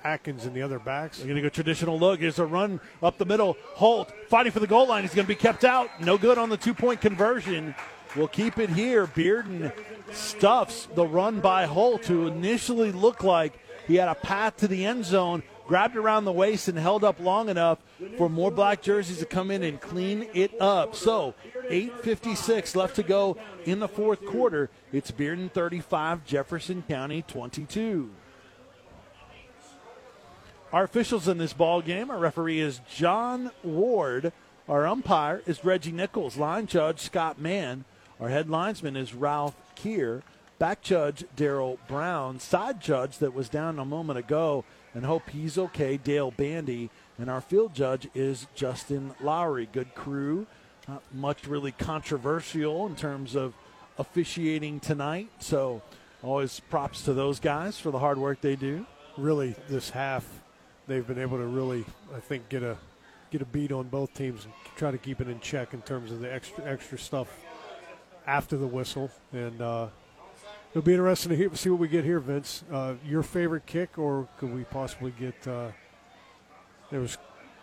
Atkins 0.05 0.45
and 0.45 0.55
the 0.55 0.63
other 0.63 0.79
backs. 0.79 1.19
They're 1.19 1.27
going 1.27 1.37
to 1.37 1.43
go 1.43 1.49
traditional 1.49 1.99
look. 1.99 2.21
Here's 2.21 2.39
a 2.39 2.47
run 2.47 2.81
up 3.03 3.19
the 3.19 3.27
middle. 3.27 3.57
Holt 3.75 4.13
fighting 4.29 4.53
for 4.53 4.61
the 4.61 4.67
goal 4.67 4.89
line. 4.89 5.03
He's 5.03 5.15
going 5.15 5.27
to 5.27 5.29
be 5.29 5.35
kept 5.35 5.65
out. 5.65 5.89
No 6.01 6.19
good 6.19 6.39
on 6.39 6.49
the 6.49 6.57
two 6.57 6.75
point 6.75 7.01
conversion. 7.01 7.75
We'll 8.17 8.29
keep 8.29 8.59
it 8.59 8.71
here. 8.71 9.07
Bearden 9.07 9.73
stuffs 10.13 10.89
the 10.95 11.07
run 11.07 11.41
by 11.41 11.67
Holt, 11.67 12.07
who 12.07 12.27
initially 12.27 12.91
looked 12.91 13.23
like 13.23 13.59
he 13.87 13.97
had 13.97 14.09
a 14.09 14.15
path 14.15 14.57
to 14.59 14.69
the 14.69 14.85
end 14.87 15.05
zone, 15.05 15.43
grabbed 15.67 15.97
around 15.97 16.25
the 16.25 16.33
waist 16.33 16.69
and 16.69 16.79
held 16.79 17.05
up 17.05 17.21
long 17.21 17.49
enough 17.49 17.79
for 18.17 18.29
more 18.31 18.51
black 18.51 18.81
jerseys 18.81 19.19
to 19.19 19.27
come 19.27 19.51
in 19.51 19.63
and 19.63 19.81
clean 19.81 20.29
it 20.33 20.59
up. 20.61 20.95
So, 20.95 21.35
8.56 21.71 22.75
left 22.77 22.97
to 22.97 23.03
go 23.03 23.37
in 23.67 23.79
the 23.79 23.89
fourth 23.89 24.25
quarter. 24.25 24.71
It's 24.91 25.11
Bearden 25.11 25.53
35, 25.53 26.25
Jefferson 26.25 26.83
County 26.89 27.21
22. 27.21 28.09
Our 30.73 30.85
officials 30.85 31.29
in 31.29 31.37
this 31.37 31.53
ball 31.53 31.83
game, 31.83 32.11
our 32.11 32.19
referee 32.19 32.61
is 32.61 32.81
John 32.91 33.51
Ward. 33.63 34.33
Our 34.67 34.87
umpire 34.87 35.43
is 35.45 35.63
Reggie 35.63 35.93
Nichols. 35.93 36.39
Line 36.39 36.67
judge 36.67 37.01
Scott 37.01 37.39
Mann. 37.39 37.85
Our 38.19 38.31
head 38.31 38.49
linesman 38.49 38.97
is 38.97 39.13
Ralph 39.13 39.55
Keir. 39.75 40.23
Back 40.59 40.81
judge 40.81 41.23
Daryl 41.37 41.77
Brown. 41.87 42.41
Side 42.41 42.81
judge 42.81 43.19
that 43.19 43.35
was 43.35 43.51
down 43.51 43.79
a 43.79 43.85
moment 43.85 44.19
ago 44.19 44.65
and 44.95 45.05
hope 45.05 45.29
he's 45.29 45.59
okay, 45.59 45.99
Dale 45.99 46.31
Bandy. 46.31 46.89
And 47.19 47.29
our 47.29 47.43
field 47.43 47.75
judge 47.75 48.09
is 48.15 48.47
Justin 48.55 49.15
Lowry. 49.21 49.69
Good 49.71 49.95
crew. 49.95 50.47
Not 50.89 51.03
much 51.13 51.47
really 51.47 51.73
controversial 51.73 52.87
in 52.87 52.97
terms 52.97 53.37
of 53.37 53.53
officiating 53.99 54.81
tonight. 54.81 55.29
So 55.41 55.83
always 56.23 56.61
props 56.61 57.03
to 57.03 57.13
those 57.13 57.41
guys 57.41 57.79
for 57.79 57.91
the 57.91 57.99
hard 57.99 58.19
work 58.19 58.41
they 58.41 58.57
do. 58.57 58.87
Really, 59.17 59.55
this 59.69 59.91
half, 59.91 60.25
they've 60.87 61.07
been 61.07 61.19
able 61.19 61.39
to 61.39 61.47
really, 61.47 61.85
I 62.15 62.21
think, 62.21 62.49
get 62.49 62.63
a 62.63 62.77
get 63.31 63.43
a 63.43 63.47
beat 63.47 63.73
on 63.73 63.89
both 63.89 64.15
teams 64.15 64.45
and 64.45 64.55
try 64.77 64.91
to 64.91 64.97
keep 64.97 65.21
it 65.21 65.29
in 65.29 65.39
check 65.41 65.75
in 65.75 65.83
terms 65.83 66.11
of 66.11 66.21
the 66.21 66.33
extra 66.33 66.65
extra 66.65 66.99
stuff 66.99 67.29
after 68.27 68.57
the 68.57 68.67
whistle. 68.67 69.11
And 69.33 69.61
uh, 69.61 69.89
it'll 70.71 70.83
be 70.83 70.93
interesting 70.93 71.31
to 71.31 71.37
hear, 71.37 71.55
see 71.55 71.71
what 71.71 71.81
we 71.81 71.89
get 71.89 72.05
here, 72.05 72.21
Vince. 72.21 72.65
Uh, 72.73 72.95
your 73.05 73.23
favorite 73.23 73.67
kick, 73.67 73.99
or 73.99 74.29
could 74.39 74.55
we 74.55 74.65
possibly 74.65 75.13
get? 75.19 75.47
Uh, 75.47 75.69
there 76.91 77.01
was 77.01 77.19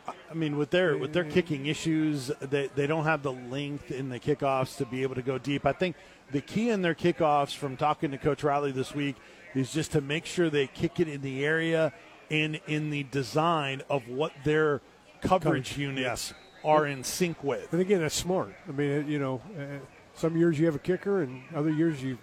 I 0.07 0.33
mean, 0.33 0.57
with 0.57 0.69
their 0.69 0.97
with 0.97 1.13
their 1.13 1.23
kicking 1.23 1.65
issues, 1.65 2.31
they 2.39 2.69
they 2.75 2.87
don't 2.87 3.05
have 3.05 3.23
the 3.23 3.31
length 3.31 3.91
in 3.91 4.09
the 4.09 4.19
kickoffs 4.19 4.77
to 4.77 4.85
be 4.85 5.03
able 5.03 5.15
to 5.15 5.21
go 5.21 5.37
deep. 5.37 5.65
I 5.65 5.73
think 5.73 5.95
the 6.31 6.41
key 6.41 6.69
in 6.69 6.81
their 6.81 6.95
kickoffs, 6.95 7.55
from 7.55 7.77
talking 7.77 8.11
to 8.11 8.17
Coach 8.17 8.43
Riley 8.43 8.71
this 8.71 8.93
week, 8.93 9.15
is 9.53 9.71
just 9.71 9.91
to 9.93 10.01
make 10.01 10.25
sure 10.25 10.49
they 10.49 10.67
kick 10.67 10.99
it 10.99 11.07
in 11.07 11.21
the 11.21 11.45
area 11.45 11.93
and 12.29 12.59
in 12.67 12.89
the 12.89 13.03
design 13.03 13.81
of 13.89 14.07
what 14.07 14.31
their 14.43 14.81
coverage, 15.21 15.69
Coverage, 15.69 15.77
units 15.77 16.33
are 16.63 16.87
in 16.87 17.03
sync 17.03 17.43
with. 17.43 17.71
And 17.71 17.81
again, 17.81 18.01
that's 18.01 18.15
smart. 18.15 18.53
I 18.67 18.71
mean, 18.71 19.07
you 19.07 19.19
know, 19.19 19.41
uh, 19.57 19.85
some 20.15 20.37
years 20.37 20.59
you 20.59 20.65
have 20.65 20.75
a 20.75 20.79
kicker, 20.79 21.21
and 21.21 21.43
other 21.55 21.69
years 21.69 22.01
you. 22.01 22.17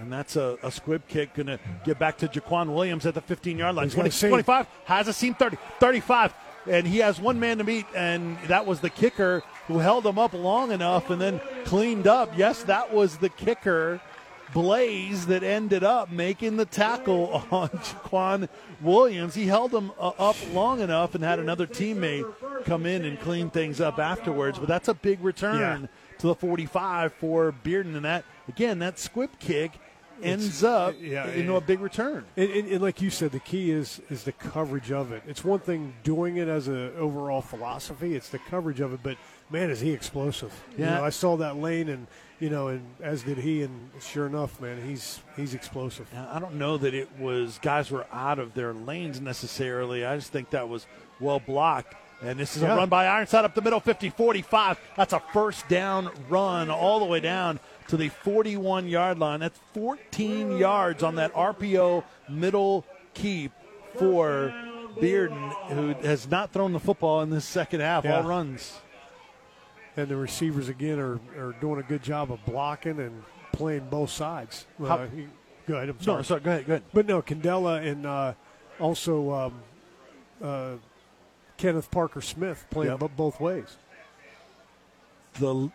And 0.00 0.10
that's 0.10 0.36
a, 0.36 0.56
a 0.62 0.70
squib 0.70 1.02
kick. 1.08 1.34
Going 1.34 1.48
to 1.48 1.58
get 1.84 1.98
back 1.98 2.16
to 2.18 2.28
Jaquan 2.28 2.72
Williams 2.72 3.04
at 3.04 3.14
the 3.14 3.20
15 3.20 3.58
yard 3.58 3.74
line. 3.74 3.86
He's 3.86 3.94
got 3.94 4.06
a 4.06 4.10
20, 4.10 4.30
25 4.30 4.66
has 4.84 5.08
a 5.08 5.12
seam 5.12 5.34
30, 5.34 5.58
35. 5.78 6.32
And 6.68 6.86
he 6.86 6.98
has 6.98 7.18
one 7.20 7.40
man 7.40 7.58
to 7.58 7.64
meet, 7.64 7.86
and 7.96 8.36
that 8.48 8.66
was 8.66 8.80
the 8.80 8.90
kicker 8.90 9.42
who 9.66 9.78
held 9.78 10.04
him 10.06 10.18
up 10.18 10.32
long 10.34 10.72
enough 10.72 11.08
and 11.10 11.20
then 11.20 11.40
cleaned 11.64 12.06
up. 12.06 12.36
Yes, 12.36 12.62
that 12.64 12.92
was 12.92 13.16
the 13.18 13.30
kicker, 13.30 14.00
Blaze, 14.52 15.26
that 15.26 15.42
ended 15.42 15.84
up 15.84 16.10
making 16.10 16.56
the 16.56 16.64
tackle 16.66 17.42
on 17.50 17.68
Jaquan 17.68 18.48
Williams. 18.82 19.34
He 19.34 19.46
held 19.46 19.72
him 19.72 19.92
uh, 19.98 20.08
up 20.18 20.36
long 20.52 20.80
enough 20.80 21.14
and 21.14 21.22
had 21.24 21.38
another 21.38 21.66
teammate 21.66 22.30
come 22.64 22.84
in 22.84 23.04
and 23.04 23.18
clean 23.20 23.48
things 23.50 23.80
up 23.80 23.98
afterwards. 23.98 24.58
But 24.58 24.68
that's 24.68 24.88
a 24.88 24.94
big 24.94 25.22
return 25.22 25.60
Yeah. 25.82 25.86
to 26.18 26.26
the 26.26 26.34
45 26.34 27.14
for 27.14 27.54
Bearden. 27.64 27.94
And 27.96 28.04
that, 28.04 28.24
again, 28.48 28.80
that 28.80 28.98
squib 28.98 29.30
kick 29.38 29.72
ends 30.22 30.62
up 30.64 30.94
yeah, 31.00 31.28
into 31.30 31.56
a 31.56 31.60
big 31.60 31.80
return. 31.80 32.24
And, 32.36 32.50
and, 32.50 32.68
and 32.68 32.82
like 32.82 33.00
you 33.00 33.10
said, 33.10 33.32
the 33.32 33.40
key 33.40 33.70
is 33.70 34.00
is 34.10 34.24
the 34.24 34.32
coverage 34.32 34.90
of 34.92 35.12
it. 35.12 35.22
It's 35.26 35.44
one 35.44 35.60
thing 35.60 35.94
doing 36.02 36.36
it 36.36 36.48
as 36.48 36.68
an 36.68 36.92
overall 36.96 37.40
philosophy; 37.42 38.14
it's 38.14 38.28
the 38.28 38.38
coverage 38.38 38.80
of 38.80 38.92
it. 38.92 39.00
But 39.02 39.16
man, 39.50 39.70
is 39.70 39.80
he 39.80 39.90
explosive! 39.90 40.52
You 40.76 40.84
Yeah. 40.84 40.98
know, 40.98 41.04
I 41.04 41.10
saw 41.10 41.36
that 41.38 41.56
lane, 41.56 41.88
and 41.88 42.06
you 42.38 42.50
know, 42.50 42.68
and 42.68 42.84
as 43.02 43.22
did 43.22 43.38
he. 43.38 43.62
And 43.62 43.90
sure 44.00 44.26
enough, 44.26 44.60
man, 44.60 44.80
he's 44.86 45.20
he's 45.36 45.54
explosive. 45.54 46.12
Now, 46.12 46.28
I 46.32 46.38
don't 46.38 46.54
know 46.54 46.76
that 46.78 46.94
it 46.94 47.08
was 47.18 47.58
guys 47.62 47.90
were 47.90 48.06
out 48.12 48.38
of 48.38 48.54
their 48.54 48.72
lanes 48.72 49.20
necessarily. 49.20 50.04
I 50.04 50.16
just 50.16 50.32
think 50.32 50.50
that 50.50 50.68
was 50.68 50.86
well 51.20 51.40
blocked. 51.40 51.94
And 52.22 52.38
this 52.38 52.54
is 52.54 52.62
Yeah. 52.62 52.74
a 52.74 52.76
run 52.76 52.90
by 52.90 53.06
Ironside 53.06 53.46
up 53.46 53.54
the 53.54 53.62
middle, 53.62 53.80
50 53.80 54.10
45. 54.10 54.78
That's 54.94 55.14
a 55.14 55.20
first 55.32 55.66
down 55.68 56.10
run 56.28 56.70
all 56.70 56.98
the 56.98 57.06
way 57.06 57.18
down 57.20 57.58
to 57.90 57.96
the 57.96 58.08
41 58.08 58.88
yard 58.88 59.18
line. 59.18 59.40
That's 59.40 59.58
14 59.74 60.56
yards 60.56 61.02
on 61.02 61.16
that 61.16 61.32
RPO 61.34 62.04
middle 62.28 62.84
keep 63.14 63.52
for 63.98 64.54
Bearden, 64.96 65.52
who 65.72 65.88
has 66.06 66.28
not 66.28 66.52
thrown 66.52 66.72
the 66.72 66.80
football 66.80 67.20
in 67.22 67.30
this 67.30 67.44
second 67.44 67.80
half. 67.80 68.04
Yeah. 68.04 68.18
All 68.18 68.22
runs. 68.22 68.78
And 69.96 70.08
the 70.08 70.16
receivers 70.16 70.68
again 70.68 70.98
are, 71.00 71.18
are 71.36 71.52
doing 71.60 71.80
a 71.80 71.82
good 71.82 72.02
job 72.02 72.30
of 72.32 72.44
blocking 72.46 73.00
and 73.00 73.22
playing 73.52 73.88
both 73.90 74.10
sides. 74.10 74.66
How- 74.78 74.98
Uh, 74.98 75.06
he- 75.08 75.26
go 75.66 75.74
ahead. 75.76 75.88
I'm 75.88 76.00
sorry. 76.00 76.18
No, 76.18 76.22
sorry, 76.22 76.40
go 76.40 76.50
ahead, 76.52 76.66
go 76.66 76.72
ahead. 76.74 76.82
But 76.94 77.06
no, 77.06 77.20
Candela 77.22 77.84
and 77.84 78.06
uh, 78.06 78.34
also 78.78 79.32
um, 79.32 79.54
uh, 80.40 80.74
Kenneth 81.56 81.90
Parker 81.90 82.20
Smith 82.20 82.64
playing 82.70 82.96
Yep. 83.00 83.10
both 83.16 83.40
ways. 83.40 83.76
the 85.34 85.70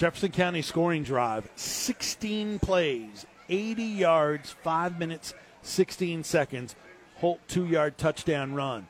Jefferson 0.00 0.30
County 0.30 0.62
scoring 0.62 1.02
drive 1.02 1.46
16 1.56 2.58
plays, 2.60 3.26
80 3.50 3.82
yards, 3.82 4.50
5 4.50 4.98
minutes, 4.98 5.34
16 5.60 6.24
seconds. 6.24 6.74
Holt 7.16 7.38
two 7.48 7.66
yard 7.66 7.98
touchdown 7.98 8.54
run. 8.54 8.86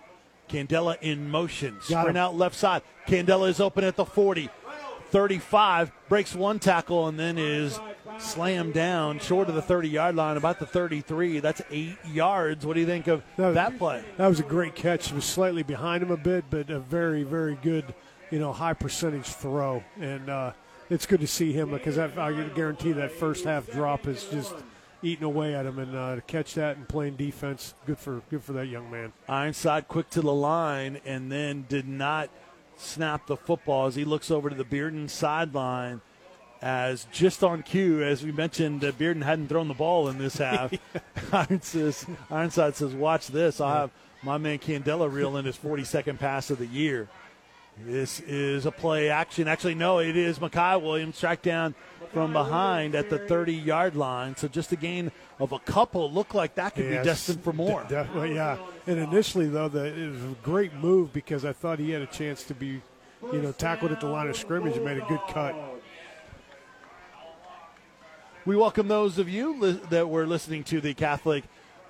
Candela 0.48 0.96
in 1.00 1.28
motion. 1.28 1.78
Sprint 1.82 2.16
out 2.16 2.36
left 2.36 2.54
side. 2.54 2.82
Candela 3.08 3.48
is 3.48 3.58
open 3.58 3.82
at 3.82 3.96
the 3.96 4.04
40. 4.04 4.50
35, 5.08 5.90
breaks 6.08 6.32
one 6.32 6.60
tackle 6.60 7.08
and 7.08 7.18
then 7.18 7.38
is 7.38 7.80
slammed 8.18 8.72
down 8.74 9.18
short 9.18 9.48
of 9.48 9.56
the 9.56 9.62
30 9.62 9.88
yard 9.88 10.14
line, 10.14 10.36
about 10.36 10.60
the 10.60 10.66
33. 10.66 11.40
That's 11.40 11.60
eight 11.72 11.96
yards. 12.06 12.64
What 12.64 12.74
do 12.74 12.80
you 12.80 12.86
think 12.86 13.08
of 13.08 13.24
No, 13.36 13.52
that 13.52 13.76
play? 13.78 14.04
That 14.16 14.28
was 14.28 14.38
a 14.38 14.44
great 14.44 14.76
catch. 14.76 15.10
It 15.10 15.16
was 15.16 15.24
slightly 15.24 15.64
behind 15.64 16.04
him 16.04 16.12
a 16.12 16.16
bit, 16.16 16.44
but 16.50 16.70
a 16.70 16.78
very, 16.78 17.24
very 17.24 17.58
good, 17.60 17.96
you 18.30 18.38
know, 18.38 18.52
high 18.52 18.74
percentage 18.74 19.26
throw. 19.26 19.82
And 20.00 20.30
uh, 20.30 20.52
it's 20.90 21.06
good 21.06 21.20
to 21.20 21.26
see 21.26 21.52
him 21.52 21.70
because 21.70 21.96
I, 21.96 22.10
I 22.20 22.32
guarantee 22.48 22.92
that 22.92 23.12
first 23.12 23.44
half 23.44 23.70
drop 23.70 24.06
is 24.06 24.24
just 24.24 24.54
eating 25.02 25.24
away 25.24 25.54
at 25.54 25.64
him. 25.64 25.78
And 25.78 25.96
uh, 25.96 26.16
to 26.16 26.20
catch 26.22 26.54
that 26.54 26.76
and 26.76 26.88
playing 26.88 27.16
defense, 27.16 27.74
good 27.86 27.98
for 27.98 28.22
good 28.28 28.42
for 28.42 28.52
that 28.54 28.66
young 28.66 28.90
man. 28.90 29.12
Ironside 29.28 29.88
quick 29.88 30.10
to 30.10 30.20
the 30.20 30.34
line 30.34 31.00
and 31.06 31.30
then 31.30 31.64
did 31.68 31.88
not 31.88 32.28
snap 32.76 33.26
the 33.26 33.36
football 33.36 33.86
as 33.86 33.94
he 33.94 34.04
looks 34.04 34.30
over 34.30 34.50
to 34.50 34.56
the 34.56 34.64
Bearden 34.64 35.08
sideline. 35.08 36.00
As 36.62 37.06
just 37.10 37.42
on 37.42 37.62
cue, 37.62 38.02
as 38.02 38.22
we 38.22 38.32
mentioned, 38.32 38.84
uh, 38.84 38.92
Bearden 38.92 39.22
hadn't 39.22 39.48
thrown 39.48 39.68
the 39.68 39.72
ball 39.72 40.08
in 40.08 40.18
this 40.18 40.36
half. 40.36 40.74
Ironside, 41.32 41.64
says, 41.64 42.06
Ironside 42.30 42.76
says, 42.76 42.94
"Watch 42.94 43.28
this! 43.28 43.62
I'll 43.62 43.74
have 43.74 43.90
my 44.22 44.36
man 44.36 44.58
Candela 44.58 45.10
reel 45.10 45.38
in 45.38 45.46
his 45.46 45.56
42nd 45.56 46.18
pass 46.18 46.50
of 46.50 46.58
the 46.58 46.66
year." 46.66 47.08
This 47.84 48.20
is 48.20 48.66
a 48.66 48.70
play 48.70 49.08
action. 49.10 49.48
Actually, 49.48 49.74
no, 49.74 49.98
it 50.00 50.16
is 50.16 50.38
Makai 50.38 50.80
Williams 50.80 51.18
tracked 51.18 51.42
down 51.44 51.74
from 52.12 52.32
behind 52.32 52.94
at 52.94 53.08
the 53.08 53.18
30 53.18 53.54
yard 53.54 53.96
line. 53.96 54.36
So 54.36 54.48
just 54.48 54.72
a 54.72 54.76
gain 54.76 55.10
of 55.38 55.52
a 55.52 55.58
couple. 55.60 56.10
Looked 56.10 56.34
like 56.34 56.56
that 56.56 56.74
could 56.74 56.84
Yes, 56.84 57.02
be 57.02 57.04
destined 57.04 57.44
for 57.44 57.52
more. 57.52 57.82
de- 57.84 57.88
definitely, 57.90 58.34
yeah. 58.34 58.58
And 58.86 58.98
initially, 58.98 59.46
though, 59.48 59.68
the, 59.68 59.84
it 59.86 60.08
was 60.10 60.22
a 60.24 60.36
great 60.42 60.74
move 60.74 61.12
because 61.12 61.44
I 61.44 61.52
thought 61.52 61.78
he 61.78 61.90
had 61.90 62.02
a 62.02 62.06
chance 62.06 62.42
to 62.44 62.54
be, 62.54 62.82
you 63.32 63.40
know, 63.40 63.52
tackled 63.52 63.92
at 63.92 64.00
the 64.00 64.08
line 64.08 64.28
of 64.28 64.36
scrimmage 64.36 64.76
and 64.76 64.84
made 64.84 64.98
a 64.98 65.06
good 65.06 65.20
cut. 65.28 65.54
We 68.46 68.56
welcome 68.56 68.88
those 68.88 69.18
of 69.18 69.28
you 69.28 69.58
li- 69.58 69.80
that 69.90 70.08
were 70.08 70.26
listening 70.26 70.64
to 70.64 70.80
the 70.80 70.94
Catholic 70.94 71.44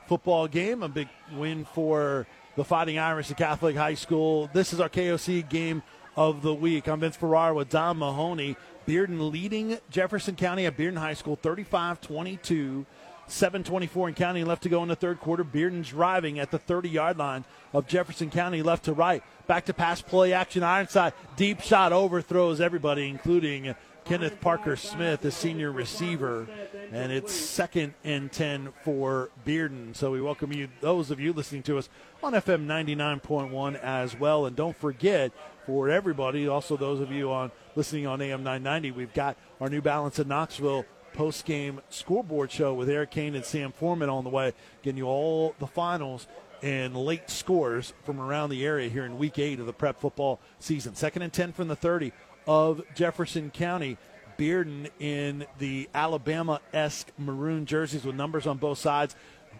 football 0.06 0.46
game. 0.48 0.82
A 0.82 0.88
big 0.88 1.08
win 1.32 1.64
for 1.64 2.26
the 2.60 2.64
Fighting 2.64 2.98
Irish 2.98 3.30
at 3.30 3.38
Catholic 3.38 3.74
High 3.74 3.94
School. 3.94 4.50
This 4.52 4.74
is 4.74 4.80
our 4.80 4.90
KOC 4.90 5.48
game 5.48 5.82
of 6.14 6.42
the 6.42 6.52
week. 6.52 6.88
I'm 6.88 7.00
Vince 7.00 7.16
Ferrara 7.16 7.54
with 7.54 7.70
Don 7.70 7.96
Mahoney. 7.96 8.54
Bearden 8.86 9.32
leading 9.32 9.78
Jefferson 9.88 10.36
County 10.36 10.66
at 10.66 10.76
Bearden 10.76 10.98
High 10.98 11.14
School 11.14 11.36
35 11.36 12.02
22. 12.02 12.84
724 13.28 14.08
in 14.08 14.14
county 14.14 14.44
left 14.44 14.64
to 14.64 14.68
go 14.68 14.82
in 14.82 14.90
the 14.90 14.94
third 14.94 15.20
quarter. 15.20 15.42
Bearden 15.42 15.82
driving 15.86 16.38
at 16.38 16.50
the 16.50 16.58
30 16.58 16.90
yard 16.90 17.16
line 17.16 17.46
of 17.72 17.86
Jefferson 17.86 18.28
County 18.28 18.62
left 18.62 18.84
to 18.84 18.92
right. 18.92 19.22
Back 19.46 19.64
to 19.64 19.72
pass 19.72 20.02
play 20.02 20.34
action. 20.34 20.62
Ironside 20.62 21.14
deep 21.36 21.62
shot 21.62 21.94
overthrows 21.94 22.60
everybody, 22.60 23.08
including 23.08 23.74
Kenneth 24.10 24.40
Parker 24.40 24.74
Smith, 24.74 25.20
the 25.20 25.30
senior 25.30 25.70
receiver. 25.70 26.48
And 26.90 27.12
it's 27.12 27.32
second 27.32 27.94
and 28.02 28.32
10 28.32 28.72
for 28.82 29.30
Bearden. 29.46 29.94
So 29.94 30.10
we 30.10 30.20
welcome 30.20 30.52
you, 30.52 30.66
those 30.80 31.12
of 31.12 31.20
you 31.20 31.32
listening 31.32 31.62
to 31.62 31.78
us 31.78 31.88
on 32.20 32.32
FM 32.32 32.66
99.1 32.66 33.80
as 33.80 34.18
well. 34.18 34.46
And 34.46 34.56
don't 34.56 34.76
forget, 34.76 35.30
for 35.64 35.88
everybody, 35.88 36.48
also 36.48 36.76
those 36.76 36.98
of 36.98 37.12
you 37.12 37.30
on 37.30 37.52
listening 37.76 38.08
on 38.08 38.20
AM 38.20 38.42
990, 38.42 38.90
we've 38.90 39.14
got 39.14 39.36
our 39.60 39.68
New 39.68 39.80
Balance 39.80 40.18
in 40.18 40.26
Knoxville 40.26 40.86
post 41.12 41.44
game 41.44 41.80
scoreboard 41.88 42.50
show 42.50 42.74
with 42.74 42.90
Eric 42.90 43.12
Kane 43.12 43.36
and 43.36 43.44
Sam 43.44 43.70
Foreman 43.70 44.08
on 44.08 44.24
the 44.24 44.30
way, 44.30 44.54
getting 44.82 44.98
you 44.98 45.06
all 45.06 45.54
the 45.60 45.68
finals 45.68 46.26
and 46.62 46.96
late 46.96 47.30
scores 47.30 47.94
from 48.04 48.20
around 48.20 48.50
the 48.50 48.64
area 48.66 48.88
here 48.88 49.04
in 49.04 49.18
week 49.18 49.38
eight 49.38 49.60
of 49.60 49.66
the 49.66 49.72
prep 49.72 50.00
football 50.00 50.40
season. 50.58 50.94
Second 50.94 51.22
and 51.22 51.32
10 51.32 51.52
from 51.52 51.68
the 51.68 51.76
30 51.76 52.12
of 52.46 52.82
Jefferson 52.94 53.50
County. 53.50 53.96
Bearden 54.38 54.88
in 54.98 55.44
the 55.58 55.88
Alabama 55.94 56.60
esque 56.72 57.08
maroon 57.18 57.66
jerseys 57.66 58.04
with 58.04 58.14
numbers 58.16 58.46
on 58.46 58.56
both 58.56 58.78
sides. 58.78 59.14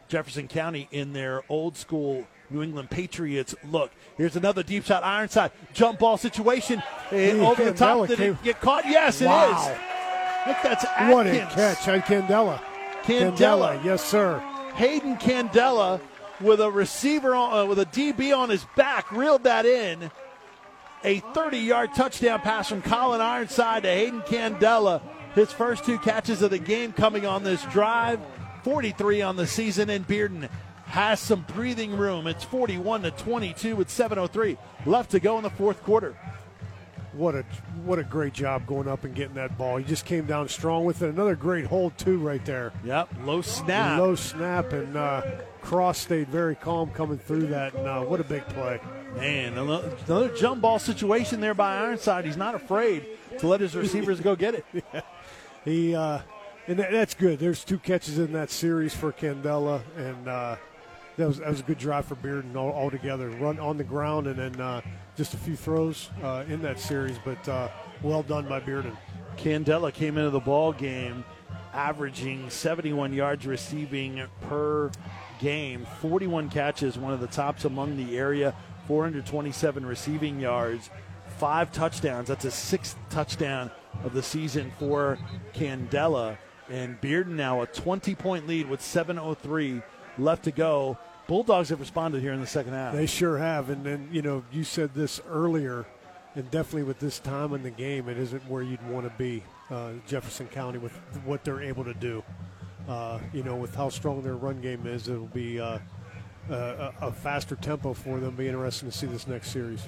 Jefferson 0.09 0.49
County 0.49 0.89
in 0.91 1.13
their 1.13 1.43
old 1.51 1.77
school 1.77 2.27
New 2.49 2.63
England 2.63 2.91
Patriots 2.91 3.55
look. 3.71 3.93
Here's 4.17 4.37
another 4.37 4.63
deep 4.63 4.85
shot, 4.85 5.05
Ironside 5.05 5.53
jump 5.75 5.99
ball 5.99 6.17
situation 6.17 6.83
Hey, 7.11 7.39
over 7.39 7.63
the 7.65 7.73
top. 7.73 7.99
Candela 7.99 8.09
Did 8.09 8.19
came- 8.19 8.33
it 8.33 8.43
get 8.43 8.61
caught? 8.61 8.87
Yes, 8.87 9.21
it 9.21 9.25
is. 9.25 9.29
Wow. 9.29 9.77
Look, 10.47 10.57
that's 10.63 10.85
Atkins. 10.87 11.15
What 11.15 11.27
a 11.27 11.47
catch, 11.55 11.89
on 11.89 12.01
Candela. 12.01 12.61
Candela. 13.03 13.85
yes, 13.85 14.03
sir. 14.03 14.39
Hayden 14.77 15.17
Candela 15.19 16.01
with 16.41 16.61
a 16.61 16.71
receiver 16.71 17.35
on, 17.35 17.59
uh, 17.59 17.67
with 17.67 17.79
a 17.79 17.87
DB 17.87 18.35
on 18.37 18.49
his 18.49 18.65
back 18.77 19.13
reeled 19.13 19.45
that 19.45 19.67
in. 19.67 20.11
A 21.03 21.21
30-yard 21.21 21.95
touchdown 21.95 22.41
pass 22.41 22.69
from 22.69 22.83
Colin 22.83 23.23
Ironside 23.23 23.85
to 23.85 23.89
Hayden 23.89 24.21
Candela. 24.23 25.01
His 25.35 25.51
first 25.51 25.85
two 25.85 25.99
catches 25.99 26.43
of 26.43 26.51
the 26.51 26.59
game 26.59 26.93
coming 26.93 27.25
on 27.25 27.43
this 27.43 27.65
drive. 27.67 28.21
43 28.65 29.23
on 29.23 29.37
the 29.37 29.47
season, 29.47 29.89
and 29.89 30.07
Bearden 30.07 30.51
has 30.85 31.19
some 31.19 31.47
breathing 31.55 31.97
room. 31.97 32.27
It's 32.27 32.45
41 32.45 33.03
to 33.03 33.13
22 33.13 33.77
with 33.77 33.89
7:03 33.89 34.59
left 34.85 35.13
to 35.13 35.21
go 35.21 35.39
in 35.39 35.43
the 35.43 35.51
fourth 35.51 35.83
quarter. 35.83 36.15
What 37.13 37.35
a 37.35 37.45
what 37.85 37.99
a 37.99 38.05
great 38.05 38.33
job 38.33 38.67
going 38.67 38.87
up 38.87 39.05
and 39.05 39.15
getting 39.15 39.35
that 39.35 39.59
ball. 39.59 39.79
He 39.79 39.85
just 39.85 40.05
came 40.05 40.27
down 40.27 40.49
strong 40.49 40.85
with 40.85 41.03
it. 41.03 41.09
Another 41.09 41.35
great 41.35 41.67
hold 41.67 41.99
too, 41.99 42.19
right 42.19 42.45
there. 42.45 42.73
Yep, 42.85 43.09
low 43.25 43.43
snap. 43.43 43.99
Low 43.99 44.15
snap 44.15 44.73
and 44.73 44.97
uh, 44.97 45.23
Cross 45.61 45.99
stayed 45.99 46.29
very 46.29 46.55
calm 46.55 46.91
coming 46.91 47.19
through 47.19 47.49
that. 47.49 47.75
And 47.75 47.87
uh, 47.87 48.03
what 48.03 48.21
a 48.21 48.25
big 48.25 48.47
play! 48.49 48.81
Man, 49.17 49.59
another 49.59 50.35
jump 50.37 50.61
ball 50.61 50.79
situation 50.79 51.41
there 51.41 51.55
by 51.55 51.79
Ironside. 51.79 52.25
He's 52.25 52.37
not 52.37 52.55
afraid 52.55 53.07
to 53.39 53.49
let 53.49 53.61
his 53.61 53.75
receivers 53.75 54.21
go 54.21 54.37
get 54.37 54.55
it. 54.55 54.65
He 55.63 55.95
uh, 55.95 56.21
and 56.67 56.79
that, 56.79 56.91
that's 56.91 57.15
good. 57.15 57.39
There's 57.39 57.65
two 57.65 57.79
catches 57.79 58.19
in 58.19 58.33
that 58.33 58.51
series 58.51 58.95
for 58.95 59.13
Candela, 59.13 59.83
and 59.97 60.29
uh, 60.29 60.57
that 61.17 61.27
was 61.27 61.39
that 61.39 61.49
was 61.49 61.61
a 61.61 61.65
good 61.65 61.79
drive 61.79 62.07
for 62.07 62.17
Bearden 62.17 62.57
all, 62.57 62.73
altogether. 62.73 63.29
Run 63.29 63.59
on 63.59 63.77
the 63.77 63.85
ground 63.85 64.27
and 64.27 64.39
then 64.39 64.61
uh, 64.61 64.81
just 65.21 65.35
a 65.35 65.37
few 65.37 65.55
throws 65.55 66.09
uh, 66.23 66.45
in 66.49 66.63
that 66.63 66.81
series, 66.81 67.19
but 67.23 67.47
uh, 67.47 67.69
well 68.01 68.23
done 68.23 68.49
by 68.49 68.59
Bearden. 68.59 68.97
Candela 69.37 69.93
came 69.93 70.17
into 70.17 70.31
the 70.31 70.41
ball 70.41 70.73
game 70.73 71.25
averaging 71.75 72.49
71 72.49 73.13
yards 73.13 73.45
receiving 73.45 74.23
per 74.49 74.91
game, 75.39 75.87
41 76.01 76.49
catches, 76.49 76.97
one 76.97 77.13
of 77.13 77.21
the 77.21 77.27
tops 77.27 77.67
among 77.67 77.99
the 77.99 78.17
area, 78.17 78.55
427 78.87 79.85
receiving 79.85 80.41
yards, 80.41 80.89
five 81.37 81.71
touchdowns. 81.71 82.29
That's 82.29 82.47
a 82.47 82.51
sixth 82.51 82.97
touchdown 83.11 83.71
of 84.03 84.15
the 84.15 84.23
season 84.23 84.73
for 84.79 85.19
Candela. 85.53 86.39
And 86.71 86.99
Bearden 87.03 87.37
now 87.37 87.61
a 87.61 87.67
20 87.67 88.15
point 88.15 88.47
lead 88.47 88.71
with 88.71 88.81
7.03 88.81 89.83
left 90.17 90.45
to 90.45 90.51
go. 90.51 90.97
Bulldogs 91.31 91.69
have 91.69 91.79
responded 91.79 92.23
here 92.23 92.33
in 92.33 92.41
the 92.41 92.47
second 92.49 92.73
half. 92.73 92.93
They 92.93 93.07
sure 93.07 93.39
have, 93.39 93.71
and 93.71 93.87
then 93.87 94.09
you 94.11 94.21
know 94.21 94.43
you 94.51 94.65
said 94.65 94.95
this 94.95 95.21
earlier, 95.31 95.87
and 96.35 96.51
definitely 96.51 96.83
with 96.83 96.99
this 96.99 97.21
time 97.21 97.55
in 97.55 97.63
the 97.63 97.71
game, 97.71 98.09
it 98.09 98.19
isn't 98.19 98.43
where 98.51 98.65
you'd 98.65 98.85
want 98.89 99.07
to 99.07 99.13
be, 99.17 99.45
uh, 99.71 99.93
Jefferson 100.09 100.49
County, 100.49 100.79
with 100.79 100.91
what 101.25 101.45
they're 101.45 101.63
able 101.63 101.85
to 101.85 101.95
do. 101.95 102.25
Uh, 102.89 103.21
you 103.33 103.45
know, 103.45 103.55
with 103.55 103.77
how 103.77 103.89
strong 103.89 104.23
their 104.23 104.35
run 104.35 104.61
game 104.61 104.89
is, 104.89 105.07
it'll 105.07 105.27
be 105.27 105.61
uh, 105.61 105.79
a, 106.49 106.93
a 107.01 107.13
faster 107.13 107.55
tempo 107.55 107.95
for 107.95 108.19
them. 108.19 108.35
Be 108.35 108.49
interesting 108.49 108.91
to 108.91 108.99
see 108.99 109.07
this 109.07 109.29
next 109.29 109.51
series. 109.53 109.87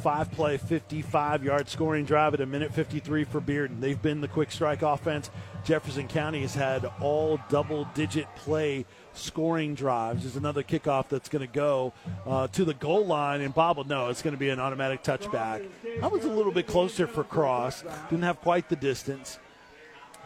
five 0.00 0.32
play, 0.32 0.56
55 0.56 1.44
yard 1.44 1.68
scoring 1.68 2.04
drive 2.04 2.34
at 2.34 2.40
a 2.40 2.46
minute 2.46 2.74
53 2.74 3.22
for 3.22 3.40
Bearden. 3.40 3.80
They've 3.80 4.02
been 4.02 4.20
the 4.20 4.26
quick 4.26 4.50
strike 4.50 4.82
offense. 4.82 5.30
Jefferson 5.62 6.08
County 6.08 6.40
has 6.40 6.56
had 6.56 6.90
all 7.00 7.38
double 7.48 7.84
digit 7.94 8.26
play 8.34 8.84
scoring 9.14 9.74
drives. 9.74 10.22
There's 10.22 10.36
another 10.36 10.62
kickoff 10.62 11.08
that's 11.08 11.28
going 11.28 11.46
to 11.46 11.52
go 11.52 11.92
uh, 12.26 12.46
to 12.48 12.64
the 12.64 12.74
goal 12.74 13.06
line 13.06 13.40
and 13.40 13.54
bobbled. 13.54 13.88
No, 13.88 14.08
it's 14.08 14.22
going 14.22 14.34
to 14.34 14.38
be 14.38 14.48
an 14.48 14.60
automatic 14.60 15.02
touchback. 15.02 15.68
I 16.02 16.06
was 16.06 16.24
a 16.24 16.30
little 16.30 16.52
bit 16.52 16.66
closer 16.66 17.06
for 17.06 17.24
Cross. 17.24 17.84
Didn't 18.08 18.24
have 18.24 18.40
quite 18.40 18.68
the 18.68 18.76
distance, 18.76 19.38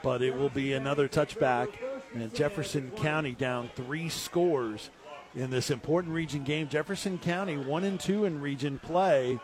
but 0.02 0.22
it 0.22 0.36
will 0.36 0.50
be 0.50 0.72
another 0.72 1.08
touchback. 1.08 1.68
And 2.14 2.32
Jefferson 2.34 2.92
County 2.92 3.32
down 3.32 3.70
three 3.74 4.08
scores 4.08 4.90
in 5.34 5.50
this 5.50 5.70
important 5.70 6.14
region 6.14 6.44
game. 6.44 6.68
Jefferson 6.68 7.18
County 7.18 7.56
one 7.56 7.84
and 7.84 8.00
two 8.00 8.24
in 8.24 8.40
region 8.40 8.78
play, 8.78 9.38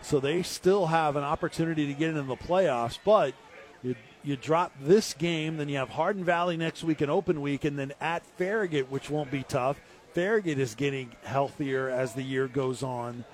so 0.00 0.20
they 0.20 0.42
still 0.42 0.86
have 0.86 1.16
an 1.16 1.24
opportunity 1.24 1.86
to 1.86 1.94
get 1.94 2.10
into 2.10 2.22
the 2.22 2.36
playoffs. 2.36 2.98
But 3.04 3.34
you, 3.82 3.96
you 4.22 4.36
drop 4.36 4.72
this 4.80 5.14
game, 5.14 5.56
then 5.56 5.68
you 5.68 5.76
have 5.78 5.90
Hardin 5.90 6.24
Valley 6.24 6.56
next 6.56 6.84
week, 6.84 7.00
an 7.00 7.10
open 7.10 7.40
week, 7.40 7.64
and 7.64 7.78
then 7.78 7.92
at 8.00 8.24
Farragut, 8.24 8.90
which 8.90 9.10
won't 9.10 9.30
be 9.30 9.42
tough. 9.42 9.80
Farragut 10.14 10.58
is 10.58 10.74
getting 10.74 11.10
healthier 11.24 11.88
as 11.88 12.14
the 12.14 12.22
year 12.22 12.46
goes 12.46 12.82
on, 12.82 13.24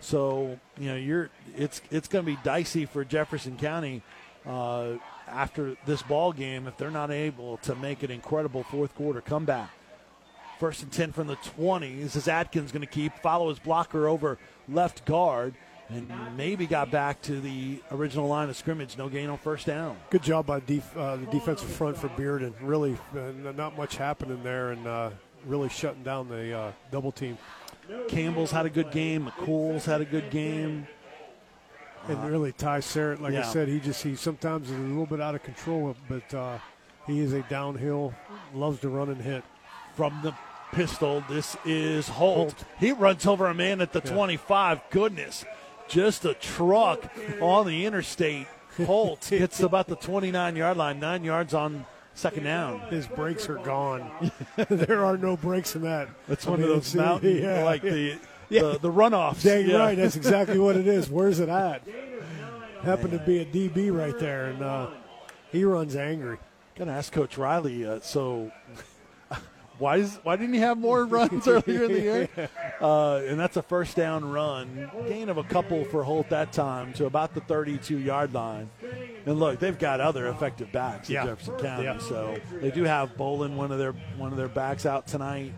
so 0.00 0.58
you 0.78 0.88
know 0.88 0.96
you're 0.96 1.30
it's 1.56 1.82
it's 1.90 2.08
going 2.08 2.24
to 2.24 2.30
be 2.30 2.38
dicey 2.42 2.86
for 2.86 3.04
Jefferson 3.04 3.56
County. 3.56 4.02
Uh, 4.46 4.94
after 5.28 5.76
this 5.86 6.02
ball 6.02 6.32
game, 6.32 6.66
if 6.66 6.76
they're 6.76 6.90
not 6.90 7.10
able 7.10 7.56
to 7.58 7.74
make 7.74 8.02
an 8.02 8.10
incredible 8.10 8.64
fourth 8.64 8.94
quarter 8.94 9.20
comeback. 9.20 9.70
First 10.58 10.82
and 10.82 10.92
10 10.92 11.12
from 11.12 11.26
the 11.26 11.36
20. 11.36 12.02
This 12.02 12.14
is 12.14 12.28
Atkins 12.28 12.70
going 12.70 12.82
to 12.82 12.86
keep, 12.86 13.16
follow 13.18 13.48
his 13.48 13.58
blocker 13.58 14.06
over 14.06 14.38
left 14.68 15.04
guard, 15.04 15.54
and 15.88 16.10
maybe 16.36 16.66
got 16.66 16.90
back 16.90 17.20
to 17.22 17.40
the 17.40 17.80
original 17.90 18.26
line 18.28 18.48
of 18.48 18.56
scrimmage. 18.56 18.96
No 18.96 19.08
gain 19.08 19.28
on 19.28 19.38
first 19.38 19.66
down. 19.66 19.96
Good 20.10 20.22
job 20.22 20.46
by 20.46 20.60
def- 20.60 20.96
uh, 20.96 21.16
the 21.16 21.26
defensive 21.26 21.68
front 21.68 21.96
for 21.96 22.08
Bearden. 22.10 22.54
Really, 22.60 22.96
uh, 23.16 23.52
not 23.54 23.76
much 23.76 23.96
happening 23.96 24.42
there, 24.42 24.70
and 24.70 24.86
uh, 24.86 25.10
really 25.44 25.68
shutting 25.68 26.02
down 26.02 26.28
the 26.28 26.56
uh, 26.56 26.72
double 26.90 27.12
team. 27.12 27.36
Campbell's 28.08 28.50
had 28.52 28.64
a 28.64 28.70
good 28.70 28.90
game. 28.90 29.26
McCool's 29.26 29.84
had 29.84 30.00
a 30.00 30.04
good 30.06 30.30
game. 30.30 30.86
And 32.08 32.24
really, 32.28 32.52
Ty 32.52 32.78
Serrett, 32.80 33.20
like 33.20 33.32
Yeah. 33.32 33.48
I 33.48 33.52
said, 33.52 33.68
he 33.68 33.78
just 33.78 34.02
he 34.02 34.16
sometimes 34.16 34.70
is 34.70 34.76
a 34.76 34.80
little 34.80 35.06
bit 35.06 35.20
out 35.20 35.34
of 35.34 35.42
control, 35.42 35.94
but 36.08 36.34
uh, 36.34 36.58
he 37.06 37.20
is 37.20 37.32
a 37.32 37.42
downhill, 37.42 38.12
loves 38.54 38.80
to 38.80 38.88
run 38.88 39.08
and 39.10 39.20
hit. 39.20 39.44
From 39.94 40.18
the 40.22 40.34
pistol, 40.72 41.22
this 41.28 41.56
is 41.64 42.08
Holt. 42.08 42.36
Holt. 42.54 42.64
He 42.80 42.92
runs 42.92 43.26
over 43.26 43.46
a 43.46 43.54
man 43.54 43.80
at 43.80 43.92
the 43.92 44.00
Yeah. 44.04 44.14
25. 44.14 44.80
Goodness. 44.90 45.44
Just 45.92 46.24
a 46.24 46.32
truck 46.34 47.04
on 47.40 47.66
the 47.66 47.84
interstate. 47.84 48.46
Holt 48.86 49.26
gets 49.28 49.58
to 49.58 49.66
about 49.66 49.86
the 49.86 49.96
29 49.96 50.56
yard 50.56 50.78
line, 50.78 50.98
nine 50.98 51.22
yards 51.22 51.52
on 51.52 51.84
second 52.14 52.44
down. 52.44 52.80
His 52.88 53.06
brakes 53.06 53.48
are 53.50 53.58
gone. 53.58 54.10
there 54.70 55.04
are 55.04 55.18
no 55.18 55.36
brakes 55.36 55.76
in 55.76 55.82
that. 55.82 56.08
I 56.30 56.34
one 56.48 56.60
mean, 56.60 56.70
of 56.70 56.76
those 56.76 56.94
mountain, 56.94 57.36
yeah. 57.42 57.62
like 57.64 57.82
the, 57.82 58.18
Yeah. 58.48 58.62
the 58.62 58.78
the 58.78 58.90
runoffs. 58.92 59.42
Dang 59.42 59.68
Yeah. 59.68 59.76
right, 59.76 59.96
that's 59.96 60.16
exactly 60.16 60.58
what 60.58 60.76
it 60.76 60.86
is. 60.86 61.10
Where's 61.10 61.40
it 61.40 61.50
at? 61.50 61.82
Happened 62.82 63.12
to 63.12 63.18
be 63.18 63.40
a 63.40 63.44
DB 63.44 63.94
right 63.94 64.18
there, 64.18 64.46
and 64.46 64.62
uh, 64.62 64.88
he 65.50 65.64
runs 65.64 65.94
angry. 65.94 66.38
Gonna 66.74 66.92
ask 66.92 67.12
Coach 67.12 67.36
Riley. 67.36 67.84
Uh, 67.86 68.00
so, 68.00 68.50
why 69.82 69.96
is 69.96 70.18
why 70.22 70.36
didn't 70.36 70.54
he 70.54 70.60
have 70.60 70.78
more 70.78 71.04
runs 71.18 71.46
earlier 71.48 71.84
in 71.84 71.92
the 71.92 72.00
year? 72.00 72.28
Uh, 72.82 73.22
and 73.28 73.38
that's 73.38 73.56
a 73.56 73.62
first 73.62 73.94
down 73.94 74.28
run, 74.28 74.90
gain 75.06 75.28
of 75.28 75.38
a 75.38 75.44
couple 75.44 75.84
for 75.84 76.02
Holt 76.02 76.28
that 76.30 76.50
time 76.52 76.92
to 76.94 77.06
about 77.06 77.32
the 77.32 77.40
32 77.42 77.96
yard 77.98 78.34
line. 78.34 78.68
And 79.24 79.38
look, 79.38 79.60
they've 79.60 79.78
got 79.78 80.00
other 80.00 80.26
effective 80.26 80.72
backs 80.72 81.08
in 81.08 81.14
Yeah. 81.14 81.26
Jefferson 81.26 81.56
County, 81.58 81.84
Yeah. 81.84 81.98
so 81.98 82.36
they 82.60 82.72
do 82.72 82.82
have 82.82 83.16
Bolin, 83.16 83.54
one 83.54 83.70
of 83.70 83.78
their 83.78 83.92
one 84.16 84.32
of 84.32 84.36
their 84.36 84.48
backs 84.48 84.84
out 84.84 85.06
tonight. 85.06 85.52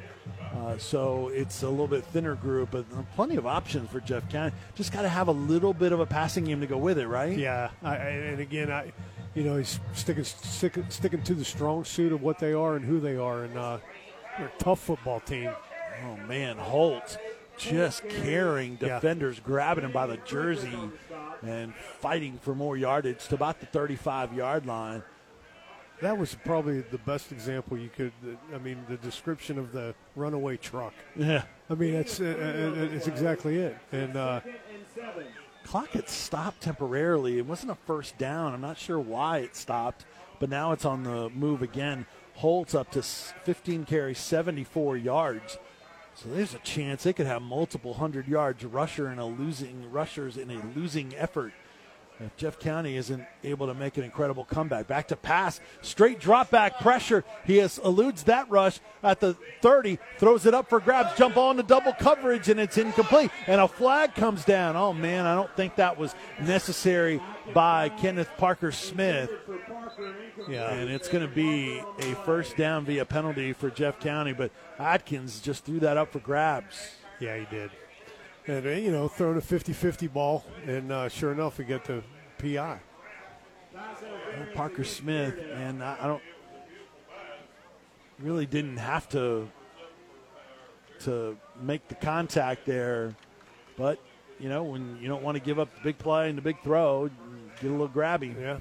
Uh, 0.54 0.76
so 0.76 1.28
it's 1.28 1.62
a 1.62 1.68
little 1.68 1.88
bit 1.88 2.04
thinner 2.04 2.34
group, 2.34 2.72
but 2.72 2.84
plenty 3.16 3.36
of 3.36 3.46
options 3.46 3.88
for 3.90 4.00
Jeff 4.00 4.28
County. 4.28 4.54
Just 4.74 4.92
got 4.92 5.02
to 5.02 5.08
have 5.08 5.28
a 5.28 5.32
little 5.32 5.72
bit 5.72 5.92
of 5.92 6.00
a 6.00 6.06
passing 6.06 6.44
game 6.44 6.60
to 6.60 6.66
go 6.66 6.76
with 6.76 6.98
it, 6.98 7.08
right? 7.08 7.36
Yeah, 7.38 7.70
I, 7.82 7.96
and 7.96 8.38
again, 8.40 8.70
I, 8.70 8.92
you 9.34 9.44
know, 9.44 9.56
he's 9.56 9.80
sticking, 9.94 10.24
sticking 10.24 10.84
sticking 10.90 11.22
to 11.22 11.32
the 11.34 11.44
strong 11.44 11.84
suit 11.86 12.12
of 12.12 12.20
what 12.20 12.38
they 12.38 12.52
are 12.52 12.76
and 12.76 12.84
who 12.84 13.00
they 13.00 13.16
are, 13.16 13.44
and 13.44 13.56
uh, 13.56 13.78
they're 14.38 14.48
a 14.48 14.52
tough 14.58 14.80
football 14.80 15.20
team. 15.20 15.50
Oh 16.04 16.16
man, 16.26 16.56
Holt 16.56 17.16
just 17.56 18.08
carrying 18.08 18.76
Yeah. 18.80 18.94
defenders, 18.96 19.38
grabbing 19.40 19.84
him 19.84 19.92
by 19.92 20.06
the 20.06 20.16
jersey, 20.18 20.76
and 21.42 21.74
fighting 22.00 22.38
for 22.42 22.54
more 22.54 22.76
yardage 22.76 23.28
to 23.28 23.34
about 23.36 23.60
the 23.60 23.66
35 23.66 24.32
yard 24.32 24.66
line. 24.66 25.02
That 26.00 26.18
was 26.18 26.34
probably 26.44 26.80
the 26.80 26.98
best 26.98 27.30
example 27.30 27.78
you 27.78 27.88
could. 27.88 28.12
I 28.52 28.58
mean, 28.58 28.84
the 28.88 28.96
description 28.96 29.58
of 29.58 29.70
the 29.72 29.94
runaway 30.16 30.56
truck. 30.56 30.92
Yeah. 31.14 31.44
I 31.70 31.74
mean, 31.74 31.94
that's 31.94 32.20
uh, 32.20 32.24
uh, 32.24 32.82
it's 32.92 33.06
exactly 33.06 33.58
it. 33.58 33.76
And 33.92 34.16
uh, 34.16 34.40
Clock 35.62 35.90
had 35.90 36.08
stopped 36.08 36.60
temporarily. 36.60 37.38
It 37.38 37.46
wasn't 37.46 37.70
a 37.72 37.76
first 37.86 38.18
down. 38.18 38.52
I'm 38.52 38.60
not 38.60 38.76
sure 38.76 38.98
why 38.98 39.38
it 39.38 39.56
stopped, 39.56 40.04
but 40.40 40.50
now 40.50 40.72
it's 40.72 40.84
on 40.84 41.04
the 41.04 41.30
move 41.30 41.62
again. 41.62 42.06
Holt's 42.34 42.74
up 42.74 42.90
to 42.92 43.02
15 43.02 43.84
carries, 43.84 44.18
74 44.18 44.96
yards. 44.96 45.58
So 46.14 46.28
there's 46.28 46.54
a 46.54 46.58
chance 46.58 47.02
they 47.02 47.12
could 47.12 47.26
have 47.26 47.42
multiple 47.42 47.94
hundred 47.94 48.28
yards 48.28 48.64
rusher 48.64 49.10
in 49.10 49.18
a 49.18 49.26
losing 49.26 49.90
rushers 49.90 50.36
in 50.36 50.50
a 50.50 50.64
losing 50.76 51.14
effort. 51.16 51.52
If 52.20 52.36
Jeff 52.36 52.60
County 52.60 52.96
isn't 52.96 53.24
able 53.42 53.66
to 53.66 53.74
make 53.74 53.96
an 53.96 54.04
incredible 54.04 54.44
comeback, 54.44 54.86
back 54.86 55.08
to 55.08 55.16
pass, 55.16 55.58
straight 55.82 56.20
drop 56.20 56.48
back 56.48 56.78
pressure. 56.78 57.24
He 57.44 57.58
eludes 57.58 58.22
that 58.24 58.48
rush 58.48 58.78
at 59.02 59.18
the 59.18 59.36
30, 59.62 59.98
throws 60.18 60.46
it 60.46 60.54
up 60.54 60.68
for 60.68 60.78
grabs, 60.78 61.18
jump 61.18 61.36
on 61.36 61.56
the 61.56 61.64
double 61.64 61.92
coverage, 61.92 62.48
and 62.48 62.60
it's 62.60 62.78
incomplete. 62.78 63.32
And 63.48 63.60
a 63.60 63.66
flag 63.66 64.14
comes 64.14 64.44
down. 64.44 64.76
Oh 64.76 64.92
man, 64.92 65.26
I 65.26 65.34
don't 65.34 65.54
think 65.56 65.74
that 65.76 65.98
was 65.98 66.14
necessary 66.40 67.20
by 67.52 67.88
Kenneth 67.88 68.30
Parker 68.38 68.70
Smith. 68.70 69.28
yeah, 70.48 70.70
And 70.72 70.90
it's 70.90 71.08
going 71.08 71.26
to 71.28 71.34
be 71.34 71.82
a 71.98 72.14
first 72.24 72.56
down 72.56 72.84
via 72.84 73.04
penalty 73.04 73.52
for 73.52 73.70
Jeff 73.70 73.98
County, 73.98 74.32
but 74.32 74.52
Atkins 74.78 75.40
just 75.40 75.64
threw 75.64 75.80
that 75.80 75.96
up 75.96 76.12
for 76.12 76.20
grabs. 76.20 76.92
yeah, 77.18 77.36
he 77.36 77.44
did. 77.46 77.70
And 78.46 78.66
uh, 78.66 78.70
you 78.70 78.90
know, 78.90 79.08
throwing 79.08 79.38
a 79.38 79.40
50-50 79.40 80.12
ball, 80.12 80.44
and 80.66 80.92
uh, 80.92 81.08
sure 81.08 81.32
enough, 81.32 81.58
we 81.58 81.64
get 81.64 81.84
the 81.84 82.02
PI. 82.38 82.78
Parker 84.54 84.84
Smith, 84.84 85.34
and 85.54 85.82
I, 85.82 85.96
I 86.00 86.06
don't 86.06 86.22
really 88.20 88.46
didn't 88.46 88.76
have 88.76 89.08
to 89.10 89.48
to 91.00 91.36
make 91.60 91.88
the 91.88 91.94
contact 91.96 92.64
there, 92.64 93.14
but 93.76 93.98
you 94.38 94.48
know 94.48 94.62
when 94.62 94.98
you 95.00 95.08
don't 95.08 95.22
want 95.22 95.36
to 95.36 95.42
give 95.42 95.58
up 95.58 95.74
the 95.74 95.80
big 95.82 95.98
play 95.98 96.28
and 96.28 96.38
the 96.38 96.42
big 96.42 96.62
throw, 96.62 97.10
get 97.60 97.68
a 97.68 97.72
little 97.72 97.88
grabby. 97.88 98.38
Yeah, 98.40 98.58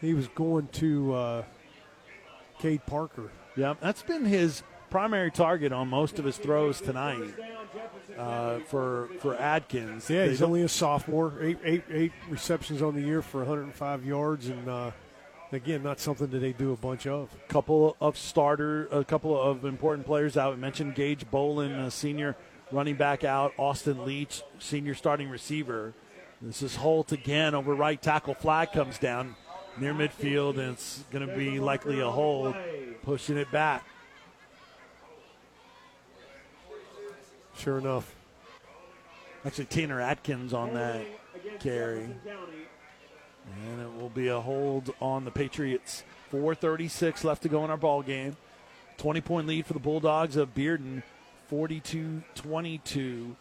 he 0.00 0.14
was 0.14 0.28
going 0.28 0.68
to 0.68 1.14
uh, 1.14 1.44
Cade 2.58 2.84
Parker. 2.86 3.30
Yeah, 3.56 3.74
that's 3.80 4.02
been 4.02 4.24
his 4.24 4.62
primary 4.94 5.28
target 5.32 5.72
on 5.72 5.88
most 5.88 6.20
of 6.20 6.24
his 6.24 6.36
throws 6.36 6.80
tonight 6.80 7.34
uh, 8.16 8.60
for 8.60 9.08
for 9.18 9.34
Atkins. 9.34 10.08
Yeah, 10.08 10.22
They 10.22 10.28
he's 10.28 10.40
only 10.40 10.62
a 10.62 10.68
sophomore. 10.68 11.32
Eight, 11.40 11.58
eight, 11.64 11.82
eight 11.90 12.12
receptions 12.30 12.80
on 12.80 12.94
the 12.94 13.00
year 13.00 13.20
for 13.20 13.38
105 13.38 14.06
yards, 14.06 14.46
and 14.46 14.68
uh, 14.68 14.92
again, 15.50 15.82
not 15.82 15.98
something 15.98 16.28
that 16.28 16.38
they 16.38 16.52
do 16.52 16.72
a 16.72 16.76
bunch 16.76 17.08
of. 17.08 17.28
couple 17.48 17.96
of 18.00 18.16
starter, 18.16 18.86
a 18.92 19.02
couple 19.04 19.36
of 19.36 19.64
important 19.64 20.06
players 20.06 20.36
out. 20.36 20.54
We 20.54 20.60
mentioned 20.60 20.94
Gage 20.94 21.28
Bolin, 21.28 21.76
a 21.86 21.90
senior 21.90 22.36
running 22.70 22.94
back 22.94 23.24
out. 23.24 23.52
Austin 23.58 24.04
Leach, 24.04 24.44
senior 24.60 24.94
starting 24.94 25.28
receiver. 25.28 25.92
This 26.40 26.62
is 26.62 26.76
Holt 26.76 27.10
again 27.10 27.56
over 27.56 27.74
right 27.74 28.00
tackle. 28.00 28.34
Flag 28.34 28.70
comes 28.70 28.98
down 28.98 29.34
near 29.76 29.92
midfield, 29.92 30.50
and 30.50 30.74
it's 30.74 31.02
going 31.10 31.26
to 31.26 31.36
be 31.36 31.58
likely 31.58 31.98
a 31.98 32.08
hold, 32.08 32.54
pushing 33.02 33.36
it 33.36 33.50
back. 33.50 33.84
Sure 37.64 37.78
enough. 37.78 38.14
Actually, 39.42 39.64
Tanner 39.64 39.98
Atkins 39.98 40.52
on 40.52 40.74
that 40.74 41.06
carry. 41.60 42.02
And 42.02 43.80
it 43.80 43.94
will 43.98 44.10
be 44.10 44.28
a 44.28 44.38
hold 44.38 44.92
on 45.00 45.24
the 45.24 45.30
Patriots. 45.30 46.04
4.36 46.30 47.24
left 47.24 47.42
to 47.42 47.48
go 47.48 47.64
in 47.64 47.70
our 47.70 47.78
ball 47.78 48.02
game. 48.02 48.36
20 48.98 49.20
point 49.22 49.46
lead 49.46 49.64
for 49.64 49.72
the 49.72 49.78
Bulldogs 49.78 50.36
of 50.36 50.54
Bearden, 50.54 51.02
42 51.48 52.22
22. 52.34 53.36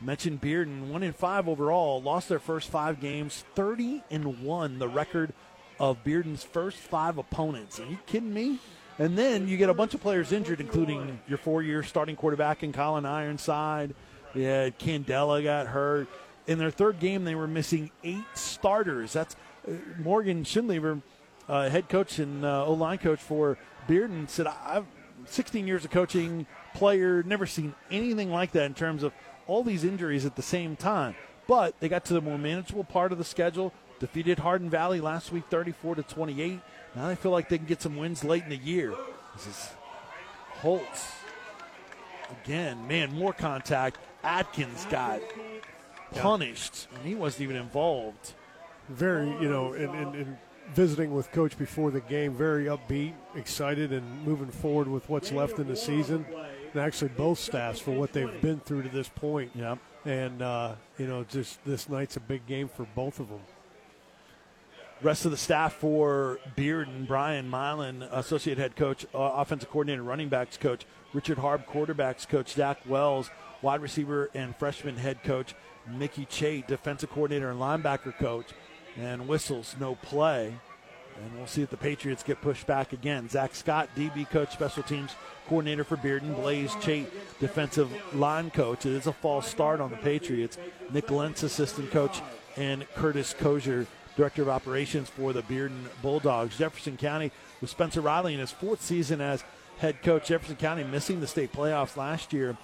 Mentioned 0.00 0.40
Bearden, 0.40 0.88
1 0.88 1.02
in 1.04 1.12
5 1.12 1.48
overall, 1.48 2.02
lost 2.02 2.28
their 2.28 2.38
first 2.38 2.70
five 2.70 3.00
games, 3.00 3.44
30 3.54 4.02
and 4.10 4.42
1, 4.42 4.78
the 4.78 4.88
record 4.88 5.32
of 5.78 6.02
Bearden's 6.04 6.42
first 6.42 6.78
five 6.78 7.16
opponents. 7.16 7.78
Are 7.78 7.86
you 7.86 7.98
kidding 8.06 8.34
me? 8.34 8.58
And 8.98 9.16
then 9.16 9.46
you 9.46 9.56
get 9.56 9.70
a 9.70 9.74
bunch 9.74 9.94
of 9.94 10.00
players 10.00 10.32
injured, 10.32 10.60
including 10.60 11.20
your 11.28 11.38
four 11.38 11.62
year 11.62 11.82
starting 11.82 12.16
quarterback 12.16 12.62
in 12.62 12.72
Colin 12.72 13.06
Ironside. 13.06 13.94
Yeah, 14.34 14.70
Candela 14.70 15.42
got 15.42 15.68
hurt. 15.68 16.08
in 16.46 16.58
their 16.58 16.70
third 16.70 16.98
game, 16.98 17.24
they 17.24 17.34
were 17.34 17.46
missing 17.46 17.90
eight 18.02 18.24
starters. 18.34 19.12
That's 19.12 19.36
uh, 19.66 19.72
Morgan 19.98 20.44
Schindlever, 20.44 21.02
uh, 21.48 21.68
head 21.68 21.88
coach 21.88 22.18
and 22.18 22.44
uh, 22.44 22.66
O 22.66 22.72
line 22.72 22.98
coach 22.98 23.20
for 23.20 23.58
Bearden, 23.86 24.28
said, 24.28 24.46
I've 24.46 24.86
16 25.26 25.66
years 25.66 25.84
of 25.84 25.90
coaching, 25.90 26.46
player, 26.74 27.22
never 27.22 27.46
seen 27.46 27.74
anything 27.90 28.30
like 28.30 28.52
that 28.52 28.64
in 28.64 28.74
terms 28.74 29.02
of 29.02 29.12
all 29.46 29.62
these 29.62 29.84
injuries 29.84 30.24
at 30.24 30.36
the 30.36 30.42
same 30.42 30.76
time. 30.76 31.14
But 31.46 31.78
they 31.80 31.88
got 31.88 32.04
to 32.06 32.14
the 32.14 32.20
more 32.20 32.38
manageable 32.38 32.84
part 32.84 33.12
of 33.12 33.18
the 33.18 33.24
schedule, 33.24 33.72
defeated 34.00 34.40
Hardin 34.40 34.70
Valley 34.70 35.00
last 35.00 35.32
week 35.32 35.44
34 35.50 35.96
to 35.96 36.02
28. 36.02 36.60
Now 36.94 37.08
they 37.08 37.16
feel 37.16 37.32
like 37.32 37.48
they 37.48 37.58
can 37.58 37.66
get 37.66 37.82
some 37.82 37.96
wins 37.96 38.24
late 38.24 38.44
in 38.44 38.50
the 38.50 38.56
year. 38.56 38.94
This 39.34 39.46
is 39.46 39.70
Holtz. 40.60 41.12
Again, 42.44 42.86
man, 42.86 43.12
more 43.14 43.32
contact. 43.32 43.98
Atkins 44.22 44.86
got 44.90 45.20
punished, 46.12 46.88
and 46.94 47.06
he 47.06 47.14
wasn't 47.14 47.42
even 47.42 47.56
involved. 47.56 48.34
Very, 48.88 49.28
you 49.28 49.48
know, 49.48 49.72
and, 49.74 49.94
and, 49.94 50.14
and 50.14 50.38
visiting 50.74 51.14
with 51.14 51.30
coach 51.32 51.56
before 51.58 51.90
the 51.90 52.00
game, 52.00 52.34
very 52.34 52.64
upbeat, 52.64 53.14
excited, 53.34 53.92
and 53.92 54.26
moving 54.26 54.50
forward 54.50 54.88
with 54.88 55.08
what's 55.08 55.32
left 55.32 55.58
in 55.58 55.68
the 55.68 55.76
season. 55.76 56.26
And 56.72 56.82
actually, 56.82 57.08
both 57.10 57.38
staffs 57.38 57.80
for 57.80 57.92
what 57.92 58.12
they've 58.12 58.40
been 58.40 58.60
through 58.60 58.82
to 58.82 58.88
this 58.88 59.08
point. 59.08 59.52
Yeah. 59.54 59.76
And 60.04 60.42
uh, 60.42 60.74
you 60.98 61.06
know, 61.06 61.24
just 61.24 61.64
this 61.64 61.88
night's 61.88 62.16
a 62.16 62.20
big 62.20 62.46
game 62.46 62.68
for 62.68 62.86
both 62.94 63.20
of 63.20 63.28
them. 63.28 63.40
Rest 65.00 65.24
of 65.24 65.30
the 65.30 65.36
staff 65.36 65.74
for 65.74 66.40
Bearden, 66.56 67.06
Brian 67.06 67.48
Milan, 67.48 68.02
associate 68.10 68.58
head 68.58 68.74
coach, 68.74 69.06
uh, 69.14 69.18
offensive 69.18 69.70
coordinator, 69.70 70.02
running 70.02 70.28
backs 70.28 70.56
coach, 70.56 70.86
Richard 71.12 71.38
Harb, 71.38 71.66
quarterbacks 71.66 72.28
coach, 72.28 72.54
Zach 72.54 72.80
Wells, 72.84 73.30
wide 73.62 73.80
receiver 73.80 74.28
and 74.34 74.56
freshman 74.56 74.96
head 74.96 75.22
coach, 75.22 75.54
Mickey 75.86 76.26
Chait, 76.26 76.66
defensive 76.66 77.10
coordinator 77.10 77.48
and 77.50 77.60
linebacker 77.60 78.16
coach, 78.18 78.46
and 78.96 79.28
whistles, 79.28 79.76
no 79.78 79.94
play. 79.94 80.52
And 81.22 81.36
we'll 81.36 81.46
see 81.46 81.62
if 81.62 81.70
the 81.70 81.76
Patriots 81.76 82.24
get 82.24 82.40
pushed 82.40 82.66
back 82.66 82.92
again. 82.92 83.28
Zach 83.28 83.54
Scott, 83.54 83.88
DB 83.96 84.28
coach, 84.28 84.52
special 84.52 84.82
teams 84.82 85.14
coordinator 85.48 85.84
for 85.84 85.96
Bearden. 85.96 86.34
Blaze 86.34 86.72
Chait, 86.76 87.06
defensive 87.38 87.90
line 88.14 88.50
coach. 88.50 88.84
It 88.84 88.92
is 88.92 89.06
a 89.06 89.12
false 89.12 89.46
start 89.48 89.80
on 89.80 89.90
the 89.90 89.96
Patriots. 89.96 90.58
Nick 90.92 91.10
Lentz, 91.10 91.42
assistant 91.42 91.90
coach, 91.90 92.20
and 92.56 92.86
Curtis 92.94 93.34
Kozier, 93.34 93.86
director 94.18 94.42
of 94.42 94.48
operations 94.48 95.08
for 95.08 95.32
the 95.32 95.42
Bearden 95.42 95.84
Bulldogs. 96.02 96.58
Jefferson 96.58 96.96
County 96.96 97.30
with 97.60 97.70
Spencer 97.70 98.00
Riley 98.00 98.34
in 98.34 98.40
his 98.40 98.50
fourth 98.50 98.82
season 98.82 99.20
as 99.20 99.44
head 99.78 100.02
coach. 100.02 100.26
Jefferson 100.26 100.56
County 100.56 100.82
missing 100.82 101.20
the 101.20 101.26
state 101.28 101.52
playoffs 101.52 101.96
last 101.96 102.32
year 102.32 102.56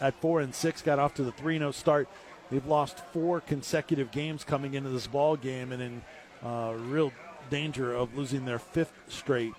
at 0.00 0.18
four 0.22 0.40
and 0.40 0.54
six, 0.54 0.80
got 0.80 0.98
off 0.98 1.12
to 1.14 1.22
the 1.22 1.30
three 1.30 1.58
0 1.58 1.70
start. 1.72 2.08
They've 2.50 2.64
lost 2.66 2.98
four 3.12 3.40
consecutive 3.40 4.10
games 4.10 4.42
coming 4.42 4.72
into 4.72 4.88
this 4.88 5.06
ball 5.06 5.36
game, 5.36 5.70
and 5.70 5.82
in 5.82 6.02
uh, 6.42 6.74
real 6.76 7.12
danger 7.50 7.94
of 7.94 8.16
losing 8.16 8.46
their 8.46 8.58
fifth 8.58 8.92
straight. 9.08 9.52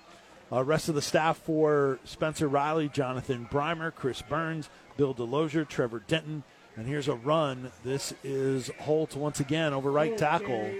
Uh, 0.52 0.62
rest 0.62 0.88
of 0.88 0.96
the 0.96 1.02
staff 1.02 1.38
for 1.38 2.00
Spencer 2.04 2.48
Riley, 2.48 2.88
Jonathan 2.88 3.48
Breimer, 3.50 3.94
Chris 3.94 4.22
Burns, 4.22 4.68
Bill 4.96 5.14
Delozier, 5.14 5.66
Trevor 5.66 6.02
Denton. 6.06 6.42
And 6.76 6.86
here's 6.88 7.06
a 7.06 7.14
run. 7.14 7.70
This 7.84 8.12
is 8.24 8.70
Holt 8.80 9.14
once 9.14 9.38
again 9.38 9.72
over 9.72 9.92
right 9.92 10.18
tackle. 10.18 10.72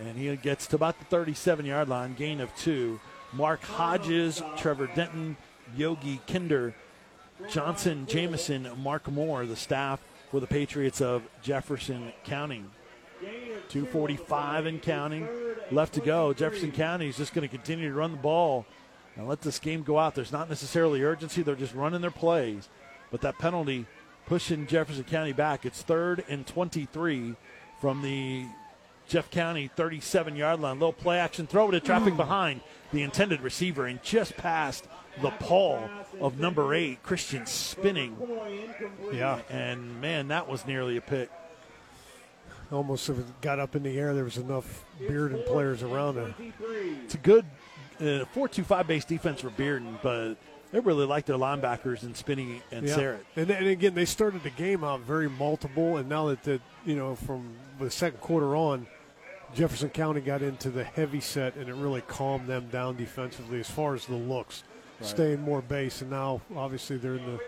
And 0.00 0.16
he 0.16 0.34
gets 0.36 0.66
to 0.68 0.76
about 0.76 0.98
the 0.98 1.04
37 1.06 1.66
yard 1.66 1.88
line, 1.88 2.14
gain 2.14 2.40
of 2.40 2.54
two. 2.56 3.00
Mark 3.32 3.62
Hodges, 3.62 4.42
Trevor 4.56 4.88
Denton, 4.94 5.36
Yogi 5.76 6.20
Kinder, 6.26 6.74
Johnson 7.50 8.06
Jameson, 8.06 8.68
Mark 8.78 9.10
Moore, 9.10 9.44
the 9.44 9.56
staff 9.56 10.00
for 10.30 10.40
the 10.40 10.46
Patriots 10.46 11.00
of 11.00 11.22
Jefferson 11.42 12.12
County. 12.24 12.64
245 13.68 14.66
and 14.66 14.80
counting 14.80 15.28
left 15.70 15.94
to 15.94 16.00
go. 16.00 16.32
Jefferson 16.32 16.72
County 16.72 17.08
is 17.08 17.16
just 17.16 17.34
going 17.34 17.46
to 17.46 17.54
continue 17.54 17.88
to 17.88 17.94
run 17.94 18.12
the 18.12 18.16
ball 18.16 18.64
and 19.16 19.28
let 19.28 19.40
this 19.40 19.58
game 19.58 19.82
go 19.82 19.98
out. 19.98 20.14
There's 20.14 20.32
not 20.32 20.48
necessarily 20.48 21.02
urgency, 21.02 21.42
they're 21.42 21.56
just 21.56 21.74
running 21.74 22.00
their 22.00 22.10
plays. 22.10 22.68
But 23.10 23.20
that 23.22 23.38
penalty 23.38 23.86
pushing 24.26 24.66
Jefferson 24.66 25.04
County 25.04 25.32
back. 25.32 25.66
It's 25.66 25.82
third 25.82 26.24
and 26.28 26.46
23 26.46 27.34
from 27.80 28.02
the 28.02 28.46
Jeff 29.08 29.30
County 29.30 29.68
37 29.74 30.36
yard 30.36 30.60
line. 30.60 30.74
Little 30.78 30.92
play 30.92 31.18
action 31.18 31.46
throw 31.46 31.68
it 31.68 31.72
to 31.72 31.80
traffic 31.80 32.16
behind 32.16 32.60
the 32.92 33.02
intended 33.02 33.40
receiver 33.40 33.86
and 33.86 34.02
just 34.02 34.36
past 34.36 34.86
the 35.22 35.30
paw 35.30 35.88
of 36.20 36.38
number 36.38 36.74
eight, 36.74 37.02
Christian 37.02 37.44
Spinney. 37.46 38.12
Yeah. 39.12 39.40
And 39.50 40.00
man, 40.00 40.28
that 40.28 40.48
was 40.48 40.66
nearly 40.66 40.96
a 40.96 41.00
pick. 41.00 41.30
Almost 42.70 43.08
if 43.08 43.18
it 43.18 43.40
got 43.40 43.58
up 43.58 43.74
in 43.74 43.82
the 43.82 43.98
air, 43.98 44.12
there 44.14 44.24
was 44.24 44.36
enough 44.36 44.84
Bearden 45.00 45.44
players 45.46 45.82
around 45.82 46.18
it. 46.18 46.34
It's 47.04 47.14
a 47.14 47.18
good 47.18 47.46
uh, 47.98 48.28
4-2-5 48.34 48.86
base 48.86 49.04
defense 49.06 49.40
for 49.40 49.48
Bearden, 49.48 49.98
but 50.02 50.34
they 50.70 50.80
really 50.80 51.06
like 51.06 51.24
their 51.24 51.38
linebackers 51.38 52.02
and 52.02 52.14
Spinney 52.14 52.60
and 52.70 52.86
Yeah. 52.86 52.94
Serrett. 52.96 53.20
And, 53.36 53.50
and 53.50 53.66
again, 53.68 53.94
they 53.94 54.04
started 54.04 54.42
the 54.42 54.50
game 54.50 54.84
out 54.84 55.00
very 55.00 55.30
multiple, 55.30 55.96
and 55.96 56.10
now 56.10 56.26
that 56.28 56.42
the 56.42 56.60
you 56.84 56.94
know 56.94 57.14
from 57.14 57.48
the 57.80 57.90
second 57.90 58.20
quarter 58.20 58.54
on, 58.54 58.86
Jefferson 59.54 59.90
County 59.90 60.20
got 60.20 60.42
into 60.42 60.70
the 60.70 60.84
heavy 60.84 61.20
set, 61.20 61.56
and 61.56 61.68
it 61.68 61.74
really 61.74 62.02
calmed 62.02 62.46
them 62.46 62.68
down 62.70 62.96
defensively 62.96 63.60
as 63.60 63.70
far 63.70 63.94
as 63.94 64.06
the 64.06 64.14
looks, 64.14 64.62
staying 65.00 65.40
more 65.40 65.62
base, 65.62 66.02
and 66.02 66.10
now 66.10 66.40
obviously 66.54 66.96
they're 66.96 67.16
in 67.16 67.24
the 67.24 67.40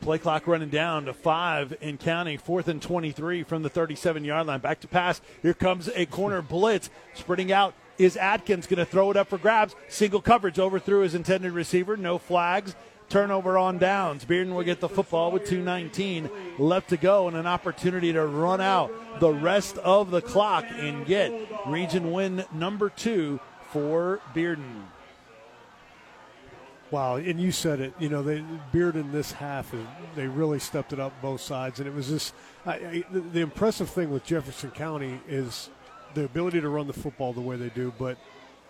Play 0.00 0.18
clock 0.18 0.46
running 0.46 0.68
down 0.68 1.06
to 1.06 1.12
five 1.12 1.74
in 1.80 1.98
counting, 1.98 2.38
fourth 2.38 2.68
and 2.68 2.80
23 2.80 3.42
from 3.42 3.62
the 3.62 3.68
37 3.68 4.24
yard 4.24 4.46
line. 4.46 4.60
Back 4.60 4.80
to 4.80 4.88
pass. 4.88 5.20
Here 5.42 5.54
comes 5.54 5.88
a 5.94 6.06
corner 6.06 6.42
blitz. 6.42 6.90
Spreading 7.14 7.50
out 7.50 7.74
is 7.98 8.16
Atkins 8.16 8.66
going 8.66 8.78
to 8.78 8.84
throw 8.84 9.10
it 9.10 9.16
up 9.16 9.28
for 9.28 9.38
grabs. 9.38 9.74
Single 9.88 10.20
coverage 10.20 10.58
overthrew 10.58 11.00
his 11.00 11.14
intended 11.14 11.52
receiver. 11.52 11.96
No 11.96 12.18
flags. 12.18 12.76
Turnover 13.08 13.56
on 13.56 13.78
downs. 13.78 14.24
Bearden 14.24 14.54
will 14.54 14.64
get 14.64 14.80
the 14.80 14.88
football 14.88 15.30
with 15.30 15.44
2.19 15.44 16.58
left 16.58 16.90
to 16.90 16.96
go 16.96 17.28
and 17.28 17.36
an 17.36 17.46
opportunity 17.46 18.12
to 18.12 18.26
run 18.26 18.60
out 18.60 18.90
the 19.20 19.32
rest 19.32 19.78
of 19.78 20.10
the 20.10 20.20
clock 20.20 20.64
and 20.70 21.06
get 21.06 21.32
region 21.66 22.12
win 22.12 22.44
number 22.52 22.90
two 22.90 23.38
for 23.70 24.20
Bearden. 24.34 24.82
Wow, 26.90 27.16
and 27.16 27.40
you 27.40 27.50
said 27.50 27.80
it. 27.80 27.94
You 27.98 28.08
know, 28.08 28.22
they 28.22 28.44
Bearden 28.72 29.10
this 29.12 29.32
half, 29.32 29.74
they 30.14 30.26
really 30.26 30.58
stepped 30.58 30.92
it 30.92 31.00
up 31.00 31.12
both 31.20 31.40
sides, 31.40 31.80
and 31.80 31.88
it 31.88 31.94
was 31.94 32.08
just 32.08 32.34
I, 32.64 32.72
I, 32.74 33.04
the, 33.10 33.20
the 33.20 33.40
impressive 33.40 33.90
thing 33.90 34.10
with 34.10 34.24
Jefferson 34.24 34.70
County 34.70 35.20
is 35.28 35.70
the 36.14 36.24
ability 36.24 36.60
to 36.60 36.68
run 36.68 36.86
the 36.86 36.92
football 36.92 37.32
the 37.32 37.40
way 37.40 37.56
they 37.56 37.68
do, 37.70 37.92
but 37.98 38.16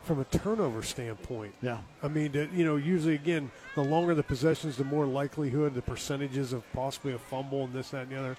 from 0.06 0.20
a 0.20 0.24
turnover 0.24 0.82
standpoint, 0.82 1.54
Yeah. 1.60 1.78
I 2.02 2.08
mean, 2.08 2.32
that, 2.32 2.52
you 2.52 2.64
know, 2.64 2.76
usually 2.76 3.14
again, 3.14 3.50
the 3.74 3.82
longer 3.82 4.14
the 4.14 4.22
possessions, 4.22 4.76
the 4.76 4.84
more 4.84 5.04
likelihood, 5.04 5.74
the 5.74 5.82
percentages 5.82 6.52
of 6.52 6.62
possibly 6.72 7.12
a 7.12 7.18
fumble 7.18 7.64
and 7.64 7.72
this, 7.72 7.90
that, 7.90 8.02
and 8.02 8.12
the 8.12 8.16
other. 8.18 8.36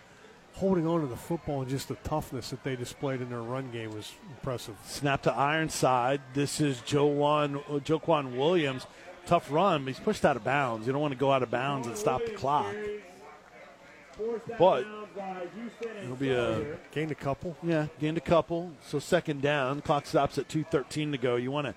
Holding 0.54 0.88
on 0.88 1.02
to 1.02 1.08
the 1.08 1.16
football 1.16 1.62
and 1.62 1.70
just 1.70 1.88
the 1.90 1.96
toughness 2.04 2.50
that 2.50 2.64
they 2.64 2.76
displayed 2.76 3.22
in 3.22 3.30
their 3.30 3.42
run 3.42 3.70
game 3.72 3.94
was 3.94 4.12
impressive. 4.30 4.76
Snap 4.86 5.22
to 5.24 5.34
Ironside. 5.34 6.22
This 6.34 6.60
is 6.60 6.82
Joan, 6.82 7.60
Jaquan 7.86 8.36
Williams. 8.38 8.88
Tough 9.28 9.52
run, 9.52 9.84
but 9.84 9.94
he's 9.94 10.00
pushed 10.00 10.26
out 10.26 10.36
of 10.38 10.44
bounds. 10.44 10.88
You 10.88 10.94
don't 10.94 11.02
want 11.02 11.12
to 11.12 11.20
go 11.20 11.32
out 11.32 11.44
of 11.44 11.52
bounds 11.52 11.86
and 11.86 11.96
stop 11.98 12.26
the 12.26 12.32
clock. 12.32 12.74
But 14.58 14.86
it'll 16.04 16.16
be 16.16 16.32
a 16.32 16.78
Gained 16.92 17.12
a 17.12 17.16
couple. 17.16 17.56
yeah, 17.64 17.88
gained 18.00 18.18
a 18.18 18.22
couple. 18.22 18.72
So 18.88 19.00
second 19.00 19.42
down. 19.42 19.82
Clock 19.82 20.06
stops 20.06 20.38
at 20.38 20.48
2:13 20.48 21.12
to 21.12 21.18
go. 21.18 21.36
You 21.36 21.52
want 21.52 21.68
to 21.68 21.76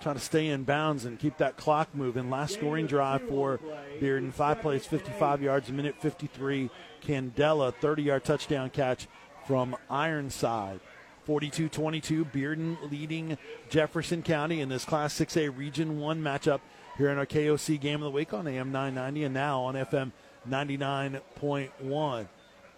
try 0.00 0.12
to 0.12 0.20
stay 0.20 0.48
in 0.48 0.64
bounds 0.64 1.04
and 1.04 1.18
keep 1.18 1.36
that 1.38 1.56
clock 1.56 1.94
moving. 1.94 2.28
Last 2.30 2.54
scoring 2.54 2.86
drive 2.86 3.22
for 3.28 3.60
Bearden. 4.00 4.32
Five 4.32 4.60
plays, 4.60 4.84
55 4.84 5.42
yards, 5.42 5.68
a 5.68 5.72
minute 5.72 5.94
53. 6.00 6.70
Candela, 7.04 7.72
30-yard 7.74 8.24
touchdown 8.24 8.70
catch 8.70 9.06
from 9.46 9.76
Ironside. 9.90 10.80
42-22, 11.26 12.32
Bearden 12.32 12.90
leading 12.90 13.38
Jefferson 13.70 14.22
County 14.22 14.60
in 14.60 14.68
this 14.68 14.84
Class 14.84 15.14
6A 15.14 15.56
Region 15.56 16.00
1 16.00 16.20
matchup 16.20 16.60
here 16.98 17.10
in 17.10 17.18
our 17.18 17.26
KOC 17.26 17.80
Game 17.80 17.96
of 17.96 18.06
the 18.06 18.10
Week 18.10 18.34
on 18.34 18.46
AM 18.48 18.72
990 18.72 19.24
and 19.24 19.34
now 19.34 19.62
on 19.62 19.74
FM 19.74 20.10
99.1. 20.48 22.26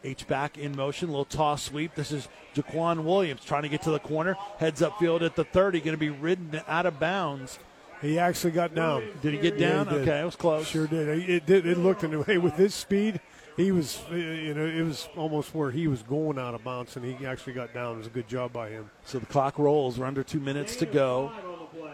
H 0.05 0.27
back 0.29 0.59
in 0.59 0.77
motion, 0.77 1.09
little 1.09 1.25
toss 1.25 1.63
sweep. 1.63 1.95
This 1.95 2.13
is 2.13 2.29
Jaquan 2.55 3.05
Williams 3.05 3.45
trying 3.45 3.63
to 3.63 3.69
get 3.69 3.83
to 3.83 3.91
the 3.91 3.99
corner. 3.99 4.37
Heads 4.59 4.83
up 4.83 4.99
field 4.99 5.23
at 5.23 5.35
the 5.35 5.45
30, 5.45 5.81
going 5.81 5.95
to 5.95 5.99
be 5.99 6.11
ridden 6.11 6.61
out 6.69 6.87
of 6.87 7.01
bounds. 7.01 7.59
He 8.03 8.19
actually 8.19 8.51
got 8.51 8.75
down. 8.75 9.03
Did 9.23 9.33
he 9.35 9.41
get 9.41 9.59
Yeah, 9.59 9.85
down? 9.85 9.89
he 9.89 9.95
okay, 9.97 10.21
it 10.21 10.25
was 10.25 10.37
close. 10.37 10.67
Sure 10.69 10.87
did. 10.87 11.29
It 11.29 11.47
did. 11.47 11.67
It 11.67 11.79
looked 11.79 12.05
into 12.05 12.23
hey 12.23 12.37
with 12.37 12.55
his 12.55 12.75
speed, 12.75 13.19
he 13.57 13.73
was 13.73 14.03
you 14.11 14.53
know 14.53 14.67
it 14.67 14.83
was 14.83 15.09
almost 15.17 15.55
where 15.55 15.71
he 15.71 15.87
was 15.87 16.03
going 16.03 16.39
out 16.39 16.55
of 16.55 16.63
bounds, 16.65 16.97
and 16.97 17.05
he 17.05 17.25
actually 17.25 17.55
got 17.55 17.73
down. 17.73 17.95
It 17.95 17.99
was 17.99 18.07
a 18.09 18.11
good 18.11 18.29
job 18.29 18.53
by 18.53 18.69
him. 18.71 18.91
So 19.05 19.19
the 19.21 19.27
clock 19.27 19.59
rolls. 19.59 19.99
We're 19.99 20.07
under 20.07 20.23
two 20.23 20.41
minutes 20.41 20.77
to 20.77 20.87
go. 20.87 21.33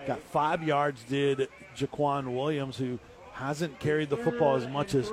Got 0.07 0.21
five 0.21 0.63
yards, 0.65 1.05
did 1.05 1.49
Jaquan 1.77 2.35
Williams, 2.35 2.77
who 2.79 2.99
hasn't 3.41 3.79
carried 3.81 4.11
the 4.11 4.19
football 4.19 4.55
as 4.55 4.69
much 4.69 4.95
as 4.95 5.11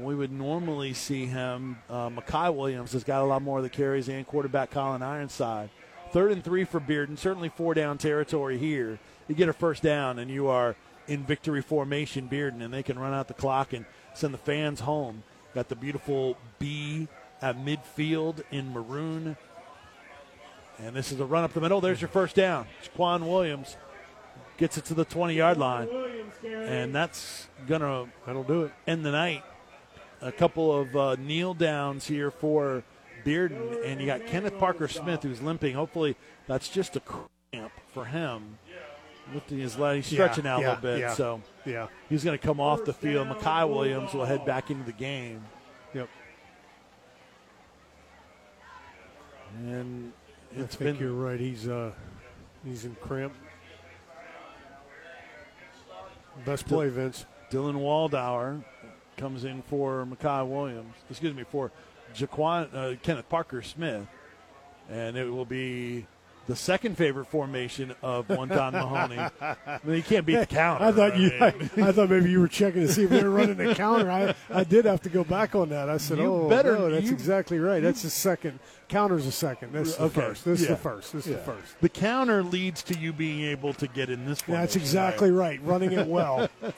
we 0.00 0.14
would 0.14 0.30
normally 0.30 0.94
see 0.94 1.26
him. 1.26 1.76
Uh, 1.90 2.08
Makai 2.08 2.54
Williams 2.54 2.92
has 2.92 3.02
got 3.02 3.20
a 3.20 3.24
lot 3.24 3.42
more 3.42 3.58
of 3.58 3.64
the 3.64 3.70
carries 3.70 4.08
and 4.08 4.24
quarterback 4.26 4.70
Colin 4.70 5.02
Ironside. 5.02 5.70
Third 6.12 6.30
and 6.30 6.44
three 6.44 6.64
for 6.64 6.78
Bearden, 6.78 7.18
certainly 7.18 7.48
four 7.48 7.74
down 7.74 7.98
territory 7.98 8.58
here. 8.58 9.00
You 9.26 9.34
get 9.34 9.48
a 9.48 9.52
first 9.52 9.82
down 9.82 10.20
and 10.20 10.30
you 10.30 10.46
are 10.46 10.76
in 11.08 11.24
victory 11.24 11.62
formation, 11.62 12.28
Bearden, 12.28 12.62
and 12.62 12.72
they 12.72 12.84
can 12.84 12.96
run 12.96 13.12
out 13.12 13.26
the 13.26 13.34
clock 13.34 13.72
and 13.72 13.84
send 14.14 14.32
the 14.32 14.38
fans 14.38 14.80
home. 14.80 15.24
Got 15.52 15.68
the 15.68 15.76
beautiful 15.76 16.36
B 16.60 17.08
at 17.42 17.58
midfield 17.58 18.42
in 18.52 18.72
maroon. 18.72 19.36
And 20.78 20.94
this 20.94 21.10
is 21.10 21.18
a 21.18 21.24
run 21.24 21.42
up 21.42 21.52
the 21.52 21.60
middle. 21.60 21.80
There's 21.80 22.00
your 22.00 22.08
first 22.08 22.36
down. 22.36 22.66
It's 22.78 22.88
Quan 22.88 23.26
Williams 23.26 23.76
gets 24.56 24.78
it 24.78 24.84
to 24.86 24.94
the 24.94 25.04
20 25.04 25.34
yard 25.34 25.58
line. 25.58 25.88
And 26.44 26.94
that's 26.94 27.48
going 27.66 27.80
to 27.80 28.06
That'll 28.26 28.44
do 28.44 28.64
it. 28.64 28.72
end 28.86 29.04
the 29.04 29.12
night. 29.12 29.42
A 30.20 30.32
couple 30.32 30.72
of 30.78 30.94
uh, 30.96 31.16
kneel 31.18 31.54
downs 31.54 32.06
here 32.06 32.30
for 32.30 32.82
Bearden. 33.24 33.84
And 33.84 34.00
you 34.00 34.06
got 34.06 34.26
Kenneth 34.26 34.58
Parker 34.58 34.88
Smith 34.88 35.22
who's 35.22 35.40
limping. 35.42 35.74
Hopefully 35.74 36.16
that's 36.46 36.68
just 36.68 36.96
a 36.96 37.00
cramp 37.00 37.72
for 37.92 38.04
him. 38.04 38.58
Lifting 39.32 39.58
his 39.58 39.78
leg, 39.78 39.96
he's 40.02 40.06
stretching 40.06 40.44
Yeah, 40.44 40.54
out 40.54 40.58
a 40.58 40.66
little 40.66 40.82
bit. 40.82 40.98
yeah. 41.00 41.14
So 41.14 41.40
Yeah. 41.64 41.86
he's 42.10 42.22
going 42.24 42.38
to 42.38 42.46
come 42.46 42.60
off 42.60 42.84
the 42.84 42.92
field. 42.92 43.26
Makai 43.28 43.66
Williams 43.68 44.12
will 44.12 44.26
head 44.26 44.44
back 44.44 44.70
into 44.70 44.84
the 44.84 44.92
game. 44.92 45.42
Yep. 45.94 46.08
And 49.58 50.12
I 50.52 50.62
think 50.64 50.78
been 50.78 50.96
you're 50.98 51.12
right. 51.14 51.38
He's 51.40 51.66
uh, 51.68 51.92
he's 52.64 52.84
in 52.84 52.94
cramp. 52.96 53.32
Best 56.44 56.66
play, 56.66 56.88
Vince. 56.88 57.26
Dylan 57.50 57.76
Waldauer 57.76 58.62
comes 59.16 59.44
in 59.44 59.62
for 59.62 60.06
Makai 60.06 60.46
Williams. 60.48 60.94
Excuse 61.10 61.34
me, 61.34 61.44
for 61.44 61.70
Jaquan, 62.14 62.68
uh, 62.74 62.96
Kenneth 63.02 63.28
Parker 63.28 63.62
Smith. 63.62 64.06
And 64.90 65.16
it 65.16 65.30
will 65.30 65.44
be 65.46 66.06
the 66.46 66.56
second 66.56 66.98
favorite 66.98 67.26
formation 67.26 67.94
of 68.02 68.28
one 68.36 68.48
Don 68.48 68.72
Mahoney. 68.74 69.18
I 69.40 69.80
mean, 69.84 69.96
you 69.96 70.02
can't 70.02 70.26
beat 70.26 70.36
the 70.40 70.46
counter. 70.54 70.84
I 70.84 70.92
thought 70.92 71.16
you. 71.18 71.30
I, 71.40 71.52
mean, 71.52 71.70
I 71.86 71.92
thought 71.92 72.10
maybe 72.10 72.30
you 72.30 72.40
were 72.40 72.48
checking 72.48 72.82
to 72.82 72.92
see 72.92 73.04
if 73.04 73.10
they 73.10 73.22
were 73.22 73.30
running 73.30 73.56
the 73.56 73.74
counter. 73.74 74.10
I, 74.10 74.34
I 74.50 74.64
did 74.64 74.84
have 74.84 75.00
to 75.02 75.08
go 75.08 75.24
back 75.24 75.54
on 75.54 75.70
that. 75.70 75.88
I 75.88 75.96
said, 75.96 76.18
You 76.18 76.24
"Oh, 76.26 76.48
better- 76.48 76.76
no, 76.76 76.90
that's 76.90 77.06
you- 77.06 77.12
exactly 77.12 77.58
right. 77.58 77.82
That's 77.82 78.02
the 78.02 78.10
second. 78.10 78.58
Counter's 78.94 79.24
the 79.24 79.32
second. 79.32 79.72
This 79.72 79.88
is 79.88 79.96
the 79.96 80.04
Okay, 80.04 80.20
first. 80.20 80.44
This 80.44 80.60
is 80.60 80.68
the 80.68 80.76
first. 80.76 81.12
This 81.12 81.26
is 81.26 81.32
the 81.32 81.42
first. 81.42 81.80
The 81.80 81.88
counter 81.88 82.44
leads 82.44 82.80
to 82.84 82.96
you 82.96 83.12
being 83.12 83.40
able 83.40 83.74
to 83.74 83.88
get 83.88 84.08
in 84.08 84.24
this 84.24 84.46
one. 84.46 84.60
That's 84.60 84.76
exactly 84.76 85.32
right. 85.32 85.60
Running 85.64 85.92
it 85.92 86.06
well. 86.06 86.48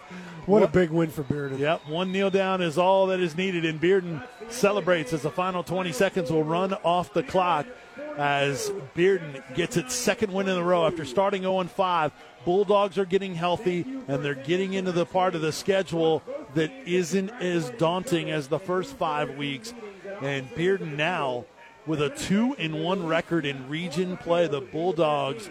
What 0.47 0.63
a 0.63 0.69
big 0.69 0.91
win 0.91 1.11
for 1.11 1.25
Bearden. 1.25 1.59
Yep, 1.59 1.89
one 1.89 2.13
kneel 2.13 2.31
down 2.31 2.63
is 2.63 2.79
all 2.79 3.09
that 3.09 3.19
is 3.19 3.37
needed, 3.37 3.65
and 3.65 3.81
Bearden 3.81 4.23
celebrates 4.49 5.13
as 5.13 5.23
the 5.23 5.31
final 5.31 5.65
20 5.65 5.91
seconds 5.91 6.31
will 6.31 6.45
run 6.45 6.73
off 6.85 7.13
the 7.13 7.25
clock 7.25 7.67
as 8.17 8.71
Bearden 8.95 9.43
gets 9.57 9.77
its 9.77 9.93
second 9.93 10.33
win 10.33 10.49
in 10.49 10.57
a 10.57 10.63
row 10.63 10.87
after 10.87 11.05
starting 11.05 11.43
0 11.43 11.65
5. 11.65 12.13
Bulldogs 12.45 12.97
are 12.97 13.05
getting 13.05 13.35
healthy, 13.35 13.85
and 14.07 14.25
they're 14.25 14.37
getting 14.37 14.75
into 14.75 14.93
the 14.93 15.05
part 15.05 15.35
of 15.35 15.41
the 15.41 15.51
schedule 15.51 16.23
that 16.55 16.71
isn't 16.87 17.31
as 17.43 17.71
daunting 17.71 18.31
as 18.31 18.47
the 18.47 18.61
first 18.61 18.95
five 18.95 19.37
weeks. 19.37 19.75
And 20.23 20.49
Bearden 20.55 20.97
now 20.97 21.45
with 21.87 22.03
a 22.03 22.11
two 22.11 22.55
in 22.55 22.83
one 22.83 23.07
record 23.07 23.47
in 23.47 23.69
region 23.69 24.17
play. 24.17 24.47
The 24.47 24.61
Bulldogs 24.61 25.51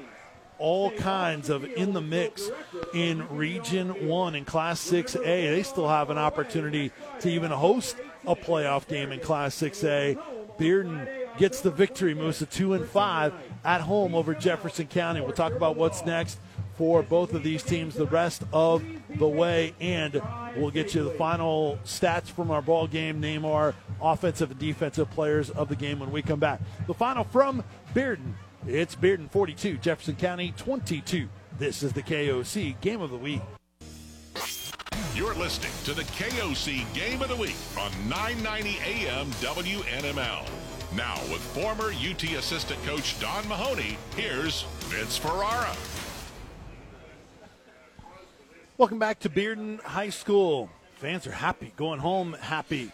all 0.58 0.92
kinds 0.92 1.50
of 1.50 1.66
in 1.66 1.94
the 1.94 2.02
mix 2.02 2.50
in 2.94 3.28
Region 3.36 4.08
1 4.08 4.36
in 4.36 4.46
Class 4.46 4.80
6A. 4.90 5.24
They 5.24 5.64
still 5.64 5.88
have 5.88 6.10
an 6.10 6.18
opportunity 6.18 6.92
to 7.20 7.30
even 7.30 7.52
host 7.52 7.98
a 8.26 8.36
playoff 8.36 8.88
game 8.88 9.12
in 9.12 9.20
Class 9.20 9.56
6A. 9.56 10.18
Bearden 10.58 11.08
gets 11.38 11.60
the 11.62 11.72
victory, 11.72 12.14
moves 12.14 12.40
to 12.40 12.46
2 12.46 12.74
and 12.74 12.88
5 12.88 13.34
at 13.66 13.82
home 13.82 14.16
over 14.16 14.34
Jefferson 14.34 14.88
County. 14.88 15.20
We'll 15.20 15.34
talk 15.34 15.54
about 15.54 15.76
what's 15.76 16.06
next 16.06 16.40
for 16.78 17.02
both 17.02 17.34
of 17.34 17.44
these 17.44 17.64
teams 17.64 17.96
the 17.96 18.06
rest 18.06 18.44
of 18.52 18.84
the 19.18 19.28
way 19.28 19.74
and 19.80 20.22
we'll 20.58 20.72
get 20.72 20.94
you 20.94 21.04
the 21.04 21.12
final 21.12 21.80
stats 21.86 22.28
from 22.28 22.52
our 22.52 22.62
ball 22.62 22.86
game 22.86 23.22
name 23.22 23.46
our 23.46 23.74
offensive 24.02 24.52
and 24.52 24.60
defensive 24.60 25.10
players 25.12 25.50
of 25.50 25.70
the 25.70 25.76
game 25.76 26.00
when 26.00 26.12
we 26.12 26.22
come 26.22 26.40
back 26.40 26.60
the 26.88 26.94
final 26.94 27.24
from 27.24 27.64
bearden 27.94 28.34
it's 28.68 28.96
Bearden 28.96 29.30
42, 29.30 29.78
Jefferson 29.78 30.16
County 30.16 30.52
22. 30.58 31.30
This 31.60 31.84
is 31.84 31.94
the 31.94 32.02
KOC 32.02 32.82
Game 32.82 33.00
of 33.00 33.12
the 33.12 33.18
Week. 33.18 33.42
You're 35.14 35.36
listening 35.36 35.72
to 35.84 35.94
the 35.94 36.02
KOC 36.14 36.92
Game 36.96 37.22
of 37.22 37.30
the 37.30 37.36
Week 37.36 37.56
on 37.80 37.92
990 38.10 38.80
AM 38.84 39.28
WNML. 39.34 40.50
Now, 40.96 41.14
with 41.32 41.42
former 41.54 41.92
UT 41.92 42.24
assistant 42.24 42.84
coach 42.86 43.20
Don 43.20 43.48
Mahoney, 43.48 44.00
here's 44.16 44.64
Vince 44.80 45.16
Ferrara. 45.16 45.76
Welcome 48.80 48.98
back 48.98 49.20
to 49.20 49.30
Bearden 49.30 49.80
High 49.82 50.10
School. 50.10 50.72
Fans 50.96 51.28
are 51.28 51.32
happy, 51.32 51.72
going 51.78 52.00
home 52.00 52.34
happy. 52.34 52.92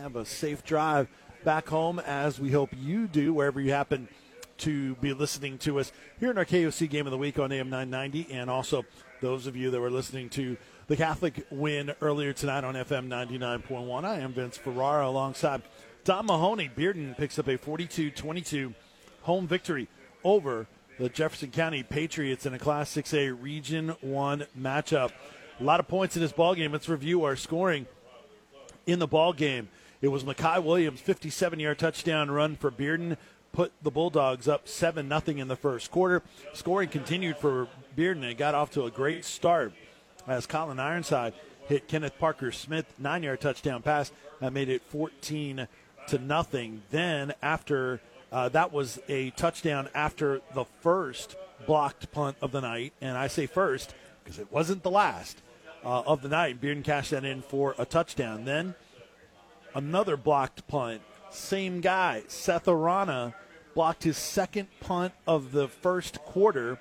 Have 0.00 0.16
a 0.16 0.24
safe 0.24 0.64
drive 0.64 1.08
back 1.44 1.68
home, 1.68 1.98
as 1.98 2.40
we 2.40 2.50
hope 2.50 2.70
you 2.76 3.06
do, 3.06 3.34
wherever 3.34 3.60
you 3.60 3.72
happen 3.72 4.08
to 4.58 4.94
be 4.96 5.12
listening 5.12 5.58
to 5.58 5.80
us 5.80 5.90
here 6.20 6.30
in 6.30 6.38
our 6.38 6.44
KOC 6.44 6.88
Game 6.88 7.06
of 7.06 7.10
the 7.10 7.18
Week 7.18 7.38
on 7.38 7.50
AM 7.50 7.68
990, 7.68 8.32
and 8.32 8.48
also 8.48 8.84
those 9.20 9.46
of 9.46 9.56
you 9.56 9.70
that 9.70 9.80
were 9.80 9.90
listening 9.90 10.28
to 10.30 10.56
the 10.86 10.96
Catholic 10.96 11.46
win 11.50 11.94
earlier 12.00 12.32
tonight 12.32 12.64
on 12.64 12.74
FM 12.74 13.08
99.1. 13.08 14.04
I 14.04 14.20
am 14.20 14.32
Vince 14.32 14.56
Ferrara 14.56 15.06
alongside 15.06 15.62
Don 16.04 16.26
Mahoney. 16.26 16.70
Bearden 16.76 17.16
picks 17.16 17.38
up 17.38 17.48
a 17.48 17.56
42 17.56 18.10
22 18.10 18.74
home 19.22 19.48
victory 19.48 19.88
over 20.22 20.66
the 20.98 21.08
Jefferson 21.08 21.50
County 21.50 21.82
Patriots 21.82 22.46
in 22.46 22.54
a 22.54 22.58
Class 22.58 22.94
6A 22.94 23.36
Region 23.40 23.96
1 24.00 24.46
matchup. 24.58 25.10
A 25.58 25.64
lot 25.64 25.80
of 25.80 25.88
points 25.88 26.16
in 26.16 26.22
this 26.22 26.32
ball 26.32 26.54
game. 26.54 26.72
Let's 26.72 26.88
review 26.88 27.24
our 27.24 27.36
scoring 27.36 27.86
in 28.86 28.98
the 28.98 29.06
ball 29.06 29.32
game. 29.32 29.68
It 30.00 30.08
was 30.08 30.24
Makai 30.24 30.62
Williams' 30.62 31.00
57-yard 31.00 31.78
touchdown 31.78 32.30
run 32.30 32.56
for 32.56 32.70
Bearden 32.70 33.16
put 33.52 33.72
the 33.82 33.90
Bulldogs 33.90 34.48
up 34.48 34.66
7 34.66 35.06
nothing 35.06 35.38
in 35.38 35.48
the 35.48 35.56
first 35.56 35.90
quarter. 35.90 36.22
Scoring 36.54 36.88
continued 36.88 37.36
for 37.36 37.68
Bearden 37.96 38.24
and 38.24 38.36
got 38.36 38.54
off 38.54 38.70
to 38.72 38.84
a 38.84 38.90
great 38.90 39.24
start 39.24 39.72
as 40.26 40.46
Colin 40.46 40.80
Ironside 40.80 41.34
hit 41.68 41.86
Kenneth 41.86 42.18
Parker 42.18 42.50
Smith 42.50 42.92
9-yard 43.00 43.40
touchdown 43.40 43.82
pass 43.82 44.10
that 44.40 44.52
made 44.52 44.68
it 44.68 44.82
14 44.82 45.68
to 46.08 46.18
nothing. 46.18 46.82
Then 46.90 47.34
after 47.42 48.00
uh, 48.32 48.48
that 48.48 48.72
was 48.72 48.98
a 49.08 49.30
touchdown 49.30 49.88
after 49.94 50.40
the 50.54 50.64
first 50.80 51.36
blocked 51.66 52.10
punt 52.12 52.36
of 52.40 52.50
the 52.50 52.60
night, 52.60 52.94
and 53.00 53.16
I 53.16 53.26
say 53.26 53.46
first 53.46 53.94
because 54.24 54.38
it 54.38 54.50
wasn't 54.50 54.82
the 54.82 54.90
last 54.90 55.42
uh, 55.84 56.02
of 56.02 56.22
the 56.22 56.28
night. 56.28 56.60
Bearden 56.60 56.84
cashed 56.84 57.10
that 57.10 57.24
in 57.24 57.42
for 57.42 57.74
a 57.78 57.84
touchdown. 57.84 58.44
Then 58.44 58.74
another 59.74 60.16
blocked 60.16 60.66
punt. 60.68 61.02
Same 61.30 61.80
guy, 61.80 62.22
Seth 62.28 62.68
Arana, 62.68 63.34
blocked 63.74 64.04
his 64.04 64.16
second 64.16 64.68
punt 64.80 65.14
of 65.26 65.52
the 65.52 65.68
first 65.68 66.22
quarter. 66.24 66.78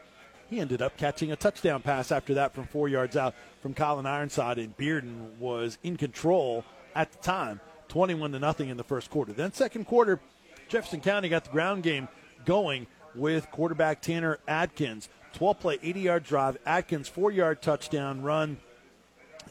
He 0.50 0.60
ended 0.60 0.82
up 0.82 0.98
catching 0.98 1.32
a 1.32 1.38
touchdown 1.38 1.82
pass 1.82 2.12
after 2.12 2.34
that 2.34 2.54
from 2.54 2.66
four 2.66 2.90
yards 2.90 3.16
out 3.16 3.34
from 3.62 3.74
Colin 3.74 4.06
Ironside, 4.06 4.58
and 4.58 4.76
Bearden 4.76 5.38
was 5.40 5.78
in 5.84 5.96
control 5.96 6.66
at 6.94 7.12
the 7.12 7.18
time, 7.20 7.62
21 7.88 8.34
to 8.34 8.40
nothing 8.40 8.68
in 8.68 8.76
the 8.76 8.84
first 8.84 9.10
quarter. 9.10 9.32
Then 9.32 9.54
second 9.54 9.86
quarter, 9.86 10.20
Jefferson 10.68 11.00
County 11.00 11.30
got 11.30 11.46
the 11.46 11.52
ground 11.52 11.84
game 11.84 12.10
going 12.44 12.88
with 13.16 13.50
quarterback 13.52 14.02
Tanner 14.02 14.40
Atkins. 14.48 15.10
12 15.34 15.60
play, 15.60 15.80
80 15.82 16.00
yard 16.02 16.24
drive. 16.24 16.58
Atkins, 16.66 17.08
four 17.08 17.32
yard 17.32 17.62
touchdown 17.62 18.22
run. 18.22 18.58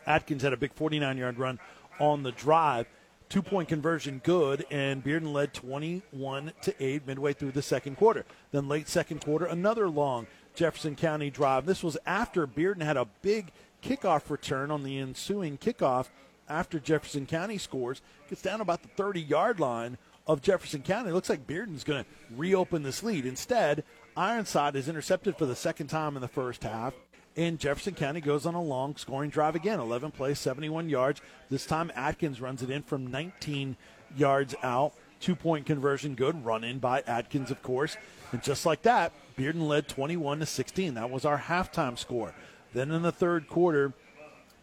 Atkins 0.07 0.43
had 0.43 0.53
a 0.53 0.57
big 0.57 0.73
49 0.75 1.19
yard 1.19 1.39
run 1.39 1.59
on 1.99 2.23
the 2.23 2.33
drive. 2.33 2.87
Two 3.29 3.43
point 3.43 3.69
conversion 3.69 4.21
good, 4.25 4.67
and 4.73 5.05
Bearden 5.05 5.33
led 5.33 5.55
21 5.55 6.53
to 6.63 6.75
8 6.81 7.07
midway 7.07 7.33
through 7.33 7.53
the 7.53 7.63
second 7.63 7.97
quarter. 7.97 8.25
Then 8.51 8.67
late 8.67 8.89
second 8.89 9.25
quarter, 9.25 9.47
another 9.47 9.89
long 9.89 10.27
Jefferson 10.57 10.97
County 10.97 11.31
drive. 11.31 11.65
This 11.65 11.85
was 11.85 11.97
after 12.05 12.47
Bearden 12.47 12.83
had 12.83 12.97
a 12.97 13.07
big 13.23 13.53
kickoff 13.85 14.31
return 14.31 14.73
on 14.73 14.83
the 14.83 14.99
ensuing 14.99 15.59
kickoff 15.59 16.09
after 16.49 16.81
Jefferson 16.81 17.25
County 17.25 17.57
scores. 17.57 18.03
Gets 18.29 18.43
down 18.43 18.61
about 18.61 18.83
the 18.83 18.89
30 18.89 19.21
yard 19.21 19.61
line 19.61 19.97
of 20.27 20.43
Jefferson 20.43 20.83
County. 20.83 21.11
It 21.11 21.15
looks 21.15 21.31
like 21.31 21.47
Bearden's 21.47 21.85
going 21.85 22.05
to 22.05 22.11
reopen 22.37 22.83
this 22.83 23.03
lead. 23.03 23.27
Instead, 23.27 23.85
Ironside 24.17 24.77
is 24.77 24.89
intercepted 24.89 25.37
for 25.37 25.47
the 25.47 25.57
second 25.57 25.87
time 25.87 26.17
in 26.17 26.21
the 26.21 26.29
first 26.29 26.63
half. 26.65 26.95
And 27.37 27.59
Jefferson 27.59 27.95
County 27.95 28.21
goes 28.21 28.45
on 28.45 28.55
a 28.55 28.63
long 28.63 28.97
scoring 28.97 29.31
drive 29.31 29.55
again. 29.55 29.79
11 29.81 30.11
plays, 30.11 30.39
71 30.39 30.89
yards. 30.89 31.21
This 31.49 31.65
time 31.65 31.93
Atkins 31.95 32.41
runs 32.41 32.63
it 32.63 32.71
in 32.71 32.83
from 32.83 33.07
19 33.07 33.77
yards 34.17 34.55
out. 34.63 34.93
Two 35.21 35.37
point 35.37 35.67
conversion 35.67 36.15
good. 36.15 36.45
Run 36.45 36.65
in 36.65 36.79
by 36.79 37.03
Atkins, 37.07 37.51
of 37.51 37.63
course. 37.63 37.97
And 38.33 38.43
just 38.43 38.65
like 38.65 38.83
that, 38.83 39.13
Bearden 39.37 39.69
led 39.69 39.87
21 39.87 40.41
to 40.41 40.47
16. 40.47 40.95
That 40.95 41.11
was 41.11 41.25
our 41.25 41.39
halftime 41.39 41.99
score. 41.99 42.35
Then 42.73 42.91
in 42.91 43.03
the 43.03 43.13
third 43.13 43.49
quarter, 43.49 43.93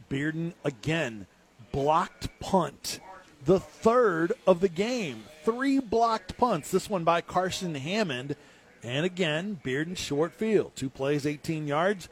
Bearden 0.09 0.53
again 0.63 1.27
blocked 1.71 2.39
punt, 2.39 2.99
the 3.45 3.59
third 3.59 4.33
of 4.45 4.61
the 4.61 4.69
game. 4.69 5.23
Three 5.43 5.79
blocked 5.79 6.37
punts. 6.37 6.71
This 6.71 6.89
one 6.89 7.03
by 7.03 7.21
Carson 7.21 7.75
Hammond. 7.75 8.35
And 8.83 9.05
again, 9.05 9.59
Bearden 9.63 9.97
short 9.97 10.33
field. 10.33 10.75
Two 10.75 10.89
plays, 10.89 11.25
18 11.25 11.67
yards. 11.67 12.09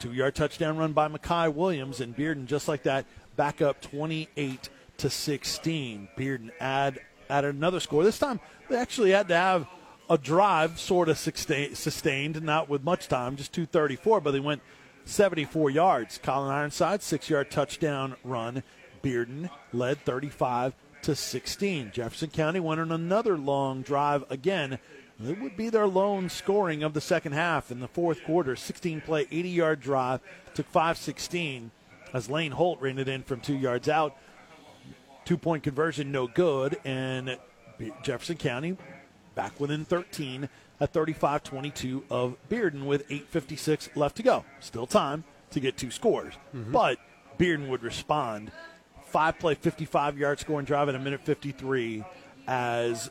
Two 0.00 0.12
yard 0.14 0.34
touchdown 0.34 0.78
run 0.78 0.94
by 0.94 1.08
Makai 1.08 1.52
Williams. 1.52 2.00
And 2.00 2.16
Bearden, 2.16 2.46
just 2.46 2.68
like 2.68 2.82
that, 2.84 3.04
back 3.36 3.60
up 3.60 3.82
28 3.82 4.68
to 4.96 5.10
16. 5.10 6.08
Bearden 6.16 6.50
add, 6.58 7.00
added 7.28 7.54
another 7.54 7.80
score. 7.80 8.02
This 8.02 8.18
time, 8.18 8.40
they 8.70 8.76
actually 8.76 9.10
had 9.10 9.28
to 9.28 9.36
have 9.36 9.66
a 10.08 10.16
drive 10.16 10.80
sort 10.80 11.10
of 11.10 11.18
sustained, 11.18 12.42
not 12.42 12.68
with 12.68 12.82
much 12.82 13.08
time, 13.08 13.36
just 13.36 13.52
234, 13.52 14.22
but 14.22 14.30
they 14.30 14.40
went 14.40 14.62
74 15.04 15.70
yards. 15.70 16.18
Colin 16.22 16.50
Ironside, 16.50 17.02
six 17.02 17.28
yard 17.28 17.50
touchdown 17.50 18.16
run. 18.24 18.62
Bearden 19.02 19.50
led 19.72 20.04
35 20.06 20.74
to 21.02 21.14
16. 21.14 21.90
Jefferson 21.92 22.30
County 22.30 22.60
went 22.60 22.80
on 22.80 22.90
another 22.90 23.36
long 23.36 23.82
drive 23.82 24.24
again. 24.30 24.78
It 25.22 25.40
would 25.40 25.56
be 25.56 25.68
their 25.68 25.86
lone 25.86 26.28
scoring 26.28 26.82
of 26.82 26.94
the 26.94 27.00
second 27.00 27.32
half 27.32 27.70
in 27.70 27.80
the 27.80 27.88
fourth 27.88 28.24
quarter. 28.24 28.56
16 28.56 29.02
play, 29.02 29.26
80 29.30 29.48
yard 29.48 29.80
drive, 29.80 30.20
took 30.54 30.66
5 30.66 30.96
16 30.96 31.70
as 32.12 32.30
Lane 32.30 32.52
Holt 32.52 32.80
ran 32.80 32.98
it 32.98 33.08
in 33.08 33.22
from 33.22 33.40
two 33.40 33.56
yards 33.56 33.88
out. 33.88 34.16
Two 35.24 35.36
point 35.36 35.62
conversion, 35.62 36.10
no 36.10 36.26
good, 36.26 36.78
and 36.84 37.38
Jefferson 38.02 38.36
County 38.36 38.76
back 39.34 39.58
within 39.60 39.84
13 39.84 40.48
at 40.80 40.92
35 40.92 41.42
22 41.42 42.04
of 42.10 42.36
Bearden 42.48 42.84
with 42.86 43.08
8.56 43.08 43.96
left 43.96 44.16
to 44.16 44.22
go. 44.22 44.44
Still 44.60 44.86
time 44.86 45.24
to 45.50 45.60
get 45.60 45.76
two 45.76 45.90
scores. 45.90 46.34
Mm-hmm. 46.54 46.72
But 46.72 46.98
Bearden 47.38 47.68
would 47.68 47.82
respond. 47.82 48.50
Five 49.06 49.38
play, 49.38 49.54
55 49.54 50.18
yard 50.18 50.40
scoring 50.40 50.66
drive 50.66 50.88
at 50.88 50.94
a 50.94 50.98
minute 50.98 51.20
53 51.22 52.04
as, 52.46 53.10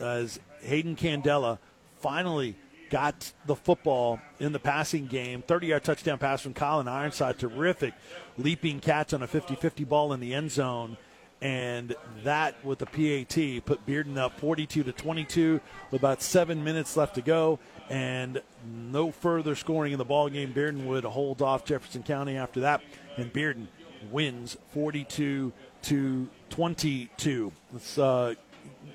as 0.00 0.40
Hayden 0.64 0.96
Candela 0.96 1.58
finally 2.00 2.56
got 2.90 3.32
the 3.46 3.56
football 3.56 4.20
in 4.38 4.52
the 4.52 4.58
passing 4.58 5.06
game. 5.06 5.42
30 5.42 5.66
yard 5.68 5.84
touchdown 5.84 6.18
pass 6.18 6.42
from 6.42 6.54
Colin 6.54 6.88
Ironside. 6.88 7.38
Terrific 7.38 7.94
leaping 8.36 8.80
catch 8.80 9.12
on 9.12 9.22
a 9.22 9.26
50 9.26 9.54
50 9.56 9.84
ball 9.84 10.12
in 10.12 10.20
the 10.20 10.34
end 10.34 10.50
zone 10.50 10.96
and 11.44 11.94
that 12.22 12.64
with 12.64 12.78
the 12.78 12.86
PAT 12.86 13.64
put 13.66 13.86
Bearden 13.86 14.16
up 14.16 14.40
42 14.40 14.82
to 14.82 14.92
22 14.92 15.60
with 15.90 16.00
about 16.00 16.22
seven 16.22 16.64
minutes 16.64 16.96
left 16.96 17.16
to 17.16 17.20
go, 17.22 17.58
and 17.90 18.40
no 18.66 19.10
further 19.10 19.54
scoring 19.54 19.92
in 19.92 19.98
the 19.98 20.06
ball 20.06 20.30
game. 20.30 20.54
Bearden 20.54 20.86
would 20.86 21.04
hold 21.04 21.42
off 21.42 21.66
Jefferson 21.66 22.02
County 22.02 22.38
after 22.38 22.60
that, 22.60 22.82
and 23.18 23.30
Bearden 23.30 23.66
wins 24.10 24.56
42 24.72 25.52
to 25.82 26.28
22. 26.48 27.52
Let's 27.72 27.98
uh, 27.98 28.34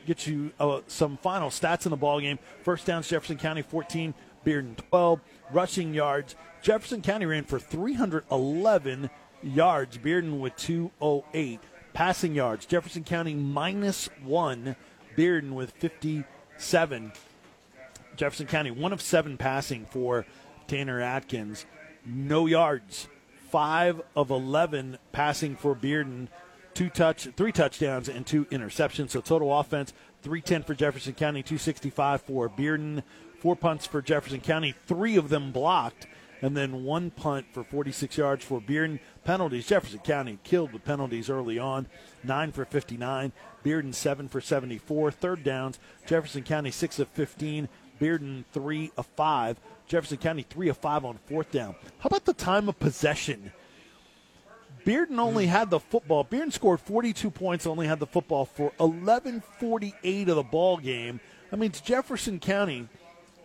get 0.06 0.28
you 0.28 0.52
uh, 0.60 0.82
some 0.88 1.18
final 1.18 1.50
stats 1.50 1.86
in 1.86 1.92
the 1.92 1.98
ball 1.98 2.20
game. 2.20 2.40
First 2.64 2.86
downs 2.86 3.08
Jefferson 3.08 3.38
County 3.38 3.62
14, 3.62 4.14
Bearden 4.46 4.78
12. 4.90 5.20
Rushing 5.52 5.94
yards 5.94 6.36
Jefferson 6.62 7.02
County 7.02 7.26
ran 7.26 7.44
for 7.44 7.60
311 7.60 9.10
yards. 9.42 9.98
Bearden 9.98 10.40
with 10.40 10.56
208. 10.58 11.60
Passing 11.94 12.36
yards, 12.36 12.66
Jefferson 12.66 13.04
County 13.04 13.34
minus 13.34 14.10
one, 14.24 14.76
Bearden 15.18 15.54
with 15.54 15.72
57. 15.72 17.12
Jefferson 18.16 18.48
County, 18.48 18.72
one 18.72 18.94
of 18.94 19.02
seven 19.02 19.38
passing 19.38 19.86
for 19.86 20.26
Tanner 20.68 21.02
Atkins. 21.02 21.66
No 22.06 22.46
yards, 22.46 23.08
five 23.50 24.02
of 24.16 24.30
11 24.30 24.98
passing 25.12 25.56
for 25.56 25.76
Bearden. 25.76 26.28
Two 26.74 26.90
touch, 26.90 27.28
three 27.36 27.52
touchdowns 27.52 28.10
and 28.10 28.26
two 28.26 28.46
interceptions. 28.46 29.12
So 29.12 29.22
total 29.22 29.58
offense, 29.58 29.94
310 30.22 30.64
for 30.64 30.74
Jefferson 30.74 31.14
County, 31.14 31.44
265 31.44 32.22
for 32.22 32.50
Bearden. 32.50 33.04
Four 33.40 33.56
punts 33.56 33.86
for 33.86 34.02
Jefferson 34.02 34.42
County, 34.42 34.74
three 34.86 35.16
of 35.16 35.30
them 35.30 35.52
blocked 35.52 36.08
and 36.42 36.56
then 36.56 36.84
one 36.84 37.12
punt 37.12 37.46
for 37.52 37.64
46 37.64 38.18
yards 38.18 38.44
for 38.46 38.62
Bearden. 38.62 39.00
Penalties, 39.24 39.68
Jefferson 39.68 40.00
County 40.00 40.40
killed 40.44 40.74
with 40.74 40.86
penalties 40.86 41.30
early 41.30 41.60
on, 41.60 41.88
9 42.24 42.52
for 42.52 42.66
59. 42.66 43.32
Bearden 43.64 43.94
7 43.94 44.28
for 44.30 44.42
74. 44.42 45.12
Third 45.12 45.44
downs, 45.44 45.80
Jefferson 46.06 46.44
County 46.44 46.72
6 46.72 47.00
of 47.00 47.08
15. 47.10 47.68
Bearden 48.00 48.46
3 48.54 48.92
of 48.98 49.06
5. 49.06 49.60
Jefferson 49.88 50.18
County 50.18 50.44
3 50.44 50.70
of 50.70 50.78
5 50.78 51.06
on 51.06 51.20
fourth 51.26 51.52
down. 51.52 51.76
How 52.00 52.08
about 52.08 52.26
the 52.26 52.34
time 52.34 52.70
of 52.70 52.80
possession? 52.80 53.52
Bearden 54.86 55.20
only 55.20 55.48
had 55.48 55.70
the 55.70 55.80
football. 55.80 56.24
Bearden 56.24 56.54
scored 56.54 56.80
42 56.80 57.30
points, 57.32 57.66
only 57.66 57.88
had 57.88 58.00
the 58.00 58.08
football 58.08 58.46
for 58.46 58.72
11:48 58.80 60.28
of 60.30 60.36
the 60.36 60.44
ball 60.44 60.78
game. 60.78 61.20
I 61.52 61.56
mean, 61.56 61.72
Jefferson 61.72 62.40
County 62.40 62.88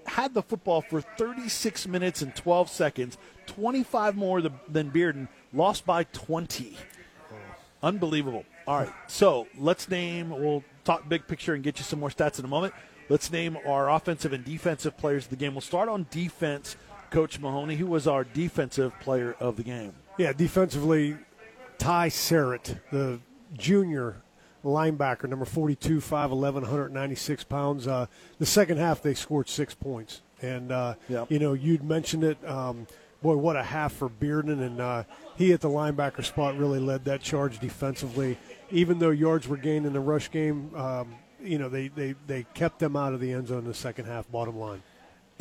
had 0.07 0.35
the 0.35 0.43
football 0.43 0.83
for 0.83 1.01
36 1.01 1.87
minutes 1.87 2.21
and 2.23 2.35
12 2.35 2.69
seconds, 2.69 3.17
25 3.47 4.17
more 4.17 4.43
than 4.43 4.91
Bearden, 4.91 5.29
lost 5.53 5.87
by 5.87 6.05
20. 6.05 6.77
Unbelievable. 7.83 8.45
All 8.67 8.79
right, 8.79 8.93
so 9.09 9.47
let's 9.59 9.89
name, 9.89 10.31
we'll 10.31 10.65
talk 10.85 11.09
big 11.09 11.27
picture 11.27 11.55
and 11.55 11.63
get 11.63 11.79
you 11.79 11.85
some 11.85 12.01
more 12.01 12.11
stats 12.11 12.39
in 12.39 12.45
a 12.45 12.49
moment. 12.49 12.75
Let's 13.09 13.31
name 13.31 13.59
our 13.67 13.91
offensive 13.91 14.33
and 14.33 14.45
defensive 14.45 14.97
players 14.97 15.25
of 15.25 15.31
the 15.31 15.37
game. 15.37 15.55
We'll 15.55 15.61
start 15.61 15.89
on 15.89 16.07
defense. 16.11 16.77
Coach 17.11 17.39
Mahoney, 17.39 17.77
who 17.77 17.87
was 17.87 18.07
our 18.07 18.25
defensive 18.25 18.99
player 19.01 19.37
of 19.39 19.57
the 19.57 19.63
game? 19.63 19.93
Yeah, 20.17 20.33
defensively, 20.33 21.17
Ty 21.79 22.09
Serrett, 22.09 22.79
the 22.93 23.19
junior 23.53 24.23
linebacker, 24.65 25.29
number 25.29 25.45
42, 25.45 25.99
5'11, 25.99 26.55
196 26.55 27.45
pounds. 27.45 27.89
Uh, 27.89 28.07
the 28.39 28.47
second 28.47 28.79
half, 28.79 29.03
they 29.03 29.15
scored 29.15 29.49
six 29.49 29.75
points. 29.75 30.23
And, 30.41 30.71
uh, 30.71 30.95
yep. 31.09 31.31
you 31.31 31.39
know, 31.39 31.53
you'd 31.53 31.83
mentioned 31.83 32.23
it. 32.23 32.39
Um, 32.49 32.87
boy, 33.23 33.37
what 33.37 33.57
a 33.57 33.63
half 33.63 33.93
for 33.93 34.09
Bearden. 34.09 34.65
And 34.65 34.81
uh, 34.81 35.05
he 35.37 35.53
at 35.53 35.61
the 35.61 35.69
linebacker 35.69 36.25
spot 36.25 36.57
really 36.57 36.81
led 36.81 37.05
that 37.07 37.21
charge 37.21 37.59
defensively. 37.59 38.39
Even 38.71 39.01
though 39.01 39.11
yards 39.11 39.49
were 39.49 39.57
gained 39.57 39.85
in 39.85 39.93
the 39.93 40.01
rush 40.01 40.31
game, 40.31 40.75
um, 40.77 41.15
you 41.43 41.59
know, 41.59 41.69
they, 41.69 41.89
they, 41.89 42.15
they 42.27 42.47
kept 42.55 42.79
them 42.79 42.95
out 42.95 43.15
of 43.15 43.21
the 43.21 43.33
end 43.33 43.49
zone 43.49 43.59
in 43.61 43.65
the 43.65 43.75
second 43.75 44.05
half, 44.07 44.31
bottom 44.31 44.57
line. 44.59 44.83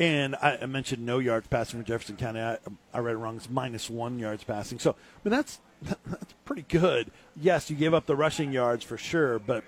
And 0.00 0.34
I, 0.36 0.58
I 0.62 0.66
mentioned 0.66 1.06
no 1.06 1.18
yards 1.18 1.46
passing 1.46 1.80
for 1.80 1.86
Jefferson 1.86 2.16
County. 2.16 2.40
I, 2.40 2.58
I 2.92 2.98
read 2.98 3.14
it 3.14 3.18
wrong. 3.18 3.36
It's 3.36 3.48
minus 3.48 3.88
one 3.88 4.18
yards 4.18 4.42
passing. 4.42 4.78
So, 4.78 4.90
I 4.90 4.94
mean, 5.22 5.30
that's 5.30 5.60
that's 5.82 6.34
pretty 6.44 6.64
good. 6.68 7.10
Yes, 7.36 7.70
you 7.70 7.76
gave 7.76 7.94
up 7.94 8.06
the 8.06 8.16
rushing 8.16 8.52
yards 8.52 8.84
for 8.84 8.96
sure, 8.96 9.38
but 9.38 9.64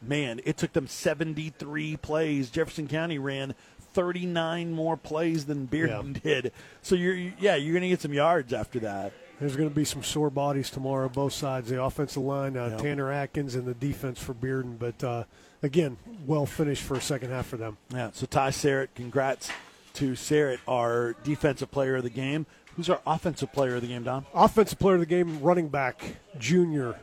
man, 0.00 0.40
it 0.44 0.56
took 0.56 0.72
them 0.72 0.86
73 0.86 1.96
plays. 1.98 2.50
Jefferson 2.50 2.88
County 2.88 3.18
ran 3.18 3.54
39 3.92 4.72
more 4.72 4.96
plays 4.96 5.46
than 5.46 5.68
Bearden 5.68 6.16
yeah. 6.16 6.20
did. 6.22 6.52
So 6.82 6.94
you're 6.94 7.14
yeah, 7.14 7.56
you're 7.56 7.72
going 7.72 7.82
to 7.82 7.88
get 7.88 8.00
some 8.00 8.12
yards 8.12 8.52
after 8.52 8.80
that. 8.80 9.12
There's 9.40 9.56
going 9.56 9.68
to 9.68 9.74
be 9.74 9.84
some 9.84 10.02
sore 10.02 10.30
bodies 10.30 10.70
tomorrow, 10.70 11.08
both 11.08 11.32
sides. 11.32 11.68
The 11.68 11.82
offensive 11.82 12.22
line, 12.22 12.56
uh. 12.56 12.78
Tanner 12.78 13.10
Atkins, 13.10 13.54
and 13.54 13.66
the 13.66 13.74
defense 13.74 14.22
for 14.22 14.34
Bearden. 14.34 14.78
But 14.78 15.02
uh, 15.02 15.24
again, 15.62 15.96
well 16.26 16.46
finished 16.46 16.82
for 16.82 16.94
a 16.94 17.00
second 17.00 17.30
half 17.30 17.46
for 17.46 17.56
them. 17.56 17.76
Yeah. 17.92 18.10
So 18.12 18.26
Ty 18.26 18.50
Serrett, 18.50 18.88
congrats 18.94 19.50
to 19.94 20.12
Serrett, 20.12 20.58
our 20.66 21.14
defensive 21.24 21.70
player 21.70 21.96
of 21.96 22.02
the 22.02 22.10
game. 22.10 22.46
Who's 22.76 22.88
our 22.88 23.00
offensive 23.06 23.52
player 23.52 23.76
of 23.76 23.82
the 23.82 23.88
game, 23.88 24.02
Don? 24.02 24.24
Offensive 24.32 24.78
player 24.78 24.94
of 24.94 25.00
the 25.00 25.06
game, 25.06 25.40
running 25.42 25.68
back, 25.68 26.16
junior, 26.38 26.96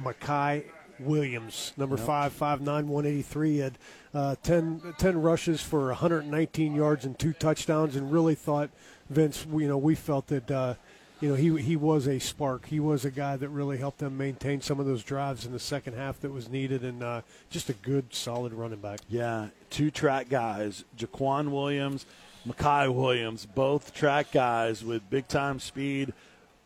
Makai 0.00 0.64
Williams, 0.98 1.74
number 1.76 1.96
yep. 1.96 2.06
five, 2.06 2.32
five 2.32 2.60
nine, 2.62 2.88
one 2.88 3.04
eighty 3.04 3.22
three, 3.22 3.58
had 3.58 3.76
uh, 4.14 4.36
10, 4.42 4.94
10 4.98 5.20
rushes 5.20 5.60
for 5.60 5.88
119 5.88 6.74
yards 6.74 7.04
and 7.04 7.18
two 7.18 7.32
touchdowns, 7.32 7.96
and 7.96 8.12
really 8.12 8.34
thought 8.34 8.70
Vince, 9.10 9.46
you 9.50 9.68
know, 9.68 9.78
we 9.78 9.94
felt 9.94 10.28
that. 10.28 10.50
Uh, 10.50 10.74
you 11.22 11.28
know, 11.28 11.34
he 11.34 11.62
he 11.62 11.76
was 11.76 12.06
a 12.06 12.18
spark. 12.18 12.66
He 12.66 12.80
was 12.80 13.06
a 13.06 13.10
guy 13.10 13.36
that 13.36 13.48
really 13.48 13.78
helped 13.78 13.98
them 13.98 14.18
maintain 14.18 14.60
some 14.60 14.78
of 14.78 14.86
those 14.86 15.02
drives 15.02 15.46
in 15.46 15.52
the 15.52 15.58
second 15.58 15.94
half 15.94 16.20
that 16.20 16.32
was 16.32 16.50
needed, 16.50 16.82
and 16.82 17.02
uh, 17.02 17.22
just 17.48 17.70
a 17.70 17.74
good, 17.74 18.12
solid 18.12 18.52
running 18.52 18.80
back. 18.80 19.00
Yeah, 19.08 19.48
two 19.70 19.90
track 19.90 20.28
guys, 20.28 20.84
Jaquan 20.98 21.50
Williams 21.50 22.04
Makai 22.46 22.92
Williams, 22.92 23.46
both 23.46 23.94
track 23.94 24.32
guys 24.32 24.84
with 24.84 25.08
big 25.10 25.28
time 25.28 25.60
speed, 25.60 26.12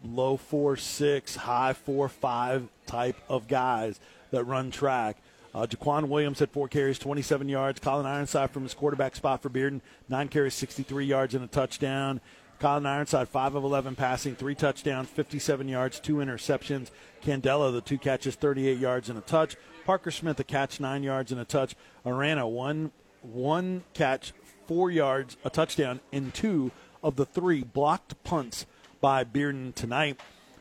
low 0.02 0.36
four 0.36 0.76
six, 0.76 1.36
high 1.36 1.74
four 1.74 2.08
five 2.08 2.68
type 2.86 3.16
of 3.28 3.46
guys 3.46 4.00
that 4.30 4.44
run 4.44 4.70
track. 4.70 5.18
Uh, 5.54 5.66
Jaquan 5.66 6.08
Williams 6.08 6.38
had 6.38 6.50
four 6.50 6.68
carries, 6.68 6.98
27 6.98 7.48
yards. 7.48 7.80
Colin 7.80 8.04
Ironside 8.04 8.50
from 8.50 8.62
his 8.62 8.74
quarterback 8.74 9.16
spot 9.16 9.42
for 9.42 9.48
Bearden, 9.48 9.80
nine 10.08 10.28
carries, 10.28 10.52
63 10.52 11.06
yards 11.06 11.34
and 11.34 11.44
a 11.44 11.46
touchdown. 11.46 12.20
Colin 12.58 12.86
Ironside, 12.86 13.28
5 13.28 13.54
of 13.54 13.64
11 13.64 13.96
passing, 13.96 14.34
three 14.34 14.54
touchdowns, 14.54 15.08
57 15.08 15.68
yards, 15.68 16.00
two 16.00 16.16
interceptions. 16.16 16.90
Candela, 17.22 17.72
the 17.72 17.80
two 17.80 17.98
catches, 17.98 18.34
38 18.34 18.78
yards 18.78 19.08
and 19.08 19.18
a 19.18 19.22
touch. 19.22 19.56
Parker 19.84 20.10
Smith, 20.10 20.40
a 20.40 20.44
catch, 20.44 20.80
nine 20.80 21.02
yards 21.02 21.32
and 21.32 21.40
a 21.40 21.44
touch. 21.44 21.74
Arana, 22.04 22.48
one, 22.48 22.92
one 23.22 23.84
catch, 23.94 24.32
four 24.66 24.90
yards, 24.90 25.36
a 25.44 25.50
touchdown, 25.50 26.00
in 26.12 26.30
two 26.32 26.70
of 27.02 27.16
the 27.16 27.26
three 27.26 27.62
blocked 27.62 28.22
punts 28.24 28.66
by 29.00 29.22
Bearden 29.24 29.74
tonight. 29.74 30.18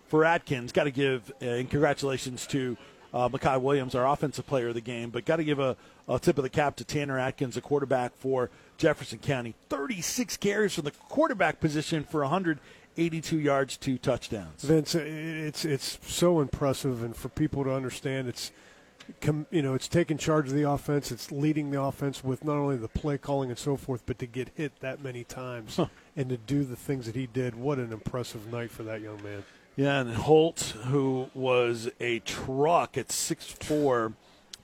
for 0.07 0.23
Atkins, 0.23 0.71
got 0.71 0.83
to 0.83 0.91
give 0.91 1.31
uh, 1.41 1.45
and 1.45 1.69
congratulations 1.69 2.45
to 2.47 2.77
uh, 3.13 3.29
Makai 3.29 3.59
Williams, 3.59 3.95
our 3.95 4.07
offensive 4.07 4.45
player 4.45 4.67
of 4.67 4.75
the 4.75 4.81
game. 4.81 5.09
But 5.09 5.25
got 5.25 5.37
to 5.37 5.43
give 5.43 5.59
a, 5.59 5.77
a 6.07 6.19
tip 6.19 6.37
of 6.37 6.43
the 6.43 6.49
cap 6.49 6.75
to 6.75 6.83
Tanner 6.83 7.17
Atkins, 7.17 7.57
a 7.57 7.61
quarterback 7.61 8.15
for 8.15 8.51
Jefferson 8.77 9.19
County. 9.19 9.55
36 9.69 10.37
carries 10.37 10.73
from 10.73 10.85
the 10.85 10.91
quarterback 10.91 11.59
position 11.59 12.03
for 12.03 12.21
182 12.21 13.39
yards, 13.39 13.77
two 13.77 13.97
touchdowns. 13.97 14.63
Vince, 14.63 14.95
it's 14.95 15.65
it's 15.65 15.99
so 16.05 16.39
impressive, 16.39 17.03
and 17.03 17.15
for 17.15 17.29
people 17.29 17.63
to 17.63 17.73
understand, 17.73 18.27
it's 18.27 18.51
you 19.51 19.61
know 19.61 19.73
it's 19.73 19.87
taking 19.87 20.17
charge 20.17 20.47
of 20.47 20.53
the 20.53 20.69
offense, 20.69 21.11
it's 21.11 21.31
leading 21.31 21.71
the 21.71 21.81
offense 21.81 22.23
with 22.23 22.43
not 22.43 22.55
only 22.55 22.77
the 22.77 22.87
play 22.87 23.17
calling 23.17 23.49
and 23.49 23.59
so 23.59 23.77
forth, 23.77 24.03
but 24.05 24.19
to 24.19 24.25
get 24.25 24.49
hit 24.55 24.79
that 24.79 25.01
many 25.03 25.23
times 25.23 25.77
huh. 25.77 25.87
and 26.15 26.29
to 26.29 26.37
do 26.37 26.63
the 26.63 26.75
things 26.75 27.05
that 27.05 27.15
he 27.15 27.27
did. 27.27 27.55
What 27.55 27.77
an 27.77 27.93
impressive 27.93 28.51
night 28.51 28.71
for 28.71 28.83
that 28.83 29.01
young 29.01 29.21
man. 29.23 29.43
Yeah, 29.75 29.99
and 29.99 30.13
Holt, 30.13 30.73
who 30.85 31.29
was 31.33 31.89
a 31.99 32.19
truck 32.19 32.97
at 32.97 33.09
6'4", 33.09 34.13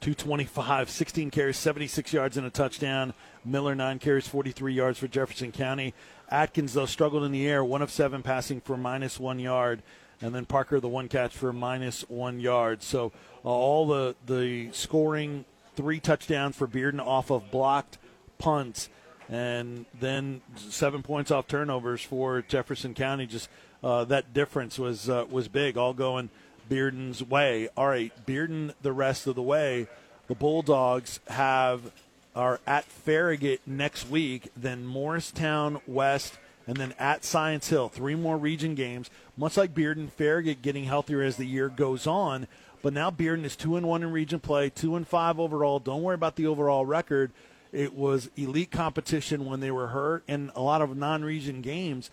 225, 0.02 0.90
16 0.90 1.30
carries, 1.30 1.58
76 1.58 2.12
yards 2.12 2.36
and 2.36 2.48
a 2.48 2.50
touchdown. 2.50 3.14
Miller, 3.46 3.76
9 3.76 4.00
carries, 4.00 4.28
43 4.28 4.74
yards 4.74 4.98
for 4.98 5.08
Jefferson 5.08 5.52
County. 5.52 5.94
Atkins, 6.28 6.74
though, 6.74 6.88
struggled 6.88 7.24
in 7.24 7.32
the 7.32 7.48
air, 7.48 7.64
one 7.64 7.84
of 7.84 7.92
seven 7.92 8.24
passing 8.24 8.62
for 8.62 8.76
minus 8.78 9.20
one 9.20 9.38
yard. 9.38 9.84
And 10.20 10.34
then 10.34 10.46
Parker, 10.46 10.80
the 10.80 10.88
one 10.88 11.08
catch 11.08 11.36
for 11.36 11.54
minus 11.54 12.02
one 12.10 12.40
yard. 12.40 12.82
So 12.82 13.12
uh, 13.46 13.50
all 13.50 13.86
the, 13.86 14.16
the 14.26 14.72
scoring, 14.72 15.46
three 15.76 16.00
touchdowns 16.00 16.56
for 16.56 16.68
Bearden 16.68 17.00
off 17.00 17.30
of 17.30 17.52
blocked 17.52 18.00
punts. 18.40 18.90
And 19.30 19.86
then 20.00 20.42
seven 20.56 21.04
points 21.04 21.30
off 21.30 21.48
turnovers 21.48 22.02
for 22.02 22.42
Jefferson 22.42 22.96
County. 22.96 23.28
Just 23.28 23.50
uh, 23.84 24.04
that 24.06 24.34
difference 24.34 24.80
was 24.80 25.10
uh, 25.10 25.26
was 25.30 25.48
big, 25.48 25.78
all 25.78 25.94
going 25.94 26.32
Bearden's 26.72 27.22
way. 27.22 27.68
All 27.76 27.88
right, 27.88 28.14
Bearden 28.26 28.74
the 28.82 28.94
rest 28.94 29.28
of 29.28 29.36
the 29.36 29.42
way. 29.42 29.88
The 30.28 30.36
Bulldogs 30.36 31.20
have 31.28 31.92
are 32.34 32.62
at 32.66 32.86
Farragut 32.86 33.60
next 33.66 34.10
week, 34.10 34.50
then 34.56 34.86
Morristown 34.86 35.82
West, 35.86 36.40
and 36.66 36.78
then 36.78 36.94
at 36.98 37.26
Science 37.26 37.68
Hill. 37.68 37.90
Three 37.90 38.16
more 38.16 38.38
region 38.38 38.74
games. 38.74 39.10
Much 39.36 39.58
like 39.58 39.76
Bearden, 39.76 40.10
Farragut 40.10 40.62
getting 40.62 40.86
healthier 40.86 41.22
as 41.22 41.36
the 41.36 41.46
year 41.46 41.68
goes 41.68 42.08
on. 42.08 42.48
But 42.82 42.94
now 42.94 43.12
Bearden 43.12 43.44
is 43.44 43.58
two 43.58 43.76
and 43.76 43.86
one 43.86 44.02
in 44.02 44.12
region 44.14 44.40
play, 44.40 44.70
two 44.70 44.96
and 44.96 45.06
five 45.06 45.42
overall. 45.42 45.80
Don't 45.80 46.04
worry 46.04 46.16
about 46.16 46.38
the 46.38 46.48
overall 46.48 46.86
record. 46.86 47.32
It 47.74 47.94
was 47.94 48.30
elite 48.38 48.72
competition 48.72 49.46
when 49.46 49.60
they 49.60 49.72
were 49.72 49.88
hurt, 49.88 50.24
and 50.26 50.52
a 50.56 50.62
lot 50.62 50.82
of 50.82 50.96
non-region 50.96 51.62
games 51.62 52.10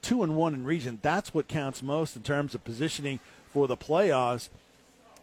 two 0.00 0.22
and 0.22 0.36
one 0.36 0.54
in 0.54 0.64
region. 0.64 0.98
That's 1.02 1.34
what 1.34 1.48
counts 1.48 1.82
most 1.82 2.16
in 2.16 2.22
terms 2.22 2.54
of 2.54 2.64
positioning 2.64 3.20
for 3.52 3.66
the 3.66 3.76
playoffs. 3.76 4.48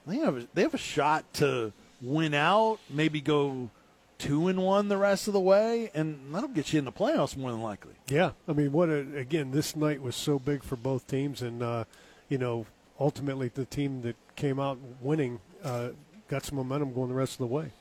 They 0.05 0.17
have 0.17 0.47
they 0.53 0.61
have 0.63 0.73
a 0.73 0.79
shot 0.79 1.25
to 1.35 1.73
win 2.01 2.33
out, 2.33 2.79
maybe 2.89 3.21
go 3.21 3.69
two 4.17 4.47
and 4.47 4.61
one 4.61 4.89
the 4.89 4.97
rest 4.97 5.27
of 5.27 5.33
the 5.33 5.39
way, 5.39 5.89
and 5.93 6.19
that'll 6.33 6.49
get 6.49 6.73
you 6.73 6.79
in 6.79 6.85
the 6.85 6.91
playoffs 6.91 7.35
more 7.35 7.51
than 7.51 7.61
likely. 7.61 7.93
Yeah, 8.07 8.31
I 8.47 8.53
mean, 8.53 8.71
what 8.71 8.89
a, 8.89 8.99
again? 9.17 9.51
This 9.51 9.75
night 9.75 10.01
was 10.01 10.15
so 10.15 10.37
big 10.37 10.63
for 10.63 10.75
both 10.75 11.07
teams, 11.07 11.41
and 11.41 11.63
uh, 11.63 11.85
you 12.27 12.37
know, 12.37 12.65
ultimately 12.99 13.47
the 13.47 13.65
team 13.65 14.01
that 14.03 14.15
came 14.35 14.59
out 14.59 14.77
winning 15.01 15.39
uh, 15.63 15.89
got 16.27 16.45
some 16.45 16.57
momentum 16.57 16.93
going 16.93 17.09
the 17.09 17.15
rest 17.15 17.33
of 17.33 17.39
the 17.39 17.47
way. 17.47 17.71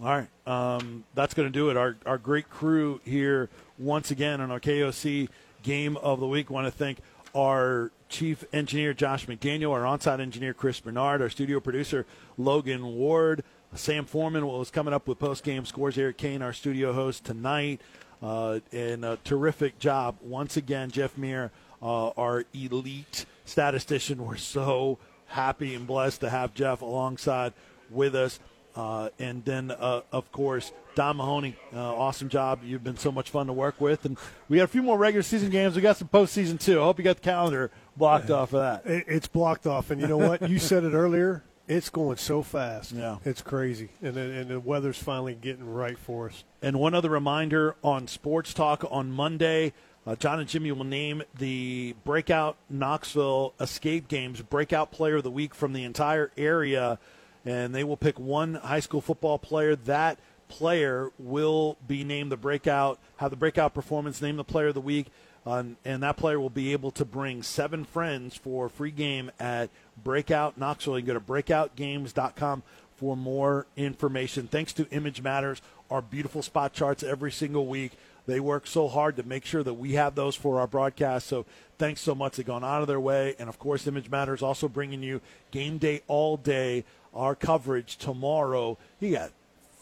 All 0.00 0.06
right, 0.06 0.28
um, 0.46 1.04
that's 1.14 1.34
going 1.34 1.48
to 1.48 1.52
do 1.52 1.68
it. 1.68 1.76
Our 1.76 1.96
our 2.06 2.18
great 2.18 2.48
crew 2.48 3.00
here 3.04 3.50
once 3.78 4.10
again 4.10 4.40
on 4.40 4.50
our 4.50 4.60
KOC 4.60 5.28
game 5.62 5.96
of 5.98 6.20
the 6.20 6.26
week. 6.26 6.48
Want 6.50 6.66
to 6.66 6.70
thank 6.70 6.98
our 7.34 7.90
chief 8.08 8.44
engineer 8.52 8.92
Josh 8.94 9.26
McDaniel, 9.26 9.72
our 9.72 9.86
on-site 9.86 10.20
engineer 10.20 10.54
Chris 10.54 10.80
Bernard, 10.80 11.22
our 11.22 11.30
studio 11.30 11.60
producer 11.60 12.06
Logan 12.36 12.94
Ward, 12.94 13.42
Sam 13.74 14.04
Foreman 14.04 14.46
was 14.46 14.70
coming 14.70 14.92
up 14.92 15.08
with 15.08 15.18
post-game 15.18 15.64
scores. 15.64 15.96
Eric 15.96 16.18
Kane, 16.18 16.42
our 16.42 16.52
studio 16.52 16.92
host 16.92 17.24
tonight, 17.24 17.80
uh, 18.22 18.60
and 18.70 19.04
a 19.04 19.18
terrific 19.24 19.78
job 19.78 20.16
once 20.20 20.58
again. 20.58 20.90
Jeff 20.90 21.16
Meir, 21.16 21.50
uh, 21.80 22.08
our 22.10 22.44
elite 22.52 23.24
statistician. 23.46 24.26
We're 24.26 24.36
so 24.36 24.98
happy 25.26 25.74
and 25.74 25.86
blessed 25.86 26.20
to 26.20 26.30
have 26.30 26.52
Jeff 26.52 26.82
alongside 26.82 27.54
with 27.90 28.14
us. 28.14 28.40
Uh, 28.74 29.10
and 29.18 29.44
then, 29.44 29.70
uh, 29.70 30.00
of 30.12 30.30
course, 30.32 30.72
Don 30.94 31.18
Mahoney, 31.18 31.56
uh, 31.74 31.78
awesome 31.78 32.28
job. 32.28 32.60
You've 32.64 32.84
been 32.84 32.96
so 32.96 33.12
much 33.12 33.30
fun 33.30 33.46
to 33.46 33.52
work 33.52 33.80
with. 33.80 34.04
And 34.04 34.16
we 34.48 34.58
got 34.58 34.64
a 34.64 34.68
few 34.68 34.82
more 34.82 34.98
regular 34.98 35.22
season 35.22 35.50
games. 35.50 35.76
We 35.76 35.82
got 35.82 35.96
some 35.96 36.08
postseason, 36.08 36.58
too. 36.58 36.80
I 36.80 36.84
hope 36.84 36.98
you 36.98 37.04
got 37.04 37.16
the 37.16 37.22
calendar 37.22 37.70
blocked 37.96 38.28
yeah. 38.28 38.36
off 38.36 38.52
of 38.54 38.60
that. 38.60 38.82
It's 38.86 39.28
blocked 39.28 39.66
off. 39.66 39.90
And 39.90 40.00
you 40.00 40.06
know 40.06 40.18
what? 40.18 40.48
you 40.48 40.58
said 40.58 40.84
it 40.84 40.92
earlier. 40.92 41.42
It's 41.68 41.90
going 41.90 42.16
so 42.16 42.42
fast. 42.42 42.92
Yeah. 42.92 43.18
It's 43.24 43.40
crazy. 43.40 43.90
And, 44.02 44.16
and 44.16 44.50
the 44.50 44.60
weather's 44.60 44.98
finally 44.98 45.34
getting 45.34 45.64
right 45.64 45.98
for 45.98 46.28
us. 46.28 46.44
And 46.60 46.78
one 46.78 46.94
other 46.94 47.10
reminder 47.10 47.76
on 47.82 48.08
Sports 48.08 48.52
Talk 48.52 48.84
on 48.90 49.10
Monday. 49.10 49.72
Uh, 50.04 50.16
John 50.16 50.40
and 50.40 50.48
Jimmy 50.48 50.72
will 50.72 50.84
name 50.84 51.22
the 51.38 51.94
breakout 52.04 52.56
Knoxville 52.68 53.54
escape 53.60 54.08
games 54.08 54.42
breakout 54.42 54.90
player 54.90 55.16
of 55.16 55.22
the 55.22 55.30
week 55.30 55.54
from 55.54 55.72
the 55.72 55.84
entire 55.84 56.32
area 56.36 56.98
and 57.44 57.74
they 57.74 57.84
will 57.84 57.96
pick 57.96 58.18
one 58.18 58.54
high 58.54 58.80
school 58.80 59.00
football 59.00 59.38
player. 59.38 59.76
That 59.76 60.18
player 60.48 61.10
will 61.18 61.76
be 61.86 62.04
named 62.04 62.30
the 62.30 62.36
breakout, 62.36 62.98
have 63.16 63.30
the 63.30 63.36
breakout 63.36 63.74
performance, 63.74 64.20
named 64.20 64.38
the 64.38 64.44
player 64.44 64.68
of 64.68 64.74
the 64.74 64.80
week, 64.80 65.06
uh, 65.46 65.64
and 65.84 66.02
that 66.02 66.16
player 66.16 66.38
will 66.38 66.50
be 66.50 66.72
able 66.72 66.90
to 66.92 67.04
bring 67.04 67.42
seven 67.42 67.84
friends 67.84 68.36
for 68.36 68.66
a 68.66 68.70
free 68.70 68.90
game 68.90 69.30
at 69.40 69.70
Breakout 70.02 70.56
Knoxville. 70.56 70.98
You 70.98 71.04
can 71.04 71.14
go 71.14 71.18
to 71.18 71.24
breakoutgames.com 71.24 72.62
for 72.96 73.16
more 73.16 73.66
information. 73.76 74.46
Thanks 74.46 74.72
to 74.74 74.88
Image 74.90 75.22
Matters, 75.22 75.60
our 75.90 76.02
beautiful 76.02 76.42
spot 76.42 76.72
charts 76.72 77.02
every 77.02 77.32
single 77.32 77.66
week. 77.66 77.92
They 78.26 78.38
work 78.38 78.68
so 78.68 78.86
hard 78.86 79.16
to 79.16 79.24
make 79.24 79.44
sure 79.44 79.64
that 79.64 79.74
we 79.74 79.94
have 79.94 80.14
those 80.14 80.36
for 80.36 80.60
our 80.60 80.68
broadcast. 80.68 81.26
So 81.26 81.44
thanks 81.78 82.00
so 82.00 82.14
much. 82.14 82.36
They've 82.36 82.46
gone 82.46 82.62
out 82.62 82.82
of 82.82 82.86
their 82.86 83.00
way. 83.00 83.34
And 83.38 83.48
of 83.48 83.58
course, 83.58 83.86
Image 83.88 84.08
Matters 84.08 84.42
also 84.42 84.68
bringing 84.68 85.02
you 85.02 85.20
game 85.50 85.78
day 85.78 86.02
all 86.06 86.36
day 86.36 86.84
our 87.14 87.34
coverage 87.34 87.96
tomorrow. 87.96 88.78
You 89.00 89.12
got 89.12 89.30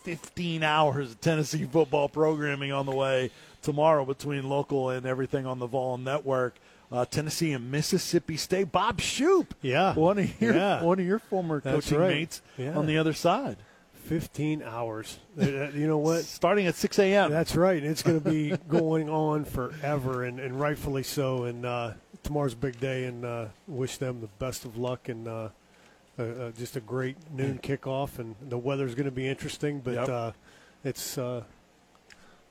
15 0.03 0.63
hours 0.63 1.13
of 1.13 1.21
Tennessee 1.21 1.65
football 1.65 2.09
programming 2.09 2.73
on 2.73 2.87
the 2.87 2.93
way 2.93 3.31
tomorrow 3.63 4.05
between 4.05 4.49
local 4.49 4.91
and 4.91 5.07
everything 5.07 5.47
on 5.47 5.59
the 5.59 5.67
Vol 5.67 5.99
Network. 5.99 6.55
Uh, 6.93 7.05
Tennessee 7.05 7.53
and 7.53 7.71
Mississippi 7.71 8.37
State. 8.37 8.73
Bob 8.73 9.01
Shoop, 9.01 9.55
yeah, 9.63 9.95
one 9.95 10.19
of 10.19 10.41
your 10.41 10.55
yeah. 10.55 10.83
one 10.83 10.99
of 10.99 11.07
your 11.07 11.21
former 11.21 11.61
That's 11.61 11.87
coaching 11.87 11.99
right. 11.99 12.09
mates 12.09 12.43
yeah. 12.59 12.77
on 12.77 12.87
the 12.87 12.99
other 12.99 13.13
side. 13.13 13.59
15 14.11 14.65
hours. 14.65 15.19
Uh, 15.41 15.45
uh, 15.45 15.71
you 15.73 15.87
know 15.87 15.99
what? 15.99 16.25
Starting 16.25 16.67
at 16.67 16.75
6 16.75 16.99
a.m. 16.99 17.31
That's 17.31 17.55
right. 17.55 17.81
It's 17.81 18.03
going 18.03 18.21
to 18.21 18.29
be 18.29 18.57
going 18.69 19.09
on 19.09 19.45
forever, 19.45 20.25
and, 20.25 20.41
and 20.41 20.59
rightfully 20.59 21.05
so. 21.05 21.45
And 21.45 21.65
uh, 21.65 21.93
tomorrow's 22.25 22.55
a 22.55 22.57
big 22.57 22.81
day, 22.81 23.05
and 23.05 23.25
uh, 23.25 23.47
wish 23.69 23.99
them 23.99 24.21
the 24.21 24.27
best 24.41 24.65
of 24.65 24.77
luck 24.77 25.09
and 25.09 25.29
uh, 25.29 25.49
uh, 26.23 26.51
just 26.53 26.77
a 26.77 26.81
great 26.81 27.17
noon 27.33 27.59
kickoff, 27.63 28.19
and 28.19 28.35
the 28.49 28.59
weather's 28.59 28.95
going 28.95 29.07
to 29.07 29.11
be 29.11 29.29
interesting, 29.29 29.81
but 29.81 29.95
yep. 29.95 30.09
uh, 30.09 30.33
it's, 30.85 31.19
uh, 31.19 31.43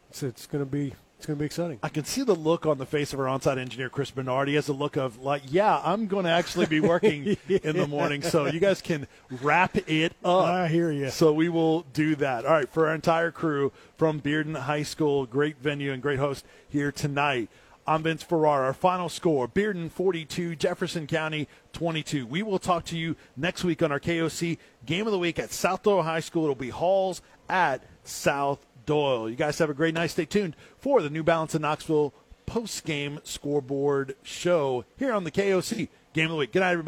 it's 0.09 0.23
it's 0.23 0.47
going 0.47 0.63
to 0.63 0.69
be 0.69 0.93
it's 1.19 1.25
going 1.25 1.35
to 1.35 1.41
be 1.41 1.47
exciting. 1.47 1.79
I 1.83 1.89
can 1.89 2.05
see 2.05 2.23
the 2.23 2.33
look 2.33 2.65
on 2.65 2.77
the 2.77 2.85
face 2.85 3.11
of 3.11 3.19
our 3.19 3.27
on-site 3.27 3.57
engineer 3.57 3.89
Chris 3.89 4.09
Bernard. 4.09 4.47
He 4.47 4.55
has 4.55 4.69
a 4.69 4.73
look 4.73 4.95
of 4.95 5.21
like, 5.21 5.41
yeah, 5.47 5.81
I'm 5.83 6.07
going 6.07 6.23
to 6.23 6.31
actually 6.31 6.65
be 6.65 6.79
working 6.79 7.35
yeah. 7.49 7.59
in 7.61 7.75
the 7.75 7.87
morning, 7.87 8.21
so 8.21 8.45
you 8.45 8.61
guys 8.61 8.81
can 8.81 9.05
wrap 9.41 9.75
it 9.75 10.13
up. 10.23 10.45
I 10.45 10.69
hear 10.69 10.91
you. 10.91 11.09
So 11.09 11.33
we 11.33 11.49
will 11.49 11.81
do 11.91 12.15
that. 12.15 12.45
All 12.45 12.53
right, 12.53 12.69
for 12.69 12.87
our 12.87 12.95
entire 12.95 13.31
crew 13.31 13.73
from 13.97 14.21
Bearden 14.21 14.55
High 14.55 14.83
School, 14.83 15.25
great 15.25 15.57
venue 15.57 15.91
and 15.91 16.01
great 16.01 16.19
host 16.19 16.45
here 16.69 16.89
tonight. 16.89 17.49
I'm 17.89 18.03
Vince 18.03 18.21
Ferrara. 18.21 18.67
Our 18.67 18.73
final 18.73 19.09
score 19.09 19.47
Bearden 19.47 19.89
42, 19.89 20.55
Jefferson 20.55 21.07
County 21.07 21.47
22. 21.73 22.27
We 22.27 22.43
will 22.43 22.59
talk 22.59 22.85
to 22.85 22.95
you 22.95 23.15
next 23.35 23.63
week 23.63 23.81
on 23.81 23.91
our 23.91 23.99
KOC 23.99 24.59
Game 24.85 25.07
of 25.07 25.11
the 25.11 25.17
Week 25.17 25.39
at 25.39 25.51
South 25.51 25.81
Doyle 25.81 26.03
High 26.03 26.19
School. 26.19 26.43
It'll 26.43 26.53
be 26.53 26.69
Halls 26.69 27.23
at 27.49 27.81
South 28.03 28.63
Doyle. 28.85 29.27
You 29.27 29.35
guys 29.35 29.57
have 29.57 29.71
a 29.71 29.73
great 29.73 29.95
night. 29.95 30.11
Stay 30.11 30.25
tuned 30.25 30.55
for 30.77 31.01
the 31.01 31.09
New 31.09 31.23
Balance 31.23 31.55
in 31.55 31.63
Knoxville 31.63 32.13
post 32.45 32.85
game 32.85 33.21
scoreboard 33.23 34.15
show 34.21 34.85
here 34.95 35.11
on 35.11 35.23
the 35.23 35.31
KOC 35.31 35.89
Game 36.13 36.25
of 36.25 36.31
the 36.31 36.37
Week. 36.37 36.51
Good 36.51 36.59
night, 36.59 36.73
everybody. 36.73 36.87